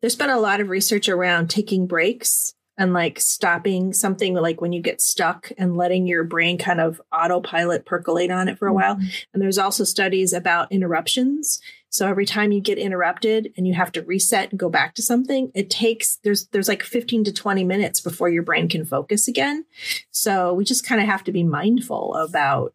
There's 0.00 0.16
been 0.16 0.30
a 0.30 0.40
lot 0.40 0.60
of 0.60 0.68
research 0.68 1.08
around 1.08 1.50
taking 1.50 1.86
breaks 1.86 2.54
and 2.80 2.94
like 2.94 3.20
stopping 3.20 3.92
something 3.92 4.32
like 4.34 4.62
when 4.62 4.72
you 4.72 4.80
get 4.80 5.02
stuck 5.02 5.52
and 5.58 5.76
letting 5.76 6.06
your 6.06 6.24
brain 6.24 6.56
kind 6.56 6.80
of 6.80 6.98
autopilot 7.12 7.84
percolate 7.84 8.30
on 8.30 8.48
it 8.48 8.58
for 8.58 8.66
a 8.66 8.72
while. 8.72 8.96
Mm-hmm. 8.96 9.08
And 9.34 9.42
there's 9.42 9.58
also 9.58 9.84
studies 9.84 10.32
about 10.32 10.72
interruptions. 10.72 11.60
So 11.90 12.08
every 12.08 12.24
time 12.24 12.52
you 12.52 12.60
get 12.62 12.78
interrupted 12.78 13.52
and 13.54 13.68
you 13.68 13.74
have 13.74 13.92
to 13.92 14.02
reset 14.02 14.50
and 14.50 14.58
go 14.58 14.70
back 14.70 14.94
to 14.94 15.02
something, 15.02 15.52
it 15.54 15.68
takes 15.68 16.16
there's 16.24 16.46
there's 16.46 16.68
like 16.68 16.82
15 16.82 17.24
to 17.24 17.32
20 17.32 17.64
minutes 17.64 18.00
before 18.00 18.30
your 18.30 18.42
brain 18.42 18.66
can 18.66 18.86
focus 18.86 19.28
again. 19.28 19.66
So 20.10 20.54
we 20.54 20.64
just 20.64 20.86
kind 20.86 21.02
of 21.02 21.06
have 21.06 21.24
to 21.24 21.32
be 21.32 21.44
mindful 21.44 22.14
about 22.14 22.72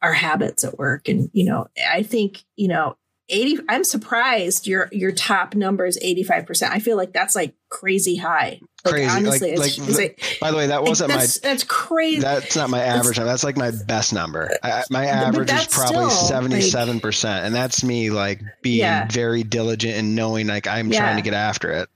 our 0.00 0.14
habits 0.14 0.64
at 0.64 0.78
work 0.78 1.08
and 1.08 1.28
you 1.34 1.44
know, 1.44 1.68
I 1.90 2.02
think, 2.04 2.44
you 2.54 2.68
know, 2.68 2.96
80 3.28 3.58
I'm 3.68 3.82
surprised 3.84 4.66
your 4.66 4.88
your 4.92 5.10
top 5.12 5.54
number 5.54 5.84
is 5.86 5.98
85%. 6.02 6.70
I 6.70 6.78
feel 6.78 6.96
like 6.96 7.12
that's 7.12 7.34
like 7.34 7.54
crazy 7.68 8.16
high. 8.16 8.60
Like 8.84 8.94
Crazy. 8.94 9.08
Like- 9.08 9.42
it's, 9.42 9.60
like- 9.78 9.88
it's 9.88 9.98
like, 9.98 10.38
By 10.40 10.50
the 10.52 10.56
way, 10.56 10.68
that 10.68 10.84
wasn't 10.84 11.10
my 11.10 11.16
that's, 11.16 11.40
that's 11.40 11.64
crazy. 11.64 12.20
That's 12.20 12.54
not 12.54 12.70
my 12.70 12.80
average. 12.80 13.16
number. 13.18 13.30
That's 13.30 13.42
like 13.42 13.56
my 13.56 13.72
best 13.72 14.12
number. 14.12 14.50
I, 14.62 14.84
my 14.90 15.06
average 15.06 15.50
is 15.52 15.66
probably 15.66 16.08
still, 16.08 16.10
seventy-seven 16.10 17.00
percent, 17.00 17.44
and 17.46 17.52
that's 17.54 17.82
me 17.82 18.10
like 18.10 18.40
being 18.62 18.78
Yeah. 18.78 19.08
very 19.10 19.42
diligent 19.42 19.94
and 19.96 20.14
knowing 20.14 20.46
like 20.46 20.68
I'm 20.68 20.92
Yeah. 20.92 21.00
trying 21.00 21.16
to 21.16 21.22
get 21.22 21.34
after 21.34 21.72
it. 21.72 21.88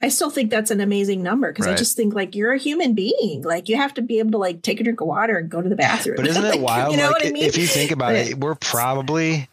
I 0.00 0.10
still 0.10 0.30
think 0.30 0.50
that's 0.50 0.70
an 0.70 0.80
amazing 0.80 1.22
number 1.22 1.50
because 1.50 1.66
I 1.66 1.74
just 1.74 1.96
think 1.96 2.14
like 2.14 2.36
you're 2.36 2.52
a 2.52 2.58
human 2.58 2.94
being. 2.94 3.42
Like 3.42 3.68
you 3.68 3.76
have 3.76 3.94
to 3.94 4.02
be 4.02 4.18
able 4.20 4.32
to 4.32 4.38
like 4.38 4.60
take 4.62 4.78
a 4.78 4.84
drink 4.84 5.00
of 5.00 5.08
water 5.08 5.38
and 5.38 5.48
go 5.48 5.60
to 5.62 5.68
the 5.68 5.74
bathroom. 5.74 6.16
But 6.18 6.26
isn't 6.28 6.44
it 6.44 6.48
Like, 6.56 6.60
wild? 6.60 6.92
You 6.92 6.98
know 6.98 7.06
like 7.06 7.14
what 7.14 7.26
I 7.26 7.30
mean? 7.32 7.42
if 7.44 7.56
you 7.56 7.66
think 7.66 7.90
about 7.90 8.12
But- 8.12 8.28
it, 8.28 8.38
we're 8.38 8.54
probably 8.54 9.48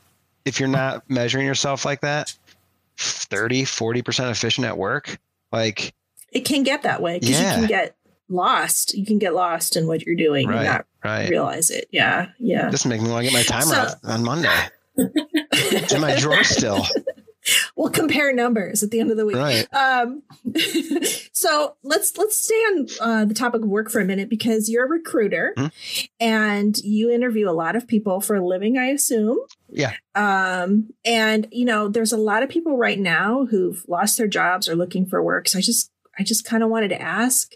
if 0.45 0.60
you're 0.60 0.70
not 0.70 1.10
measuring 1.10 1.45
yourself 1.45 1.86
like 1.86 2.02
that, 2.02 2.34
30, 2.98 3.65
40 3.65 4.02
percent 4.02 4.30
efficient 4.30 4.65
at 4.68 4.78
work. 4.78 5.18
Like 5.52 5.94
it 6.32 6.41
can 6.41 6.64
get 6.64 6.84
that 6.84 7.02
way 7.02 7.20
because 7.20 7.40
Yeah. 7.40 7.53
you 7.56 7.60
can 7.61 7.68
get 7.68 7.95
lost. 8.30 8.94
You 8.95 9.06
can 9.06 9.20
get 9.20 9.34
lost 9.34 9.76
in 9.76 9.88
what 9.88 10.02
you're 10.03 10.15
doing 10.15 10.48
Right. 10.48 10.57
and 10.57 10.65
not 10.65 10.86
right. 11.03 11.30
realize 11.30 11.70
it. 11.70 11.88
Yeah, 11.91 12.28
yeah. 12.40 12.70
This 12.70 12.86
makes 12.86 13.03
me 13.03 13.10
want 13.11 13.26
to 13.26 13.32
get 13.32 13.38
my 13.38 13.44
timer 13.44 13.90
So- 13.90 13.95
on 14.10 14.24
Monday. 14.24 14.49
It's 15.52 15.94
in 15.94 16.02
my 16.02 16.15
drawer 16.18 16.44
still. 16.44 16.86
we'll 17.76 17.90
compare 17.90 18.34
numbers 18.34 18.84
at 18.84 18.91
the 18.91 18.99
end 18.99 19.11
of 19.11 19.18
the 19.18 19.26
week. 19.26 19.36
Right. 19.36 19.68
Um, 19.74 20.24
so 21.34 21.76
let's 21.84 22.18
let's 22.18 22.38
stay 22.38 22.56
on 22.56 22.88
uh, 23.02 23.26
the 23.26 23.34
topic 23.34 23.61
of 23.64 23.68
work 23.70 23.90
for 23.90 23.99
a 23.99 24.06
minute 24.06 24.30
because 24.30 24.70
you're 24.70 24.86
a 24.86 24.90
recruiter 24.90 25.53
Hmm. 25.57 25.68
and 26.20 26.78
you 26.80 27.10
interview 27.11 27.49
a 27.49 27.52
lot 27.52 27.76
of 27.76 27.88
people 27.88 28.22
for 28.22 28.36
a 28.36 28.45
living, 28.45 28.78
I 28.78 28.86
assume. 28.88 29.40
Yeah. 29.70 29.94
Um, 30.15 30.94
and 31.03 31.48
you 31.52 31.65
know, 31.65 31.88
there's 31.88 32.14
a 32.14 32.18
lot 32.18 32.44
of 32.44 32.49
people 32.49 32.78
right 32.78 32.99
now 32.99 33.45
who've 33.45 33.84
lost 33.88 34.18
their 34.18 34.28
jobs 34.28 34.70
or 34.70 34.76
looking 34.76 35.06
for 35.06 35.22
work. 35.22 35.48
So 35.48 35.57
I 35.60 35.61
just 35.61 35.91
I 36.18 36.24
just 36.24 36.45
kind 36.45 36.64
of 36.64 36.70
wanted 36.70 36.90
to 36.90 37.02
ask. 37.02 37.52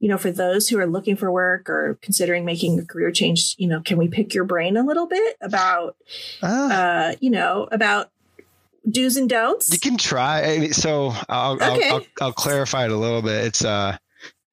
You 0.00 0.08
know, 0.08 0.16
for 0.16 0.30
those 0.30 0.68
who 0.68 0.78
are 0.78 0.86
looking 0.86 1.16
for 1.16 1.28
work 1.32 1.68
or 1.68 1.98
considering 2.02 2.44
making 2.44 2.78
a 2.78 2.84
career 2.86 3.10
change, 3.10 3.56
you 3.58 3.66
know, 3.66 3.80
can 3.80 3.98
we 3.98 4.06
pick 4.06 4.32
your 4.32 4.44
brain 4.44 4.76
a 4.76 4.84
little 4.86 5.08
bit 5.08 5.36
about, 5.40 5.96
Ah. 6.40 7.08
uh, 7.08 7.14
you 7.20 7.30
know, 7.30 7.66
about 7.72 8.08
do's 8.90 9.16
and 9.16 9.28
don'ts? 9.28 9.72
You 9.72 9.78
can 9.78 9.96
try. 9.96 10.68
So 10.70 11.12
I'll, 11.28 11.58
I'll, 11.62 11.84
I'll 11.84 12.06
I'll 12.20 12.32
clarify 12.32 12.84
it 12.84 12.90
a 12.90 12.96
little 12.96 13.22
bit. 13.22 13.44
It's 13.46 13.64
uh, 13.64 13.96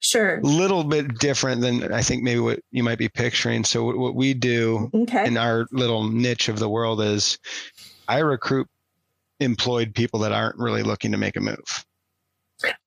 Sure. 0.02 0.38
a 0.38 0.42
little 0.42 0.84
bit 0.84 1.18
different 1.18 1.62
than 1.62 1.92
I 1.92 2.04
think 2.04 2.22
maybe 2.22 2.40
what 2.40 2.60
you 2.70 2.84
might 2.84 3.00
be 3.00 3.10
picturing. 3.10 3.64
So 3.64 3.84
what, 3.84 3.98
what 3.98 4.16
we 4.16 4.36
do 4.36 4.92
Okay. 4.94 5.26
in 5.26 5.36
our 5.36 5.66
little 5.72 6.08
niche 6.08 6.48
of 6.48 6.60
the 6.60 6.70
world 6.70 7.02
is 7.02 7.40
I 8.08 8.20
recruit 8.20 8.68
employed 9.40 9.96
people 9.96 10.20
that 10.20 10.32
aren't 10.32 10.60
really 10.60 10.84
looking 10.84 11.12
to 11.12 11.18
make 11.18 11.36
a 11.36 11.42
move. 11.42 11.86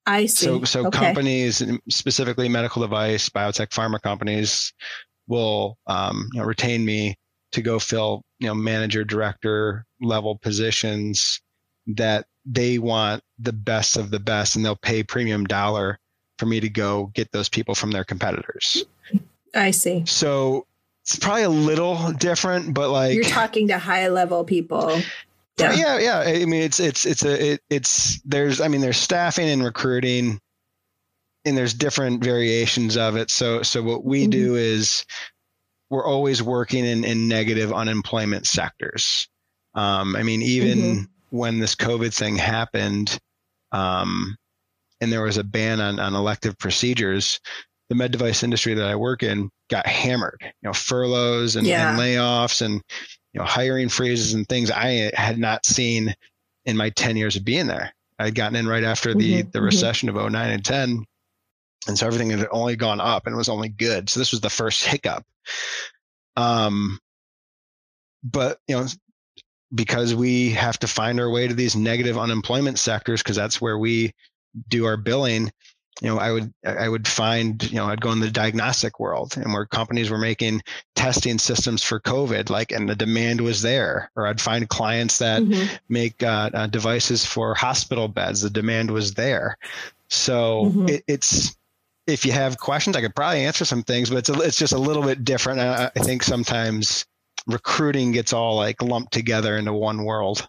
I 0.05 0.27
see. 0.27 0.45
So 0.45 0.63
so 0.63 0.87
okay. 0.87 0.97
companies, 0.97 1.61
specifically 1.89 2.47
medical 2.47 2.81
device, 2.81 3.27
biotech, 3.27 3.69
pharma 3.69 4.01
companies, 4.01 4.73
will 5.27 5.77
um, 5.87 6.29
you 6.33 6.39
know, 6.39 6.45
retain 6.45 6.85
me 6.85 7.17
to 7.51 7.61
go 7.61 7.79
fill 7.79 8.21
you 8.39 8.47
know 8.47 8.53
manager, 8.55 9.03
director 9.03 9.85
level 10.01 10.37
positions 10.37 11.41
that 11.87 12.25
they 12.45 12.79
want 12.79 13.21
the 13.37 13.53
best 13.53 13.97
of 13.97 14.11
the 14.11 14.19
best, 14.19 14.55
and 14.55 14.63
they'll 14.63 14.75
pay 14.75 15.03
premium 15.03 15.45
dollar 15.45 15.97
for 16.37 16.45
me 16.45 16.59
to 16.59 16.69
go 16.69 17.07
get 17.15 17.31
those 17.31 17.49
people 17.49 17.75
from 17.75 17.91
their 17.91 18.03
competitors. 18.03 18.85
I 19.55 19.71
see. 19.71 20.03
So 20.05 20.65
it's 21.03 21.17
probably 21.17 21.43
a 21.43 21.49
little 21.49 22.11
different, 22.13 22.73
but 22.73 22.91
like 22.91 23.15
You're 23.15 23.23
talking 23.25 23.67
to 23.69 23.79
high 23.79 24.07
level 24.09 24.43
people. 24.45 25.01
yeah. 25.57 25.73
Yeah. 25.73 25.99
yeah, 25.99 26.19
I 26.19 26.45
mean, 26.45 26.61
it's 26.61 26.79
it's 26.79 27.05
it's 27.05 27.23
a 27.25 27.53
it, 27.53 27.61
it's 27.69 28.21
there's 28.21 28.61
I 28.61 28.67
mean 28.67 28.81
there's 28.81 28.97
staffing 28.97 29.49
and 29.49 29.63
recruiting, 29.63 30.39
and 31.45 31.57
there's 31.57 31.73
different 31.73 32.23
variations 32.23 32.95
of 32.95 33.15
it. 33.17 33.31
So 33.31 33.63
so 33.63 33.81
what 33.83 34.05
we 34.05 34.27
Mhm. 34.27 34.31
do 34.31 34.55
is 34.55 35.03
we're 35.89 36.05
always 36.05 36.41
working 36.43 36.85
in 36.85 37.03
in 37.03 37.27
negative 37.27 37.71
unemployment 37.73 38.45
sectors. 38.47 39.27
Um, 39.75 40.15
I 40.15 40.23
mean, 40.23 40.41
even 40.41 40.79
Mm-hmm. 40.79 41.37
when 41.37 41.59
this 41.59 41.75
COVID 41.75 42.13
thing 42.13 42.35
happened, 42.35 43.17
um, 43.71 44.35
and 45.01 45.11
there 45.11 45.21
was 45.23 45.37
a 45.37 45.43
ban 45.43 45.79
on 45.81 45.99
on 45.99 46.13
elective 46.15 46.57
procedures. 46.57 47.39
the 47.89 47.95
med 47.95 48.11
device 48.11 48.43
industry 48.43 48.75
that 48.75 48.85
I 48.87 48.95
work 48.95 49.23
in 49.23 49.49
got 49.69 49.87
hammered. 49.87 50.37
You 50.41 50.69
know, 50.69 50.73
furloughs 50.73 51.55
and, 51.55 51.65
Yeah. 51.67 51.89
and 51.89 51.99
layoffs 51.99 52.61
and 52.61 52.81
you 53.33 53.39
know 53.39 53.45
hiring 53.45 53.89
freezes 53.89 54.33
and 54.35 54.47
things 54.47 54.69
I 54.71 55.11
had 55.15 55.39
not 55.39 55.65
seen 55.65 56.13
in 56.65 56.77
my 56.77 56.89
10 56.91 57.17
years 57.17 57.35
of 57.35 57.43
being 57.45 57.65
there. 57.67 57.91
I 58.19 58.25
had 58.25 58.35
gotten 58.35 58.55
in 58.57 58.67
right 58.67 58.83
after 58.83 59.13
the 59.15 59.41
Mhm, 59.43 59.51
the 59.53 59.59
mhm. 59.59 59.63
recession 59.65 60.09
of 60.09 60.15
09 60.17 60.51
and 60.51 60.63
10, 60.65 61.03
and 61.87 61.97
so 61.97 62.05
everything 62.05 62.29
had 62.29 62.47
only 62.51 62.75
gone 62.75 62.99
up 62.99 63.25
and 63.25 63.33
it 63.33 63.37
was 63.37 63.49
only 63.49 63.69
good. 63.69 64.09
So 64.09 64.19
this 64.19 64.31
was 64.31 64.41
the 64.41 64.49
first 64.49 64.83
hiccup. 64.85 65.25
Um, 66.35 66.99
but 68.23 68.59
you 68.67 68.75
know, 68.75 68.85
because 69.73 70.15
we 70.15 70.51
have 70.51 70.79
to 70.79 70.87
find 70.87 71.19
our 71.19 71.29
way 71.29 71.47
to 71.47 71.53
these 71.53 71.75
negative 71.75 72.17
unemployment 72.17 72.79
sectors 72.79 73.21
because 73.21 73.35
that's 73.35 73.61
where 73.61 73.77
we 73.77 74.13
do 74.67 74.85
our 74.85 74.97
billing 74.97 75.51
you 76.01 76.07
know 76.07 76.17
i 76.17 76.31
would 76.31 76.51
i 76.65 76.87
would 76.89 77.07
find 77.07 77.69
you 77.69 77.75
know 77.75 77.85
i'd 77.85 78.01
go 78.01 78.11
in 78.11 78.19
the 78.19 78.31
diagnostic 78.31 78.99
world 78.99 79.35
and 79.37 79.53
where 79.53 79.65
companies 79.65 80.09
were 80.09 80.17
making 80.17 80.61
testing 80.95 81.37
systems 81.37 81.83
for 81.83 81.99
covid 81.99 82.49
like 82.49 82.71
and 82.71 82.89
the 82.89 82.95
demand 82.95 83.39
was 83.41 83.61
there 83.61 84.09
or 84.15 84.25
i'd 84.25 84.41
find 84.41 84.69
clients 84.69 85.19
that 85.19 85.43
Mhm. 85.43 85.79
make 85.89 86.23
uh, 86.23 86.49
uh, 86.53 86.67
devices 86.67 87.25
for 87.25 87.53
hospital 87.53 88.07
beds 88.07 88.41
the 88.41 88.49
demand 88.49 88.89
was 88.89 89.13
there 89.13 89.57
so 90.09 90.71
Mhm. 90.73 90.89
it, 90.89 91.03
it's 91.07 91.55
if 92.13 92.25
you 92.25 92.31
have 92.31 92.57
questions 92.57 92.95
i 92.95 93.01
could 93.01 93.15
probably 93.15 93.45
answer 93.45 93.65
some 93.65 93.83
things 93.83 94.09
but 94.09 94.17
it's, 94.19 94.29
a, 94.29 94.33
it's 94.41 94.57
just 94.57 94.73
a 94.73 94.77
little 94.77 95.03
bit 95.03 95.23
different 95.23 95.59
I, 95.59 95.91
I 95.95 95.99
think 95.99 96.23
sometimes 96.23 97.05
recruiting 97.47 98.11
gets 98.11 98.33
all 98.33 98.55
like 98.57 98.81
lumped 98.81 99.13
together 99.13 99.55
into 99.57 99.73
one 99.73 100.03
world 100.03 100.47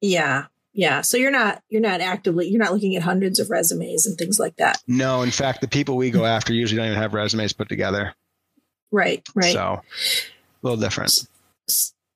Yeah. 0.00 0.46
Yeah. 0.74 1.02
So 1.02 1.16
you're 1.16 1.30
not 1.30 1.62
you're 1.68 1.80
not 1.82 2.00
actively 2.00 2.48
you're 2.48 2.58
not 2.62 2.72
looking 2.72 2.96
at 2.96 3.02
hundreds 3.02 3.38
of 3.38 3.50
resumes 3.50 4.06
and 4.06 4.16
things 4.18 4.38
like 4.38 4.56
that. 4.56 4.82
no 4.88 5.22
in 5.22 5.30
fact 5.30 5.60
the 5.60 5.68
people 5.68 5.96
we 5.96 6.10
go 6.10 6.24
after 6.24 6.52
usually 6.52 6.78
don't 6.78 6.86
even 6.88 6.98
have 6.98 7.14
resumes 7.14 7.52
put 7.52 7.68
together 7.68 8.14
Right. 8.90 9.26
Right. 9.34 9.52
so 9.54 9.80
a 9.82 9.82
little 10.62 10.80
different 10.80 11.12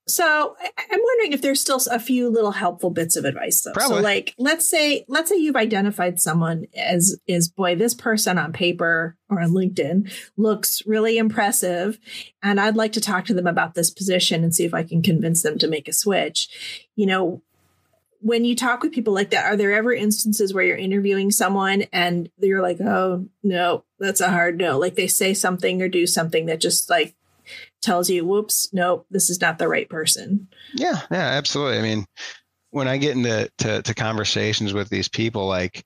So 0.08 0.56
I'm 0.60 1.00
wondering 1.02 1.32
if 1.32 1.42
there's 1.42 1.60
still 1.60 1.80
a 1.90 1.98
few 1.98 2.28
little 2.28 2.52
helpful 2.52 2.90
bits 2.90 3.16
of 3.16 3.24
advice 3.24 3.62
though. 3.62 3.72
Probably. 3.72 3.96
So 3.96 4.02
like 4.02 4.34
let's 4.38 4.68
say 4.68 5.04
let's 5.08 5.28
say 5.28 5.36
you've 5.36 5.56
identified 5.56 6.20
someone 6.20 6.66
as 6.76 7.18
is 7.26 7.48
boy, 7.48 7.74
this 7.74 7.94
person 7.94 8.38
on 8.38 8.52
paper 8.52 9.16
or 9.28 9.40
on 9.40 9.50
LinkedIn 9.50 10.12
looks 10.36 10.80
really 10.86 11.18
impressive 11.18 11.98
and 12.40 12.60
I'd 12.60 12.76
like 12.76 12.92
to 12.92 13.00
talk 13.00 13.24
to 13.26 13.34
them 13.34 13.48
about 13.48 13.74
this 13.74 13.90
position 13.90 14.44
and 14.44 14.54
see 14.54 14.64
if 14.64 14.74
I 14.74 14.84
can 14.84 15.02
convince 15.02 15.42
them 15.42 15.58
to 15.58 15.66
make 15.68 15.88
a 15.88 15.92
switch. 15.92 16.86
You 16.94 17.06
know, 17.06 17.42
when 18.20 18.44
you 18.44 18.54
talk 18.54 18.82
with 18.82 18.92
people 18.92 19.12
like 19.12 19.30
that, 19.30 19.44
are 19.44 19.56
there 19.56 19.72
ever 19.72 19.92
instances 19.92 20.54
where 20.54 20.64
you're 20.64 20.76
interviewing 20.76 21.30
someone 21.30 21.82
and 21.92 22.30
you're 22.38 22.62
like, 22.62 22.80
oh, 22.80 23.28
no, 23.42 23.84
that's 23.98 24.20
a 24.20 24.30
hard 24.30 24.56
no? 24.56 24.78
Like 24.78 24.94
they 24.94 25.06
say 25.06 25.34
something 25.34 25.82
or 25.82 25.88
do 25.88 26.06
something 26.06 26.46
that 26.46 26.60
just 26.60 26.88
like 26.88 27.14
tells 27.82 28.10
you, 28.10 28.24
whoops, 28.24 28.68
nope, 28.72 29.06
this 29.10 29.30
is 29.30 29.40
not 29.40 29.58
the 29.58 29.68
right 29.68 29.88
person. 29.88 30.48
Yeah, 30.74 31.00
yeah, 31.10 31.18
absolutely. 31.18 31.78
I 31.78 31.82
mean, 31.82 32.06
when 32.70 32.88
I 32.88 32.96
get 32.96 33.16
into 33.16 33.50
to, 33.58 33.82
to 33.82 33.94
conversations 33.94 34.72
with 34.72 34.88
these 34.88 35.08
people, 35.08 35.46
like 35.46 35.84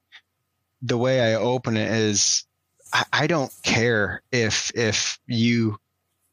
the 0.82 0.98
way 0.98 1.20
I 1.20 1.34
open 1.34 1.76
it 1.76 1.90
is, 1.90 2.44
I, 2.92 3.04
I 3.12 3.26
don't 3.26 3.52
care 3.62 4.22
if 4.32 4.70
if 4.74 5.18
you 5.26 5.78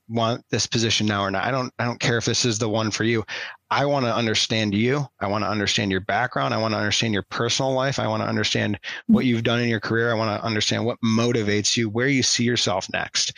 want 0.10 0.44
this 0.50 0.68
position 0.68 1.06
now 1.06 1.22
or 1.22 1.32
not. 1.32 1.46
I 1.46 1.52
don't 1.52 1.74
I 1.80 1.86
don't 1.86 2.00
care 2.00 2.18
if 2.18 2.26
this 2.26 2.46
is 2.46 2.60
the 2.60 2.70
one 2.70 2.92
for 2.92 3.04
you. 3.04 3.26
I 3.70 3.86
want 3.86 4.06
to 4.06 4.16
understand 4.16 4.74
you. 4.74 5.06
I 5.20 5.28
want 5.28 5.44
to 5.44 5.50
understand 5.50 5.92
your 5.92 6.00
background. 6.00 6.54
I 6.54 6.58
want 6.58 6.74
to 6.74 6.78
understand 6.78 7.14
your 7.14 7.24
personal 7.24 7.74
life. 7.74 8.00
I 8.00 8.08
want 8.08 8.24
to 8.24 8.30
understand 8.30 8.80
what 9.08 9.22
mm-hmm. 9.22 9.30
you've 9.30 9.44
done 9.44 9.60
in 9.60 9.68
your 9.68 9.82
career. 9.82 10.10
I 10.10 10.16
want 10.16 10.40
to 10.40 10.46
understand 10.46 10.86
what 10.86 11.00
motivates 11.02 11.76
you, 11.76 11.90
where 11.90 12.08
you 12.08 12.24
see 12.24 12.46
yourself 12.46 12.90
next. 12.92 13.34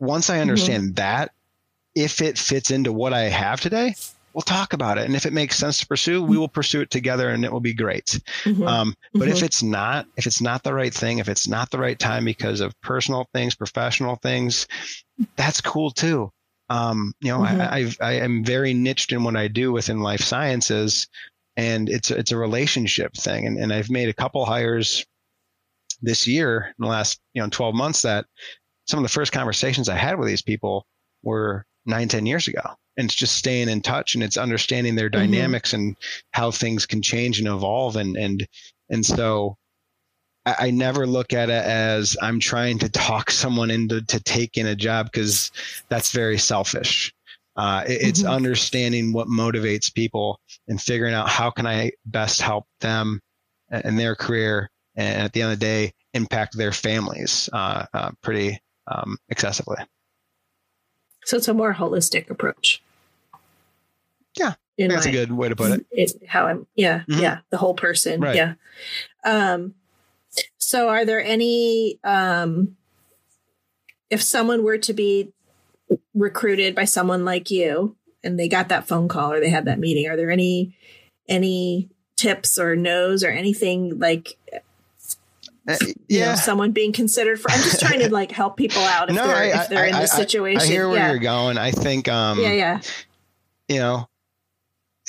Once 0.00 0.30
I 0.30 0.40
understand 0.40 0.96
that, 0.96 1.32
if 1.94 2.20
it 2.22 2.38
fits 2.38 2.70
into 2.70 2.92
what 2.92 3.12
I 3.12 3.22
have 3.22 3.60
today, 3.60 3.94
we'll 4.32 4.42
talk 4.42 4.72
about 4.72 4.98
it. 4.98 5.04
And 5.06 5.16
if 5.16 5.26
it 5.26 5.32
makes 5.32 5.56
sense 5.56 5.78
to 5.78 5.86
pursue, 5.86 6.22
we 6.22 6.36
will 6.36 6.48
pursue 6.48 6.80
it 6.80 6.90
together 6.90 7.30
and 7.30 7.44
it 7.44 7.52
will 7.52 7.60
be 7.60 7.74
great. 7.74 8.20
Mhm. 8.44 8.68
Um, 8.68 8.94
but 9.14 9.26
if 9.28 9.38
Mhm. 9.38 9.42
it's 9.42 9.62
not, 9.62 10.06
if 10.16 10.26
it's 10.26 10.40
not 10.40 10.62
the 10.62 10.74
right 10.74 10.94
thing, 10.94 11.18
if 11.18 11.28
it's 11.28 11.48
not 11.48 11.70
the 11.70 11.78
right 11.78 11.98
time 11.98 12.24
because 12.24 12.60
of 12.60 12.78
personal 12.80 13.28
things, 13.34 13.56
professional 13.56 14.16
things, 14.22 14.68
that's 15.36 15.60
cool 15.60 15.90
too. 15.90 16.30
Um, 16.68 17.14
you 17.20 17.32
know, 17.32 17.38
Mhm. 17.38 17.60
I, 17.60 17.76
I've, 17.78 17.96
I 18.00 18.12
am 18.12 18.44
very 18.44 18.74
niched 18.74 19.10
in 19.12 19.24
what 19.24 19.36
I 19.36 19.48
do 19.48 19.72
within 19.72 20.00
life 20.00 20.20
sciences, 20.20 21.08
and 21.56 21.88
it's 21.88 22.10
it's 22.10 22.30
a 22.30 22.36
relationship 22.36 23.14
thing. 23.14 23.46
And, 23.46 23.58
and 23.58 23.72
I've 23.72 23.90
made 23.90 24.08
a 24.08 24.14
couple 24.14 24.44
hires 24.44 25.04
this 26.02 26.28
year 26.28 26.74
in 26.78 26.84
the 26.84 26.86
last 26.86 27.18
you 27.34 27.42
know 27.42 27.48
12 27.48 27.74
months 27.74 28.02
that 28.02 28.26
some 28.88 28.98
of 28.98 29.02
the 29.04 29.08
first 29.12 29.32
conversations 29.32 29.88
I 29.88 29.96
had 29.96 30.18
with 30.18 30.28
these 30.28 30.42
people 30.42 30.86
were 31.22 31.64
nine, 31.86 32.08
10 32.08 32.26
years 32.26 32.48
ago. 32.48 32.62
And 32.96 33.04
it's 33.04 33.14
just 33.14 33.36
staying 33.36 33.68
in 33.68 33.80
touch 33.80 34.14
and 34.14 34.24
it's 34.24 34.36
understanding 34.36 34.94
their 34.96 35.08
Mhm. 35.08 35.12
dynamics 35.12 35.72
and 35.72 35.96
how 36.32 36.50
things 36.50 36.86
can 36.86 37.02
change 37.02 37.38
and 37.38 37.46
evolve. 37.48 37.96
And, 37.96 38.16
and, 38.16 38.46
and 38.90 39.04
so 39.06 39.56
I, 40.46 40.56
I 40.58 40.70
never 40.70 41.06
look 41.06 41.32
at 41.32 41.50
it 41.50 41.64
as 41.64 42.16
I'm 42.22 42.40
trying 42.40 42.78
to 42.80 42.88
talk 42.88 43.30
someone 43.30 43.70
into 43.70 44.02
to 44.02 44.20
taking 44.20 44.66
a 44.66 44.74
job 44.74 45.10
because 45.12 45.50
that's 45.88 46.10
very 46.12 46.38
selfish. 46.38 47.12
Uh, 47.56 47.84
it- 47.86 48.02
it's 48.02 48.22
Mhm. 48.22 48.30
understanding 48.30 49.12
what 49.12 49.28
motivates 49.28 49.92
people 49.92 50.40
and 50.66 50.80
figuring 50.80 51.14
out 51.14 51.28
how 51.28 51.50
can 51.50 51.66
I 51.66 51.92
best 52.06 52.40
help 52.40 52.64
them 52.80 53.20
in 53.84 53.96
their 53.96 54.14
career 54.16 54.70
and 54.96 55.22
at 55.22 55.32
the 55.32 55.42
end 55.42 55.52
of 55.52 55.58
the 55.60 55.64
day 55.66 55.92
impact 56.14 56.56
their 56.56 56.72
families 56.72 57.48
uh, 57.52 57.84
uh, 57.92 58.10
pretty 58.22 58.58
um, 58.90 59.16
excessively. 59.28 59.76
So 61.24 61.36
it's 61.36 61.48
a 61.48 61.54
more 61.54 61.74
holistic 61.74 62.30
approach. 62.30 62.82
Yeah, 64.36 64.54
In 64.76 64.90
That's 64.90 65.06
a 65.06 65.10
good 65.10 65.32
way 65.32 65.48
to 65.48 65.56
put 65.56 65.72
it. 65.72 65.86
it 65.90 66.12
how 66.26 66.46
I'm 66.46 66.66
yeah, 66.74 67.00
Mhm. 67.08 67.20
yeah, 67.20 67.38
the 67.50 67.56
whole 67.58 67.74
person. 67.74 68.20
Right. 68.20 68.36
Yeah. 68.36 68.54
Um 69.24 69.74
so 70.58 70.88
are 70.88 71.04
there 71.04 71.22
any 71.22 71.98
um 72.04 72.76
if 74.10 74.22
someone 74.22 74.62
were 74.62 74.78
to 74.78 74.92
be 74.92 75.32
recruited 76.14 76.74
by 76.74 76.84
someone 76.84 77.24
like 77.24 77.50
you 77.50 77.96
and 78.22 78.38
they 78.38 78.48
got 78.48 78.68
that 78.68 78.86
phone 78.86 79.08
call 79.08 79.32
or 79.32 79.40
they 79.40 79.50
had 79.50 79.64
that 79.66 79.78
meeting, 79.80 80.08
are 80.08 80.16
there 80.16 80.30
any 80.30 80.76
any 81.28 81.90
tips 82.16 82.58
or 82.58 82.74
no's 82.76 83.22
or 83.24 83.30
anything 83.30 83.98
like 83.98 84.38
Uh, 85.68 85.76
you 86.08 86.20
know 86.20 86.26
yeah. 86.26 86.34
someone 86.34 86.72
being 86.72 86.92
considered 86.92 87.38
for 87.40 87.50
I'm 87.50 87.60
just 87.62 87.78
trying 87.80 88.00
to 88.00 88.08
like 88.12 88.32
help 88.32 88.56
people 88.56 88.80
out 88.82 89.10
if 89.10 89.16
No, 89.16 89.26
they're 89.26 89.36
I- 89.36 89.62
if 89.62 89.68
they're 89.68 89.84
in 89.86 89.94
I- 89.94 90.00
this 90.00 90.14
I- 90.14 90.18
situation. 90.18 90.62
I 90.62 90.66
hear 90.66 90.88
where 90.88 90.96
yeah. 90.98 91.10
you're 91.10 91.18
going. 91.20 91.58
I 91.58 91.70
think, 91.72 92.08
um, 92.08 92.40
yeah, 92.40 92.52
yeah. 92.52 92.80
you 93.68 93.78
know, 93.78 94.08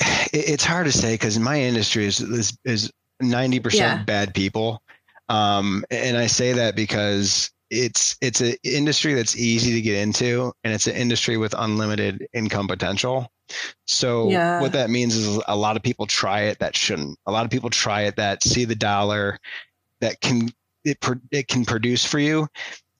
it, 0.32 0.50
it's 0.50 0.64
hard 0.64 0.86
to 0.86 0.92
say 0.92 1.14
because 1.14 1.38
my 1.38 1.60
industry 1.60 2.04
is 2.06 2.20
is 2.20 2.58
is 2.64 2.90
ninety 3.20 3.56
Yeah. 3.56 3.62
percent 3.62 4.06
bad 4.06 4.34
people, 4.34 4.82
um, 5.28 5.84
and 5.90 6.16
I 6.16 6.26
say 6.26 6.52
that 6.52 6.76
because 6.76 7.50
it's 7.70 8.16
it's 8.20 8.40
an 8.40 8.54
industry 8.64 9.14
that's 9.14 9.36
easy 9.36 9.72
to 9.74 9.80
get 9.80 9.96
into, 10.02 10.52
and 10.64 10.72
it's 10.74 10.86
an 10.86 10.96
industry 10.96 11.36
with 11.36 11.54
unlimited 11.56 12.26
income 12.34 12.66
potential. 12.68 13.30
So 13.86 14.28
Yeah. 14.30 14.60
what 14.60 14.72
that 14.72 14.90
means 14.90 15.16
is 15.16 15.40
a 15.48 15.56
lot 15.56 15.76
of 15.76 15.82
people 15.82 16.06
try 16.06 16.42
it 16.42 16.58
that 16.60 16.76
shouldn't. 16.76 17.18
A 17.26 17.32
lot 17.32 17.44
of 17.44 17.50
people 17.50 17.70
try 17.70 18.02
it 18.02 18.16
that 18.16 18.42
see 18.44 18.64
the 18.64 18.74
dollar 18.76 19.38
that 20.00 20.20
can 20.20 20.50
it 20.84 20.98
it 21.30 21.48
can 21.48 21.64
produce 21.64 22.04
for 22.04 22.18
you. 22.18 22.48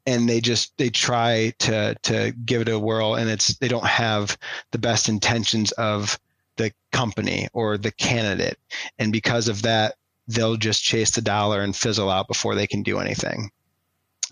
And 0.07 0.29
they 0.29 0.41
just 0.41 0.77
they 0.79 0.91
try 0.91 1.53
to 1.61 1.95
to 2.03 2.33
give 2.45 2.63
it 2.63 2.69
a 2.69 2.79
whirl 2.79 3.15
and 3.15 3.31
it's 3.31 3.59
they 3.59 3.69
don't 3.69 3.87
have 3.87 4.37
the 4.73 4.79
best 4.79 5.09
intentions 5.09 5.73
of 5.73 6.19
the 6.57 6.73
company 6.93 7.49
or 7.53 7.79
the 7.79 7.93
candidate. 7.93 8.59
And 8.99 9.13
because 9.13 9.49
of 9.49 9.63
that 9.63 9.95
they'll 10.27 10.57
just 10.57 10.83
chase 10.83 11.11
the 11.11 11.21
dollar 11.21 11.61
and 11.61 11.75
fizzle 11.75 12.11
out 12.11 12.29
before 12.29 12.55
they 12.55 12.67
can 12.67 12.83
do 12.83 12.99
anything. 12.99 13.51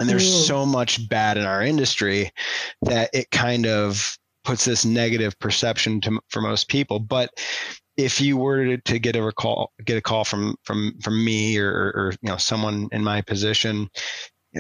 And 0.00 0.08
there's 0.08 0.46
so 0.46 0.64
much 0.64 1.08
bad 1.08 1.36
in 1.36 1.44
our 1.44 1.62
industry 1.62 2.30
that 2.82 3.10
it 3.12 3.30
kind 3.32 3.66
of 3.66 4.16
puts 4.44 4.64
this 4.64 4.84
negative 4.84 5.36
perception 5.40 6.00
to, 6.02 6.20
for 6.28 6.40
most 6.40 6.68
people. 6.68 7.00
But 7.00 7.30
if 7.98 8.20
you 8.20 8.36
were 8.38 8.76
to, 8.78 8.98
get 8.98 9.16
a 9.16 9.22
recall 9.22 9.72
get 9.84 9.98
a 9.98 10.00
call 10.00 10.24
from 10.24 10.54
from 10.62 10.94
from 11.02 11.22
me 11.22 11.58
or, 11.58 11.70
or 11.70 12.12
you 12.22 12.30
know 12.30 12.38
someone 12.38 12.88
in 12.92 13.04
my 13.04 13.20
position 13.20 13.90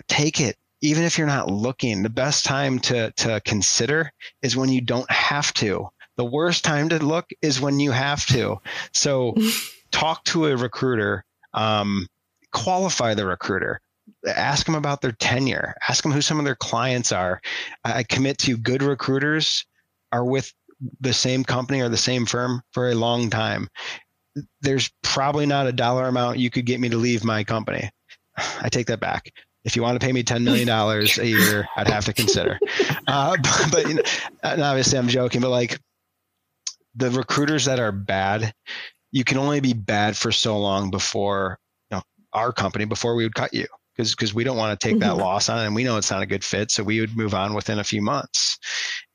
take 0.08 0.40
it. 0.40 0.56
Even 0.80 1.04
if 1.04 1.18
you're 1.18 1.26
not 1.26 1.50
looking 1.50 2.02
the 2.02 2.10
best 2.10 2.44
time 2.44 2.78
to 2.80 3.10
to 3.12 3.40
consider 3.44 4.12
is 4.42 4.56
when 4.56 4.68
you 4.68 4.82
don't 4.82 5.10
have 5.10 5.54
to. 5.54 5.88
The 6.16 6.24
worst 6.24 6.64
time 6.64 6.88
to 6.90 6.98
look 6.98 7.30
is 7.40 7.60
when 7.60 7.80
you 7.80 7.92
have 7.92 8.26
to. 8.26 8.60
So 8.92 9.34
talk 9.92 10.24
to 10.24 10.46
a 10.46 10.56
recruiter 10.56 11.24
um, 11.54 12.06
qualify 12.52 13.14
the 13.14 13.26
recruiter. 13.26 13.80
Ask 14.26 14.66
them 14.66 14.74
about 14.74 15.00
their 15.00 15.12
tenure. 15.12 15.74
Ask 15.88 16.02
them 16.02 16.12
who 16.12 16.22
some 16.22 16.38
of 16.38 16.44
their 16.44 16.56
clients 16.56 17.12
are. 17.12 17.40
I 17.84 18.02
commit 18.02 18.38
to 18.38 18.56
good 18.56 18.82
recruiters 18.82 19.64
are 20.12 20.24
with 20.24 20.52
the 21.00 21.12
same 21.12 21.44
company 21.44 21.80
or 21.80 21.88
the 21.88 21.96
same 21.96 22.24
firm 22.24 22.62
for 22.72 22.90
a 22.90 22.94
long 22.94 23.30
time 23.30 23.68
there's 24.60 24.90
probably 25.02 25.46
not 25.46 25.66
a 25.66 25.72
dollar 25.72 26.08
amount 26.08 26.38
you 26.38 26.50
could 26.50 26.66
get 26.66 26.80
me 26.80 26.88
to 26.88 26.96
leave 26.96 27.24
my 27.24 27.44
company. 27.44 27.90
I 28.60 28.68
take 28.68 28.86
that 28.86 29.00
back. 29.00 29.32
If 29.64 29.76
you 29.76 29.82
want 29.82 30.00
to 30.00 30.04
pay 30.04 30.12
me 30.12 30.22
$10 30.22 30.42
million 30.42 30.68
a 30.68 31.24
year, 31.24 31.68
I'd 31.76 31.88
have 31.88 32.04
to 32.06 32.12
consider. 32.12 32.58
Uh, 33.06 33.34
but, 33.42 33.68
but 33.72 33.88
you 33.88 33.94
know, 33.94 34.02
and 34.42 34.62
obviously 34.62 34.98
I'm 34.98 35.08
joking, 35.08 35.40
but 35.40 35.48
like 35.48 35.80
the 36.94 37.10
recruiters 37.10 37.64
that 37.64 37.80
are 37.80 37.90
bad, 37.90 38.52
you 39.12 39.24
can 39.24 39.38
only 39.38 39.60
be 39.60 39.72
bad 39.72 40.14
for 40.14 40.30
so 40.30 40.58
long 40.58 40.90
before 40.90 41.58
you 41.90 41.96
know, 41.96 42.02
our 42.34 42.52
company, 42.52 42.84
before 42.84 43.14
we 43.14 43.24
would 43.24 43.34
cut 43.34 43.54
you 43.54 43.66
because 43.98 44.14
because 44.14 44.32
we 44.32 44.44
don't 44.44 44.56
want 44.56 44.78
to 44.78 44.86
take 44.86 44.96
mm-hmm. 44.96 45.08
that 45.08 45.16
loss 45.16 45.48
on 45.48 45.66
and 45.66 45.74
we 45.74 45.82
know 45.82 45.96
it's 45.96 46.10
not 46.10 46.22
a 46.22 46.26
good 46.26 46.44
fit 46.44 46.70
so 46.70 46.84
we 46.84 47.00
would 47.00 47.16
move 47.16 47.34
on 47.34 47.52
within 47.52 47.80
a 47.80 47.84
few 47.84 48.00
months. 48.00 48.58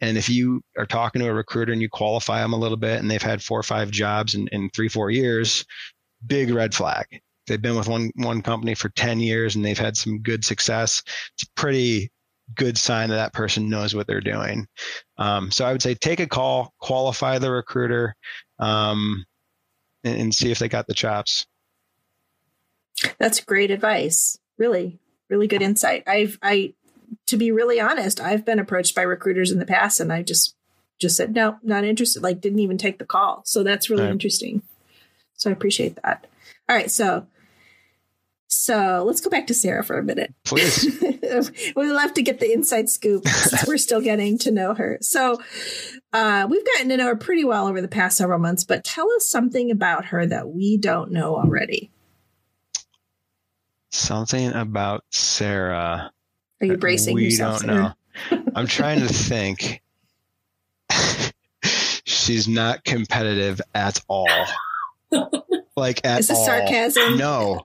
And 0.01 0.17
if 0.17 0.29
you 0.29 0.61
are 0.77 0.85
talking 0.85 1.21
to 1.21 1.29
a 1.29 1.33
recruiter 1.33 1.71
and 1.71 1.81
you 1.81 1.89
qualify 1.89 2.41
them 2.41 2.53
a 2.53 2.57
little 2.57 2.77
bit 2.77 2.99
and 2.99 3.09
they've 3.09 3.21
had 3.21 3.41
four 3.41 3.57
or 3.57 3.63
five 3.63 3.89
jobs 3.89 4.35
in, 4.35 4.47
in 4.49 4.69
three 4.71 4.89
four 4.89 5.09
years 5.09 5.65
big 6.27 6.51
red 6.51 6.73
flag. 6.73 7.05
They've 7.47 7.61
been 7.61 7.75
with 7.75 7.87
one 7.87 8.11
one 8.15 8.41
company 8.41 8.75
for 8.75 8.89
10 8.89 9.19
years 9.19 9.55
and 9.55 9.63
they've 9.63 9.77
had 9.77 9.95
some 9.95 10.19
good 10.19 10.43
success. 10.43 11.01
It's 11.33 11.43
a 11.43 11.51
pretty 11.55 12.11
good 12.55 12.77
sign 12.77 13.09
that 13.09 13.15
that 13.15 13.33
person 13.33 13.69
knows 13.69 13.95
what 13.95 14.05
they're 14.05 14.21
doing. 14.21 14.67
Um, 15.17 15.49
so 15.49 15.65
i 15.65 15.71
would 15.71 15.81
say 15.81 15.93
take 15.95 16.19
a 16.19 16.27
call 16.27 16.73
qualify 16.79 17.39
the 17.39 17.51
recruiter 17.51 18.15
um, 18.59 19.23
and, 20.03 20.19
and 20.19 20.35
see 20.35 20.51
if 20.51 20.59
they 20.59 20.67
got 20.67 20.87
the 20.87 20.93
chops. 20.93 21.47
That's 23.17 23.39
great 23.39 23.71
advice 23.71 24.37
really, 24.57 24.99
really 25.29 25.47
good 25.47 25.61
insight. 25.61 26.03
I've, 26.07 26.37
I, 26.41 26.73
to 27.27 27.37
be 27.37 27.51
really 27.51 27.79
honest, 27.79 28.19
I've 28.19 28.45
been 28.45 28.59
approached 28.59 28.95
by 28.95 29.01
recruiters 29.01 29.51
in 29.51 29.59
the 29.59 29.65
past 29.65 29.99
and 29.99 30.11
I 30.11 30.23
just, 30.23 30.55
just 30.99 31.17
said, 31.17 31.33
no, 31.33 31.57
not 31.63 31.83
interested. 31.83 32.23
Like 32.23 32.41
didn't 32.41 32.59
even 32.59 32.77
take 32.77 32.99
the 32.99 33.05
call. 33.05 33.41
So 33.45 33.63
that's 33.63 33.89
really 33.89 34.03
right. 34.03 34.11
interesting. 34.11 34.61
So 35.35 35.49
I 35.49 35.53
appreciate 35.53 35.99
that. 36.03 36.27
All 36.69 36.75
right. 36.75 36.89
So, 36.89 37.27
so 38.47 39.03
let's 39.05 39.19
go 39.19 39.29
back 39.29 39.47
to 39.47 39.53
Sarah 39.53 39.83
for 39.83 39.97
a 39.97 40.03
minute. 40.03 40.33
Please. 40.45 40.87
we 41.75 41.91
love 41.91 42.13
to 42.13 42.21
get 42.21 42.39
the 42.39 42.51
inside 42.53 42.89
scoop 42.89 43.25
we're 43.67 43.77
still 43.77 44.01
getting 44.01 44.37
to 44.39 44.51
know 44.51 44.73
her. 44.73 44.97
So 45.01 45.41
uh, 46.13 46.47
we've 46.49 46.65
gotten 46.65 46.89
to 46.89 46.97
know 46.97 47.07
her 47.07 47.15
pretty 47.15 47.43
well 47.43 47.67
over 47.67 47.81
the 47.81 47.87
past 47.87 48.17
several 48.17 48.39
months, 48.39 48.63
but 48.63 48.83
tell 48.83 49.11
us 49.13 49.27
something 49.27 49.71
about 49.71 50.05
her 50.05 50.25
that 50.25 50.49
we 50.49 50.77
don't 50.77 51.11
know 51.11 51.35
already. 51.35 51.91
Something 53.93 54.51
about 54.53 55.03
Sarah. 55.11 56.11
Are 56.59 56.65
you 56.65 56.77
bracing 56.77 57.13
we 57.13 57.25
yourself? 57.25 57.61
We 57.61 57.67
don't 57.67 57.77
know. 57.77 58.43
I'm 58.55 58.65
trying 58.65 59.01
to 59.01 59.07
think. 59.07 59.83
She's 61.63 62.47
not 62.47 62.83
competitive 62.83 63.61
at 63.75 64.01
all. 64.09 64.27
Like 65.77 66.03
at 66.05 66.21
Is 66.21 66.27
this 66.27 66.39
all. 66.39 66.45
sarcasm? 66.45 67.17
No, 67.17 67.61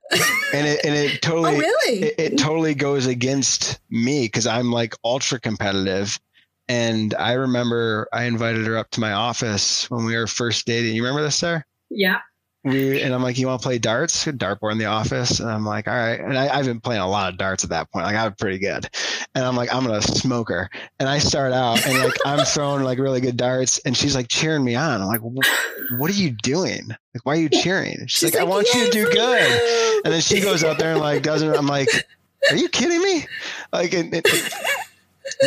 and 0.53 0.67
it 0.67 0.85
and 0.85 0.95
it 0.95 1.13
oh, 1.15 1.19
totally 1.29 1.57
oh, 1.57 1.59
really 1.59 2.03
it, 2.03 2.15
it 2.19 2.39
totally 2.39 2.75
goes 2.75 3.07
against 3.07 3.81
me 3.89 4.27
because 4.27 4.47
I'm 4.47 4.71
like 4.71 4.95
ultra 5.03 5.41
competitive, 5.41 6.21
and 6.69 7.15
I 7.15 7.33
remember 7.33 8.07
I 8.13 8.25
invited 8.25 8.67
her 8.67 8.77
up 8.77 8.91
to 8.93 9.01
my 9.01 9.13
office 9.13 9.91
when 9.91 10.05
we 10.05 10.15
were 10.15 10.27
first 10.27 10.67
dating. 10.67 10.95
You 10.95 11.03
remember 11.03 11.23
this, 11.23 11.37
Sarah? 11.37 11.65
Yeah 11.91 12.19
we 12.65 13.01
and 13.01 13.15
I'm 13.15 13.23
like, 13.23 13.39
you 13.39 13.47
want 13.47 13.63
to 13.63 13.67
play 13.67 13.79
darts? 13.79 14.25
Dartboard 14.25 14.73
in 14.73 14.79
the 14.79 14.87
office, 14.87 15.41
and 15.41 15.51
I'm 15.51 15.65
like, 15.65 15.87
all 15.87 15.95
right. 15.95 16.21
And 16.21 16.37
I, 16.37 16.57
have 16.57 16.67
been 16.67 16.81
playing 16.81 17.01
a 17.01 17.09
lot 17.09 17.33
of 17.33 17.39
darts 17.39 17.65
at 17.65 17.71
that 17.71 17.91
point. 17.91 18.05
Like 18.05 18.17
I'm 18.17 18.35
pretty 18.35 18.59
good, 18.59 18.89
and 19.35 19.45
I'm 19.45 19.57
like, 19.57 19.73
I'm 19.73 19.85
gonna 19.85 20.03
smoke 20.03 20.49
her. 20.49 20.69
And 20.99 21.09
I 21.09 21.19
start 21.19 21.53
out 21.53 21.85
and 21.87 21.99
like 21.99 22.15
I'm 22.27 22.45
throwing 22.45 22.83
like 22.83 22.99
really 22.99 23.21
good 23.21 23.37
darts, 23.37 23.79
and 23.81 23.97
she's 23.97 24.15
like 24.15 24.29
cheering 24.29 24.65
me 24.65 24.75
on. 24.75 25.01
I'm 25.01 25.07
like, 25.07 25.21
what 25.23 26.11
are 26.11 26.15
you 26.15 26.31
doing? 26.31 26.89
Like, 27.15 27.25
why 27.25 27.35
are 27.35 27.41
you 27.41 27.49
cheering? 27.49 28.07
She's, 28.07 28.11
she's 28.11 28.23
like, 28.25 28.35
like, 28.35 28.43
I 28.43 28.47
want 28.47 28.69
you 28.75 28.87
to 28.87 28.91
do 28.91 29.05
good. 29.05 30.03
And 30.05 30.13
then 30.13 30.21
she 30.21 30.41
goes 30.41 30.65
out 30.65 30.79
there 30.79 30.93
and 30.93 31.01
like 31.01 31.23
doesn't. 31.23 31.57
I'm 31.57 31.67
like, 31.67 31.89
are 32.51 32.57
you 32.57 32.69
kidding 32.69 33.03
me? 33.03 33.27
Like, 33.73 33.93
it, 33.93 34.13
it, 34.13 34.55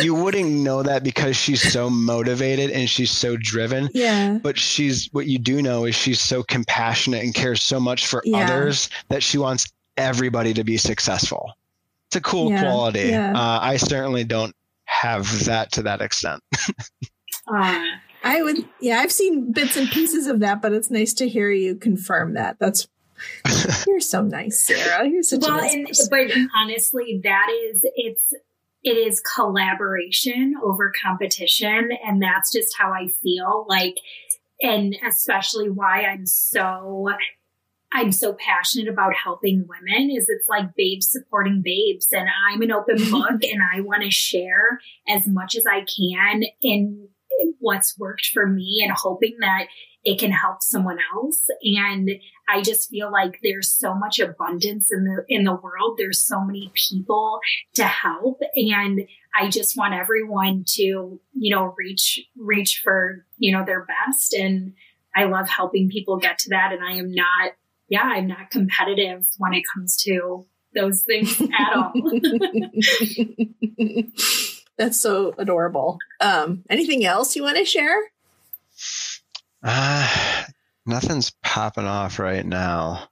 you 0.02 0.14
wouldn't 0.14 0.50
know 0.50 0.82
that 0.82 1.04
because 1.04 1.36
she's 1.36 1.72
so 1.72 1.90
motivated 1.90 2.70
and 2.70 2.88
she's 2.88 3.10
so 3.10 3.36
driven. 3.36 3.88
Yeah. 3.92 4.38
But 4.42 4.58
she's 4.58 5.08
what 5.12 5.26
you 5.26 5.38
do 5.38 5.62
know 5.62 5.84
is 5.84 5.94
she's 5.94 6.20
so 6.20 6.42
compassionate 6.42 7.22
and 7.22 7.34
cares 7.34 7.62
so 7.62 7.80
much 7.80 8.06
for 8.06 8.22
yeah. 8.24 8.44
others 8.44 8.88
that 9.08 9.22
she 9.22 9.38
wants 9.38 9.72
everybody 9.96 10.54
to 10.54 10.64
be 10.64 10.76
successful. 10.76 11.52
It's 12.08 12.16
a 12.16 12.20
cool 12.20 12.50
yeah. 12.50 12.62
quality. 12.62 13.08
Yeah. 13.08 13.32
Uh, 13.32 13.58
I 13.62 13.76
certainly 13.76 14.24
don't 14.24 14.54
have 14.84 15.46
that 15.46 15.72
to 15.72 15.82
that 15.82 16.00
extent. 16.00 16.42
uh, 17.46 17.84
I 18.24 18.40
would, 18.40 18.68
yeah, 18.80 19.00
I've 19.00 19.10
seen 19.10 19.50
bits 19.52 19.76
and 19.76 19.88
pieces 19.88 20.28
of 20.28 20.40
that, 20.40 20.62
but 20.62 20.72
it's 20.72 20.90
nice 20.90 21.12
to 21.14 21.28
hear 21.28 21.50
you 21.50 21.74
confirm 21.74 22.34
that. 22.34 22.56
That's 22.60 22.86
you're 23.86 24.00
so 24.00 24.22
nice, 24.22 24.64
Sarah. 24.64 25.08
You're 25.08 25.22
such 25.22 25.42
well, 25.42 25.58
a 25.58 25.62
nice 25.62 26.00
and, 26.00 26.10
but 26.10 26.36
honestly, 26.56 27.20
that 27.24 27.48
is 27.50 27.80
it's 27.94 28.32
it 28.82 28.96
is 28.96 29.22
collaboration 29.34 30.54
over 30.62 30.92
competition. 31.02 31.90
And 32.04 32.20
that's 32.20 32.52
just 32.52 32.76
how 32.76 32.92
I 32.92 33.08
feel 33.22 33.64
like, 33.68 33.96
and 34.60 34.96
especially 35.06 35.70
why 35.70 36.02
I'm 36.02 36.26
so, 36.26 37.08
I'm 37.92 38.10
so 38.10 38.34
passionate 38.34 38.88
about 38.88 39.14
helping 39.14 39.66
women 39.68 40.10
is 40.10 40.28
it's 40.28 40.48
like 40.48 40.74
babes 40.74 41.10
supporting 41.10 41.62
babes 41.62 42.08
and 42.10 42.28
I'm 42.48 42.62
an 42.62 42.72
open 42.72 42.96
book 43.10 43.42
and 43.44 43.60
I 43.74 43.80
want 43.82 44.02
to 44.02 44.10
share 44.10 44.80
as 45.08 45.26
much 45.26 45.54
as 45.56 45.64
I 45.66 45.84
can 45.84 46.42
in 46.60 47.08
what's 47.60 47.98
worked 47.98 48.30
for 48.32 48.46
me 48.46 48.82
and 48.82 48.92
hoping 48.92 49.36
that 49.40 49.66
it 50.04 50.18
can 50.18 50.32
help 50.32 50.62
someone 50.62 50.98
else. 51.14 51.46
And 51.62 52.10
I 52.48 52.62
just 52.62 52.90
feel 52.90 53.10
like 53.10 53.38
there's 53.42 53.70
so 53.70 53.94
much 53.94 54.18
abundance 54.18 54.92
in 54.92 55.04
the, 55.04 55.24
in 55.28 55.44
the 55.44 55.54
world. 55.54 55.96
There's 55.96 56.20
so 56.20 56.40
many 56.40 56.72
people 56.74 57.40
to 57.74 57.84
help. 57.84 58.40
And 58.56 59.02
I 59.34 59.48
just 59.48 59.76
want 59.76 59.94
everyone 59.94 60.64
to, 60.74 60.82
you 60.82 61.54
know, 61.54 61.74
reach, 61.78 62.20
reach 62.36 62.80
for, 62.82 63.24
you 63.38 63.56
know, 63.56 63.64
their 63.64 63.86
best. 63.86 64.34
And 64.34 64.72
I 65.14 65.24
love 65.24 65.48
helping 65.48 65.88
people 65.88 66.18
get 66.18 66.38
to 66.40 66.50
that. 66.50 66.72
And 66.72 66.84
I 66.84 66.92
am 66.92 67.12
not, 67.12 67.52
yeah, 67.88 68.02
I'm 68.02 68.26
not 68.26 68.50
competitive 68.50 69.26
when 69.38 69.54
it 69.54 69.62
comes 69.72 69.96
to 69.98 70.46
those 70.74 71.02
things 71.02 71.40
at 71.40 71.76
all. 71.76 71.92
That's 74.78 75.00
so 75.00 75.34
adorable. 75.38 75.98
Um, 76.20 76.64
anything 76.68 77.04
else 77.04 77.36
you 77.36 77.42
want 77.42 77.58
to 77.58 77.64
share? 77.64 78.10
Uh, 79.62 80.44
nothing's 80.86 81.32
popping 81.42 81.86
off 81.86 82.18
right 82.18 82.44
now. 82.44 83.08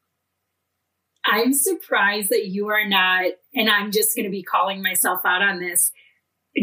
I'm 1.24 1.52
surprised 1.52 2.31
that 2.31 2.47
you 2.47 2.68
are 2.68 2.89
not, 2.89 3.27
and 3.55 3.68
I'm 3.68 3.93
just 3.93 4.16
going 4.16 4.24
to 4.24 4.31
be 4.31 4.43
calling 4.43 4.82
myself 4.82 5.20
out 5.24 5.43
on 5.43 5.60
this 5.60 5.93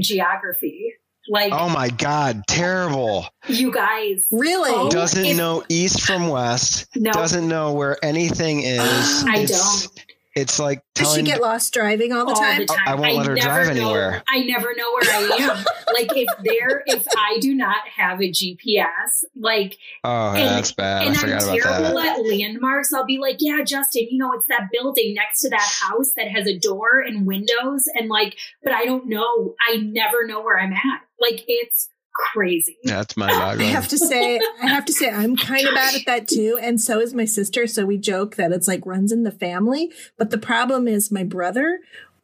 geography. 0.02 0.94
Like, 1.30 1.52
oh 1.54 1.70
my 1.70 1.90
God, 1.90 2.44
terrible. 2.48 3.28
You 3.48 3.72
guys 3.72 4.22
really 4.32 4.72
oh, 4.74 4.90
doesn't 4.90 5.26
if, 5.26 5.38
know 5.38 5.64
east 5.68 6.02
from 6.02 6.30
west, 6.30 6.88
no. 6.96 7.12
doesn't 7.12 7.48
know 7.48 7.74
where 7.74 8.04
anything 8.04 8.62
is. 8.64 9.26
I 9.28 9.46
don't. 9.46 10.06
It's 10.38 10.60
like 10.60 10.84
telling, 10.94 11.26
Does 11.26 11.28
she 11.28 11.34
get 11.34 11.42
lost 11.42 11.74
driving 11.74 12.14
all 12.14 12.26
the 12.26 12.34
all 12.34 12.40
time? 12.40 12.60
The 12.60 12.66
time. 12.68 12.88
I 12.88 12.94
won't 12.94 13.08
I 13.08 13.12
let 13.14 13.26
her 13.26 13.36
drive 13.36 13.76
know, 13.76 13.86
anywhere. 13.86 14.24
I 14.30 14.44
never 14.44 14.76
know 14.76 14.92
where 14.94 15.12
I 15.12 15.38
am. 15.40 15.66
like 15.96 16.16
if 16.16 16.28
there, 16.44 16.84
if 16.86 17.08
I 17.18 17.40
do 17.40 17.56
not 17.56 17.88
have 17.88 18.22
a 18.22 18.30
GPS, 18.30 19.26
like 19.36 19.80
oh, 20.04 20.34
and, 20.34 20.46
that's 20.46 20.72
bad. 20.74 21.08
And 21.08 21.18
I 21.18 21.22
am 21.22 21.40
terrible 21.40 21.98
at 21.98 22.24
landmarks. 22.24 22.94
I'll 22.94 23.04
be 23.04 23.18
like, 23.18 23.38
yeah, 23.40 23.64
Justin, 23.64 24.10
you 24.12 24.20
know, 24.20 24.32
it's 24.34 24.46
that 24.46 24.70
building 24.72 25.16
next 25.16 25.42
to 25.42 25.50
that 25.50 25.68
house 25.82 26.12
that 26.16 26.28
has 26.28 26.46
a 26.46 26.56
door 26.56 27.00
and 27.00 27.26
windows, 27.26 27.86
and 27.96 28.08
like, 28.08 28.38
but 28.64 28.74
I 28.74 28.86
don't 28.86 29.08
know. 29.08 29.56
I 29.68 29.78
never 29.78 30.28
know 30.28 30.42
where 30.42 30.60
I'm 30.60 30.72
at. 30.72 31.02
Like 31.20 31.46
it's 31.48 31.90
crazy. 32.18 32.78
That's 32.84 33.16
my 33.16 33.28
mind 33.28 33.62
I 33.62 33.66
have 33.66 33.88
to 33.90 33.98
say, 33.98 34.40
I 34.62 34.68
have 34.68 34.86
to 34.86 34.94
say, 34.94 35.10
I'm 35.10 35.36
kind 35.36 35.68
of 35.68 35.74
bad 35.74 35.96
at 35.96 36.06
that 36.06 36.28
too. 36.28 36.60
And 36.62 36.80
so 36.82 37.00
is 37.00 37.14
my 37.14 37.26
sister. 37.26 37.68
So 37.68 37.86
we 37.86 37.98
joke 37.98 38.36
that 38.36 38.52
it's 38.52 38.68
like 38.68 38.86
runs 38.86 39.12
in 39.12 39.24
the 39.24 39.32
family. 39.32 39.92
But 40.18 40.30
the 40.30 40.38
problem 40.38 40.88
is 40.88 41.12
my 41.12 41.24
brother, 41.24 41.80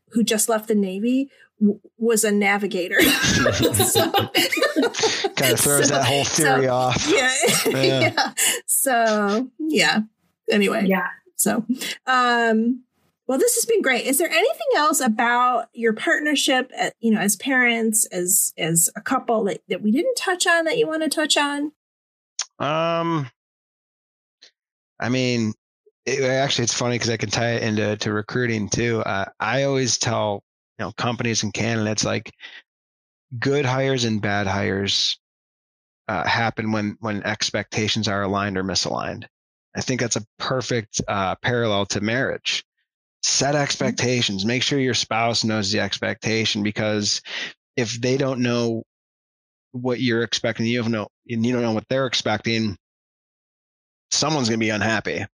who 0.10 0.24
just 0.24 0.50
left 0.50 0.68
the 0.68 0.76
Navy, 0.76 1.30
w- 1.60 1.80
was 1.98 2.24
a 2.24 2.32
navigator. 2.32 3.02
so, 3.02 4.12
kind 4.12 5.54
of 5.54 5.60
throws 5.60 5.88
so, 5.88 5.96
that 5.96 6.06
whole 6.06 6.26
theory 6.26 6.66
so, 6.66 6.74
off. 6.74 7.08
Yeah, 7.10 7.34
yeah. 7.68 8.00
yeah. 8.00 8.34
So, 8.66 9.50
yeah. 9.60 10.00
Anyway. 10.52 10.86
Yeah. 10.88 11.08
So, 11.36 11.66
um, 12.06 12.84
well, 13.28 13.38
this 13.38 13.56
has 13.56 13.66
been 13.66 13.82
great. 13.82 14.06
Is 14.06 14.18
there 14.18 14.30
anything 14.30 14.68
else 14.76 15.00
about 15.00 15.70
your 15.74 15.94
partnership, 15.94 16.72
uh, 16.78 16.90
you 17.00 17.12
know, 17.12 17.22
as 17.22 17.36
parents, 17.38 18.06
as 18.08 18.54
as 18.58 18.90
a 18.96 19.02
couple 19.02 19.46
that, 19.46 19.62
that 19.70 19.82
we 19.82 19.92
didn't 19.92 20.16
touch 20.16 20.46
on 20.46 20.66
that 20.66 20.78
you 20.78 20.88
want 20.88 21.04
to 21.04 21.10
touch 21.10 21.38
on? 21.38 21.72
Um, 22.60 23.30
I 25.00 25.10
mean, 25.10 25.54
it, 26.06 26.22
actually, 26.22 26.66
it's 26.66 26.74
funny 26.74 26.96
because 26.96 27.10
I 27.10 27.18
can 27.18 27.30
tie 27.30 27.54
it 27.54 27.64
into 27.64 27.96
to 27.98 28.12
recruiting 28.12 28.68
too. 28.68 29.00
Uh, 29.02 29.26
I 29.40 29.64
always 29.64 29.98
tell 29.98 30.44
you 30.78 30.86
know 30.86 30.92
companies 30.92 31.44
and 31.44 31.54
candidates 31.54 32.04
like 32.04 32.34
good 33.40 33.66
hires 33.66 34.04
and 34.04 34.22
bad 34.22 34.48
hires 34.48 35.18
uh, 36.10 36.28
happen 36.28 36.74
when 36.74 36.98
when 37.00 37.24
expectations 37.24 38.10
are 38.10 38.24
aligned 38.24 38.58
or 38.58 38.66
misaligned. 38.66 39.24
I 39.76 39.82
think 39.82 40.02
that's 40.02 40.18
a 40.18 40.26
perfect 40.40 41.02
uh, 41.08 41.36
parallel 41.36 41.86
to 41.88 42.02
marriage 42.02 42.66
set 43.24 43.56
expectations. 43.56 44.46
Make 44.46 44.64
sure 44.64 44.80
your 44.80 44.94
spouse 44.94 45.44
knows 45.44 45.72
the 45.72 45.80
expectation 45.80 46.62
because 46.62 47.22
if 47.76 48.00
they 48.00 48.18
don't 48.18 48.42
know 48.42 48.84
what 49.72 50.00
you're 50.00 50.24
expecting, 50.24 50.66
you 50.66 50.82
don't 50.82 50.92
know, 50.92 51.08
and 51.28 51.46
you 51.46 51.54
don't 51.54 51.64
know 51.64 51.72
what 51.72 51.88
they're 51.90 52.06
expecting, 52.06 52.78
someone's 54.12 54.50
going 54.50 54.60
to 54.60 54.66
be 54.66 54.70
unhappy. 54.70 55.26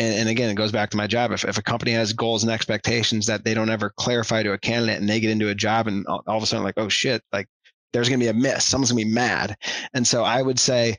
And, 0.00 0.14
and, 0.14 0.28
again, 0.28 0.48
it 0.48 0.54
goes 0.54 0.70
back 0.70 0.90
to 0.90 0.96
my 0.96 1.08
job. 1.08 1.32
If, 1.32 1.44
if 1.44 1.58
a 1.58 1.62
company 1.62 1.90
has 1.92 2.12
goals 2.12 2.44
and 2.44 2.52
expectations 2.52 3.26
that 3.26 3.44
they 3.44 3.52
don't 3.52 3.70
ever 3.70 3.92
clarify 3.96 4.44
to 4.44 4.52
a 4.52 4.58
candidate 4.58 5.00
and 5.00 5.08
they 5.08 5.18
get 5.18 5.30
into 5.30 5.48
a 5.48 5.56
job 5.56 5.88
and 5.88 6.06
all, 6.06 6.22
all 6.26 6.36
of 6.36 6.42
a 6.42 6.46
sudden 6.46 6.64
like, 6.64 6.74
oh 6.76 6.88
shit, 6.88 7.22
like 7.32 7.46
there's 7.92 8.08
going 8.08 8.20
to 8.20 8.24
be 8.24 8.30
a 8.30 8.34
miss. 8.34 8.64
Someone's 8.64 8.92
going 8.92 9.02
to 9.02 9.08
be 9.08 9.14
mad. 9.14 9.56
And 9.94 10.06
so 10.06 10.22
I 10.22 10.40
would 10.40 10.60
say 10.60 10.98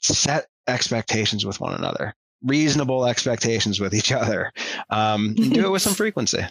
set 0.00 0.46
expectations 0.68 1.44
with 1.44 1.60
one 1.60 1.74
another, 1.74 2.14
reasonable 2.42 3.06
expectations 3.06 3.80
with 3.80 3.94
each 3.94 4.12
other, 4.12 4.52
um, 4.90 5.34
and 5.38 5.52
do 5.52 5.66
it 5.66 5.70
with 5.70 5.82
some 5.82 5.94
frequency. 6.02 6.44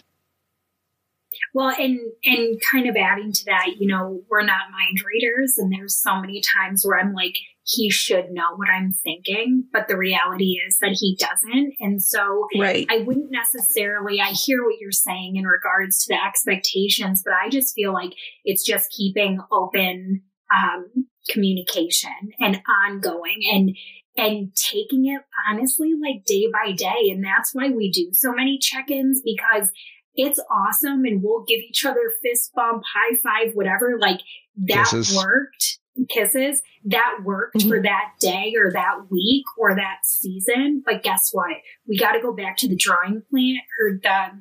Well, 1.52 1.74
and 1.76 1.98
and 2.24 2.60
kind 2.70 2.88
of 2.88 2.96
adding 2.96 3.32
to 3.32 3.44
that, 3.46 3.76
you 3.78 3.88
know, 3.88 4.22
we're 4.28 4.42
not 4.42 4.70
mind 4.70 4.98
readers, 5.06 5.58
and 5.58 5.72
there's 5.72 6.00
so 6.00 6.20
many 6.20 6.42
times 6.56 6.84
where 6.84 6.98
I'm 6.98 7.12
like, 7.12 7.34
he 7.70 7.90
should 7.90 8.30
know 8.30 8.56
what 8.56 8.68
I'm 8.68 8.92
thinking, 8.92 9.64
but 9.72 9.88
the 9.88 9.96
reality 9.96 10.60
is 10.66 10.78
that 10.80 10.96
he 10.98 11.16
doesn't. 11.18 11.74
And 11.80 12.02
so 12.02 12.48
right. 12.58 12.86
I 12.90 12.98
wouldn't 12.98 13.30
necessarily, 13.30 14.20
I 14.20 14.30
hear 14.30 14.64
what 14.64 14.78
you're 14.80 14.92
saying 14.92 15.36
in 15.36 15.44
regards 15.44 16.04
to 16.04 16.14
the 16.14 16.24
expectations, 16.24 17.22
but 17.24 17.34
I 17.34 17.48
just 17.48 17.74
feel 17.74 17.92
like 17.92 18.12
it's 18.44 18.64
just 18.64 18.90
keeping 18.90 19.40
open 19.52 20.22
um, 20.54 21.06
communication 21.28 22.32
and 22.40 22.60
ongoing 22.88 23.38
and 23.52 23.76
and 24.16 24.54
taking 24.56 25.06
it 25.06 25.22
honestly 25.48 25.92
like 26.00 26.24
day 26.24 26.48
by 26.52 26.72
day 26.72 27.10
and 27.10 27.24
that's 27.24 27.54
why 27.54 27.70
we 27.70 27.90
do 27.90 28.08
so 28.12 28.32
many 28.32 28.58
check-ins 28.58 29.22
because 29.24 29.68
it's 30.14 30.40
awesome 30.50 31.04
and 31.04 31.22
we'll 31.22 31.44
give 31.44 31.60
each 31.60 31.84
other 31.84 32.12
fist 32.22 32.50
bump 32.54 32.82
high 32.94 33.16
five 33.22 33.54
whatever 33.54 33.96
like 33.98 34.20
that 34.56 34.88
Kisses. 34.88 35.16
worked 35.16 35.78
kisses 36.08 36.62
that 36.84 37.18
worked 37.24 37.56
mm-hmm. 37.56 37.68
for 37.68 37.82
that 37.82 38.12
day 38.20 38.54
or 38.56 38.70
that 38.72 39.10
week 39.10 39.44
or 39.58 39.74
that 39.74 39.98
season. 40.04 40.82
But 40.84 41.02
guess 41.02 41.30
what? 41.32 41.56
We 41.86 41.98
got 41.98 42.12
to 42.12 42.20
go 42.20 42.32
back 42.32 42.56
to 42.58 42.68
the 42.68 42.76
drawing 42.76 43.22
plan 43.30 43.56
or 43.80 43.98
the 44.02 44.40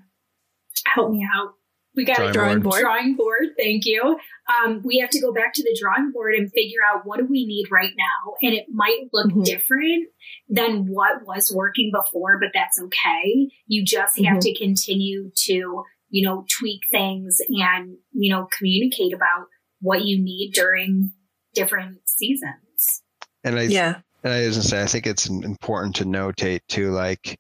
help 0.94 1.12
me 1.12 1.28
out. 1.36 1.54
We 1.96 2.06
got 2.06 2.18
drawing 2.18 2.30
a 2.30 2.34
drawing 2.34 2.60
board. 2.62 2.82
Drawing 2.82 3.16
board. 3.16 3.48
Thank 3.58 3.86
you. 3.86 4.18
Um, 4.48 4.82
we 4.84 5.00
have 5.00 5.10
to 5.10 5.20
go 5.20 5.34
back 5.34 5.54
to 5.54 5.64
the 5.64 5.78
drawing 5.80 6.12
board 6.12 6.36
and 6.36 6.52
figure 6.52 6.80
out 6.88 7.02
what 7.06 7.20
do 7.20 7.26
we 7.26 7.46
need 7.46 7.68
right 7.72 7.94
now. 7.98 8.34
And 8.42 8.54
it 8.54 8.66
might 8.72 9.10
look 9.12 9.28
mm-hmm. 9.28 9.44
different 9.44 10.08
than 10.48 10.86
what 10.88 11.26
was 11.26 11.52
working 11.54 11.92
before, 11.94 12.40
but 12.40 12.50
that's 12.54 12.80
okay. 12.80 13.50
You 13.68 13.84
just 13.84 14.18
have 14.20 14.38
mm-hmm. 14.38 14.40
to 14.40 14.58
continue 14.58 15.32
to, 15.46 15.84
you 16.10 16.28
know, 16.28 16.46
tweak 16.60 16.82
things 16.92 17.38
and, 17.50 17.98
you 18.12 18.34
know, 18.34 18.48
communicate 18.58 19.14
about 19.14 19.48
what 19.82 20.06
you 20.06 20.24
need 20.24 20.52
during 20.54 21.12
different 21.54 21.98
seasons. 22.06 23.04
And 23.44 23.58
I, 23.58 23.64
yeah. 23.64 24.02
And 24.24 24.34
I 24.34 24.46
was 24.46 24.58
gonna 24.58 24.68
say, 24.68 24.84
I 24.84 24.86
think 24.86 25.08
it's 25.08 25.28
important 25.28 25.96
to 25.98 26.06
notate 26.06 26.62
too, 26.68 26.92
like 26.92 27.40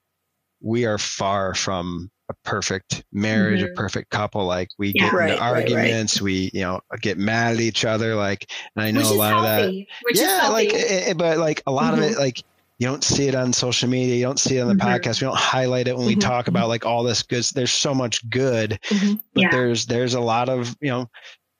we 0.61 0.85
are 0.85 0.97
far 0.97 1.53
from 1.53 2.09
a 2.29 2.33
perfect 2.43 3.03
marriage, 3.11 3.61
mm-hmm. 3.61 3.71
a 3.71 3.75
perfect 3.75 4.09
couple. 4.11 4.45
Like 4.45 4.69
we 4.77 4.93
yeah, 4.95 5.05
get 5.05 5.13
right, 5.13 5.31
into 5.31 5.43
arguments, 5.43 6.15
right, 6.15 6.21
right. 6.21 6.23
we 6.23 6.51
you 6.53 6.61
know 6.61 6.81
get 7.01 7.17
mad 7.17 7.55
at 7.55 7.59
each 7.59 7.85
other. 7.85 8.15
Like, 8.15 8.49
and 8.75 8.85
I 8.85 8.91
know 8.91 8.99
which 8.99 9.09
a 9.09 9.13
lot 9.13 9.45
healthy, 9.45 9.87
of 10.09 10.15
that. 10.15 10.21
yeah, 10.21 10.47
like, 10.49 10.73
it, 10.73 11.09
it, 11.09 11.17
but 11.17 11.37
like 11.37 11.63
a 11.67 11.71
lot 11.71 11.93
mm-hmm. 11.93 12.03
of 12.03 12.09
it, 12.09 12.11
mm-hmm. 12.13 12.21
like 12.21 12.43
you 12.77 12.87
don't 12.87 13.03
see 13.03 13.27
it 13.27 13.35
on 13.35 13.51
social 13.51 13.89
media, 13.89 14.15
you 14.15 14.23
don't 14.23 14.39
see 14.39 14.57
it 14.57 14.61
on 14.61 14.67
the 14.67 14.75
mm-hmm. 14.75 14.87
podcast. 14.87 15.21
We 15.21 15.25
don't 15.25 15.37
highlight 15.37 15.87
it 15.87 15.97
when 15.97 16.05
we 16.05 16.13
mm-hmm. 16.13 16.21
talk 16.21 16.47
about 16.47 16.69
like 16.69 16.85
all 16.85 17.03
this 17.03 17.23
good. 17.23 17.43
There's 17.53 17.73
so 17.73 17.93
much 17.93 18.27
good, 18.29 18.79
mm-hmm. 18.85 19.15
but 19.33 19.41
yeah. 19.41 19.51
there's 19.51 19.85
there's 19.85 20.13
a 20.13 20.21
lot 20.21 20.49
of 20.49 20.77
you 20.79 20.89
know 20.89 21.09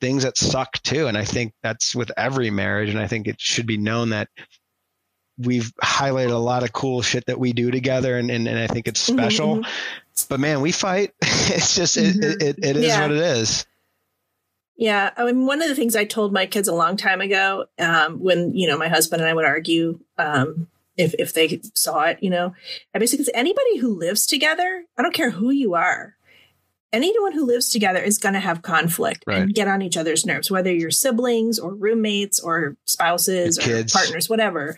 things 0.01 0.23
that 0.23 0.37
suck 0.37 0.81
too. 0.83 1.07
And 1.07 1.17
I 1.17 1.25
think 1.25 1.53
that's 1.61 1.95
with 1.95 2.11
every 2.17 2.49
marriage. 2.49 2.89
And 2.89 2.99
I 2.99 3.07
think 3.07 3.27
it 3.27 3.39
should 3.39 3.67
be 3.67 3.77
known 3.77 4.09
that 4.09 4.29
we've 5.39 5.73
highlighted 5.81 6.31
a 6.31 6.37
lot 6.37 6.63
of 6.63 6.73
cool 6.73 7.01
shit 7.01 7.25
that 7.27 7.39
we 7.39 7.53
do 7.53 7.71
together. 7.71 8.17
And, 8.17 8.29
and, 8.29 8.47
and 8.47 8.59
I 8.59 8.67
think 8.67 8.87
it's 8.87 9.07
mm-hmm, 9.09 9.19
special. 9.19 9.55
Mm-hmm. 9.57 10.25
But 10.27 10.39
man, 10.39 10.61
we 10.61 10.71
fight. 10.71 11.13
it's 11.21 11.75
just, 11.75 11.97
mm-hmm. 11.97 12.21
it, 12.21 12.41
it, 12.41 12.59
it 12.63 12.77
is 12.77 12.85
yeah. 12.85 13.01
what 13.01 13.11
it 13.11 13.17
is. 13.17 13.65
Yeah. 14.75 15.11
I 15.17 15.25
mean, 15.25 15.45
one 15.45 15.61
of 15.61 15.69
the 15.69 15.75
things 15.75 15.95
I 15.95 16.05
told 16.05 16.33
my 16.33 16.45
kids 16.45 16.67
a 16.67 16.75
long 16.75 16.97
time 16.97 17.21
ago, 17.21 17.65
um, 17.79 18.19
when, 18.19 18.53
you 18.53 18.67
know, 18.67 18.77
my 18.77 18.87
husband 18.87 19.21
and 19.21 19.29
I 19.29 19.33
would 19.33 19.45
argue, 19.45 19.99
um, 20.17 20.67
if, 20.97 21.15
if 21.17 21.33
they 21.33 21.61
saw 21.73 22.03
it, 22.03 22.19
you 22.21 22.29
know, 22.29 22.53
I 22.93 22.99
basically 22.99 23.25
said, 23.25 23.35
anybody 23.35 23.77
who 23.77 23.97
lives 23.97 24.25
together, 24.25 24.83
I 24.97 25.01
don't 25.01 25.13
care 25.13 25.31
who 25.31 25.49
you 25.49 25.75
are, 25.75 26.15
anyone 26.91 27.33
who 27.33 27.45
lives 27.45 27.69
together 27.69 27.99
is 27.99 28.17
going 28.17 28.33
to 28.33 28.39
have 28.39 28.61
conflict 28.61 29.23
right. 29.27 29.43
and 29.43 29.53
get 29.53 29.67
on 29.67 29.81
each 29.81 29.97
other's 29.97 30.25
nerves, 30.25 30.49
whether 30.49 30.73
you're 30.73 30.91
siblings 30.91 31.59
or 31.59 31.73
roommates 31.73 32.39
or 32.39 32.75
spouses 32.85 33.57
or 33.57 33.61
kids. 33.61 33.93
partners, 33.93 34.29
whatever. 34.29 34.77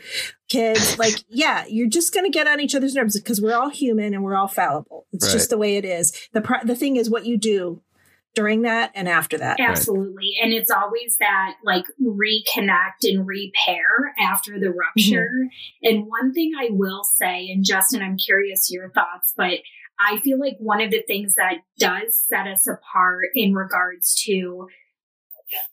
Kids, 0.50 0.98
like, 1.00 1.16
yeah, 1.30 1.66
you're 1.68 1.90
just 1.90 2.14
going 2.14 2.26
to 2.26 2.32
get 2.32 2.48
on 2.48 2.60
each 2.60 2.76
other's 2.76 2.96
nerves 2.96 3.20
because 3.20 3.42
we're 3.42 3.56
all 3.56 3.70
human 3.70 4.14
and 4.14 4.24
we're 4.24 4.36
all 4.36 4.48
fallible. 4.48 5.06
It's 5.14 5.28
right. 5.28 5.34
just 5.34 5.50
the 5.50 5.58
way 5.58 5.78
it 5.78 5.86
is. 5.86 6.14
The 6.34 6.42
pro- 6.42 6.64
the 6.64 6.76
thing 6.76 6.98
is 6.98 7.10
what 7.10 7.26
you 7.26 7.38
do 7.38 7.82
during 8.34 8.62
that 8.62 8.92
and 8.96 9.10
after 9.10 9.38
that. 9.38 9.60
Absolutely. 9.60 10.16
Right. 10.16 10.46
And 10.46 10.54
it's 10.54 10.72
always 10.72 11.18
that 11.18 11.56
like 11.64 11.86
reconnect 12.02 13.04
and 13.04 13.28
repair 13.28 14.14
after 14.20 14.58
the 14.60 14.72
rupture. 14.72 15.30
Mm-hmm. 15.30 15.88
And 15.88 16.08
one 16.08 16.34
thing 16.34 16.54
I 16.58 16.70
will 16.72 17.04
say, 17.04 17.50
and 17.50 17.66
Justin, 17.66 18.02
I'm 18.02 18.18
curious 18.18 18.72
your 18.72 18.90
thoughts, 18.90 19.34
but 19.36 19.60
I 20.10 20.20
feel 20.22 20.40
like 20.40 20.58
one 20.60 20.82
of 20.82 20.92
the 20.92 21.04
things 21.06 21.34
that 21.36 21.58
does 21.78 22.18
set 22.28 22.48
us 22.48 22.68
apart 22.68 23.26
in 23.36 23.54
regards 23.54 24.16
to 24.26 24.68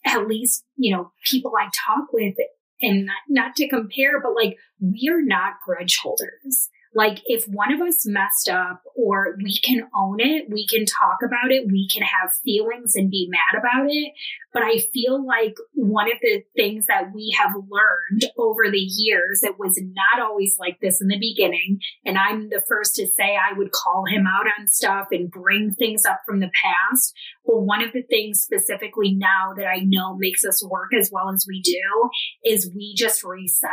at 0.04 0.26
least, 0.26 0.64
you 0.76 0.94
know, 0.94 1.12
people 1.24 1.52
I 1.58 1.68
talk 1.86 2.12
with 2.12 2.34
and 2.80 3.06
not, 3.06 3.16
not 3.28 3.56
to 3.56 3.68
compare, 3.68 4.20
but 4.20 4.34
like 4.34 4.56
we 4.80 5.08
are 5.10 5.22
not 5.22 5.54
grudge 5.64 5.98
holders. 6.02 6.68
Like 6.94 7.20
if 7.26 7.44
one 7.46 7.72
of 7.72 7.80
us 7.80 8.06
messed 8.06 8.48
up 8.48 8.82
or 8.96 9.36
we 9.42 9.58
can 9.58 9.88
own 9.94 10.20
it, 10.20 10.48
we 10.50 10.66
can 10.66 10.84
talk 10.86 11.18
about 11.24 11.50
it, 11.50 11.66
we 11.66 11.88
can 11.88 12.02
have 12.02 12.32
feelings 12.44 12.94
and 12.94 13.10
be 13.10 13.28
mad 13.30 13.60
about 13.60 13.86
it. 13.88 14.12
But 14.52 14.62
I 14.62 14.78
feel 14.92 15.24
like 15.24 15.54
one 15.74 16.10
of 16.10 16.18
the 16.22 16.42
things 16.56 16.86
that 16.86 17.12
we 17.14 17.36
have 17.38 17.52
learned 17.54 18.32
over 18.38 18.70
the 18.70 18.78
years, 18.78 19.42
it 19.42 19.58
was 19.58 19.78
not 19.80 20.22
always 20.22 20.56
like 20.58 20.78
this 20.80 21.00
in 21.00 21.08
the 21.08 21.18
beginning. 21.18 21.80
And 22.04 22.16
I'm 22.16 22.48
the 22.48 22.62
first 22.66 22.94
to 22.96 23.06
say 23.06 23.36
I 23.36 23.56
would 23.56 23.72
call 23.72 24.04
him 24.06 24.26
out 24.26 24.46
on 24.58 24.66
stuff 24.66 25.08
and 25.10 25.30
bring 25.30 25.74
things 25.74 26.04
up 26.04 26.20
from 26.26 26.40
the 26.40 26.50
past. 26.64 27.14
But 27.44 27.60
one 27.60 27.82
of 27.82 27.92
the 27.92 28.02
things 28.02 28.40
specifically 28.40 29.12
now 29.12 29.52
that 29.56 29.66
I 29.66 29.80
know 29.84 30.16
makes 30.16 30.44
us 30.44 30.66
work 30.66 30.94
as 30.98 31.10
well 31.12 31.30
as 31.30 31.44
we 31.46 31.60
do 31.60 32.10
is 32.44 32.72
we 32.74 32.94
just 32.96 33.22
reset 33.22 33.70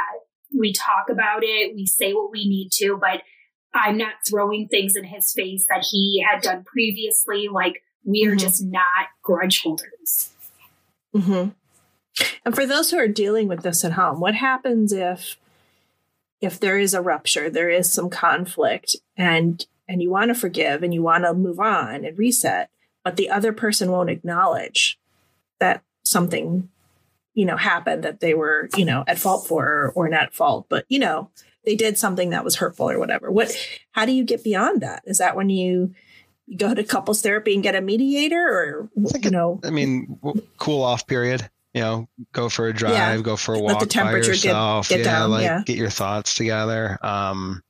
we 0.57 0.73
talk 0.73 1.09
about 1.09 1.43
it, 1.43 1.75
we 1.75 1.85
say 1.85 2.13
what 2.13 2.31
we 2.31 2.47
need 2.47 2.71
to, 2.73 2.97
but 2.99 3.21
I'm 3.73 3.97
not 3.97 4.13
throwing 4.27 4.67
things 4.67 4.95
in 4.95 5.03
his 5.03 5.31
face 5.33 5.65
that 5.69 5.85
he 5.89 6.25
had 6.27 6.41
done 6.41 6.63
previously. 6.63 7.49
Like 7.51 7.83
we 8.03 8.25
are 8.25 8.31
mm-hmm. 8.31 8.39
just 8.39 8.63
not 8.63 9.07
grudge 9.21 9.61
holders. 9.61 10.31
Mm-hmm. 11.15 11.49
And 12.45 12.55
for 12.55 12.65
those 12.65 12.91
who 12.91 12.97
are 12.97 13.07
dealing 13.07 13.47
with 13.47 13.61
this 13.61 13.83
at 13.83 13.93
home, 13.93 14.19
what 14.19 14.35
happens 14.35 14.93
if 14.93 15.37
if 16.41 16.59
there 16.59 16.77
is 16.77 16.93
a 16.93 17.01
rupture, 17.01 17.49
there 17.49 17.69
is 17.69 17.91
some 17.91 18.09
conflict, 18.09 18.95
and 19.17 19.65
and 19.87 20.01
you 20.01 20.09
want 20.09 20.29
to 20.29 20.35
forgive 20.35 20.83
and 20.83 20.93
you 20.93 21.01
want 21.01 21.23
to 21.23 21.33
move 21.33 21.59
on 21.59 22.05
and 22.05 22.17
reset, 22.17 22.69
but 23.03 23.17
the 23.17 23.29
other 23.29 23.53
person 23.53 23.91
won't 23.91 24.09
acknowledge 24.09 24.99
that 25.59 25.83
something 26.03 26.69
you 27.35 27.45
know, 27.45 27.57
happened 27.57 28.03
that 28.03 28.19
they 28.19 28.33
were, 28.33 28.67
you 28.75 28.85
know, 28.85 29.03
at 29.07 29.19
fault 29.19 29.47
for 29.47 29.63
or, 29.63 29.91
or 29.91 30.09
not 30.09 30.23
at 30.23 30.33
fault, 30.33 30.65
but 30.69 30.85
you 30.89 30.97
know, 30.97 31.29
they 31.63 31.75
did 31.75 31.99
something 31.99 32.31
that 32.31 32.43
was 32.43 32.55
hurtful 32.55 32.89
or 32.89 32.97
whatever. 32.97 33.31
What, 33.31 33.55
how 33.91 34.05
do 34.05 34.11
you 34.11 34.23
get 34.23 34.43
beyond 34.43 34.81
that? 34.81 35.03
Is 35.05 35.19
that 35.19 35.35
when 35.35 35.49
you, 35.49 35.93
go 36.57 36.75
to 36.75 36.83
couples 36.83 37.23
therapy 37.23 37.55
and 37.55 37.63
get 37.63 37.73
a 37.73 37.81
mediator 37.81 38.37
or, 38.37 38.87
you 39.19 39.31
know, 39.31 39.59
I 39.63 39.71
mean, 39.71 40.19
cool 40.57 40.83
off 40.83 41.07
period, 41.07 41.49
you 41.73 41.81
know, 41.81 42.07
go 42.33 42.49
for 42.49 42.67
a 42.67 42.71
drive, 42.71 42.93
yeah. 42.93 43.17
go 43.17 43.35
for 43.35 43.55
a 43.55 43.59
walk 43.59 43.71
Let 43.71 43.79
the 43.79 43.85
temperature 43.87 44.27
by 44.27 44.33
yourself. 44.33 44.87
Get, 44.87 44.97
get 44.97 45.05
yeah. 45.05 45.11
Down, 45.11 45.31
like 45.31 45.43
yeah. 45.43 45.63
get 45.65 45.75
your 45.75 45.89
thoughts 45.89 46.35
together. 46.35 46.99
Um, 47.01 47.63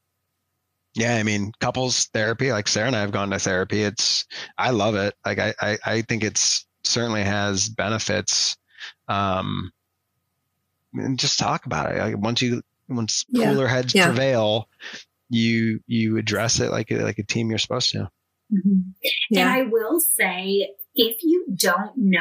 yeah, 0.93 1.15
I 1.15 1.23
mean, 1.23 1.53
couples 1.61 2.07
therapy, 2.13 2.51
like 2.51 2.67
Sarah 2.67 2.87
and 2.87 2.97
I 2.97 2.99
have 2.99 3.13
gone 3.13 3.29
to 3.29 3.39
therapy. 3.39 3.81
It's, 3.81 4.25
I 4.57 4.71
love 4.71 4.95
it. 4.95 5.13
Like, 5.25 5.39
I, 5.39 5.53
I, 5.61 5.77
I 5.85 6.01
think 6.01 6.25
it's 6.25 6.65
certainly 6.83 7.23
has 7.23 7.69
benefits 7.69 8.57
um, 9.07 9.71
and 10.93 11.19
just 11.19 11.39
talk 11.39 11.65
about 11.65 11.91
it. 11.91 11.99
Like 11.99 12.17
once 12.17 12.41
you 12.41 12.61
once 12.87 13.25
yeah. 13.29 13.51
cooler 13.51 13.67
heads 13.67 13.93
yeah. 13.93 14.07
prevail, 14.07 14.69
you 15.29 15.79
you 15.87 16.17
address 16.17 16.59
it 16.59 16.71
like 16.71 16.91
a, 16.91 16.97
like 16.97 17.19
a 17.19 17.23
team 17.23 17.49
you're 17.49 17.59
supposed 17.59 17.91
to. 17.91 18.09
Mm-hmm. 18.53 18.79
Yeah. 19.31 19.41
And 19.41 19.49
I 19.49 19.63
will 19.63 19.99
say, 19.99 20.69
if 20.95 21.17
you 21.23 21.45
don't 21.55 21.97
know 21.97 22.19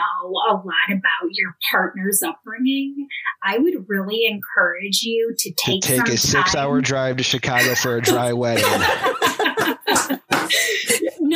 a 0.51 0.55
lot 0.55 0.91
about 0.91 1.31
your 1.31 1.57
partner's 1.71 2.23
upbringing, 2.23 3.09
I 3.43 3.59
would 3.59 3.89
really 3.89 4.25
encourage 4.27 5.03
you 5.03 5.35
to 5.39 5.53
take 5.53 5.83
to 5.83 5.99
take 5.99 6.09
a 6.09 6.17
six 6.17 6.55
hour 6.55 6.81
drive 6.81 7.19
to 7.19 7.23
Chicago 7.23 7.75
for 7.75 7.97
a 7.97 8.01
dry 8.01 8.33
wedding. 8.35 8.65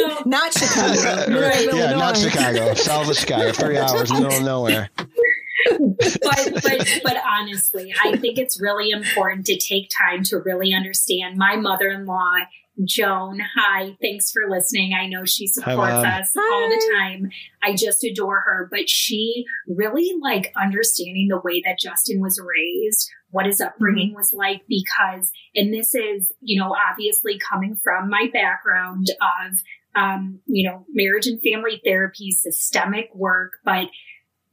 no, 0.07 0.23
not 0.27 0.53
Chicago. 0.53 1.01
Uh, 1.01 1.41
right. 1.41 1.69
Yeah, 1.73 1.95
not 1.95 2.17
Chicago. 2.17 2.75
South 2.75 3.11
of 3.11 3.17
Chicago, 3.17 3.53
three 3.53 3.79
hours, 3.79 4.13
middle 4.13 4.33
of 4.33 4.43
nowhere. 4.43 4.91
but 4.99 6.51
but 6.63 7.01
but 7.05 7.17
honestly, 7.27 7.93
I 8.05 8.17
think 8.17 8.39
it's 8.39 8.61
really 8.61 8.91
important 8.91 9.47
to 9.47 9.59
take 9.59 9.91
time 9.97 10.23
to 10.25 10.39
really 10.39 10.73
understand. 10.73 11.37
My 11.37 11.57
mother-in-law 11.57 12.37
Joan, 12.85 13.41
hi. 13.57 13.97
Thanks 14.01 14.31
for 14.31 14.49
listening. 14.49 14.93
I 14.95 15.07
know 15.07 15.25
she 15.25 15.49
supports 15.49 15.79
hi, 15.79 16.21
us 16.21 16.31
hi. 16.37 16.55
all 16.55 16.69
the 16.69 16.93
time. 16.97 17.31
I 17.63 17.75
just 17.75 18.05
adore 18.05 18.41
her, 18.41 18.69
but 18.71 18.89
she 18.89 19.45
really 19.67 20.15
like 20.23 20.53
understanding 20.57 21.29
the 21.29 21.41
way 21.43 21.61
that 21.65 21.81
Justin 21.81 22.21
was 22.21 22.41
raised, 22.41 23.11
what 23.31 23.47
his 23.47 23.61
upbringing 23.61 24.11
mm-hmm. 24.11 24.17
was 24.17 24.33
like, 24.33 24.63
because, 24.69 25.33
and 25.57 25.75
this 25.75 25.95
is, 25.95 26.33
you 26.41 26.61
know, 26.61 26.75
obviously 26.91 27.39
coming 27.39 27.77
from 27.83 28.09
my 28.09 28.29
background 28.33 29.09
of, 29.11 29.59
um, 29.99 30.41
you 30.47 30.69
know, 30.69 30.87
marriage 30.93 31.27
and 31.27 31.41
family 31.43 31.81
therapy, 31.85 32.31
systemic 32.31 33.11
work, 33.15 33.53
but 33.65 33.89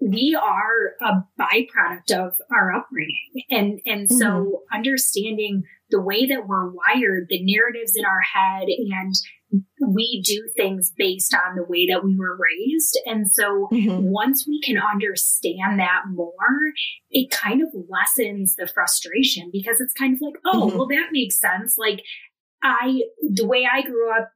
we 0.01 0.37
are 0.39 0.95
a 1.01 1.23
byproduct 1.39 2.11
of 2.11 2.33
our 2.51 2.73
upbringing. 2.73 3.43
And, 3.49 3.79
and 3.85 4.09
so 4.09 4.25
mm-hmm. 4.25 4.77
understanding 4.77 5.63
the 5.89 6.01
way 6.01 6.25
that 6.25 6.47
we're 6.47 6.69
wired, 6.69 7.27
the 7.29 7.43
narratives 7.43 7.95
in 7.95 8.05
our 8.05 8.21
head, 8.21 8.67
and 8.67 9.15
we 9.79 10.21
do 10.25 10.49
things 10.57 10.91
based 10.97 11.33
on 11.33 11.55
the 11.55 11.63
way 11.63 11.87
that 11.87 12.03
we 12.03 12.17
were 12.17 12.37
raised. 12.37 12.99
And 13.05 13.31
so 13.31 13.69
mm-hmm. 13.71 14.01
once 14.01 14.45
we 14.47 14.59
can 14.61 14.77
understand 14.77 15.79
that 15.79 16.03
more, 16.11 16.33
it 17.11 17.31
kind 17.31 17.61
of 17.61 17.69
lessens 17.87 18.55
the 18.55 18.67
frustration 18.67 19.49
because 19.51 19.79
it's 19.79 19.93
kind 19.93 20.15
of 20.15 20.21
like, 20.21 20.35
oh, 20.45 20.67
mm-hmm. 20.67 20.77
well, 20.77 20.87
that 20.87 21.09
makes 21.11 21.39
sense. 21.39 21.77
Like, 21.77 22.01
I, 22.63 23.03
the 23.21 23.45
way 23.45 23.67
I 23.71 23.81
grew 23.83 24.11
up, 24.11 24.31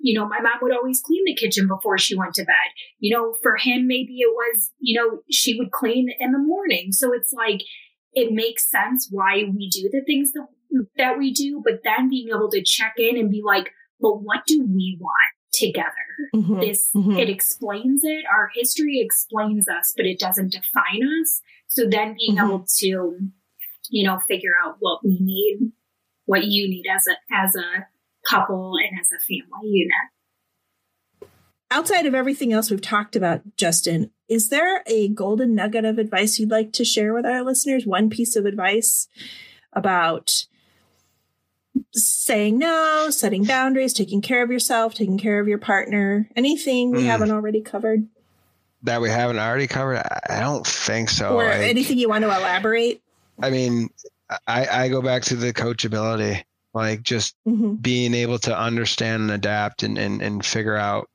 you 0.00 0.18
know, 0.18 0.26
my 0.26 0.40
mom 0.40 0.58
would 0.62 0.74
always 0.74 1.00
clean 1.00 1.22
the 1.24 1.34
kitchen 1.34 1.68
before 1.68 1.98
she 1.98 2.16
went 2.16 2.34
to 2.34 2.44
bed. 2.44 2.54
You 2.98 3.16
know, 3.16 3.36
for 3.42 3.56
him, 3.56 3.86
maybe 3.86 4.16
it 4.18 4.32
was, 4.32 4.70
you 4.78 4.98
know, 4.98 5.20
she 5.30 5.58
would 5.58 5.70
clean 5.70 6.08
in 6.18 6.32
the 6.32 6.38
morning. 6.38 6.92
So 6.92 7.12
it's 7.12 7.32
like, 7.32 7.62
it 8.12 8.32
makes 8.32 8.68
sense 8.68 9.08
why 9.10 9.44
we 9.54 9.68
do 9.70 9.88
the 9.92 10.02
things 10.04 10.32
that 10.32 10.46
that 10.96 11.18
we 11.18 11.32
do, 11.32 11.60
but 11.64 11.80
then 11.84 12.08
being 12.08 12.28
able 12.28 12.50
to 12.50 12.62
check 12.62 12.94
in 12.96 13.16
and 13.16 13.30
be 13.30 13.42
like, 13.44 13.70
but 14.00 14.22
what 14.22 14.46
do 14.46 14.64
we 14.64 14.96
want 15.00 15.14
together? 15.52 15.90
Mm-hmm, 16.34 16.60
this, 16.60 16.88
mm-hmm. 16.94 17.18
it 17.18 17.28
explains 17.28 18.02
it. 18.04 18.24
Our 18.32 18.50
history 18.54 19.00
explains 19.00 19.68
us, 19.68 19.92
but 19.96 20.06
it 20.06 20.18
doesn't 20.18 20.52
define 20.52 21.02
us. 21.20 21.40
So 21.66 21.88
then 21.88 22.16
being 22.18 22.36
mm-hmm. 22.36 22.46
able 22.46 22.66
to, 22.78 23.18
you 23.90 24.06
know, 24.06 24.20
figure 24.28 24.52
out 24.64 24.76
what 24.78 25.04
we 25.04 25.18
need, 25.20 25.72
what 26.26 26.44
you 26.44 26.68
need 26.68 26.84
as 26.88 27.04
a, 27.08 27.34
as 27.34 27.56
a 27.56 27.86
couple 28.30 28.74
and 28.76 29.00
as 29.00 29.10
a 29.12 29.20
family 29.20 29.68
unit. 29.68 31.30
Outside 31.70 32.06
of 32.06 32.14
everything 32.14 32.52
else 32.52 32.70
we've 32.70 32.80
talked 32.80 33.14
about, 33.14 33.42
Justin, 33.56 34.10
is 34.28 34.48
there 34.48 34.82
a 34.86 35.08
golden 35.08 35.54
nugget 35.54 35.84
of 35.84 35.98
advice 35.98 36.38
you'd 36.38 36.50
like 36.50 36.72
to 36.74 36.84
share 36.84 37.14
with 37.14 37.24
our 37.24 37.42
listeners? 37.44 37.86
One 37.86 38.10
piece 38.10 38.34
of 38.36 38.44
advice 38.44 39.08
about 39.72 40.46
saying 41.92 42.58
no, 42.58 43.08
setting 43.10 43.44
boundaries, 43.44 43.92
taking 43.92 44.20
care 44.20 44.42
of 44.42 44.50
yourself, 44.50 44.94
taking 44.94 45.18
care 45.18 45.38
of 45.40 45.48
your 45.48 45.58
partner. 45.58 46.28
Anything 46.34 46.90
we 46.90 47.02
mm. 47.02 47.06
haven't 47.06 47.30
already 47.30 47.60
covered? 47.60 48.08
That 48.82 49.00
we 49.00 49.10
haven't 49.10 49.38
already 49.38 49.66
covered? 49.66 50.02
I 50.28 50.40
don't 50.40 50.66
think 50.66 51.10
so. 51.10 51.36
Or 51.36 51.44
like, 51.44 51.60
anything 51.60 51.98
you 51.98 52.08
want 52.08 52.22
to 52.22 52.28
elaborate? 52.28 53.02
I 53.40 53.50
mean, 53.50 53.90
I, 54.46 54.66
I 54.66 54.88
go 54.88 55.02
back 55.02 55.22
to 55.24 55.36
the 55.36 55.52
coachability, 55.52 56.42
like 56.72 57.02
just 57.02 57.34
mm-hmm. 57.46 57.74
being 57.74 58.14
able 58.14 58.38
to 58.38 58.56
understand 58.56 59.22
and 59.22 59.30
adapt 59.30 59.82
and, 59.82 59.98
and, 59.98 60.22
and 60.22 60.44
figure 60.44 60.76
out 60.76 61.08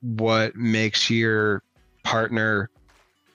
what 0.00 0.56
makes 0.56 1.10
your 1.10 1.62
partner 2.02 2.70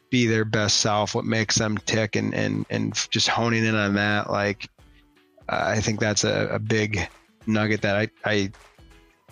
be 0.09 0.25
their 0.25 0.45
best 0.45 0.77
self, 0.77 1.13
what 1.13 1.25
makes 1.25 1.55
them 1.55 1.77
tick 1.85 2.15
and, 2.15 2.33
and, 2.33 2.65
and 2.69 2.93
just 3.11 3.27
honing 3.27 3.65
in 3.65 3.75
on 3.75 3.93
that. 3.95 4.29
Like, 4.29 4.67
I 5.47 5.79
think 5.81 5.99
that's 5.99 6.23
a, 6.23 6.47
a 6.51 6.59
big 6.59 7.07
nugget 7.45 7.81
that 7.81 7.95
I, 7.95 8.09
I 8.25 8.51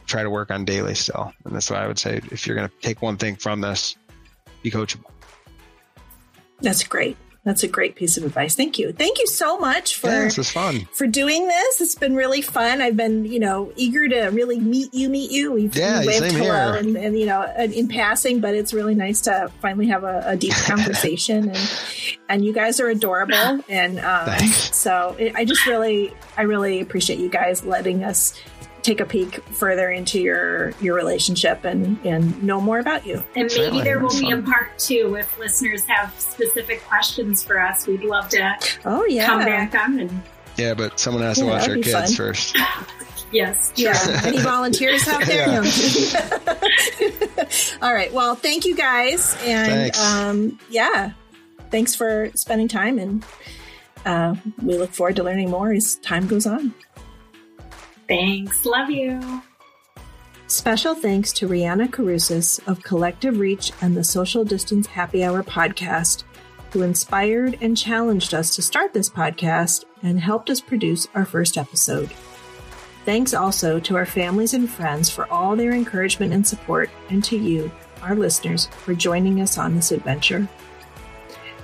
try 0.06 0.24
to 0.24 0.30
work 0.30 0.52
on 0.52 0.66
daily 0.66 0.96
still. 0.96 1.34
And 1.46 1.56
that's 1.56 1.70
what 1.70 1.80
I 1.80 1.88
would 1.88 2.00
say. 2.00 2.22
If 2.32 2.46
you're 2.46 2.56
going 2.56 2.70
to 2.70 2.76
take 2.82 3.02
one 3.02 3.18
thing 3.18 3.36
from 3.36 3.62
this, 3.62 3.98
be 4.62 4.72
coachable. 4.72 5.12
That's 6.62 6.84
great. 6.84 7.18
That's 7.48 7.64
a 7.64 7.68
great 7.68 7.96
piece 7.96 8.18
of 8.18 8.26
advice. 8.26 8.56
Thank 8.56 8.78
you. 8.78 8.92
Thank 8.92 9.20
you 9.20 9.28
so 9.28 9.58
much 9.58 9.96
for 9.96 10.10
yeah, 10.10 10.24
this 10.26 10.38
was 10.38 10.52
fun. 10.52 10.88
for 10.92 11.08
doing 11.08 11.48
this. 11.48 11.80
It's 11.80 11.96
been 11.96 12.14
really 12.14 12.42
fun. 12.42 12.82
I've 12.82 12.98
been, 12.98 13.24
you 13.24 13.40
know, 13.40 13.72
eager 13.78 14.08
to 14.10 14.26
really 14.32 14.60
meet 14.60 14.94
you, 14.94 15.08
meet 15.08 15.32
you. 15.32 15.54
We've 15.54 15.74
yeah, 15.74 16.06
waved 16.06 16.34
hello 16.34 16.74
and, 16.74 16.98
and, 16.98 17.18
you 17.18 17.26
know, 17.26 17.44
in 17.58 17.88
passing, 17.88 18.42
but 18.42 18.54
it's 18.54 18.74
really 18.74 18.96
nice 18.96 19.22
to 19.22 19.50
finally 19.62 19.88
have 19.88 20.04
a, 20.04 20.24
a 20.26 20.36
deep 20.36 20.54
conversation. 20.66 21.50
and 21.50 21.70
and 22.30 22.44
you 22.44 22.54
guys 22.54 22.80
are 22.80 22.90
adorable. 22.90 23.64
And 23.70 24.00
um, 24.00 24.38
so 24.40 25.16
I 25.36 25.46
just 25.46 25.66
really, 25.66 26.14
I 26.36 26.44
really 26.44 26.82
appreciate 26.82 27.20
you 27.20 27.30
guys 27.30 27.64
letting 27.64 28.04
us 28.04 28.34
take 28.88 29.02
a 29.02 29.06
peek 29.06 29.44
further 29.50 29.92
into 29.92 30.20
your 30.20 30.72
your 30.80 30.96
relationship 30.96 31.66
and 31.66 32.00
and 32.06 32.42
know 32.42 32.62
more 32.62 32.80
about 32.80 33.06
you. 33.06 33.22
And 33.36 33.52
maybe 33.56 33.82
there 33.82 34.00
will 34.00 34.18
be 34.18 34.32
a 34.32 34.42
part 34.42 34.80
two 34.80 35.18
if 35.20 35.38
listeners 35.38 35.84
have 35.86 36.18
specific 36.18 36.82
questions 36.86 37.44
for 37.44 37.60
us. 37.60 37.86
We'd 37.86 38.04
love 38.04 38.30
to. 38.30 38.58
Oh 38.86 39.06
yeah, 39.06 39.26
come 39.26 39.46
back 39.46 39.76
on 39.76 40.00
and. 40.00 40.22
Yeah, 40.56 40.74
but 40.74 41.00
someone 41.00 41.22
has 41.22 41.38
to 41.38 41.46
yeah, 41.46 41.52
watch 41.52 41.70
our 41.70 41.76
kids 41.76 41.92
fun. 41.92 42.08
first. 42.14 42.58
yes. 43.32 43.72
Yeah. 43.76 43.94
Any 44.26 44.40
volunteers 44.40 45.08
out 45.08 45.24
there? 45.24 45.50
All 47.84 47.94
right. 47.94 48.12
Well, 48.12 48.34
thank 48.34 48.66
you 48.66 48.76
guys, 48.76 49.38
and 49.44 49.96
um, 49.98 50.60
yeah, 50.72 51.12
thanks 51.70 51.94
for 51.94 52.32
spending 52.34 52.68
time, 52.68 52.98
and 52.98 53.24
uh, 54.04 54.34
we 54.64 54.80
look 54.80 54.94
forward 54.94 55.18
to 55.18 55.24
learning 55.24 55.52
more 55.52 55.72
as 55.74 55.98
time 55.98 56.26
goes 56.26 56.48
on. 56.48 56.74
Thanks. 58.08 58.66
Love 58.66 58.90
you. 58.90 59.42
Special 60.48 60.96
thanks 60.96 61.34
to 61.34 61.48
Rihanna 61.48 61.90
Carusis 61.90 62.66
of 62.68 62.82
Collective 62.82 63.38
Reach 63.38 63.74
and 63.82 63.98
the 63.98 64.04
Social 64.04 64.46
Distance 64.46 64.88
Happy 64.88 65.24
Hour 65.24 65.44
podcast, 65.44 66.24
who 66.72 66.84
inspired 66.84 67.58
and 67.60 67.76
challenged 67.76 68.34
us 68.34 68.56
to 68.56 68.62
start 68.62 68.94
this 68.94 69.10
podcast 69.10 69.84
and 70.04 70.20
helped 70.20 70.50
us 70.50 70.62
produce 70.62 71.08
our 71.16 71.26
first 71.26 71.58
episode. 71.58 72.10
Thanks 73.04 73.34
also 73.34 73.80
to 73.82 73.96
our 73.98 74.06
families 74.06 74.54
and 74.54 74.70
friends 74.70 75.10
for 75.10 75.30
all 75.32 75.58
their 75.58 75.72
encouragement 75.72 76.34
and 76.34 76.48
support, 76.48 76.90
and 77.10 77.22
to 77.26 77.38
you, 77.38 77.70
our 78.02 78.16
listeners, 78.16 78.68
for 78.68 78.94
joining 78.94 79.42
us 79.42 79.58
on 79.58 79.76
this 79.76 79.92
adventure. 79.92 80.48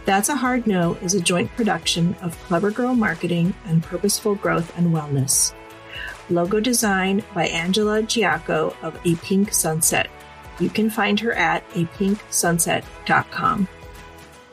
That's 0.06 0.28
a 0.28 0.36
Hard 0.36 0.68
No 0.68 0.96
is 0.96 1.14
a 1.14 1.22
joint 1.22 1.50
production 1.56 2.16
of 2.22 2.38
Clever 2.44 2.72
Girl 2.72 2.96
Marketing 2.96 3.54
and 3.66 3.82
Purposeful 3.82 4.36
Growth 4.36 4.78
and 4.78 4.94
Wellness. 4.94 5.54
Logo 6.30 6.60
design 6.60 7.24
by 7.34 7.48
Angela 7.48 8.02
Giacco 8.02 8.76
of 8.82 9.00
A 9.06 9.16
Pink 9.16 9.54
Sunset. 9.54 10.10
You 10.60 10.70
can 10.70 10.90
find 10.90 11.20
her 11.20 11.34
at 11.34 11.68
apinksunset.com. 11.72 13.68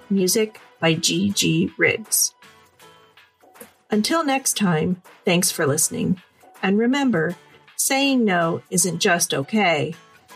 Music 0.09 0.61
by 0.81 0.95
G.G. 0.95 1.73
Riggs. 1.77 2.35
Until 3.91 4.25
next 4.25 4.57
time, 4.57 5.03
thanks 5.25 5.51
for 5.51 5.67
listening. 5.67 6.21
And 6.63 6.79
remember, 6.79 7.37
saying 7.77 8.25
no 8.25 8.63
isn't 8.71 8.99
just 8.99 9.35
okay. 9.35 9.95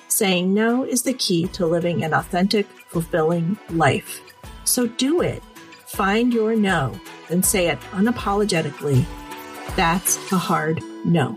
Saying 0.09 0.55
no 0.55 0.85
is 0.85 1.02
the 1.02 1.15
key 1.15 1.48
to 1.48 1.66
living 1.66 2.05
an 2.05 2.15
authentic, 2.15 2.66
fulfilling 2.89 3.59
life. 3.70 4.20
So 4.65 4.86
do 4.86 5.20
it. 5.20 5.43
Find 5.86 6.32
your 6.32 6.56
no 6.56 6.98
and 7.31 7.44
say 7.44 7.69
it 7.69 7.81
unapologetically. 7.93 9.05
That's 9.77 10.16
a 10.32 10.36
hard 10.36 10.82
no. 11.05 11.36